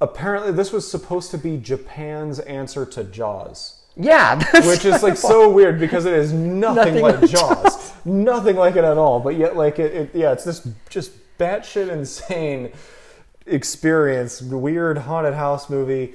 apparently 0.00 0.52
this 0.52 0.72
was 0.72 0.88
supposed 0.90 1.30
to 1.32 1.38
be 1.38 1.56
Japan's 1.56 2.38
answer 2.40 2.86
to 2.86 3.04
Jaws. 3.04 3.82
Yeah, 3.98 4.42
which 4.66 4.84
is 4.84 5.02
like 5.02 5.16
so 5.16 5.48
weird 5.50 5.80
because 5.80 6.04
it 6.04 6.12
is 6.12 6.30
nothing, 6.32 6.96
Nothing 6.96 7.02
like 7.02 7.20
like 7.22 7.30
Jaws, 7.30 7.92
nothing 8.04 8.54
like 8.54 8.76
it 8.76 8.84
at 8.84 8.98
all. 8.98 9.20
But 9.20 9.36
yet, 9.36 9.56
like 9.56 9.78
it, 9.78 9.94
it, 9.94 10.10
yeah, 10.14 10.32
it's 10.32 10.44
this 10.44 10.68
just 10.90 11.12
batshit 11.38 11.88
insane 11.88 12.72
experience, 13.46 14.42
weird 14.42 14.98
haunted 14.98 15.32
house 15.32 15.70
movie. 15.70 16.14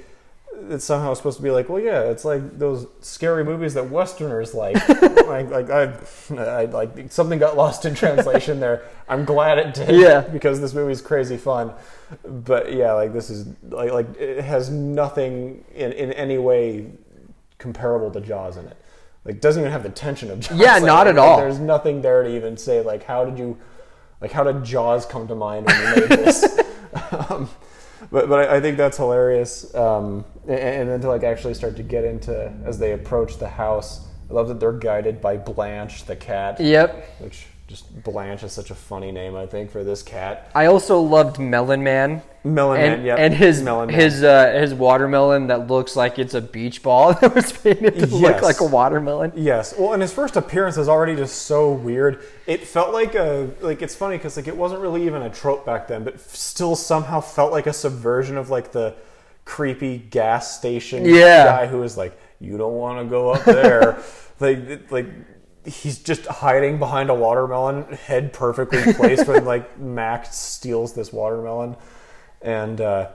It's 0.70 0.84
somehow 0.84 1.14
supposed 1.14 1.38
to 1.38 1.42
be 1.42 1.50
like, 1.50 1.68
well, 1.68 1.80
yeah, 1.82 2.02
it's 2.02 2.24
like 2.24 2.58
those 2.58 2.86
scary 3.00 3.44
movies 3.44 3.74
that 3.74 3.90
Westerners 3.90 4.54
like. 4.54 4.76
like, 5.26 5.50
like 5.50 5.70
I, 5.70 5.92
I, 6.36 6.64
like 6.66 7.10
something 7.10 7.38
got 7.38 7.56
lost 7.56 7.84
in 7.84 7.94
translation 7.94 8.60
there. 8.60 8.82
I'm 9.08 9.24
glad 9.24 9.58
it 9.58 9.74
did, 9.74 10.00
Yeah. 10.00 10.20
because 10.20 10.60
this 10.60 10.74
movie's 10.74 11.00
crazy 11.02 11.36
fun. 11.36 11.72
But 12.24 12.72
yeah, 12.72 12.92
like 12.92 13.12
this 13.12 13.30
is 13.30 13.48
like 13.70 13.92
like 13.92 14.16
it 14.18 14.44
has 14.44 14.70
nothing 14.70 15.64
in 15.74 15.92
in 15.92 16.12
any 16.12 16.38
way 16.38 16.86
comparable 17.58 18.10
to 18.10 18.20
Jaws 18.20 18.56
in 18.56 18.66
it. 18.66 18.76
Like 19.24 19.40
doesn't 19.40 19.60
even 19.62 19.72
have 19.72 19.82
the 19.82 19.88
tension 19.88 20.30
of 20.30 20.40
Jaws. 20.40 20.58
Yeah, 20.58 20.74
Like, 20.74 20.82
not 20.84 21.06
at 21.06 21.14
like, 21.16 21.24
all. 21.24 21.38
There's 21.38 21.58
nothing 21.58 22.02
there 22.02 22.22
to 22.22 22.28
even 22.28 22.56
say 22.56 22.82
like 22.82 23.04
how 23.04 23.24
did 23.24 23.38
you 23.38 23.56
like 24.20 24.32
how 24.32 24.44
did 24.44 24.64
Jaws 24.64 25.06
come 25.06 25.26
to 25.28 25.34
mind 25.34 25.66
when 25.66 25.76
you 25.80 26.00
made 26.00 26.08
this? 26.10 26.60
um, 27.30 27.48
but 28.12 28.28
but 28.28 28.50
I, 28.50 28.56
I 28.56 28.60
think 28.60 28.76
that's 28.76 28.98
hilarious. 28.98 29.74
Um, 29.74 30.24
and, 30.46 30.58
and 30.58 30.88
then 30.90 31.00
to 31.00 31.08
like 31.08 31.24
actually 31.24 31.54
start 31.54 31.76
to 31.76 31.82
get 31.82 32.04
into 32.04 32.52
as 32.64 32.78
they 32.78 32.92
approach 32.92 33.38
the 33.38 33.48
house. 33.48 34.06
I 34.30 34.34
love 34.34 34.48
that 34.48 34.60
they're 34.60 34.72
guided 34.72 35.20
by 35.20 35.36
Blanche 35.36 36.04
the 36.04 36.16
cat. 36.16 36.60
Yep. 36.60 37.20
Which 37.20 37.46
just 37.72 38.02
Blanche 38.04 38.42
is 38.42 38.52
such 38.52 38.70
a 38.70 38.74
funny 38.74 39.10
name 39.10 39.34
I 39.34 39.46
think 39.46 39.70
for 39.70 39.82
this 39.82 40.02
cat. 40.02 40.50
I 40.54 40.66
also 40.66 41.00
loved 41.00 41.38
Melon 41.38 41.82
Man. 41.82 42.20
Melon 42.44 42.80
and, 42.80 42.96
Man, 42.98 43.06
yep. 43.06 43.18
and 43.18 43.32
his 43.32 43.62
Melon 43.62 43.86
Man. 43.88 43.98
his 43.98 44.22
uh, 44.22 44.52
his 44.52 44.74
watermelon 44.74 45.46
that 45.46 45.68
looks 45.68 45.96
like 45.96 46.18
it's 46.18 46.34
a 46.34 46.42
beach 46.42 46.82
ball 46.82 47.14
that 47.20 47.34
was 47.34 47.50
painted 47.50 47.98
to 47.98 48.06
look 48.08 48.42
like 48.42 48.60
a 48.60 48.64
watermelon. 48.66 49.32
Yes. 49.34 49.74
Well, 49.78 49.94
and 49.94 50.02
his 50.02 50.12
first 50.12 50.36
appearance 50.36 50.76
is 50.76 50.86
already 50.86 51.16
just 51.16 51.42
so 51.46 51.72
weird. 51.72 52.22
It 52.46 52.60
felt 52.66 52.92
like 52.92 53.14
a 53.14 53.50
like 53.62 53.80
it's 53.80 53.94
funny 53.94 54.18
because 54.18 54.36
like 54.36 54.48
it 54.48 54.56
wasn't 54.56 54.82
really 54.82 55.06
even 55.06 55.22
a 55.22 55.30
trope 55.30 55.64
back 55.64 55.88
then, 55.88 56.04
but 56.04 56.20
still 56.20 56.76
somehow 56.76 57.22
felt 57.22 57.52
like 57.52 57.66
a 57.66 57.72
subversion 57.72 58.36
of 58.36 58.50
like 58.50 58.72
the 58.72 58.94
creepy 59.46 59.96
gas 59.96 60.58
station 60.58 61.06
Yeah. 61.06 61.44
guy 61.46 61.66
who 61.68 61.82
is 61.84 61.96
like, 61.96 62.20
you 62.38 62.58
don't 62.58 62.74
want 62.74 62.98
to 62.98 63.08
go 63.10 63.30
up 63.30 63.44
there. 63.46 64.02
like 64.40 64.90
like 64.90 65.06
he's 65.64 65.98
just 65.98 66.26
hiding 66.26 66.78
behind 66.78 67.10
a 67.10 67.14
watermelon, 67.14 67.84
head 67.94 68.32
perfectly 68.32 68.92
placed 68.94 69.26
when 69.26 69.44
like 69.44 69.78
Max 69.80 70.36
steals 70.36 70.94
this 70.94 71.12
watermelon, 71.12 71.76
and. 72.40 72.80
uh 72.80 73.10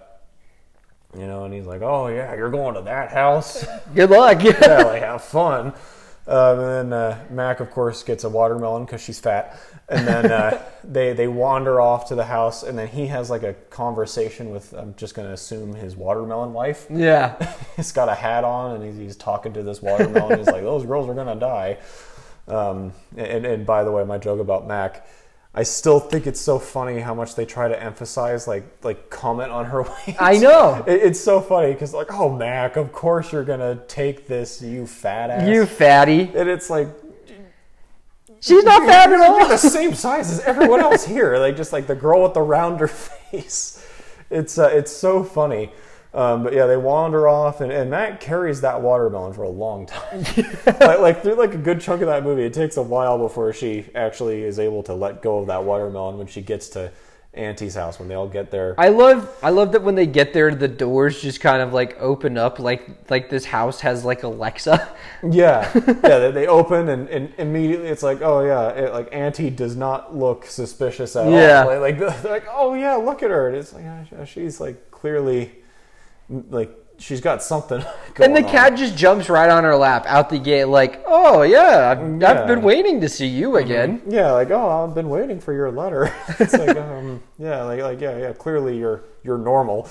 you 1.17 1.25
know, 1.25 1.45
and 1.45 1.53
he's 1.53 1.65
like, 1.65 1.81
"Oh 1.81 2.07
yeah, 2.07 2.35
you're 2.35 2.49
going 2.49 2.75
to 2.75 2.81
that 2.81 3.11
house." 3.11 3.65
Good 3.95 4.09
luck. 4.09 4.43
yeah, 4.43 4.83
like 4.83 5.01
have 5.01 5.23
fun. 5.23 5.73
Um, 6.27 6.59
and 6.59 6.91
then 6.91 6.93
uh, 6.93 7.25
Mac, 7.29 7.61
of 7.61 7.71
course, 7.71 8.03
gets 8.03 8.25
a 8.25 8.29
watermelon 8.29 8.83
because 8.83 9.01
she's 9.01 9.19
fat. 9.19 9.57
And 9.87 10.05
then 10.05 10.31
uh, 10.31 10.61
they 10.83 11.13
they 11.13 11.27
wander 11.27 11.79
off 11.79 12.09
to 12.09 12.15
the 12.15 12.25
house, 12.25 12.63
and 12.63 12.77
then 12.77 12.87
he 12.89 13.07
has 13.07 13.29
like 13.29 13.43
a 13.43 13.53
conversation 13.69 14.49
with 14.51 14.73
I'm 14.73 14.93
just 14.95 15.15
going 15.15 15.27
to 15.27 15.33
assume 15.33 15.73
his 15.73 15.95
watermelon 15.95 16.51
wife. 16.51 16.87
yeah. 16.89 17.55
he's 17.77 17.93
got 17.93 18.09
a 18.09 18.15
hat 18.15 18.43
on, 18.43 18.75
and 18.75 18.83
he's, 18.83 18.97
he's 18.97 19.15
talking 19.15 19.53
to 19.53 19.63
this 19.63 19.81
watermelon. 19.81 20.39
he's 20.39 20.47
like, 20.47 20.63
"Those 20.63 20.85
girls 20.85 21.07
are 21.07 21.13
going 21.13 21.27
to 21.27 21.39
die." 21.39 21.77
Um, 22.47 22.93
and, 23.15 23.45
and 23.45 23.65
by 23.65 23.83
the 23.83 23.91
way, 23.91 24.03
my 24.05 24.17
joke 24.17 24.39
about 24.39 24.67
Mac. 24.67 25.05
I 25.53 25.63
still 25.63 25.99
think 25.99 26.27
it's 26.27 26.39
so 26.39 26.59
funny 26.59 26.99
how 26.99 27.15
much 27.15 27.33
they 27.35 27.45
try 27.45 27.67
to 27.67 27.81
emphasize, 27.83 28.47
like, 28.47 28.63
like 28.83 29.09
comment 29.09 29.51
on 29.51 29.65
her 29.65 29.81
weight. 30.07 30.15
I 30.19 30.37
know. 30.37 30.83
It, 30.87 31.01
it's 31.01 31.19
so 31.19 31.41
funny 31.41 31.73
because, 31.73 31.93
like, 31.93 32.13
oh, 32.13 32.29
Mac, 32.35 32.75
of 32.75 32.91
course 32.91 33.31
you're 33.31 33.43
gonna 33.43 33.81
take 33.87 34.27
this, 34.27 34.61
you 34.61 34.85
fat 34.85 35.29
ass. 35.31 35.47
You 35.47 35.65
fatty. 35.65 36.31
and 36.35 36.47
it's 36.47 36.69
like 36.69 36.89
She's 38.39 38.63
not 38.63 38.83
fat 38.85 39.11
at 39.11 39.19
all. 39.19 39.39
you're 39.39 39.47
the 39.47 39.57
same 39.57 39.95
size 39.95 40.31
as 40.31 40.39
everyone 40.41 40.79
else 40.79 41.05
here. 41.05 41.37
Like, 41.37 41.57
just 41.57 41.73
like 41.73 41.87
the 41.87 41.95
girl 41.95 42.21
with 42.23 42.33
the 42.33 42.41
rounder 42.41 42.87
face. 43.31 43.83
It's 44.29 44.57
uh, 44.59 44.69
it's 44.71 44.91
so 44.91 45.23
funny. 45.23 45.71
Um, 46.17 46.41
but 46.41 46.51
yeah, 46.51 46.65
they 46.65 46.77
wander 46.77 47.27
off, 47.27 47.61
and, 47.61 47.71
and 47.71 47.91
Mac 47.91 48.19
carries 48.19 48.61
that 48.61 48.81
watermelon 48.81 49.33
for 49.33 49.43
a 49.43 49.49
long 49.49 49.85
time. 49.85 50.23
like, 50.65 50.99
like 50.99 51.21
through 51.21 51.35
like 51.35 51.53
a 51.53 51.57
good 51.59 51.79
chunk 51.79 52.01
of 52.01 52.07
that 52.07 52.23
movie, 52.23 52.41
it 52.43 52.53
takes 52.53 52.77
a 52.77 52.81
while 52.81 53.19
before 53.19 53.53
she 53.53 53.85
actually 53.93 54.41
is 54.41 54.57
able 54.57 54.81
to 54.83 54.95
let 54.95 55.21
go 55.21 55.37
of 55.37 55.45
that 55.47 55.63
watermelon 55.63 56.17
when 56.17 56.25
she 56.25 56.41
gets 56.41 56.69
to 56.69 56.91
Auntie's 57.35 57.75
house 57.75 57.99
when 57.99 58.07
they 58.09 58.15
all 58.15 58.27
get 58.27 58.49
there. 58.49 58.73
I 58.79 58.87
love 58.89 59.29
I 59.43 59.51
love 59.51 59.71
that 59.73 59.83
when 59.83 59.93
they 59.93 60.07
get 60.07 60.33
there 60.33 60.55
the 60.55 60.67
doors 60.67 61.21
just 61.21 61.39
kind 61.39 61.61
of 61.61 61.71
like 61.71 61.95
open 61.99 62.35
up 62.35 62.57
like 62.57 62.89
like 63.11 63.29
this 63.29 63.45
house 63.45 63.79
has 63.81 64.03
like 64.03 64.23
Alexa. 64.23 64.89
Yeah, 65.21 65.71
yeah. 65.75 65.93
They, 66.01 66.31
they 66.31 66.47
open 66.47 66.89
and, 66.89 67.07
and 67.09 67.31
immediately 67.37 67.89
it's 67.89 68.01
like, 68.01 68.23
oh 68.23 68.43
yeah, 68.43 68.69
it, 68.69 68.91
like 68.91 69.09
Auntie 69.11 69.51
does 69.51 69.75
not 69.75 70.15
look 70.17 70.45
suspicious 70.47 71.15
at 71.15 71.29
Yeah. 71.29 71.61
all. 71.61 71.79
Like, 71.79 71.99
like 71.99 72.21
they're 72.23 72.31
like, 72.31 72.47
oh 72.51 72.73
yeah, 72.73 72.95
look 72.95 73.21
at 73.21 73.29
her. 73.29 73.49
And 73.49 73.57
it's 73.57 73.71
like 73.71 73.83
yeah, 73.83 74.25
she's 74.25 74.59
like 74.59 74.89
clearly 74.89 75.51
like 76.29 76.71
she's 76.99 77.21
got 77.21 77.43
something. 77.43 77.83
Going 78.13 78.29
and 78.31 78.35
the 78.35 78.47
on. 78.47 78.51
cat 78.51 78.75
just 78.75 78.97
jumps 78.97 79.29
right 79.29 79.49
on 79.49 79.63
her 79.63 79.75
lap 79.75 80.05
out 80.07 80.29
the 80.29 80.39
gate 80.39 80.65
like, 80.65 81.03
"Oh 81.05 81.43
yeah, 81.43 81.91
I've, 81.91 81.99
Yeah. 81.99 82.05
Mm-hmm. 82.05 82.23
I've 82.25 82.47
been 82.47 82.61
waiting 82.61 83.01
to 83.01 83.09
see 83.09 83.27
you 83.27 83.57
again." 83.57 84.01
Yeah, 84.07 84.31
like 84.31 84.51
oh, 84.51 84.85
I've 84.87 84.95
been 84.95 85.09
waiting 85.09 85.39
for 85.39 85.53
your 85.53 85.71
letter. 85.71 86.13
it's 86.39 86.53
like 86.53 86.77
um, 86.77 87.21
yeah, 87.37 87.63
like 87.63 87.81
like 87.81 88.01
yeah, 88.01 88.17
yeah. 88.17 88.33
Clearly 88.33 88.77
you're 88.77 89.03
you're 89.23 89.37
normal. 89.37 89.89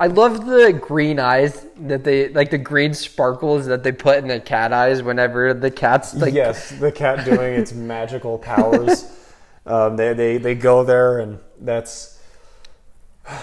I 0.00 0.06
love 0.06 0.46
the 0.46 0.72
green 0.72 1.18
eyes 1.18 1.66
that 1.80 2.04
they 2.04 2.28
like 2.28 2.50
the 2.50 2.58
green 2.58 2.94
sparkles 2.94 3.66
that 3.66 3.82
they 3.82 3.90
put 3.92 4.18
in 4.18 4.28
the 4.28 4.38
cat 4.38 4.72
eyes 4.72 5.02
whenever 5.02 5.52
the 5.54 5.70
cat's 5.70 6.14
like 6.14 6.34
yes, 6.34 6.70
the 6.70 6.92
cat 6.92 7.24
doing 7.24 7.54
its 7.54 7.72
magical 7.72 8.38
powers. 8.38 9.12
Um, 9.66 9.96
they, 9.96 10.14
they 10.14 10.38
they 10.38 10.54
go 10.54 10.84
there, 10.84 11.18
and 11.18 11.40
that's 11.60 12.17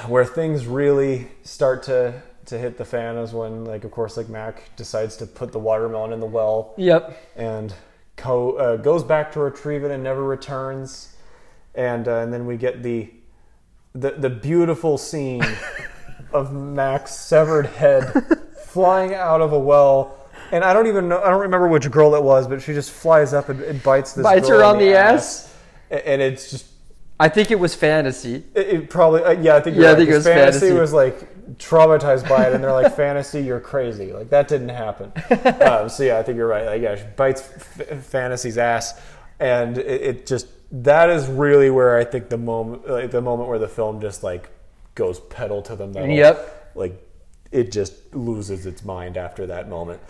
where 0.08 0.26
things 0.26 0.66
really 0.66 1.28
start 1.44 1.84
to 1.84 2.22
to 2.46 2.58
hit 2.58 2.78
the 2.78 2.86
fan. 2.86 3.18
Is 3.18 3.34
when, 3.34 3.66
like, 3.66 3.84
of 3.84 3.92
course, 3.92 4.18
like 4.18 4.30
Mac 4.30 4.76
decides 4.76 5.18
to 5.18 5.26
put 5.26 5.52
the 5.52 5.60
watermelon 5.60 6.14
in 6.14 6.20
the 6.20 6.26
well, 6.26 6.74
Yep. 6.78 7.18
and 7.36 7.74
co- 8.18 8.56
uh, 8.58 8.76
goes 8.78 9.04
back 9.04 9.32
to 9.34 9.40
retrieve 9.40 9.84
it 9.84 9.92
and 9.92 10.04
never 10.04 10.24
returns. 10.24 11.16
And 11.74 12.08
uh, 12.08 12.18
and 12.18 12.32
then 12.34 12.46
we 12.46 12.58
get 12.58 12.84
the 12.84 13.10
the 13.94 14.12
the 14.12 14.30
beautiful 14.30 14.98
scene 14.98 15.44
of 16.34 16.54
Mac's 16.54 17.16
severed 17.16 17.66
head 17.66 18.12
flying 18.66 19.14
out 19.14 19.42
of 19.42 19.54
a 19.54 19.60
well. 19.60 20.18
And 20.52 20.64
I 20.64 20.74
don't 20.74 20.88
even 20.88 21.10
know. 21.10 21.22
I 21.22 21.30
don't 21.32 21.42
remember 21.42 21.68
which 21.68 21.90
girl 21.90 22.14
it 22.16 22.22
was, 22.24 22.48
but 22.48 22.62
she 22.62 22.74
just 22.74 22.92
flies 22.92 23.34
up 23.34 23.50
and, 23.50 23.60
and 23.62 23.82
bites 23.82 24.14
this. 24.14 24.24
Bites 24.24 24.48
her 24.48 24.64
on 24.64 24.78
the 24.78 24.94
ass? 24.96 25.52
A- 25.92 26.08
and 26.08 26.22
it's 26.22 26.52
just 26.52 26.66
I 27.20 27.30
think 27.30 27.52
it 27.52 27.60
was 27.60 27.74
fantasy. 27.74 28.44
it, 28.54 28.68
it 28.68 28.90
probably 28.90 29.24
uh, 29.24 29.32
yeah. 29.32 29.56
I 29.56 29.62
think 29.62 29.76
you're 29.76 29.86
Yeah, 29.86 29.92
I 29.92 29.96
think 29.96 30.10
it 30.10 30.16
was 30.16 30.26
fantasy, 30.26 30.60
fantasy. 30.60 30.80
was 30.80 30.94
like 30.94 31.58
traumatized 31.58 32.28
by 32.28 32.48
it, 32.48 32.54
and 32.54 32.64
they're 32.64 32.74
like 32.74 32.96
fantasy, 32.98 33.42
you're 33.42 33.60
crazy. 33.60 34.12
Like 34.12 34.30
that 34.30 34.48
didn't 34.48 34.70
happen. 34.70 35.12
um, 35.62 35.90
so 35.90 36.04
yeah, 36.04 36.18
I 36.18 36.24
think 36.24 36.38
you're 36.38 36.48
right. 36.48 36.66
Like 36.66 36.82
yeah, 36.82 36.96
she 36.96 37.04
bites 37.16 37.50
f- 37.56 38.04
fantasy's 38.04 38.58
ass, 38.58 39.00
and 39.40 39.78
it, 39.78 40.02
it 40.02 40.26
just 40.26 40.48
that 40.72 41.10
is 41.10 41.28
really 41.28 41.70
where 41.70 41.98
I 41.98 42.04
think 42.04 42.30
the 42.30 42.38
moment 42.38 42.90
like, 42.90 43.12
the 43.12 43.22
moment 43.22 43.50
where 43.50 43.60
the 43.60 43.68
film 43.68 44.02
just 44.02 44.24
like 44.24 44.50
goes 44.96 45.20
pedal 45.20 45.62
to 45.64 45.76
the 45.76 45.88
metal. 45.88 46.10
Yep. 46.10 46.72
Like 46.76 47.02
it 47.52 47.72
just 47.72 48.14
loses 48.14 48.66
its 48.66 48.84
mind 48.84 49.16
after 49.16 49.48
that 49.48 49.70
moment. 49.70 50.02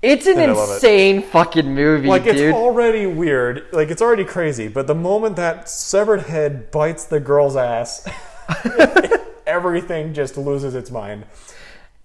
It's 0.00 0.26
an 0.26 0.38
And 0.38 0.52
I 0.52 0.54
it. 0.54 0.74
insane 0.74 1.22
fucking 1.22 1.74
movie, 1.74 2.06
Like 2.06 2.26
it's 2.26 2.54
already 2.54 3.06
weird, 3.06 3.64
like 3.72 3.90
it's 3.90 4.00
already 4.00 4.24
crazy, 4.24 4.68
but 4.68 4.86
the 4.86 4.94
moment 4.94 5.34
that 5.36 5.68
severed 5.68 6.22
head 6.22 6.70
bites 6.70 7.04
the 7.04 7.18
girl's 7.18 7.56
ass, 7.56 8.08
everything 9.46 10.14
just 10.14 10.36
loses 10.36 10.74
its 10.76 10.90
mind. 10.90 11.24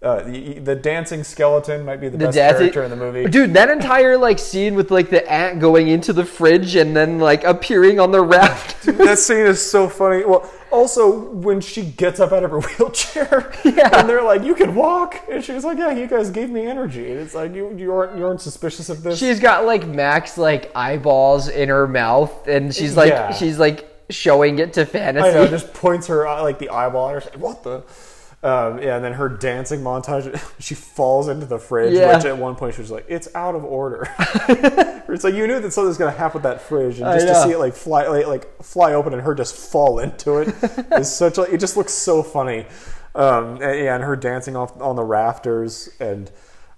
Uh, 0.03 0.21
the, 0.23 0.59
the 0.59 0.75
dancing 0.75 1.23
skeleton 1.23 1.85
might 1.85 2.01
be 2.01 2.09
the, 2.09 2.17
The 2.17 2.25
best 2.25 2.57
character 2.57 2.83
in 2.83 2.89
the 2.89 2.97
movie. 2.97 3.23
Dude, 3.29 3.53
that 3.53 3.69
entire 3.69 4.17
like 4.17 4.37
scene 4.37 4.75
with 4.75 4.91
like 4.91 5.09
the 5.09 5.25
aunt 5.31 5.61
going 5.61 5.87
into 5.87 6.11
the 6.11 6.25
fridge 6.25 6.75
and 6.75 6.93
then 6.93 7.19
like 7.19 7.45
appearing 7.45 8.01
on 8.01 8.11
the 8.11 8.19
raft. 8.21 8.83
that 8.85 9.17
scene 9.17 9.45
is 9.45 9.65
so 9.65 9.87
funny. 9.87 10.25
Well, 10.25 10.51
also 10.71 11.29
when 11.29 11.61
she 11.61 11.83
gets 11.85 12.19
up 12.19 12.33
out 12.33 12.43
of 12.43 12.51
her 12.51 12.59
wheelchair, 12.79 13.53
Yeah. 13.63 13.97
and 13.99 14.09
they're 14.09 14.23
like, 14.23 14.43
"You 14.43 14.55
can 14.55 14.75
walk," 14.75 15.21
and 15.31 15.41
she's 15.41 15.63
like, 15.63 15.77
"Yeah, 15.77 15.91
you 15.91 16.07
guys 16.07 16.29
gave 16.31 16.49
me 16.49 16.65
energy." 16.65 17.09
And 17.09 17.19
it's 17.21 17.33
like 17.33 17.53
you 17.55 17.73
you 17.77 17.93
aren't 17.93 18.17
you 18.17 18.25
aren't 18.25 18.41
suspicious 18.41 18.89
of 18.89 19.03
this. 19.03 19.17
she's 19.19 19.39
got 19.39 19.65
like 19.65 19.87
Max 19.87 20.37
like 20.37 20.69
eyeballs 20.75 21.47
in 21.47 21.69
her 21.69 21.87
mouth 21.87 22.45
and 22.47 22.75
she's 22.75 22.97
like 22.97 23.09
Yeah. 23.11 23.31
she's 23.31 23.57
like 23.57 23.87
showing 24.09 24.59
it 24.59 24.73
to 24.73 24.85
fantasy. 24.85 25.29
I 25.29 25.31
know, 25.33 25.47
just 25.47 25.73
points 25.73 26.07
her 26.07 26.27
uh, 26.27 26.43
like 26.43 26.59
the 26.59 26.69
eyeball 26.71 27.07
at 27.09 27.13
her. 27.15 27.21
She's 27.21 27.29
like, 27.31 27.39
what 27.41 27.63
the? 27.63 27.83
Um, 28.43 28.79
yeah, 28.79 28.97
and 28.97 29.05
then 29.05 29.13
her 29.13 29.29
dancing 29.29 29.79
montage. 29.81 30.37
She 30.59 30.75
falls 30.75 31.27
into 31.29 31.45
the 31.45 31.57
fridge, 31.59 31.93
Yeah. 31.93 32.15
which 32.15 32.25
at 32.25 32.37
one 32.37 32.55
point 32.55 32.75
she 32.75 32.81
was 32.81 32.91
like, 32.91 33.05
"It's 33.09 33.33
out 33.35 33.55
of 33.55 33.63
order." 33.63 34.07
it's 35.09 35.23
like 35.23 35.33
you 35.33 35.47
knew 35.47 35.59
that 35.59 35.71
something 35.71 35.87
was 35.87 35.97
going 35.97 36.11
to 36.13 36.17
happen 36.17 36.41
with 36.41 36.43
that 36.43 36.61
fridge, 36.61 36.99
and 36.99 37.05
just 37.19 37.27
to 37.27 37.35
see 37.43 37.51
it 37.51 37.57
like 37.59 37.73
fly, 37.73 38.07
like, 38.07 38.27
like 38.27 38.63
fly 38.63 38.93
open 38.93 39.13
and 39.13 39.21
her 39.21 39.33
just 39.35 39.55
fall 39.55 39.99
into 39.99 40.37
it 40.39 40.49
is 40.93 41.13
such. 41.13 41.37
like 41.37 41.51
It 41.53 41.59
just 41.59 41.77
looks 41.77 41.93
so 41.93 42.21
funny. 42.23 42.65
Um, 43.15 43.61
and, 43.61 43.79
yeah, 43.79 43.95
and 43.95 44.03
her 44.03 44.15
dancing 44.15 44.55
off 44.55 44.79
on 44.81 44.95
the 44.95 45.03
rafters, 45.03 45.89
and 45.99 46.31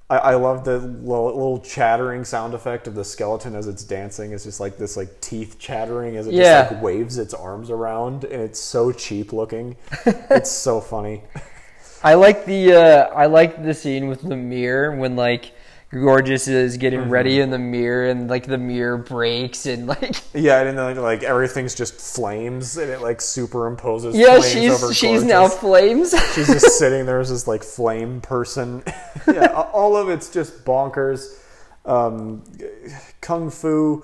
I, 0.09 0.17
I 0.17 0.35
love 0.35 0.65
the 0.65 0.77
little, 0.79 1.25
little 1.27 1.59
chattering 1.59 2.25
sound 2.25 2.53
effect 2.53 2.87
of 2.87 2.93
the 2.95 3.05
skeleton 3.05 3.55
as 3.55 3.67
it's 3.67 3.83
dancing. 3.83 4.33
It's 4.33 4.43
just 4.43 4.59
like 4.59 4.77
this 4.77 4.97
like 4.97 5.21
teeth 5.21 5.57
chattering 5.59 6.17
as 6.17 6.27
it 6.27 6.33
Yeah. 6.33 6.61
just 6.63 6.73
like 6.73 6.83
waves 6.83 7.17
its 7.17 7.33
arms 7.33 7.69
around, 7.69 8.23
and 8.23 8.41
it's 8.41 8.59
so 8.59 8.91
cheap 8.91 9.31
looking. 9.33 9.77
it's 10.05 10.51
so 10.51 10.79
funny. 10.81 11.23
I 12.05 12.13
like 12.13 12.45
the 12.45 12.73
uh, 12.73 13.03
I 13.13 13.25
like 13.25 13.63
the 13.63 13.73
scene 13.73 14.07
with 14.07 14.21
the 14.21 14.35
mirror 14.37 14.95
when 14.95 15.15
like 15.15 15.51
Gorgeous 15.91 16.47
is 16.47 16.77
getting 16.77 16.99
Mm-hmm. 17.01 17.09
ready 17.09 17.39
in 17.39 17.49
the 17.51 17.57
mirror 17.59 18.07
and 18.09 18.29
like 18.29 18.45
the 18.47 18.57
mirror 18.57 18.97
breaks 18.97 19.65
and 19.65 19.87
like 19.87 20.15
Yeah, 20.33 20.61
and 20.61 20.77
then 20.77 20.97
like, 21.01 21.23
everything's 21.23 21.73
just 21.73 21.93
flames, 21.95 22.77
and 22.77 22.91
it 22.91 23.01
like 23.01 23.19
superimposes. 23.19 24.13
yeah 24.13 24.39
flames 24.39 24.83
over 24.83 24.93
she's 24.93 24.97
she's 24.97 25.23
now 25.23 25.47
flames. 25.47 26.11
She's 26.35 26.47
just 26.47 26.77
sitting 26.77 27.05
there 27.05 27.19
as 27.19 27.29
this 27.29 27.47
like 27.47 27.63
flame 27.63 28.21
person. 28.21 28.83
yeah, 29.27 29.47
all 29.73 29.97
of 29.97 30.09
it's 30.09 30.29
just 30.29 30.63
bonkers. 30.65 31.39
Um, 31.85 32.43
kung 33.21 33.49
fu. 33.49 34.03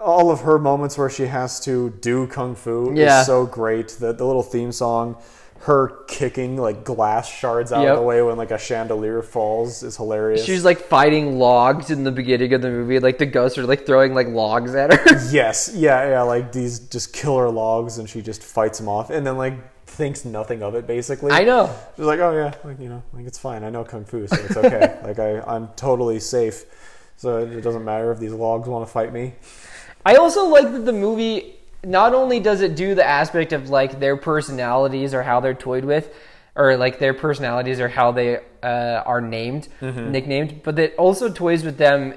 All 0.00 0.30
of 0.30 0.40
her 0.42 0.58
moments 0.58 0.96
where 0.96 1.10
she 1.10 1.26
has 1.26 1.60
to 1.60 1.90
do 2.00 2.26
kung 2.28 2.54
fu 2.54 2.92
Yeah. 2.94 3.20
is 3.20 3.26
so 3.26 3.44
great. 3.46 3.88
The 4.00 4.12
the 4.14 4.24
little 4.24 4.42
theme 4.42 4.72
song 4.72 5.16
her 5.64 6.04
kicking 6.08 6.56
like 6.56 6.84
glass 6.84 7.28
shards 7.28 7.70
out 7.70 7.82
Yep. 7.82 7.92
of 7.92 7.98
the 7.98 8.02
way 8.02 8.22
when 8.22 8.38
like 8.38 8.50
a 8.50 8.56
chandelier 8.58 9.20
falls 9.20 9.82
is 9.82 9.96
hilarious. 9.96 10.42
She's 10.44 10.64
like 10.64 10.78
fighting 10.78 11.38
logs 11.38 11.90
in 11.90 12.02
the 12.02 12.10
beginning 12.10 12.54
of 12.54 12.62
the 12.62 12.70
movie. 12.70 12.98
Like 12.98 13.18
the 13.18 13.26
ghosts 13.26 13.58
are 13.58 13.66
like 13.66 13.84
throwing 13.84 14.14
like 14.14 14.28
logs 14.28 14.74
at 14.74 14.90
her. 14.92 15.28
yes, 15.30 15.70
yeah, 15.74 16.08
yeah, 16.08 16.22
like 16.22 16.52
these 16.52 16.78
just 16.78 17.12
killer 17.12 17.50
logs, 17.50 17.98
and 17.98 18.08
she 18.08 18.22
just 18.22 18.42
fights 18.42 18.78
them 18.78 18.88
off, 18.88 19.10
and 19.10 19.26
then 19.26 19.36
like 19.36 19.54
thinks 19.86 20.24
nothing 20.24 20.62
of 20.62 20.74
it. 20.74 20.86
Basically, 20.86 21.30
I 21.30 21.44
know. 21.44 21.74
She's 21.94 22.06
like, 22.06 22.20
oh 22.20 22.32
yeah, 22.34 22.54
like 22.64 22.80
you 22.80 22.88
know, 22.88 23.02
like 23.12 23.26
it's 23.26 23.38
fine. 23.38 23.62
I 23.62 23.68
know 23.68 23.84
kung 23.84 24.06
fu, 24.06 24.26
so 24.26 24.36
it's 24.36 24.56
okay. 24.56 24.98
like 25.04 25.18
I, 25.18 25.40
I'm 25.40 25.68
totally 25.76 26.20
safe. 26.20 26.64
So 27.18 27.36
it 27.36 27.60
doesn't 27.60 27.84
matter 27.84 28.10
if 28.12 28.18
these 28.18 28.32
logs 28.32 28.66
want 28.66 28.86
to 28.86 28.90
fight 28.90 29.12
me. 29.12 29.34
I 30.06 30.14
also 30.14 30.46
like 30.46 30.72
that 30.72 30.86
the 30.86 30.92
movie 30.94 31.56
not 31.84 32.14
only 32.14 32.40
does 32.40 32.60
it 32.60 32.76
do 32.76 32.94
the 32.94 33.04
aspect 33.06 33.52
of 33.52 33.70
like 33.70 34.00
their 34.00 34.16
personalities 34.16 35.14
or 35.14 35.22
how 35.22 35.40
they're 35.40 35.54
toyed 35.54 35.84
with, 35.84 36.12
or 36.56 36.76
like 36.76 36.98
their 36.98 37.14
personalities 37.14 37.80
or 37.80 37.88
how 37.88 38.12
they 38.12 38.38
uh, 38.62 39.02
are 39.06 39.20
named, 39.20 39.68
Mm-hmm. 39.80 40.10
nicknamed, 40.10 40.62
but 40.62 40.78
it 40.78 40.94
also 40.96 41.30
toys 41.32 41.62
with 41.64 41.78
them 41.78 42.14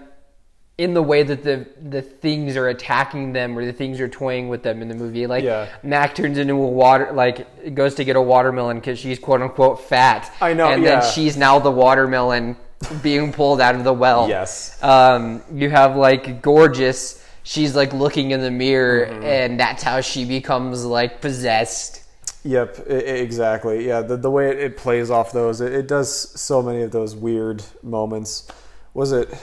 in 0.76 0.95
the 0.95 1.03
way 1.03 1.22
that 1.22 1.43
the 1.43 1.68
the 1.88 2.01
things 2.01 2.57
are 2.57 2.68
attacking 2.68 3.32
them 3.32 3.55
or 3.57 3.64
the 3.64 3.72
things 3.72 3.99
are 4.01 4.07
toying 4.09 4.49
with 4.49 4.64
them 4.64 4.82
in 4.82 4.88
the 4.88 4.95
movie. 4.95 5.28
Like 5.28 5.43
Yeah. 5.43 5.70
Mac 5.84 6.16
turns 6.16 6.38
into 6.39 6.55
a 6.55 6.68
water, 6.68 7.11
like 7.14 7.76
goes 7.76 7.93
to 7.95 8.03
get 8.03 8.16
a 8.16 8.22
watermelon 8.22 8.78
because 8.78 8.97
she's 8.97 9.20
quote 9.20 9.41
unquote 9.43 9.82
fat. 9.84 10.34
I 10.41 10.53
know, 10.53 10.70
and 10.72 10.82
yeah. 10.84 10.99
then 11.01 11.11
she's 11.14 11.38
now 11.38 11.59
the 11.59 11.70
watermelon 11.72 12.57
being 13.03 13.32
pulled 13.32 13.61
out 13.61 13.76
of 13.76 13.84
the 13.84 13.93
well. 13.93 14.28
Yes. 14.28 14.82
Um, 14.84 15.41
you 15.53 15.70
have 15.70 15.95
like 15.95 16.41
gorgeous. 16.41 17.23
She's 17.44 17.76
like 17.76 17.94
looking 17.94 18.32
in 18.32 18.41
the 18.41 18.52
mirror, 18.52 19.06
Mm-hmm. 19.08 19.24
and 19.24 19.60
that's 19.60 19.84
how 19.84 20.02
she 20.02 20.26
becomes 20.26 20.86
like 20.86 21.22
possessed. 21.22 22.02
Yep, 22.46 22.86
i- 22.89 22.94
i- 22.94 22.96
exactly. 22.96 23.88
Yeah, 23.88 24.02
the, 24.02 24.18
the 24.18 24.30
way 24.32 24.50
it, 24.50 24.60
it 24.60 24.78
plays 24.78 25.10
off 25.10 25.32
those, 25.32 25.62
it, 25.62 25.74
it 25.74 25.88
does 25.88 26.10
so 26.39 26.62
many 26.62 26.82
of 26.82 26.91
those 26.91 27.16
weird 27.16 27.64
moments. 27.82 28.48
Was 28.94 29.12
it 29.12 29.34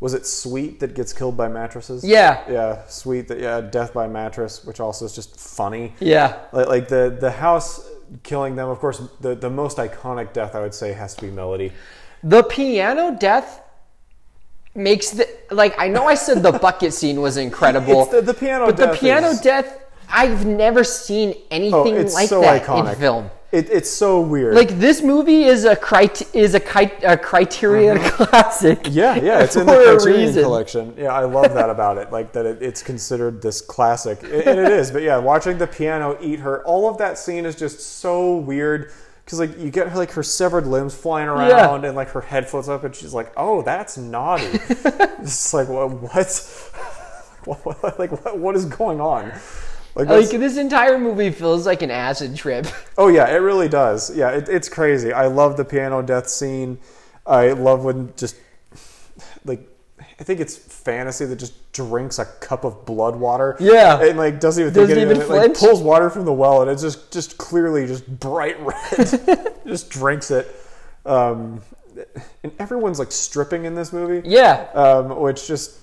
was 0.00 0.14
it 0.14 0.26
Sweet 0.26 0.80
that 0.80 0.94
gets 0.94 1.12
killed 1.12 1.36
by 1.36 1.46
mattresses? 1.46 2.02
Yeah. 2.02 2.42
yeah, 2.50 2.82
Sweet 2.88 3.28
that 3.28 3.38
yeah, 3.38 3.60
death 3.60 3.94
by 3.94 4.08
mattress, 4.08 4.64
which 4.64 4.80
also 4.80 5.04
is 5.04 5.14
just 5.14 5.38
funny. 5.38 5.94
Yeah, 6.00 6.38
Like, 6.52 6.66
like 6.66 6.88
the 6.88 7.16
the 7.20 7.30
house 7.30 7.88
killing 8.24 8.56
them. 8.56 8.68
Of 8.68 8.78
course, 8.80 9.00
the 9.20 9.34
the 9.36 9.50
most 9.50 9.76
iconic 9.78 10.32
death 10.32 10.56
I 10.56 10.60
would 10.60 10.74
say 10.74 10.92
has 10.92 11.14
to 11.14 11.22
be 11.22 11.30
Melody. 11.30 11.72
the 12.24 12.42
piano 12.42 13.16
death 13.18 13.61
makes 14.74 15.10
the 15.10 15.28
like. 15.50 15.74
I 15.78 15.88
know 15.88 16.06
I 16.06 16.14
said 16.14 16.42
the 16.42 16.52
bucket 16.52 16.92
scene 16.94 17.20
was 17.20 17.36
incredible, 17.36 18.06
the, 18.06 18.20
the 18.22 18.34
piano 18.34 18.66
but 18.66 18.76
the 18.76 18.88
piano 18.96 19.28
is- 19.28 19.40
death. 19.40 19.78
I've 20.14 20.44
never 20.44 20.84
seen 20.84 21.34
anything 21.50 21.72
Oh, 21.96 22.02
like 22.12 22.28
so 22.28 22.42
that 22.42 22.62
iconic. 22.62 22.92
in 22.94 22.98
film. 22.98 23.30
It, 23.50 23.70
it's 23.70 23.88
so 23.90 24.20
weird. 24.20 24.54
Like 24.54 24.78
this 24.78 25.02
movie 25.02 25.44
is 25.44 25.64
a 25.64 25.74
crit- 25.76 26.34
is 26.34 26.54
a, 26.54 26.60
ki- 26.60 26.90
a 27.04 27.16
Criterion 27.16 27.98
classic. 27.98 28.80
Mm-hmm. 28.82 28.92
Yeah, 28.98 29.14
yeah, 29.16 29.42
it's 29.42 29.56
in 29.60 29.64
the 29.66 29.72
Criterion 29.72 30.34
collection. 30.34 30.94
Yeah, 30.98 31.12
I 31.14 31.24
love 31.24 31.54
that 31.54 31.70
about 31.70 31.96
it. 31.98 32.10
Like 32.12 32.32
that, 32.32 32.44
it, 32.44 32.62
it's 32.62 32.82
considered 32.82 33.40
this 33.40 33.60
classic, 33.62 34.22
and 34.22 34.32
it 34.32 34.58
is. 34.70 34.90
But 34.90 35.02
yeah, 35.02 35.16
watching 35.18 35.56
the 35.58 35.66
piano 35.66 36.18
eat 36.20 36.40
her, 36.40 36.62
all 36.64 36.88
of 36.90 36.98
that 36.98 37.16
scene 37.18 37.46
is 37.46 37.54
just 37.56 37.80
so 37.80 38.36
weird 38.36 38.90
because 39.32 39.48
like 39.48 39.64
you 39.64 39.70
get 39.70 39.88
her 39.88 39.96
like 39.96 40.10
her 40.12 40.22
severed 40.22 40.66
limbs 40.66 40.94
flying 40.94 41.26
around, 41.26 41.86
and 41.86 41.96
like 41.96 42.10
her 42.10 42.20
head 42.20 42.48
floats 42.48 42.68
up, 42.68 42.84
and 42.84 42.94
she's 42.94 43.14
like, 43.14 43.32
"Oh, 43.34 43.62
that's 43.62 43.96
naughty." 43.96 44.44
it's 44.68 45.54
like 45.54 45.68
what? 45.68 46.68
What? 47.44 47.64
what 47.64 47.98
like 47.98 48.12
what, 48.12 48.38
what 48.38 48.54
is 48.54 48.66
going 48.66 49.00
on? 49.00 49.32
Like, 49.96 50.08
Like 50.08 50.30
this 50.30 50.56
entire 50.56 50.96
movie 50.96 51.30
feels 51.30 51.66
like 51.66 51.82
an 51.82 51.90
acid 51.90 52.36
trip. 52.36 52.68
Oh 52.98 53.08
yeah, 53.08 53.26
it 53.26 53.38
really 53.38 53.68
does. 53.68 54.16
Yeah, 54.16 54.30
it, 54.30 54.48
it's 54.48 54.68
crazy. 54.68 55.12
I 55.12 55.26
love 55.26 55.56
the 55.56 55.64
piano 55.64 56.02
death 56.02 56.28
scene. 56.28 56.78
I 57.26 57.52
love 57.52 57.82
when 57.84 58.12
just 58.16 58.36
like 59.44 59.66
I 60.20 60.24
think 60.24 60.38
it's 60.38 60.56
fantasy 60.84 61.24
that 61.24 61.36
just 61.36 61.72
drinks 61.72 62.18
a 62.18 62.24
cup 62.24 62.64
of 62.64 62.84
blood 62.84 63.16
water. 63.16 63.56
Yeah. 63.60 64.02
and 64.02 64.18
like 64.18 64.40
doesn't 64.40 64.60
even 64.62 64.74
Doesn't 64.74 64.94
think 64.96 65.10
even 65.10 65.22
It, 65.22 65.28
like 65.28 65.54
pulls 65.54 65.80
water 65.82 66.10
from 66.10 66.24
the 66.24 66.32
well 66.32 66.62
and 66.62 66.70
it's 66.70 66.82
just 66.82 67.10
just 67.12 67.38
clearly 67.38 67.86
just 67.86 68.06
bright 68.20 68.56
red. 68.60 69.54
just 69.66 69.90
drinks 69.90 70.30
it. 70.30 70.54
Um, 71.04 71.60
and 72.42 72.52
everyone's 72.58 72.98
like 72.98 73.12
stripping 73.12 73.64
in 73.64 73.74
this 73.74 73.92
movie. 73.92 74.26
Yeah, 74.28 74.66
Um, 74.74 75.20
which 75.20 75.46
just. 75.46 75.78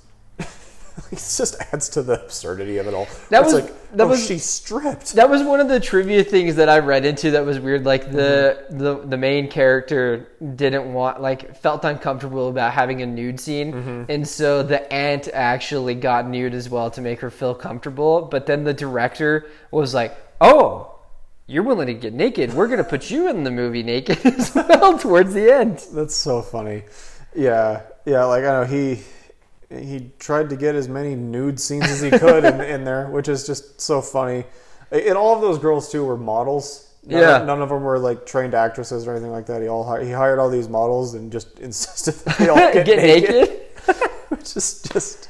It 1.12 1.16
just 1.16 1.56
adds 1.74 1.89
to 1.89 2.04
the 2.04 2.24
absurdity 2.24 2.78
of 2.78 2.88
it 2.88 2.93
all. 2.93 3.08
That 3.30 3.43
It's 3.43 3.54
was- 3.54 3.64
like, 3.64 3.91
that 3.93 4.04
oh, 4.04 4.08
was- 4.08 4.26
she 4.26 4.38
stripped. 4.38 5.14
that 5.16 5.30
was 5.30 5.41
one 5.43 5.60
of 5.60 5.68
the 5.68 5.80
trivia 5.80 6.24
things 6.24 6.56
that 6.58 6.70
I 6.70 6.80
read 6.80 7.06
into 7.06 7.32
that 7.32 7.45
was 7.45 7.60
weird. 7.60 7.86
Like 7.86 8.12
the 8.12 8.64
Mm-hmm. 8.70 8.78
the 8.78 8.95
the 9.08 9.18
main 9.18 9.50
character 9.50 10.28
didn't 10.56 10.93
want 10.93 11.22
like 11.22 11.56
felt 11.58 11.84
uncomfortable 11.86 12.50
about 12.50 12.72
having 12.74 13.02
a 13.02 13.06
nude 13.06 13.39
scene, 13.39 13.74
Mm-hmm. 13.74 14.04
and 14.12 14.28
so 14.28 14.62
the 14.64 14.91
aunt 14.93 15.28
actually 15.34 15.95
got 15.95 16.28
nude 16.28 16.54
as 16.54 16.70
well 16.70 16.91
to 16.91 17.02
make 17.02 17.20
her 17.22 17.30
feel 17.32 17.56
comfortable. 17.56 18.22
But 18.22 18.45
then 18.45 18.64
the 18.64 18.74
director 18.74 19.47
was 19.72 19.93
like, 19.93 20.16
"Oh." 20.41 20.95
You're 21.52 21.64
willing 21.64 21.88
to 21.88 21.95
get 21.95 22.14
naked. 22.14 22.54
We're 22.54 22.68
gonna 22.68 22.84
put 22.84 23.10
you 23.10 23.28
in 23.28 23.43
the 23.43 23.50
movie 23.50 23.82
naked 23.82 24.20
as 24.24 24.54
well 24.54 25.00
towards 25.00 25.34
the 25.34 25.52
end. 25.52 25.84
That's 25.93 26.14
so 26.16 26.43
funny. 26.43 26.84
Yeah, 27.36 27.82
yeah. 28.06 28.26
Like 28.26 28.43
I 28.43 28.52
know 28.52 28.64
he 28.66 29.02
he 29.70 30.12
tried 30.20 30.50
to 30.50 30.56
get 30.56 30.76
as 30.76 30.88
many 30.90 31.16
nude 31.16 31.60
scenes 31.60 31.86
as 31.90 32.02
he 32.02 32.10
could 32.10 32.44
in, 32.46 32.60
in 32.62 32.84
there, 32.84 33.08
which 33.10 33.28
is 33.28 33.46
just 33.46 33.80
so 33.80 34.02
funny. 34.02 34.44
And 34.92 35.16
all 35.18 35.36
of 35.36 35.42
those 35.42 35.60
girls 35.60 35.92
too 35.92 36.04
were 36.06 36.18
models. 36.18 36.88
None 37.06 37.22
Yeah. 37.22 37.38
of, 37.42 37.48
none 37.48 37.62
of 37.62 37.70
them 37.70 37.84
were 37.84 38.00
like 38.00 38.26
trained 38.26 38.54
actresses 38.56 39.08
or 39.08 39.12
anything 39.12 39.32
like 39.32 39.46
that. 39.46 39.62
He 39.62 39.68
all 39.68 39.84
hi- 39.84 40.04
he 40.04 40.12
hired 40.12 40.40
all 40.40 40.50
these 40.50 40.68
models 40.68 41.14
and 41.14 41.32
just 41.32 41.60
insisted 41.68 42.16
that 42.26 42.38
they 42.38 42.50
all 42.50 42.56
get, 42.74 42.86
Get, 42.86 42.98
naked, 42.98 43.30
naked. 43.30 43.62
which 44.30 44.58
is 44.58 44.82
just 44.92 45.30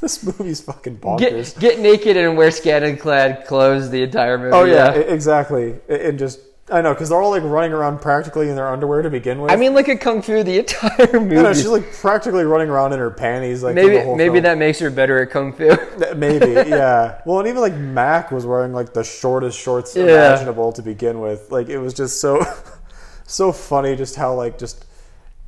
this 0.00 0.22
movie's 0.22 0.60
fucking 0.60 0.98
bonkers. 0.98 1.58
Get, 1.58 1.76
get 1.76 1.78
naked 1.80 2.16
and 2.16 2.36
wear 2.36 2.50
scanning 2.52 2.96
clad 2.98 3.46
clothes 3.46 3.90
the 3.90 4.02
entire 4.02 4.38
movie. 4.38 4.52
oh 4.52 4.64
yeah, 4.64 4.96
e- 4.96 5.00
exactly. 5.00 5.74
And 5.88 6.18
just 6.18 6.38
I 6.70 6.82
know 6.82 6.92
because 6.92 7.08
they're 7.08 7.20
all 7.20 7.30
like 7.30 7.42
running 7.42 7.72
around 7.72 8.00
practically 8.00 8.48
in 8.50 8.56
their 8.56 8.68
underwear 8.68 9.02
to 9.02 9.10
begin 9.10 9.40
with. 9.40 9.50
I 9.50 9.56
mean, 9.56 9.72
look 9.72 9.88
at 9.88 10.00
Kung 10.00 10.20
Fu 10.20 10.42
the 10.42 10.58
entire 10.60 11.20
movie. 11.20 11.36
Know 11.36 11.54
she's 11.54 11.66
like 11.66 11.92
practically 11.94 12.44
running 12.44 12.68
around 12.68 12.92
in 12.92 12.98
her 12.98 13.10
panties. 13.10 13.62
Like 13.62 13.74
maybe 13.74 14.04
maybe 14.14 14.34
film. 14.34 14.42
that 14.42 14.58
makes 14.58 14.78
her 14.80 14.90
better 14.90 15.18
at 15.20 15.30
Kung 15.30 15.52
Fu. 15.52 15.76
Maybe, 16.16 16.46
yeah. 16.68 17.20
Well, 17.24 17.38
and 17.38 17.48
even 17.48 17.62
like 17.62 17.74
Mac 17.74 18.30
was 18.30 18.44
wearing 18.44 18.72
like 18.72 18.92
the 18.92 19.04
shortest 19.04 19.58
shorts 19.58 19.96
Yeah. 19.96 20.04
imaginable 20.04 20.72
to 20.72 20.82
begin 20.82 21.20
with. 21.20 21.50
Like 21.50 21.68
it 21.68 21.78
was 21.78 21.94
just 21.94 22.20
so, 22.20 22.44
so 23.26 23.50
funny 23.52 23.96
just 23.96 24.16
how 24.16 24.34
like 24.34 24.58
just 24.58 24.84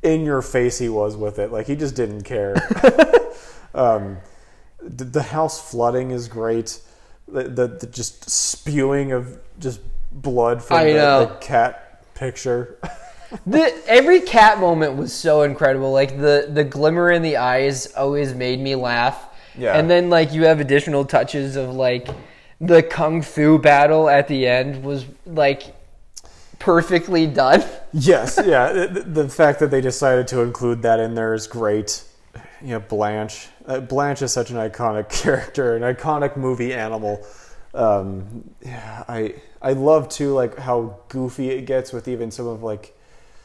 in 0.01 0.25
your 0.25 0.41
face 0.41 0.79
he 0.79 0.89
was 0.89 1.15
with 1.15 1.37
it. 1.39 1.51
Like 1.51 1.67
he 1.67 1.75
just 1.75 1.95
didn't 1.95 2.23
care. 2.23 2.55
um, 3.75 4.17
the, 4.81 5.03
the 5.03 5.23
house 5.23 5.69
flooding 5.69 6.09
is 6.11 6.27
great. 6.27 6.79
The, 7.27 7.43
the, 7.43 7.67
the 7.67 7.87
just 7.87 8.29
spewing 8.29 9.11
of 9.11 9.39
just 9.59 9.79
blood 10.11 10.63
from 10.63 10.77
I 10.77 10.83
the, 10.85 10.93
know. 10.93 11.25
the 11.25 11.35
cat 11.35 12.13
picture. 12.13 12.79
the, 13.45 13.73
every 13.87 14.21
cat 14.21 14.59
moment 14.59 14.95
was 14.95 15.13
so 15.13 15.43
incredible. 15.43 15.91
Like 15.91 16.19
the 16.19 16.49
the 16.51 16.63
glimmer 16.63 17.11
in 17.11 17.21
the 17.21 17.37
eyes 17.37 17.93
always 17.93 18.33
made 18.33 18.59
me 18.59 18.75
laugh. 18.75 19.27
Yeah. 19.57 19.77
And 19.77 19.89
then 19.89 20.09
like 20.09 20.33
you 20.33 20.45
have 20.45 20.59
additional 20.59 21.05
touches 21.05 21.55
of 21.55 21.69
like 21.69 22.07
the 22.59 22.83
Kung 22.83 23.21
Fu 23.21 23.57
battle 23.57 24.09
at 24.09 24.27
the 24.27 24.47
end 24.47 24.83
was 24.83 25.05
like 25.25 25.75
perfectly 26.59 27.27
done. 27.27 27.63
Yes, 27.93 28.39
yeah. 28.45 28.71
The, 28.71 29.01
the 29.01 29.27
fact 29.27 29.59
that 29.59 29.69
they 29.69 29.81
decided 29.81 30.25
to 30.29 30.39
include 30.39 30.81
that 30.83 31.01
in 31.01 31.13
there 31.13 31.33
is 31.33 31.45
great. 31.45 32.05
You 32.61 32.69
know, 32.69 32.79
Blanche. 32.79 33.49
Uh, 33.67 33.81
Blanche 33.81 34.21
is 34.21 34.31
such 34.31 34.49
an 34.49 34.55
iconic 34.55 35.09
character, 35.21 35.75
an 35.75 35.81
iconic 35.81 36.37
movie 36.37 36.73
animal. 36.73 37.21
Um, 37.73 38.49
yeah, 38.61 39.03
I 39.09 39.33
I 39.61 39.73
love 39.73 40.09
too 40.09 40.33
like 40.33 40.57
how 40.57 40.99
goofy 41.09 41.49
it 41.49 41.65
gets 41.65 41.93
with 41.93 42.07
even 42.07 42.31
some 42.31 42.47
of 42.47 42.63
like 42.63 42.95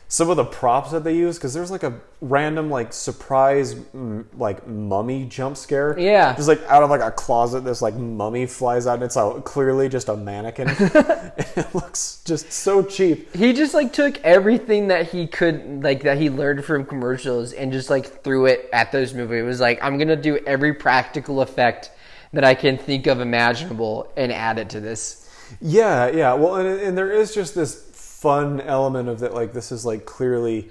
some 0.08 0.30
of 0.30 0.36
the 0.36 0.44
props 0.44 0.92
that 0.92 1.02
they 1.02 1.16
use 1.16 1.36
because 1.36 1.52
there's 1.52 1.70
like 1.70 1.82
a 1.82 2.00
random 2.20 2.70
like 2.70 2.92
surprise 2.92 3.74
mm, 3.74 4.24
like 4.38 4.66
mummy 4.66 5.24
jump 5.24 5.56
scare. 5.56 5.98
Yeah. 5.98 6.34
just 6.36 6.46
like 6.46 6.62
out 6.68 6.84
of 6.84 6.90
like 6.90 7.00
a 7.00 7.10
closet, 7.10 7.64
this 7.64 7.82
like 7.82 7.94
mummy 7.94 8.46
flies 8.46 8.86
out 8.86 8.94
and 8.94 9.02
it's 9.02 9.16
uh, 9.16 9.32
clearly 9.40 9.88
just 9.88 10.08
a 10.08 10.16
mannequin. 10.16 10.68
it 10.78 11.74
looks 11.74 12.22
just 12.24 12.52
so 12.52 12.84
cheap. 12.84 13.34
He 13.34 13.52
just 13.52 13.74
like 13.74 13.92
took 13.92 14.18
everything 14.18 14.88
that 14.88 15.10
he 15.10 15.26
could 15.26 15.82
like 15.82 16.04
that 16.04 16.18
he 16.18 16.30
learned 16.30 16.64
from 16.64 16.86
commercials 16.86 17.52
and 17.52 17.72
just 17.72 17.90
like 17.90 18.22
threw 18.22 18.46
it 18.46 18.68
at 18.72 18.92
those 18.92 19.12
movies. 19.12 19.42
It 19.42 19.46
was 19.46 19.60
like 19.60 19.82
I'm 19.82 19.98
gonna 19.98 20.14
do 20.14 20.38
every 20.46 20.72
practical 20.72 21.40
effect 21.40 21.90
that 22.32 22.44
I 22.44 22.54
can 22.54 22.78
think 22.78 23.08
of 23.08 23.20
imaginable 23.20 24.12
and 24.16 24.30
add 24.30 24.58
it 24.58 24.70
to 24.70 24.80
this. 24.80 25.25
Yeah, 25.60 26.08
yeah. 26.08 26.34
Well, 26.34 26.56
and, 26.56 26.80
and 26.80 26.98
there 26.98 27.10
is 27.10 27.34
just 27.34 27.54
this 27.54 27.74
fun 27.92 28.60
element 28.60 29.08
of 29.08 29.20
that. 29.20 29.34
Like, 29.34 29.52
this 29.52 29.72
is 29.72 29.84
like 29.84 30.06
clearly, 30.06 30.70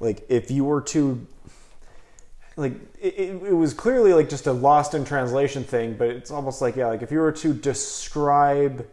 like, 0.00 0.24
if 0.28 0.50
you 0.50 0.64
were 0.64 0.82
to, 0.82 1.26
like, 2.56 2.72
it, 3.00 3.14
it, 3.18 3.54
was 3.54 3.74
clearly 3.74 4.12
like 4.12 4.28
just 4.28 4.46
a 4.46 4.52
lost 4.52 4.94
in 4.94 5.04
translation 5.04 5.64
thing, 5.64 5.94
but 5.94 6.08
it's 6.08 6.30
almost 6.30 6.60
like, 6.60 6.76
yeah, 6.76 6.88
like 6.88 7.02
if 7.02 7.12
you 7.12 7.18
were 7.18 7.32
to 7.32 7.54
describe 7.54 8.86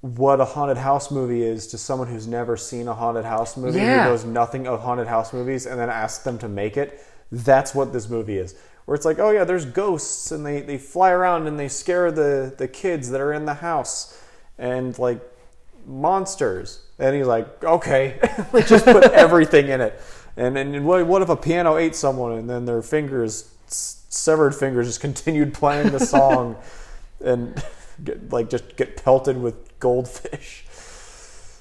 what 0.00 0.40
a 0.40 0.44
haunted 0.44 0.76
house 0.76 1.10
movie 1.10 1.42
is 1.42 1.66
to 1.68 1.78
someone 1.78 2.08
who's 2.08 2.26
never 2.26 2.56
seen 2.56 2.86
a 2.86 2.94
haunted 2.94 3.24
house 3.24 3.56
movie, 3.56 3.78
Yeah. 3.78 4.04
who 4.04 4.10
knows 4.10 4.24
nothing 4.24 4.66
of 4.66 4.80
haunted 4.80 5.06
house 5.06 5.32
movies, 5.32 5.66
and 5.66 5.80
then 5.80 5.88
ask 5.90 6.22
them 6.22 6.38
to 6.38 6.48
make 6.48 6.76
it. 6.76 7.02
That's 7.32 7.74
what 7.74 7.92
this 7.92 8.08
movie 8.08 8.38
is. 8.38 8.54
Where 8.86 8.94
it's 8.94 9.04
like, 9.04 9.18
oh 9.18 9.30
yeah, 9.30 9.44
there's 9.44 9.64
ghosts 9.64 10.30
and 10.32 10.46
they, 10.46 10.60
they 10.60 10.78
fly 10.78 11.10
around 11.10 11.46
and 11.46 11.58
they 11.58 11.68
scare 11.68 12.10
the, 12.10 12.54
the 12.56 12.68
kids 12.68 13.10
that 13.10 13.20
are 13.20 13.32
in 13.32 13.44
the 13.44 13.54
house 13.54 14.20
and 14.58 14.96
like 14.98 15.20
monsters. 15.86 16.80
And 16.98 17.14
he's 17.14 17.26
like, 17.26 17.62
okay, 17.64 18.18
like 18.52 18.66
just 18.66 18.84
put 18.84 19.04
everything 19.12 19.68
in 19.68 19.80
it. 19.80 20.00
And 20.36 20.56
and 20.58 20.84
what, 20.86 21.06
what 21.06 21.22
if 21.22 21.28
a 21.28 21.36
piano 21.36 21.76
ate 21.76 21.96
someone 21.96 22.32
and 22.32 22.48
then 22.48 22.64
their 22.64 22.82
fingers, 22.82 23.50
s- 23.66 24.04
severed 24.08 24.54
fingers, 24.54 24.86
just 24.86 25.00
continued 25.00 25.54
playing 25.54 25.90
the 25.92 26.00
song 26.00 26.56
and 27.24 27.62
get, 28.04 28.30
like 28.30 28.50
just 28.50 28.76
get 28.76 29.02
pelted 29.02 29.40
with 29.40 29.78
goldfish? 29.80 30.65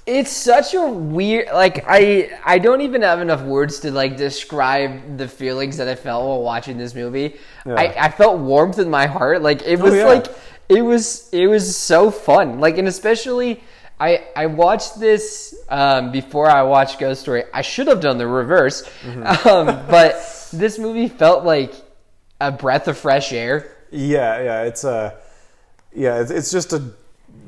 It's 0.06 0.32
such 0.32 0.76
a 0.76 0.86
weird 0.86 1.47
like 1.51 1.84
I 1.88 2.38
I 2.43 2.60
don't 2.60 2.82
even 2.82 3.01
have 3.01 3.22
enough 3.22 3.41
words 3.41 3.80
to 3.80 3.91
like 3.91 4.18
describe 4.18 5.18
the 5.18 5.28
feelings 5.28 5.78
that 5.78 5.88
I 5.88 5.95
felt 5.95 6.24
while 6.26 6.43
watching 6.43 6.78
this 6.78 6.93
movie. 6.93 7.38
Yeah. 7.66 7.74
I, 7.74 8.06
I 8.06 8.10
felt 8.10 8.39
warmth 8.39 8.78
in 8.78 8.89
my 8.89 9.08
heart. 9.08 9.41
Like 9.41 9.64
it 9.64 9.80
was 9.80 9.95
yeah. 9.95 10.06
like 10.06 10.28
it 10.70 10.84
was 10.84 11.30
it 11.34 11.47
was 11.47 11.76
so 11.76 12.12
fun. 12.12 12.60
Like 12.60 12.78
and 12.78 12.88
especially 12.88 13.64
I 13.99 14.28
I 14.36 14.45
watched 14.45 14.99
this 14.99 15.56
um, 15.70 16.12
before 16.12 16.49
I 16.49 16.62
watched 16.64 16.99
Ghost 16.99 17.22
Story. 17.22 17.43
I 17.53 17.62
should 17.62 17.88
have 17.88 18.01
done 18.01 18.18
the 18.18 18.28
reverse. 18.28 18.88
Um, 19.45 19.66
but 19.89 20.49
this 20.53 20.78
movie 20.78 21.08
felt 21.08 21.45
like 21.45 21.74
a 22.39 22.51
breath 22.51 22.88
of 22.88 22.97
fresh 22.97 23.32
air. 23.32 23.76
Yeah, 23.91 24.41
yeah, 24.41 24.62
it's 24.64 24.84
a 24.84 25.18
yeah, 25.93 26.22
it's, 26.22 26.32
it's 26.32 26.51
just 26.51 26.74
a 26.74 26.91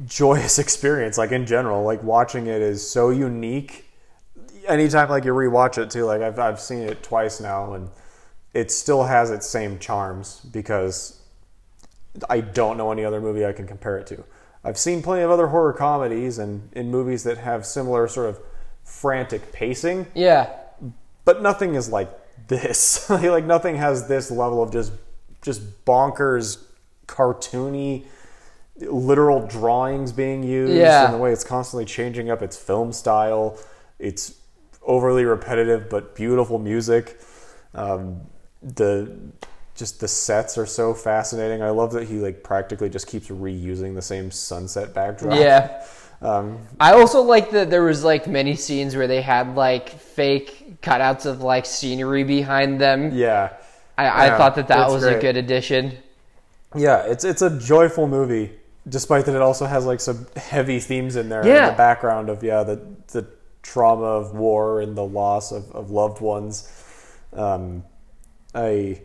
joyous 0.08 0.58
experience. 0.66 1.18
Like 1.18 1.32
in 1.32 1.45
general, 1.45 1.84
like 1.84 2.01
watching 2.03 2.47
it 2.47 2.62
is 2.62 2.88
so 2.88 3.10
unique. 3.10 3.86
Anytime 4.68 5.10
like 5.10 5.24
you 5.26 5.34
rewatch 5.34 5.78
it 5.78 5.89
too, 5.89 6.05
like 6.05 6.22
I've 6.22 6.39
I've 6.39 6.60
seen 6.60 6.80
it 6.80 7.03
twice 7.03 7.39
now, 7.39 7.74
and 7.74 7.89
it 8.53 8.72
still 8.72 9.03
has 9.03 9.30
its 9.30 9.47
same 9.47 9.80
charms 9.80 10.41
because 10.51 11.22
I 12.30 12.41
don't 12.41 12.78
know 12.78 12.91
any 12.91 13.05
other 13.05 13.22
movie 13.22 13.45
I 13.45 13.53
can 13.53 13.68
compare 13.68 13.97
it 13.97 14.08
to. 14.08 14.24
I've 14.64 14.78
seen 14.78 15.01
plenty 15.01 15.22
of 15.22 15.32
other 15.32 15.47
horror 15.47 15.72
comedies 15.74 16.39
and 16.39 16.70
in 16.74 16.89
movies 16.89 17.24
that 17.24 17.38
have 17.38 17.66
similar 17.66 18.08
sort 18.08 18.28
of 18.30 18.39
frantic 18.84 19.51
pacing, 19.53 20.08
Yeah. 20.16 20.49
but 21.26 21.41
nothing 21.41 21.76
is 21.76 21.89
like 21.89 22.10
this. 22.47 23.10
like 23.10 23.45
nothing 23.45 23.76
has 23.78 24.08
this 24.08 24.32
level 24.32 24.62
of 24.64 24.72
just 24.72 24.91
just 25.41 25.86
bonkers, 25.86 26.64
cartoony, 27.08 28.05
literal 28.82 29.45
drawings 29.47 30.11
being 30.11 30.43
used, 30.43 30.73
Yeah. 30.73 31.05
and 31.05 31.13
the 31.13 31.17
way 31.17 31.32
it's 31.32 31.43
constantly 31.43 31.86
changing 31.86 32.30
up 32.30 32.41
its 32.41 32.57
film 32.57 32.91
style. 32.93 33.57
It's 33.99 34.36
overly 34.84 35.25
repetitive 35.25 35.89
but 35.89 36.15
beautiful 36.15 36.59
music. 36.59 37.19
Um, 37.73 38.21
the 38.61 39.11
just 39.75 39.99
the 39.99 40.07
sets 40.07 40.57
are 40.57 40.65
so 40.65 40.93
fascinating. 40.93 41.61
I 41.61 41.69
love 41.69 41.93
that 41.93 42.07
he 42.07 42.15
like 42.15 42.43
practically 42.43 42.89
just 42.89 43.07
keeps 43.07 43.28
reusing 43.30 43.93
the 43.95 44.01
same 44.01 44.32
sunset 44.32 44.93
backdrop. 44.93 45.38
Yeah. 45.38 45.86
Um, 46.21 46.67
I 46.80 46.93
also 46.93 47.21
like 47.21 47.51
that 47.51 47.69
there 47.69 47.84
was 47.84 48.03
like 48.03 48.28
many 48.28 48.55
scenes 48.55 48.95
where 48.95 49.07
they 49.07 49.21
had 49.21 49.55
like 49.55 49.89
fake 49.89 50.82
cutouts 50.82 51.25
of 51.25 51.41
like 51.41 51.65
scenery 51.65 52.23
behind 52.23 52.82
them. 52.82 53.11
yeah. 53.11 53.53
I, 53.97 54.07
I 54.07 54.25
Yeah, 54.25 54.38
thought 54.38 54.55
that 54.55 54.67
that 54.69 54.88
it's 54.88 54.91
was 54.91 55.05
a 55.05 55.15
good 55.15 55.38
addition. 55.38 55.97
Yeah, 56.75 57.03
it's 57.05 57.23
it's 57.23 57.41
a 57.41 57.57
joyful 57.59 58.07
movie, 58.07 58.51
despite 58.89 59.25
that 59.25 59.35
it 59.35 59.41
also 59.41 59.65
has 59.65 59.85
like 59.85 59.99
some 59.99 60.27
heavy 60.35 60.79
themes 60.79 61.15
in 61.15 61.29
there 61.29 61.41
in 61.41 61.47
Yeah. 61.47 61.69
the 61.71 61.77
background 61.77 62.29
of 62.29 62.43
yeah 62.43 62.63
the 62.63 62.81
the 63.07 63.27
trauma 63.63 64.03
of 64.03 64.33
war 64.33 64.79
and 64.81 64.95
the 64.95 65.03
loss 65.05 65.51
of, 65.51 65.69
of 65.71 65.91
loved 65.91 66.21
ones. 66.21 66.71
Um, 67.33 67.83
I 68.55 69.01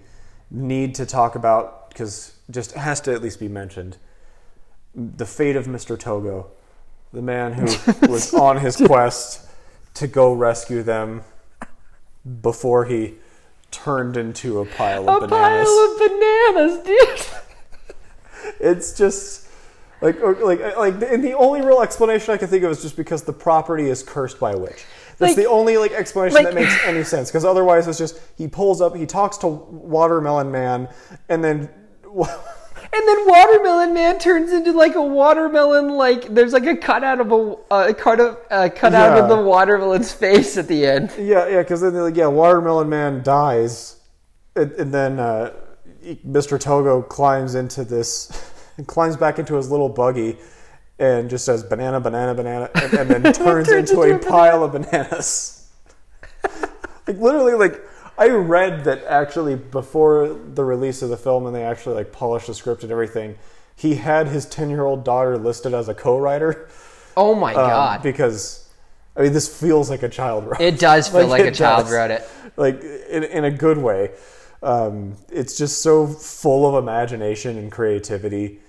need 0.51 0.95
to 0.97 1.07
talk 1.07 1.35
about 1.35 1.89
because 1.89 2.35
just 2.51 2.73
has 2.73 3.01
to 3.03 3.13
at 3.13 3.23
least 3.23 3.41
be 3.41 3.49
mentioned 3.49 3.97
the 4.95 5.27
fate 5.27 5.57
of 5.57 5.67
Mr. 5.67 5.99
Togo, 5.99 6.51
the 7.13 7.23
man 7.23 7.55
who 7.55 7.63
was 8.09 8.33
on 8.35 8.59
his 8.59 8.77
quest 8.77 9.49
to 9.95 10.07
go 10.07 10.33
rescue 10.33 10.83
them 10.83 11.23
before 12.43 12.85
he 12.85 13.15
turned 13.71 14.17
into 14.17 14.61
a 14.61 14.67
pile 14.67 15.09
of 15.09 15.23
A 15.23 15.27
bananas 15.27 15.69
pile 15.69 15.93
of 15.93 15.99
bananas, 15.99 16.87
dude. 16.87 18.55
it's 18.61 18.97
just 18.97 19.42
like 20.03 20.21
or, 20.21 20.35
like 20.45 20.61
like 20.77 20.95
and 21.11 21.23
the 21.25 21.35
only 21.35 21.63
real 21.63 21.81
explanation 21.81 22.35
I 22.35 22.37
can 22.37 22.49
think 22.49 22.65
of 22.65 22.71
is 22.71 22.83
just 22.83 22.97
because 22.97 23.23
the 23.23 23.33
property 23.33 23.89
is 23.89 24.03
cursed 24.03 24.39
by 24.41 24.53
a 24.53 24.59
witch. 24.59 24.85
That's 25.19 25.31
Like- 25.31 25.37
the 25.37 25.47
only 25.49 25.77
like 25.79 25.93
explanation 25.93 26.35
like- 26.35 26.47
that 26.47 26.55
makes 26.55 26.77
any 26.85 27.05
sense. 27.05 27.31
Because 27.31 27.45
otherwise, 27.45 27.87
it's 27.89 27.99
just 27.99 28.19
he 28.37 28.49
pulls 28.49 28.81
up, 28.81 28.97
he 28.97 29.07
talks 29.07 29.37
to 29.39 29.47
Watermelon 29.47 30.51
Man, 30.51 30.89
and 31.29 31.43
then 31.43 31.69
And 32.95 33.09
then 33.09 33.27
Watermelon 33.27 33.95
Man 33.95 34.19
turns 34.19 34.53
into 34.53 34.73
like 34.73 34.97
a 34.97 35.03
watermelon. 35.03 35.91
Like 35.97 36.35
there's 36.35 36.53
like 36.53 36.67
a 36.67 36.77
cutout 36.77 37.21
of 37.21 37.33
a 37.33 37.57
uh, 37.71 37.93
cut 37.95 38.21
of 38.21 38.39
uh, 38.51 38.69
cut 38.75 38.93
out 38.93 39.17
of 39.19 39.31
Yeah. 39.31 39.37
the 39.37 39.43
watermelon's 39.43 40.13
face 40.13 40.59
at 40.59 40.69
the 40.69 40.85
end. 40.85 41.11
yeah, 41.17 41.49
yeah, 41.49 41.59
because 41.63 41.81
then 41.81 41.95
like 41.95 42.17
yeah, 42.17 42.27
Watermelon 42.27 42.89
Man 42.91 43.23
dies, 43.23 43.97
and, 44.57 44.73
and 44.73 44.93
then 44.93 45.19
uh, 45.19 45.53
Mr. 46.27 46.61
Togo 46.61 47.01
climbs 47.01 47.55
into 47.55 47.83
this, 47.85 48.52
climbs 48.87 49.17
back 49.17 49.39
into 49.39 49.55
his 49.57 49.71
little 49.71 49.89
buggy. 49.89 50.37
And 50.99 51.29
just 51.29 51.45
says 51.45 51.65
banana, 51.65 51.99
banana, 52.01 52.33
banana, 52.35 52.71
and, 52.77 52.95
and 52.95 53.11
then 53.11 53.23
turns, 53.33 53.67
Turns 53.67 53.91
into, 53.91 54.03
into 54.03 54.15
a 54.15 54.17
a 54.17 54.19
pile 54.19 54.63
of 54.63 54.73
bananas. 54.73 55.69
like 57.07 57.17
literally 57.19 57.55
like 57.55 57.81
i 58.19 58.29
read 58.29 58.85
that 58.85 59.03
actually 59.05 59.57
before 59.57 60.29
the 60.55 60.65
release 60.65 61.03
of 61.03 61.09
the 61.09 61.17
film 61.17 61.47
and 61.47 61.55
they 61.55 61.63
actually 61.65 61.95
like 61.95 62.13
polished 62.13 62.47
the 62.47 62.55
script 62.55 62.83
and 62.83 62.93
everything 62.93 63.37
he 63.77 63.95
had 63.97 64.29
his 64.29 64.47
10 64.47 64.71
year 64.71 64.85
old 64.85 65.05
daughter 65.05 65.37
listed 65.39 65.75
as 65.75 65.89
a 65.89 65.95
co-writer 65.95 66.69
Oh 67.17 67.35
my 67.35 67.51
um, 67.55 67.57
god! 67.57 68.03
because 68.03 68.69
i 69.17 69.23
mean 69.23 69.33
this 69.33 69.61
feels 69.61 69.91
like 69.91 70.03
a 70.03 70.09
child 70.09 70.47
wrote 70.47 70.61
It 70.61 70.79
does 70.79 71.09
feel 71.09 71.27
like, 71.35 71.43
a 71.43 71.47
it 71.49 71.55
child 71.55 71.85
does. 71.87 71.93
wrote 71.93 72.11
it. 72.11 72.29
like 72.57 72.81
in, 72.83 73.25
in 73.25 73.45
a 73.45 73.51
good 73.51 73.79
way 73.79 74.11
um, 74.63 75.17
it's 75.31 75.57
just 75.59 75.83
so 75.83 76.07
full 76.07 76.69
of 76.69 76.81
imagination 76.83 77.59
and 77.59 77.73
creativity 77.73 78.61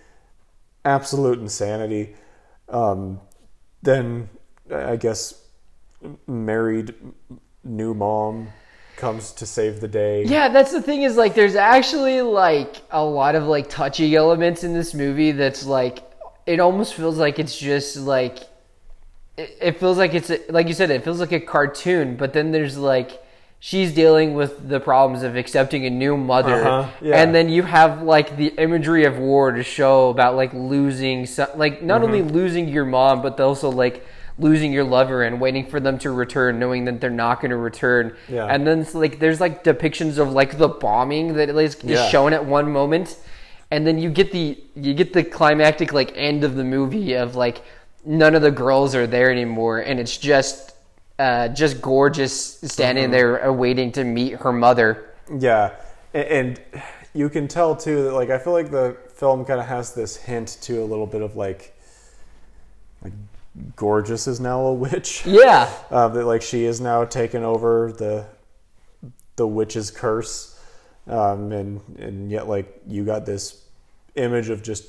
absolute 0.85 1.39
insanity 1.39 2.15
um, 2.69 3.19
then 3.81 4.29
i 4.73 4.95
guess 4.95 5.43
married 6.27 6.93
new 7.63 7.93
mom 7.93 8.49
comes 8.95 9.31
to 9.33 9.45
save 9.45 9.81
the 9.81 9.87
day. 9.87 10.23
Yeah, 10.23 10.49
that's 10.49 10.71
the 10.71 10.81
thing 10.81 11.03
is 11.03 11.17
like 11.17 11.35
there's 11.35 11.55
actually 11.55 12.21
like 12.21 12.77
a 12.91 13.03
lot 13.03 13.35
of 13.35 13.45
like 13.45 13.69
touchy 13.69 14.15
elements 14.15 14.63
in 14.63 14.73
this 14.73 14.93
movie 14.93 15.31
that's 15.31 15.65
like 15.65 15.99
it 16.45 16.59
almost 16.59 16.93
feels 16.93 17.17
like 17.17 17.39
it's 17.39 17.57
just 17.57 17.97
like 17.97 18.39
it, 19.37 19.57
it 19.61 19.79
feels 19.79 19.97
like 19.97 20.13
it's 20.13 20.29
a, 20.29 20.39
like 20.49 20.67
you 20.67 20.73
said 20.73 20.91
it 20.91 21.03
feels 21.03 21.19
like 21.19 21.31
a 21.31 21.39
cartoon, 21.39 22.15
but 22.15 22.33
then 22.33 22.51
there's 22.51 22.77
like 22.77 23.22
she's 23.65 23.93
dealing 23.93 24.33
with 24.33 24.67
the 24.67 24.77
problems 24.77 25.23
of 25.23 25.37
accepting 25.37 25.85
a 25.85 25.89
new 25.89 26.17
mother 26.17 26.55
Uh-huh, 26.65 26.89
yeah. 27.01 27.15
and 27.21 27.33
then 27.33 27.47
you 27.47 27.63
have 27.63 28.01
like 28.01 28.35
the 28.35 28.47
imagery 28.57 29.05
of 29.05 29.17
war 29.17 29.53
to 29.53 29.63
show 29.63 30.09
about 30.09 30.35
like 30.35 30.53
losing 30.53 31.25
some, 31.25 31.47
like 31.55 31.81
not 31.81 32.01
Mm-hmm. 32.01 32.05
only 32.13 32.21
losing 32.23 32.67
your 32.67 32.83
mom 32.83 33.21
but 33.21 33.39
also 33.39 33.69
like 33.71 34.05
losing 34.37 34.73
your 34.73 34.83
lover 34.83 35.23
and 35.23 35.39
waiting 35.39 35.65
for 35.65 35.79
them 35.79 35.97
to 35.99 36.11
return 36.11 36.59
knowing 36.59 36.83
that 36.85 36.99
they're 36.99 37.09
not 37.25 37.39
going 37.39 37.51
to 37.51 37.55
return 37.71 38.17
Yeah. 38.27 38.47
and 38.53 38.67
then 38.67 38.85
like 38.93 39.19
there's 39.19 39.39
like 39.39 39.63
depictions 39.63 40.17
of 40.17 40.33
like 40.33 40.57
the 40.57 40.67
bombing 40.67 41.35
that 41.35 41.47
is, 41.47 41.75
is 41.75 41.83
Yeah. 41.85 42.09
shown 42.09 42.33
at 42.33 42.43
one 42.45 42.69
moment 42.69 43.15
and 43.71 43.87
then 43.87 43.97
you 43.97 44.09
get 44.09 44.33
the 44.33 44.57
you 44.75 44.93
get 44.93 45.13
the 45.13 45.23
climactic 45.23 45.93
like 45.93 46.11
end 46.17 46.43
of 46.43 46.55
the 46.55 46.65
movie 46.65 47.13
of 47.13 47.37
like 47.37 47.61
none 48.03 48.35
of 48.35 48.41
the 48.41 48.51
girls 48.51 48.93
are 48.93 49.07
there 49.07 49.31
anymore 49.31 49.79
and 49.79 50.01
it's 50.01 50.17
just 50.17 50.72
uh, 51.19 51.47
just 51.49 51.81
gorgeous 51.81 52.59
standing 52.61 53.11
there 53.11 53.47
uh, 53.47 53.51
waiting 53.51 53.91
to 53.93 54.03
meet 54.03 54.33
her 54.33 54.51
mother. 54.51 55.11
Yeah, 55.37 55.75
and 56.13 56.59
you 57.13 57.29
can 57.29 57.47
tell 57.47 57.75
too 57.75 58.03
that 58.03 58.13
like 58.13 58.29
I 58.29 58.37
feel 58.37 58.53
like 58.53 58.71
the 58.71 58.97
film 59.15 59.45
kind 59.45 59.59
of 59.59 59.67
has 59.67 59.93
this 59.93 60.15
hint 60.15 60.57
to 60.61 60.81
a 60.81 60.85
little 60.85 61.07
bit 61.07 61.21
of 61.21 61.35
like 61.35 61.75
like 63.03 63.13
gorgeous 63.75 64.27
is 64.27 64.39
now 64.39 64.61
a 64.61 64.73
witch. 64.73 65.25
yeah. 65.25 65.71
Uh, 65.91 66.07
that 66.07 66.25
like 66.25 66.41
she 66.41 66.65
is 66.65 66.81
now 66.81 67.05
taken 67.05 67.43
over 67.43 67.91
the 67.91 68.25
the 69.35 69.47
witch's 69.47 69.91
curse, 69.91 70.59
um, 71.07 71.51
and 71.51 71.81
and 71.99 72.31
yet 72.31 72.47
like 72.47 72.81
you 72.87 73.05
got 73.05 73.25
this 73.25 73.63
image 74.15 74.49
of 74.49 74.63
just 74.63 74.85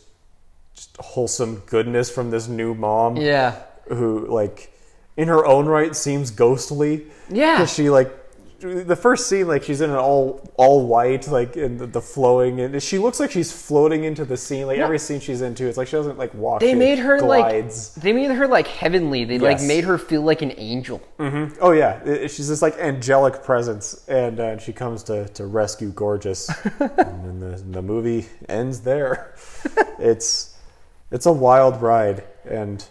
just 0.74 0.96
wholesome 0.96 1.62
goodness 1.66 2.10
from 2.10 2.30
this 2.30 2.48
new 2.48 2.74
mom 2.74 3.16
yeah. 3.16 3.62
who 3.88 4.26
like 4.26 4.73
in 5.16 5.28
her 5.28 5.44
own 5.46 5.66
right 5.66 5.94
seems 5.94 6.30
ghostly 6.30 7.06
Yeah. 7.30 7.58
'Cause 7.58 7.72
she 7.72 7.90
like 7.90 8.10
the 8.60 8.96
first 8.96 9.28
scene, 9.28 9.46
like 9.46 9.62
she's 9.62 9.82
in 9.82 9.90
an 9.90 9.96
all 9.96 10.40
all 10.56 10.86
white, 10.86 11.28
like 11.28 11.54
in 11.54 11.76
the, 11.76 11.86
the 11.86 12.00
flowing, 12.00 12.60
and 12.60 12.82
she 12.82 12.96
looks 12.96 13.20
like 13.20 13.30
she's 13.30 13.52
floating 13.52 14.04
into 14.04 14.24
the 14.24 14.38
scene. 14.38 14.66
Like 14.66 14.78
every 14.78 14.98
scene 14.98 15.20
she's 15.20 15.42
into, 15.42 15.66
it's 15.66 15.76
like 15.76 15.86
she 15.86 15.96
doesn't 15.96 16.16
like 16.16 16.32
walk. 16.32 16.60
They 16.60 16.74
made 16.74 16.98
her 16.98 17.18
glides. 17.18 17.92
like 17.94 18.02
they 18.04 18.12
made 18.14 18.30
her 18.30 18.46
like 18.48 18.66
heavenly. 18.66 19.24
They 19.26 19.38
like 19.38 19.60
made 19.60 19.84
her 19.84 19.98
feel 19.98 20.22
like 20.22 20.40
an 20.40 20.54
angel. 20.56 21.02
Oh 21.60 21.72
yeah, 21.72 22.00
I- 22.06 22.26
she's 22.28 22.48
this 22.48 22.62
like 22.62 22.78
angelic 22.78 23.42
presence, 23.42 24.02
and 24.08 24.40
uh, 24.40 24.56
she 24.56 24.72
comes 24.72 25.02
to, 25.04 25.28
to 25.28 25.44
rescue 25.44 25.90
Gorgeous, 25.90 26.48
and 26.80 26.90
then 27.22 27.40
the, 27.40 27.62
the 27.70 27.82
movie 27.82 28.26
ends 28.48 28.80
there. 28.80 29.34
it's 29.98 30.56
it's 31.10 31.26
a 31.26 31.32
wild 31.32 31.82
ride, 31.82 32.24
and 32.48 32.82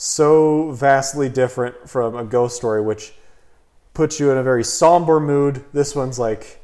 so 0.00 0.70
vastly 0.70 1.28
different 1.28 1.90
from 1.90 2.14
a 2.14 2.22
ghost 2.22 2.54
story, 2.54 2.80
which 2.80 3.12
puts 3.94 4.20
you 4.20 4.30
in 4.30 4.38
a 4.38 4.44
very 4.44 4.62
somber 4.62 5.18
mood. 5.18 5.64
This 5.72 5.96
one's 5.96 6.20
like 6.20 6.62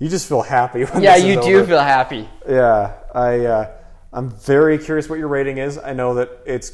you 0.00 0.08
just 0.08 0.28
feel 0.28 0.42
happy. 0.42 0.84
Yeah, 0.98 1.14
you 1.14 1.40
do 1.40 1.58
over. 1.58 1.66
feel 1.66 1.78
happy. 1.78 2.28
Yeah, 2.48 2.94
I 3.14 3.46
uh, 3.46 3.70
I'm 4.12 4.28
very 4.30 4.76
curious 4.76 5.08
what 5.08 5.20
your 5.20 5.28
rating 5.28 5.58
is. 5.58 5.78
I 5.78 5.92
know 5.92 6.14
that 6.14 6.30
it's 6.46 6.72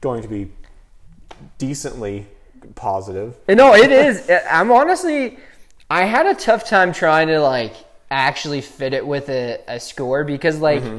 going 0.00 0.22
to 0.22 0.28
be 0.28 0.50
decently 1.56 2.26
positive. 2.74 3.36
No, 3.48 3.74
it 3.74 3.92
is. 3.92 4.28
I'm 4.50 4.72
honestly, 4.72 5.38
I 5.88 6.04
had 6.04 6.26
a 6.26 6.34
tough 6.34 6.68
time 6.68 6.92
trying 6.92 7.28
to 7.28 7.38
like 7.38 7.76
actually 8.10 8.60
fit 8.60 8.92
it 8.92 9.06
with 9.06 9.28
a, 9.28 9.60
a 9.68 9.78
score 9.78 10.24
because 10.24 10.58
like 10.58 10.82
Mm-hmm. 10.82 10.98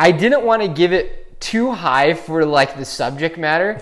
I 0.00 0.12
didn't 0.12 0.44
want 0.44 0.62
to 0.62 0.68
give 0.68 0.92
it 0.92 1.27
too 1.40 1.72
high 1.72 2.14
for 2.14 2.44
like 2.44 2.76
the 2.76 2.84
subject 2.84 3.38
matter, 3.38 3.80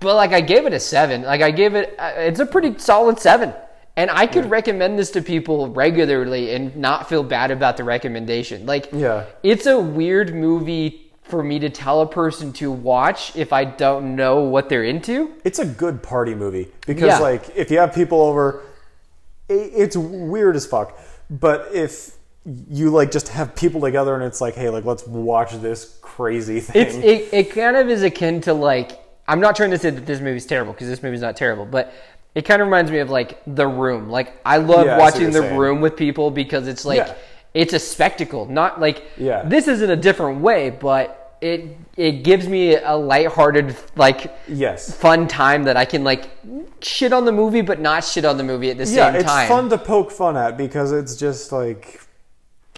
but 0.00 0.14
like 0.16 0.32
I 0.32 0.40
gave 0.40 0.66
it 0.66 0.72
a 0.72 0.80
seven. 0.80 1.22
Like 1.22 1.40
I 1.42 1.50
gave 1.50 1.74
it, 1.74 1.94
uh, 1.98 2.12
it's 2.16 2.40
a 2.40 2.46
pretty 2.46 2.78
solid 2.78 3.18
seven. 3.18 3.52
And 3.96 4.10
I 4.12 4.28
could 4.28 4.48
recommend 4.48 4.96
this 4.96 5.10
to 5.12 5.22
people 5.22 5.70
regularly 5.70 6.54
and 6.54 6.76
not 6.76 7.08
feel 7.08 7.24
bad 7.24 7.50
about 7.50 7.76
the 7.76 7.82
recommendation. 7.82 8.64
Like, 8.64 8.90
Yeah. 8.92 9.24
it's 9.42 9.66
a 9.66 9.76
weird 9.76 10.32
movie 10.32 11.10
for 11.24 11.42
me 11.42 11.58
to 11.58 11.68
tell 11.68 12.00
a 12.02 12.06
person 12.06 12.52
to 12.54 12.70
watch 12.70 13.34
if 13.34 13.52
I 13.52 13.64
don't 13.64 14.14
know 14.14 14.42
what 14.42 14.68
they're 14.68 14.84
into. 14.84 15.32
It's 15.44 15.58
a 15.58 15.66
good 15.66 16.00
party 16.02 16.34
movie 16.36 16.68
because 16.86 17.08
Yeah. 17.08 17.18
like 17.18 17.56
if 17.56 17.72
you 17.72 17.78
have 17.80 17.92
people 17.92 18.22
over, 18.22 18.62
it's 19.48 19.96
weird 19.96 20.54
as 20.54 20.64
fuck. 20.64 20.96
But 21.28 21.68
if 21.74 22.12
you 22.70 22.90
like 22.90 23.10
just 23.10 23.28
have 23.28 23.54
people 23.54 23.80
together 23.80 24.14
and 24.14 24.24
it's 24.24 24.40
like, 24.40 24.54
hey, 24.54 24.68
like 24.70 24.84
let's 24.84 25.06
watch 25.06 25.52
this 25.54 25.98
crazy 26.00 26.60
thing. 26.60 26.82
It's 26.86 26.94
it, 26.96 27.28
it 27.32 27.50
kind 27.50 27.76
of 27.76 27.88
is 27.88 28.02
akin 28.02 28.40
to 28.42 28.54
like 28.54 28.98
I'm 29.26 29.40
not 29.40 29.56
trying 29.56 29.70
to 29.72 29.78
say 29.78 29.90
that 29.90 30.06
this 30.06 30.20
movie's 30.20 30.46
terrible 30.46 30.72
because 30.72 30.88
this 30.88 31.02
movie's 31.02 31.20
not 31.20 31.36
terrible, 31.36 31.66
but 31.66 31.92
it 32.34 32.42
kind 32.46 32.62
of 32.62 32.66
reminds 32.68 32.90
me 32.90 32.98
of 33.00 33.10
like 33.10 33.40
The 33.46 33.66
Room. 33.66 34.08
Like 34.08 34.40
I 34.46 34.56
love 34.58 34.86
Yeah, 34.86 34.96
I 34.96 34.98
watching 34.98 35.22
you're 35.22 35.30
The 35.32 35.40
saying. 35.40 35.56
Room 35.56 35.80
with 35.80 35.96
people 35.96 36.30
because 36.30 36.66
it's 36.68 36.84
like 36.84 36.98
Yeah. 36.98 37.14
it's 37.52 37.74
a 37.74 37.78
spectacle. 37.78 38.46
Not 38.46 38.80
like 38.80 39.02
Yeah. 39.18 39.42
this 39.44 39.68
is 39.68 39.82
in 39.82 39.90
a 39.90 39.96
different 39.96 40.40
way, 40.40 40.70
but 40.70 41.36
it 41.40 41.76
it 41.96 42.22
gives 42.24 42.48
me 42.48 42.76
a 42.76 42.94
lighthearted 42.96 43.76
like 43.96 44.34
yes. 44.48 44.92
fun 44.96 45.28
time 45.28 45.64
that 45.64 45.76
I 45.76 45.84
can 45.84 46.02
like 46.02 46.30
shit 46.80 47.12
on 47.12 47.24
the 47.24 47.32
movie 47.32 47.60
but 47.60 47.78
not 47.80 48.02
shit 48.04 48.24
on 48.24 48.36
the 48.38 48.42
movie 48.44 48.70
at 48.70 48.78
the 48.78 48.84
Yeah, 48.86 49.12
same 49.12 49.20
it's 49.20 49.48
fun 49.48 49.68
to 49.70 49.78
poke 49.78 50.10
fun 50.10 50.36
at 50.36 50.56
because 50.56 50.90
it's 50.92 51.14
just 51.16 51.52
like 51.52 52.00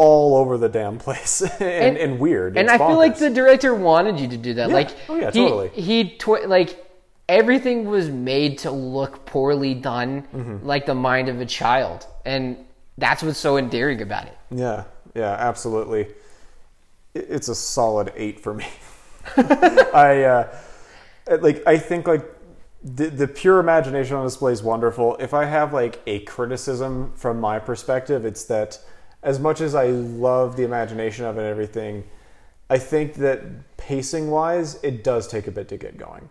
all 0.01 0.37
over 0.37 0.57
the 0.57 0.69
damn 0.69 0.99
place 0.99 1.43
and, 1.61 1.99
and, 1.99 2.19
weird. 2.19 2.57
And 2.57 2.69
It's 2.71 2.73
I 2.73 2.79
feel 2.79 2.97
like 2.97 3.19
the 3.19 3.29
director 3.29 3.75
wanted 3.75 4.19
you 4.19 4.29
to 4.29 4.37
do 4.39 4.55
that. 4.55 4.69
Yeah. 4.69 4.75
Like, 4.75 4.91
Oh, 5.11 5.17
yeah, 5.17 5.31
he, 5.31 5.41
totally. 5.41 5.69
He 5.69 6.17
twi- 6.17 6.47
like 6.47 6.87
everything 7.29 7.85
was 7.85 8.09
made 8.09 8.59
to 8.61 8.71
look 8.71 9.27
poorly 9.27 9.75
done, 9.75 10.23
Mm-hmm. 10.35 10.67
like 10.67 10.87
the 10.87 10.95
mind 10.95 11.29
of 11.29 11.41
a 11.41 11.47
child, 11.47 12.07
and 12.25 12.57
that's 12.97 13.23
what's 13.23 13.39
so 13.39 13.59
endearing 13.59 14.01
about 14.01 14.25
it. 14.27 14.39
Yeah, 14.51 14.85
yeah, 15.15 15.33
absolutely. 15.39 16.09
It's 17.15 17.49
a 17.49 17.55
solid 17.55 18.13
eight 18.17 18.41
for 18.41 18.55
me. 18.55 18.67
I 19.37 20.23
uh, 20.25 20.57
like. 21.41 21.63
I 21.67 21.77
think 21.77 22.07
like 22.09 22.25
the 22.83 23.11
the 23.11 23.29
pure 23.29 23.59
imagination 23.61 24.17
on 24.17 24.25
display 24.25 24.53
is 24.53 24.63
wonderful. 24.63 25.17
If 25.21 25.35
I 25.35 25.45
have 25.45 25.73
like 25.75 26.01
a 26.07 26.21
criticism 26.21 27.13
from 27.17 27.39
my 27.41 27.59
perspective, 27.59 28.25
it's 28.25 28.45
that 28.45 28.79
as 29.23 29.39
much 29.39 29.61
as 29.61 29.75
I 29.75 29.87
love 29.89 30.57
the 30.57 30.65
imagination 30.65 31.25
of 31.25 31.37
it 31.37 31.41
and 31.41 31.49
everything, 31.49 32.05
I 32.69 32.79
think 32.79 33.15
that 33.15 33.77
pacing 33.77 34.31
wise, 34.31 34.83
it 34.83 35.05
does 35.05 35.27
take 35.29 35.47
a 35.47 35.51
bit 35.51 35.69
to 35.69 35.77
get 35.77 35.99
going. 35.99 36.29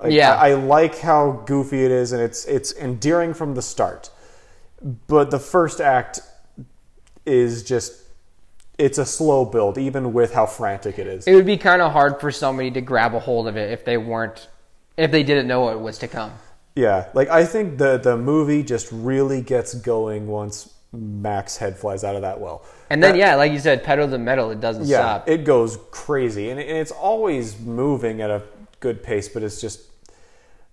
Like, 0.00 0.12
Yeah. 0.12 0.34
I, 0.34 0.50
I 0.50 0.54
like 0.54 0.98
how 0.98 1.42
goofy 1.46 1.84
it 1.84 1.90
is, 1.90 2.12
and 2.12 2.22
it's 2.22 2.44
it's 2.44 2.72
endearing 2.76 3.34
from 3.34 3.54
the 3.54 3.62
start. 3.62 4.10
But 5.08 5.30
the 5.30 5.40
first 5.40 5.80
act 5.80 6.20
is 7.26 7.62
just 7.64 8.04
it's 8.78 8.96
a 8.98 9.04
slow 9.04 9.44
build 9.44 9.76
even 9.76 10.12
with 10.12 10.32
how 10.32 10.46
frantic 10.46 11.00
it 11.00 11.06
is 11.08 11.26
It 11.26 11.34
would 11.34 11.44
be 11.44 11.56
kind 11.56 11.82
of 11.82 11.92
hard 11.92 12.20
for 12.20 12.30
somebody 12.30 12.70
to 12.70 12.80
grab 12.80 13.12
a 13.14 13.18
hold 13.18 13.48
of 13.48 13.56
it 13.56 13.72
if 13.72 13.84
they 13.84 13.96
weren't, 13.98 14.48
if 14.96 15.10
they 15.10 15.24
didn't 15.24 15.48
know 15.48 15.62
what 15.62 15.80
was 15.80 15.98
to 15.98 16.06
come. 16.08 16.30
yeah 16.76 17.08
like 17.12 17.28
i 17.28 17.44
think 17.44 17.76
the 17.78 17.98
the 17.98 18.16
movie 18.16 18.62
just 18.62 18.88
really 18.92 19.42
gets 19.42 19.74
going 19.74 20.28
once 20.28 20.72
mac's 20.92 21.56
head 21.58 21.76
flies 21.76 22.02
out 22.04 22.16
of 22.16 22.22
that 22.22 22.40
well 22.40 22.64
And 22.90 23.02
then, 23.02 23.16
yeah, 23.16 23.34
like 23.34 23.52
you 23.52 23.58
said, 23.58 23.84
pedal 23.84 24.06
to 24.06 24.10
the 24.10 24.18
metal, 24.18 24.50
it 24.50 24.60
doesn't 24.60 24.86
yeah 24.86 24.98
stop. 24.98 25.28
it 25.28 25.44
goes 25.44 25.78
crazy 25.90 26.50
and, 26.50 26.58
and 26.58 26.78
it's 26.78 26.90
always 26.92 27.58
moving 27.58 28.20
at 28.22 28.30
a 28.30 28.42
good 28.80 29.02
pace 29.02 29.28
but 29.28 29.42
it's 29.42 29.60
just 29.60 29.82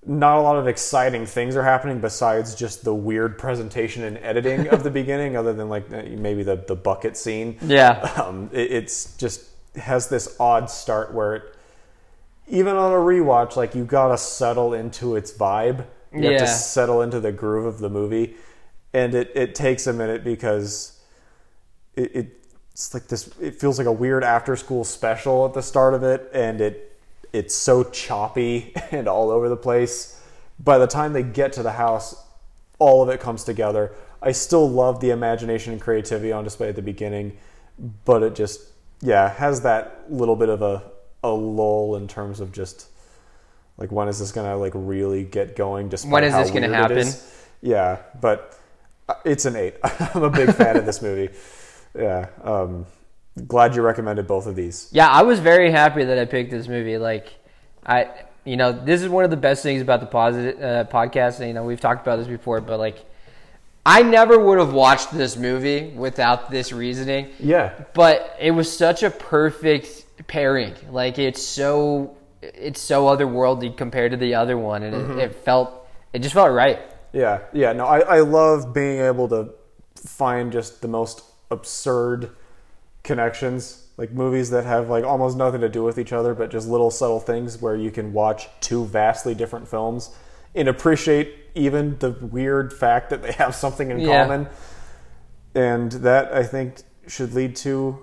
not 0.07 0.37
a 0.37 0.41
lot 0.41 0.55
of 0.55 0.67
exciting 0.67 1.25
things 1.25 1.55
are 1.55 1.63
happening 1.63 1.99
besides 1.99 2.53
just 2.55 2.83
the 2.83 2.93
weird 2.93 3.37
presentation 3.39 4.03
and 4.03 4.17
editing 4.19 4.67
of 4.69 4.83
the 4.83 4.91
beginning 5.01 5.35
other 5.35 5.51
than 5.51 5.67
like 5.67 5.89
maybe 5.89 6.43
the, 6.43 6.55
the 6.67 6.75
bucket 6.75 7.17
scene 7.17 7.57
yeah. 7.61 7.99
um, 8.23 8.49
it, 8.53 8.71
it's 8.71 9.17
just 9.17 9.45
has 9.75 10.07
this 10.07 10.37
odd 10.39 10.69
start 10.69 11.13
where 11.13 11.35
it, 11.35 11.43
even 12.47 12.75
on 12.75 12.91
a 12.91 12.95
rewatch, 12.95 13.55
like 13.55 13.73
you 13.73 13.83
gotta 13.83 14.17
settle 14.17 14.73
into 14.75 15.15
its 15.15 15.31
vibe. 15.33 15.85
You 16.13 16.21
have 16.25 16.31
Yeah. 16.33 16.37
to 16.37 16.47
settle 16.47 17.01
into 17.01 17.19
the 17.19 17.31
groove 17.31 17.65
of 17.65 17.79
the 17.79 17.89
movie, 17.89 18.35
and 18.95 19.13
it, 19.13 19.29
it 19.35 19.53
takes 19.53 19.87
a 19.87 19.93
minute 19.93 20.23
because 20.23 20.97
it, 21.95 22.31
it's 22.71 22.93
like 22.93 23.07
this. 23.07 23.29
It 23.41 23.59
feels 23.59 23.77
like 23.77 23.87
a 23.87 23.91
weird 23.91 24.23
after 24.23 24.55
school 24.55 24.85
special 24.85 25.45
at 25.45 25.53
the 25.53 25.61
start 25.61 25.93
of 25.93 26.03
it, 26.03 26.29
and 26.33 26.61
it 26.61 26.97
it's 27.33 27.53
so 27.53 27.83
choppy 27.83 28.73
and 28.91 29.09
all 29.09 29.29
over 29.29 29.49
the 29.49 29.57
place. 29.57 30.23
By 30.61 30.77
the 30.77 30.87
time 30.87 31.11
they 31.11 31.23
get 31.23 31.51
to 31.53 31.63
the 31.63 31.73
house, 31.73 32.15
all 32.79 33.03
of 33.03 33.09
it 33.09 33.19
comes 33.19 33.43
together. 33.43 33.91
I 34.21 34.31
still 34.31 34.67
love 34.69 35.01
the 35.01 35.09
imagination 35.09 35.73
and 35.73 35.81
creativity 35.81 36.31
on 36.31 36.45
display 36.45 36.69
at 36.69 36.77
the 36.77 36.81
beginning, 36.81 37.37
but 38.05 38.23
it 38.23 38.33
just 38.33 38.61
yeah 39.01 39.29
has 39.29 39.59
that 39.61 40.05
little 40.09 40.37
bit 40.37 40.47
of 40.47 40.61
a 40.61 40.89
a 41.21 41.29
lull 41.29 41.97
in 41.97 42.07
terms 42.07 42.39
of 42.39 42.53
just 42.53 42.87
like 43.77 43.91
when 43.91 44.07
is 44.07 44.19
this 44.19 44.31
gonna 44.31 44.55
like 44.55 44.71
really 44.73 45.25
get 45.25 45.57
going? 45.57 45.89
Despite 45.89 46.13
When 46.13 46.23
is 46.23 46.31
how 46.31 46.43
this 46.43 46.51
gonna 46.51 46.73
happen? 46.73 47.09
Yeah, 47.61 47.97
but 48.21 48.57
it's 49.23 49.45
an 49.45 49.55
eight. 49.55 49.75
I'm 49.83 50.23
a 50.23 50.29
big 50.29 50.53
fan 50.53 50.77
of 50.77 50.85
this 50.85 51.01
movie. 51.01 51.33
Yeah, 51.97 52.27
um, 52.43 52.85
glad 53.47 53.75
you 53.75 53.81
recommended 53.81 54.27
both 54.27 54.47
of 54.47 54.55
these. 54.55 54.89
Yeah, 54.91 55.07
I 55.07 55.21
was 55.23 55.39
very 55.39 55.71
happy 55.71 56.03
that 56.03 56.17
I 56.19 56.25
picked 56.25 56.51
this 56.51 56.67
movie. 56.67 56.97
Like, 56.97 57.33
I, 57.85 58.09
you 58.43 58.57
know, 58.57 58.71
this 58.71 59.01
is 59.01 59.09
one 59.09 59.23
of 59.23 59.29
the 59.31 59.37
best 59.37 59.63
things 59.63 59.81
about 59.81 59.99
the 60.01 60.05
positive 60.07 60.61
uh, 60.61 60.85
podcast. 60.91 61.39
and, 61.39 61.47
You 61.47 61.53
know, 61.53 61.63
we've 61.63 61.79
talked 61.79 62.05
about 62.05 62.17
this 62.17 62.27
before, 62.27 62.61
but 62.61 62.79
like, 62.79 63.03
I 63.85 64.01
never 64.01 64.39
would 64.39 64.57
have 64.57 64.73
watched 64.73 65.11
this 65.11 65.37
movie 65.37 65.89
without 65.95 66.49
this 66.49 66.73
reasoning. 66.73 67.29
Yeah, 67.39 67.73
But 67.93 68.35
it 68.39 68.51
was 68.51 68.75
such 68.75 69.03
a 69.03 69.11
perfect 69.11 70.05
pairing. 70.27 70.73
Like, 70.91 71.19
it's 71.19 71.41
so, 71.43 72.17
it's 72.41 72.81
so 72.81 73.05
otherworldly 73.05 73.77
compared 73.77 74.11
to 74.11 74.17
the 74.17 74.35
other 74.35 74.57
one, 74.57 74.81
and 74.83 74.95
Mm-hmm. 74.95 75.19
it, 75.19 75.23
it 75.31 75.35
felt, 75.35 75.87
it 76.13 76.19
just 76.19 76.33
felt 76.33 76.51
right. 76.51 76.79
Yeah, 77.15 77.39
yeah. 77.53 77.71
No, 77.71 77.85
I, 77.85 77.99
I 77.99 78.19
love 78.19 78.73
being 78.73 78.99
able 78.99 79.27
to 79.29 79.49
find 79.95 80.51
just 80.51 80.81
the 80.81 80.87
most 80.89 81.23
absurd 81.49 82.29
connections, 83.03 83.87
like 83.97 84.11
movies 84.11 84.49
that 84.49 84.65
have 84.65 84.89
like 84.89 85.05
almost 85.05 85.37
nothing 85.37 85.61
to 85.61 85.69
do 85.69 85.81
with 85.83 85.97
each 85.97 86.11
other, 86.11 86.33
but 86.33 86.51
just 86.51 86.67
little 86.67 86.91
subtle 86.91 87.21
things 87.21 87.61
where 87.61 87.75
you 87.75 87.89
can 87.89 88.11
watch 88.11 88.49
two 88.59 88.83
vastly 88.85 89.33
different 89.33 89.67
films 89.67 90.13
and 90.53 90.67
appreciate 90.67 91.33
even 91.55 91.97
the 91.99 92.11
weird 92.11 92.73
fact 92.73 93.09
that 93.11 93.21
they 93.23 93.31
have 93.43 93.55
something 93.55 93.89
in 93.89 93.99
Yeah. 94.01 94.23
common. 94.23 94.47
And 95.55 95.91
that 95.93 96.33
I 96.33 96.43
think 96.43 96.81
should 97.07 97.33
lead 97.33 97.55
to 97.57 97.97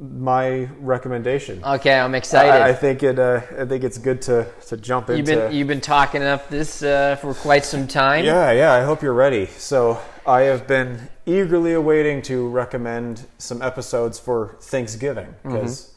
my 0.00 0.68
recommendation. 0.80 1.62
Okay, 1.64 1.98
I'm 1.98 2.14
excited. 2.14 2.50
I, 2.50 2.68
I 2.68 2.72
think 2.74 3.02
it. 3.02 3.18
Uh, 3.18 3.40
I 3.58 3.64
think 3.64 3.84
it's 3.84 3.98
good 3.98 4.22
to 4.22 4.46
to 4.66 4.76
jump 4.76 5.08
you've 5.08 5.20
into. 5.20 5.36
been 5.36 5.54
you've 5.54 5.68
been 5.68 5.80
talking 5.80 6.22
up 6.22 6.48
this 6.48 6.82
uh, 6.82 7.16
for 7.16 7.34
quite 7.34 7.64
some 7.64 7.86
time. 7.86 8.24
Yeah, 8.24 8.52
yeah, 8.52 8.72
I 8.72 8.82
hope 8.82 9.02
you're 9.02 9.14
ready. 9.14 9.46
So, 9.46 10.00
I 10.26 10.42
have 10.42 10.66
been 10.66 11.08
eagerly 11.24 11.72
awaiting 11.72 12.22
to 12.22 12.48
recommend 12.48 13.26
some 13.38 13.62
episodes 13.62 14.18
for 14.18 14.56
Thanksgiving 14.60 15.34
because 15.42 15.94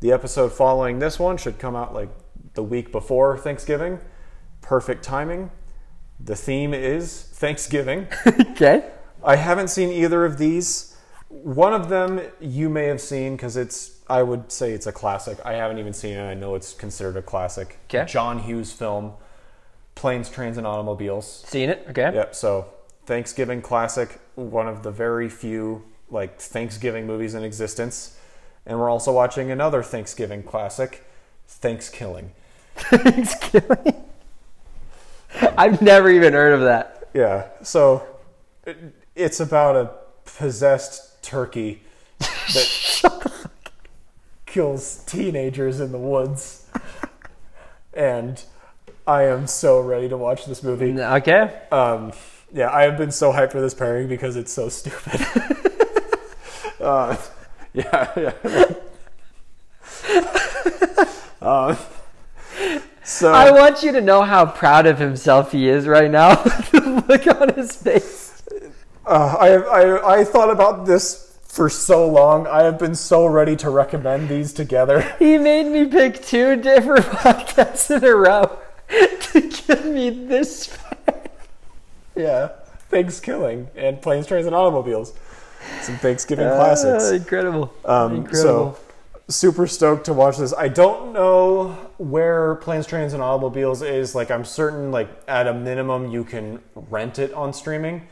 the 0.00 0.12
episode 0.12 0.52
following 0.52 0.98
this 0.98 1.18
one 1.18 1.36
should 1.36 1.58
come 1.58 1.76
out 1.76 1.94
like 1.94 2.10
the 2.54 2.62
week 2.62 2.92
before 2.92 3.38
Thanksgiving. 3.38 4.00
Perfect 4.60 5.02
timing. 5.04 5.50
The 6.20 6.34
theme 6.34 6.74
is 6.74 7.22
Thanksgiving. 7.22 8.08
okay. 8.26 8.90
I 9.22 9.36
haven't 9.36 9.68
seen 9.68 9.90
either 9.90 10.24
of 10.24 10.38
these. 10.38 10.96
One 11.28 11.74
of 11.74 11.88
them 11.88 12.20
you 12.40 12.68
may 12.68 12.86
have 12.86 13.00
seen 13.00 13.36
because 13.36 13.56
it's, 13.56 14.00
I 14.08 14.22
would 14.22 14.50
say 14.50 14.72
it's 14.72 14.86
a 14.86 14.92
classic. 14.92 15.38
I 15.44 15.54
haven't 15.54 15.78
even 15.78 15.92
seen 15.92 16.16
it. 16.16 16.22
I 16.24 16.34
know 16.34 16.54
it's 16.54 16.72
considered 16.72 17.16
a 17.16 17.22
classic. 17.22 17.78
'Kay. 17.88 18.04
John 18.06 18.38
Hughes 18.40 18.72
film, 18.72 19.12
Planes, 19.94 20.30
Trains, 20.30 20.56
and 20.56 20.66
Automobiles. 20.66 21.44
Seen 21.46 21.68
it? 21.68 21.84
Okay. 21.90 22.10
Yep. 22.14 22.34
So 22.34 22.66
Thanksgiving 23.04 23.60
classic, 23.60 24.20
one 24.36 24.68
of 24.68 24.82
the 24.82 24.90
very 24.90 25.28
few 25.28 25.84
like 26.10 26.40
Thanksgiving 26.40 27.06
movies 27.06 27.34
in 27.34 27.42
existence, 27.42 28.18
and 28.64 28.78
we're 28.78 28.88
also 28.88 29.12
watching 29.12 29.50
another 29.50 29.82
Thanksgiving 29.82 30.42
classic, 30.42 31.04
ThanksKilling. 31.48 32.30
ThanksKilling. 32.76 34.02
I've 35.56 35.82
never 35.82 36.10
even 36.10 36.32
heard 36.32 36.54
of 36.54 36.60
that. 36.62 37.08
Yeah. 37.14 37.48
So 37.62 38.06
it, 38.64 38.76
it's 39.14 39.40
about 39.40 39.76
a 39.76 39.90
possessed 40.24 41.07
turkey 41.22 41.82
that 42.18 43.50
kills 44.46 45.04
teenagers 45.06 45.80
in 45.80 45.92
the 45.92 45.98
woods, 45.98 46.66
and 47.94 48.42
I 49.06 49.24
am 49.24 49.46
so 49.46 49.80
ready 49.80 50.08
to 50.08 50.16
watch 50.16 50.46
this 50.46 50.62
movie. 50.62 51.00
Okay. 51.00 51.62
Um, 51.70 52.12
yeah, 52.52 52.70
I 52.70 52.82
have 52.82 52.96
been 52.96 53.10
so 53.10 53.32
hyped 53.32 53.52
for 53.52 53.60
this 53.60 53.74
pairing 53.74 54.08
because 54.08 54.36
it's 54.36 54.52
so 54.52 54.68
stupid. 54.68 55.20
uh, 56.80 57.16
yeah, 57.72 58.12
yeah. 58.16 58.64
uh, 61.42 61.76
so 63.04 63.32
I 63.32 63.50
want 63.50 63.82
you 63.82 63.92
to 63.92 64.00
know 64.00 64.22
how 64.22 64.46
proud 64.46 64.86
of 64.86 64.98
himself 64.98 65.52
he 65.52 65.68
is 65.68 65.86
right 65.86 66.10
now. 66.10 66.42
look 66.72 67.26
on 67.26 67.54
his 67.54 67.76
face. 67.76 68.42
Uh, 69.08 69.36
I, 69.40 69.48
I 69.54 70.18
I 70.20 70.24
thought 70.24 70.50
about 70.50 70.84
this 70.86 71.38
for 71.46 71.70
so 71.70 72.06
long. 72.06 72.46
I 72.46 72.62
have 72.64 72.78
been 72.78 72.94
so 72.94 73.24
ready 73.26 73.56
to 73.56 73.70
recommend 73.70 74.28
these 74.28 74.52
together. 74.52 75.00
He 75.18 75.38
made 75.38 75.66
me 75.66 75.86
pick 75.86 76.22
two 76.22 76.56
different 76.56 77.04
podcasts 77.24 77.90
in 77.94 78.04
a 78.04 78.14
row 78.14 78.58
to 79.32 79.40
give 79.40 79.84
me 79.86 80.10
this. 80.10 80.66
far. 80.66 80.96
Yeah, 82.14 82.50
ThanksKilling 82.90 83.68
and 83.76 84.02
planes, 84.02 84.26
trains, 84.26 84.46
and 84.46 84.54
automobiles. 84.54 85.14
Some 85.82 85.96
Thanksgiving 85.96 86.46
Ah, 86.46 86.56
classics. 86.56 87.10
incredible. 87.10 87.72
Um, 87.84 88.16
incredible. 88.16 88.74
So, 88.74 88.78
super 89.28 89.66
stoked 89.66 90.04
to 90.06 90.12
watch 90.12 90.36
this. 90.38 90.52
I 90.52 90.68
don't 90.68 91.12
know 91.12 91.72
where 91.98 92.56
Planes, 92.56 92.86
Trains, 92.86 93.12
and 93.14 93.22
Automobiles 93.22 93.82
is. 93.82 94.14
Like, 94.14 94.30
I'm 94.30 94.44
certain, 94.44 94.90
like 94.90 95.08
at 95.28 95.46
a 95.46 95.54
minimum, 95.54 96.10
you 96.10 96.24
can 96.24 96.60
rent 96.74 97.18
it 97.18 97.32
on 97.34 97.52
streaming. 97.52 98.06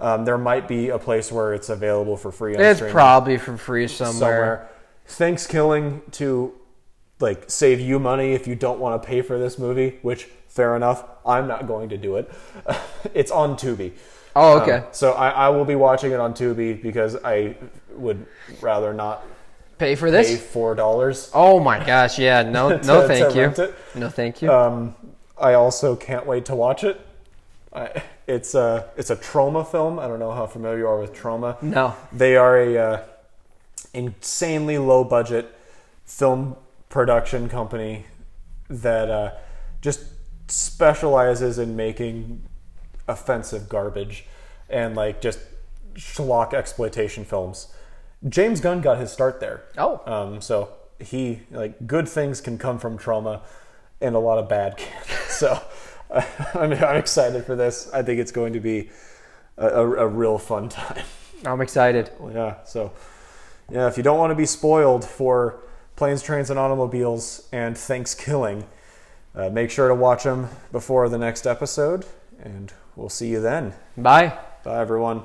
Um, 0.00 0.24
there 0.24 0.38
might 0.38 0.66
be 0.66 0.88
a 0.88 0.98
place 0.98 1.30
where 1.30 1.52
it's 1.52 1.68
available 1.68 2.16
for 2.16 2.32
free 2.32 2.54
on 2.54 2.60
it's 2.62 2.78
streaming 2.78 2.92
probably 2.92 3.36
for 3.36 3.56
free 3.56 3.86
somewhere. 3.86 4.14
somewhere. 4.18 4.70
ThanksKilling 5.08 6.10
to 6.12 6.54
like 7.18 7.50
save 7.50 7.80
you 7.80 7.98
money 7.98 8.32
if 8.32 8.46
you 8.46 8.54
don't 8.54 8.80
want 8.80 9.00
to 9.02 9.06
pay 9.06 9.20
for 9.20 9.38
this 9.38 9.58
movie. 9.58 9.98
Which 10.02 10.28
fair 10.48 10.74
enough. 10.74 11.04
I'm 11.24 11.46
not 11.46 11.66
going 11.66 11.90
to 11.90 11.96
do 11.96 12.16
it. 12.16 12.30
it's 13.14 13.30
on 13.30 13.56
Tubi. 13.56 13.92
Oh, 14.34 14.60
okay. 14.60 14.78
Um, 14.78 14.84
so 14.92 15.12
I, 15.12 15.30
I 15.30 15.48
will 15.50 15.64
be 15.64 15.74
watching 15.74 16.12
it 16.12 16.20
on 16.20 16.34
Tubi 16.34 16.80
because 16.80 17.16
I 17.24 17.56
would 17.92 18.26
rather 18.60 18.94
not 18.94 19.24
Pay 19.80 19.94
for 19.94 20.10
pay 20.10 20.22
this? 20.22 20.40
four 20.40 20.74
dollars. 20.74 21.30
Oh 21.32 21.58
my 21.58 21.82
gosh, 21.82 22.18
yeah. 22.18 22.42
No, 22.42 22.68
no, 22.84 23.08
thank 23.08 23.32
to 23.32 23.74
you. 23.94 24.00
No, 24.00 24.10
thank 24.10 24.42
you. 24.42 24.52
Um, 24.52 24.94
I 25.40 25.54
also 25.54 25.96
can't 25.96 26.26
wait 26.26 26.44
to 26.46 26.54
watch 26.54 26.84
it. 26.84 27.00
I, 27.72 28.02
it's 28.30 28.54
a 28.54 28.88
it's 28.96 29.10
a 29.10 29.16
Troma 29.16 29.66
film. 29.68 29.98
I 29.98 30.06
don't 30.06 30.20
know 30.20 30.32
how 30.32 30.46
familiar 30.46 30.78
you 30.78 30.86
are 30.86 31.00
with 31.00 31.12
Troma. 31.12 31.60
no. 31.62 31.94
They 32.12 32.36
are 32.36 32.56
a 32.56 32.78
uh, 32.78 33.02
insanely 33.92 34.78
low 34.78 35.04
budget 35.04 35.54
film 36.04 36.56
production 36.88 37.48
company 37.48 38.06
that 38.68 39.10
uh, 39.10 39.32
just 39.80 40.04
specializes 40.48 41.58
in 41.58 41.76
making 41.76 42.42
offensive 43.08 43.68
garbage 43.68 44.24
and 44.68 44.94
like 44.94 45.20
just 45.20 45.40
schlock 45.94 46.54
exploitation 46.54 47.24
films. 47.24 47.68
James 48.28 48.60
Gunn 48.60 48.80
got 48.80 48.98
his 48.98 49.10
start 49.10 49.40
there. 49.40 49.64
Oh. 49.76 50.00
Um, 50.06 50.40
so 50.40 50.72
he 51.00 51.40
like 51.50 51.86
good 51.86 52.08
things 52.08 52.40
can 52.40 52.58
come 52.58 52.78
from 52.78 52.96
Troma, 52.96 53.42
and 54.00 54.14
a 54.14 54.20
lot 54.20 54.38
of 54.38 54.48
bad 54.48 54.76
can. 54.76 55.02
so 55.28 55.60
I'm, 56.54 56.72
I'm 56.72 56.96
excited 56.96 57.44
for 57.44 57.56
this. 57.56 57.90
I 57.92 58.02
think 58.02 58.20
it's 58.20 58.32
going 58.32 58.52
to 58.52 58.60
be 58.60 58.90
a, 59.56 59.66
a, 59.66 59.92
a 60.04 60.06
real 60.06 60.38
fun 60.38 60.68
time. 60.68 61.04
I'm 61.44 61.60
excited. 61.60 62.10
Yeah. 62.32 62.62
So, 62.64 62.92
yeah, 63.70 63.88
if 63.88 63.96
you 63.96 64.02
don't 64.02 64.18
want 64.18 64.30
to 64.30 64.34
be 64.34 64.46
spoiled 64.46 65.04
for 65.04 65.60
planes, 65.96 66.22
trains, 66.22 66.50
and 66.50 66.58
automobiles 66.58 67.48
and 67.52 67.76
ThanksKilling, 67.76 68.64
uh, 69.34 69.48
make 69.50 69.70
sure 69.70 69.88
to 69.88 69.94
watch 69.94 70.24
them 70.24 70.48
before 70.72 71.08
the 71.08 71.18
next 71.18 71.46
episode, 71.46 72.04
and 72.42 72.72
we'll 72.96 73.08
see 73.08 73.28
you 73.28 73.40
then. 73.40 73.74
Bye. 73.96 74.36
Bye, 74.64 74.80
everyone. 74.80 75.22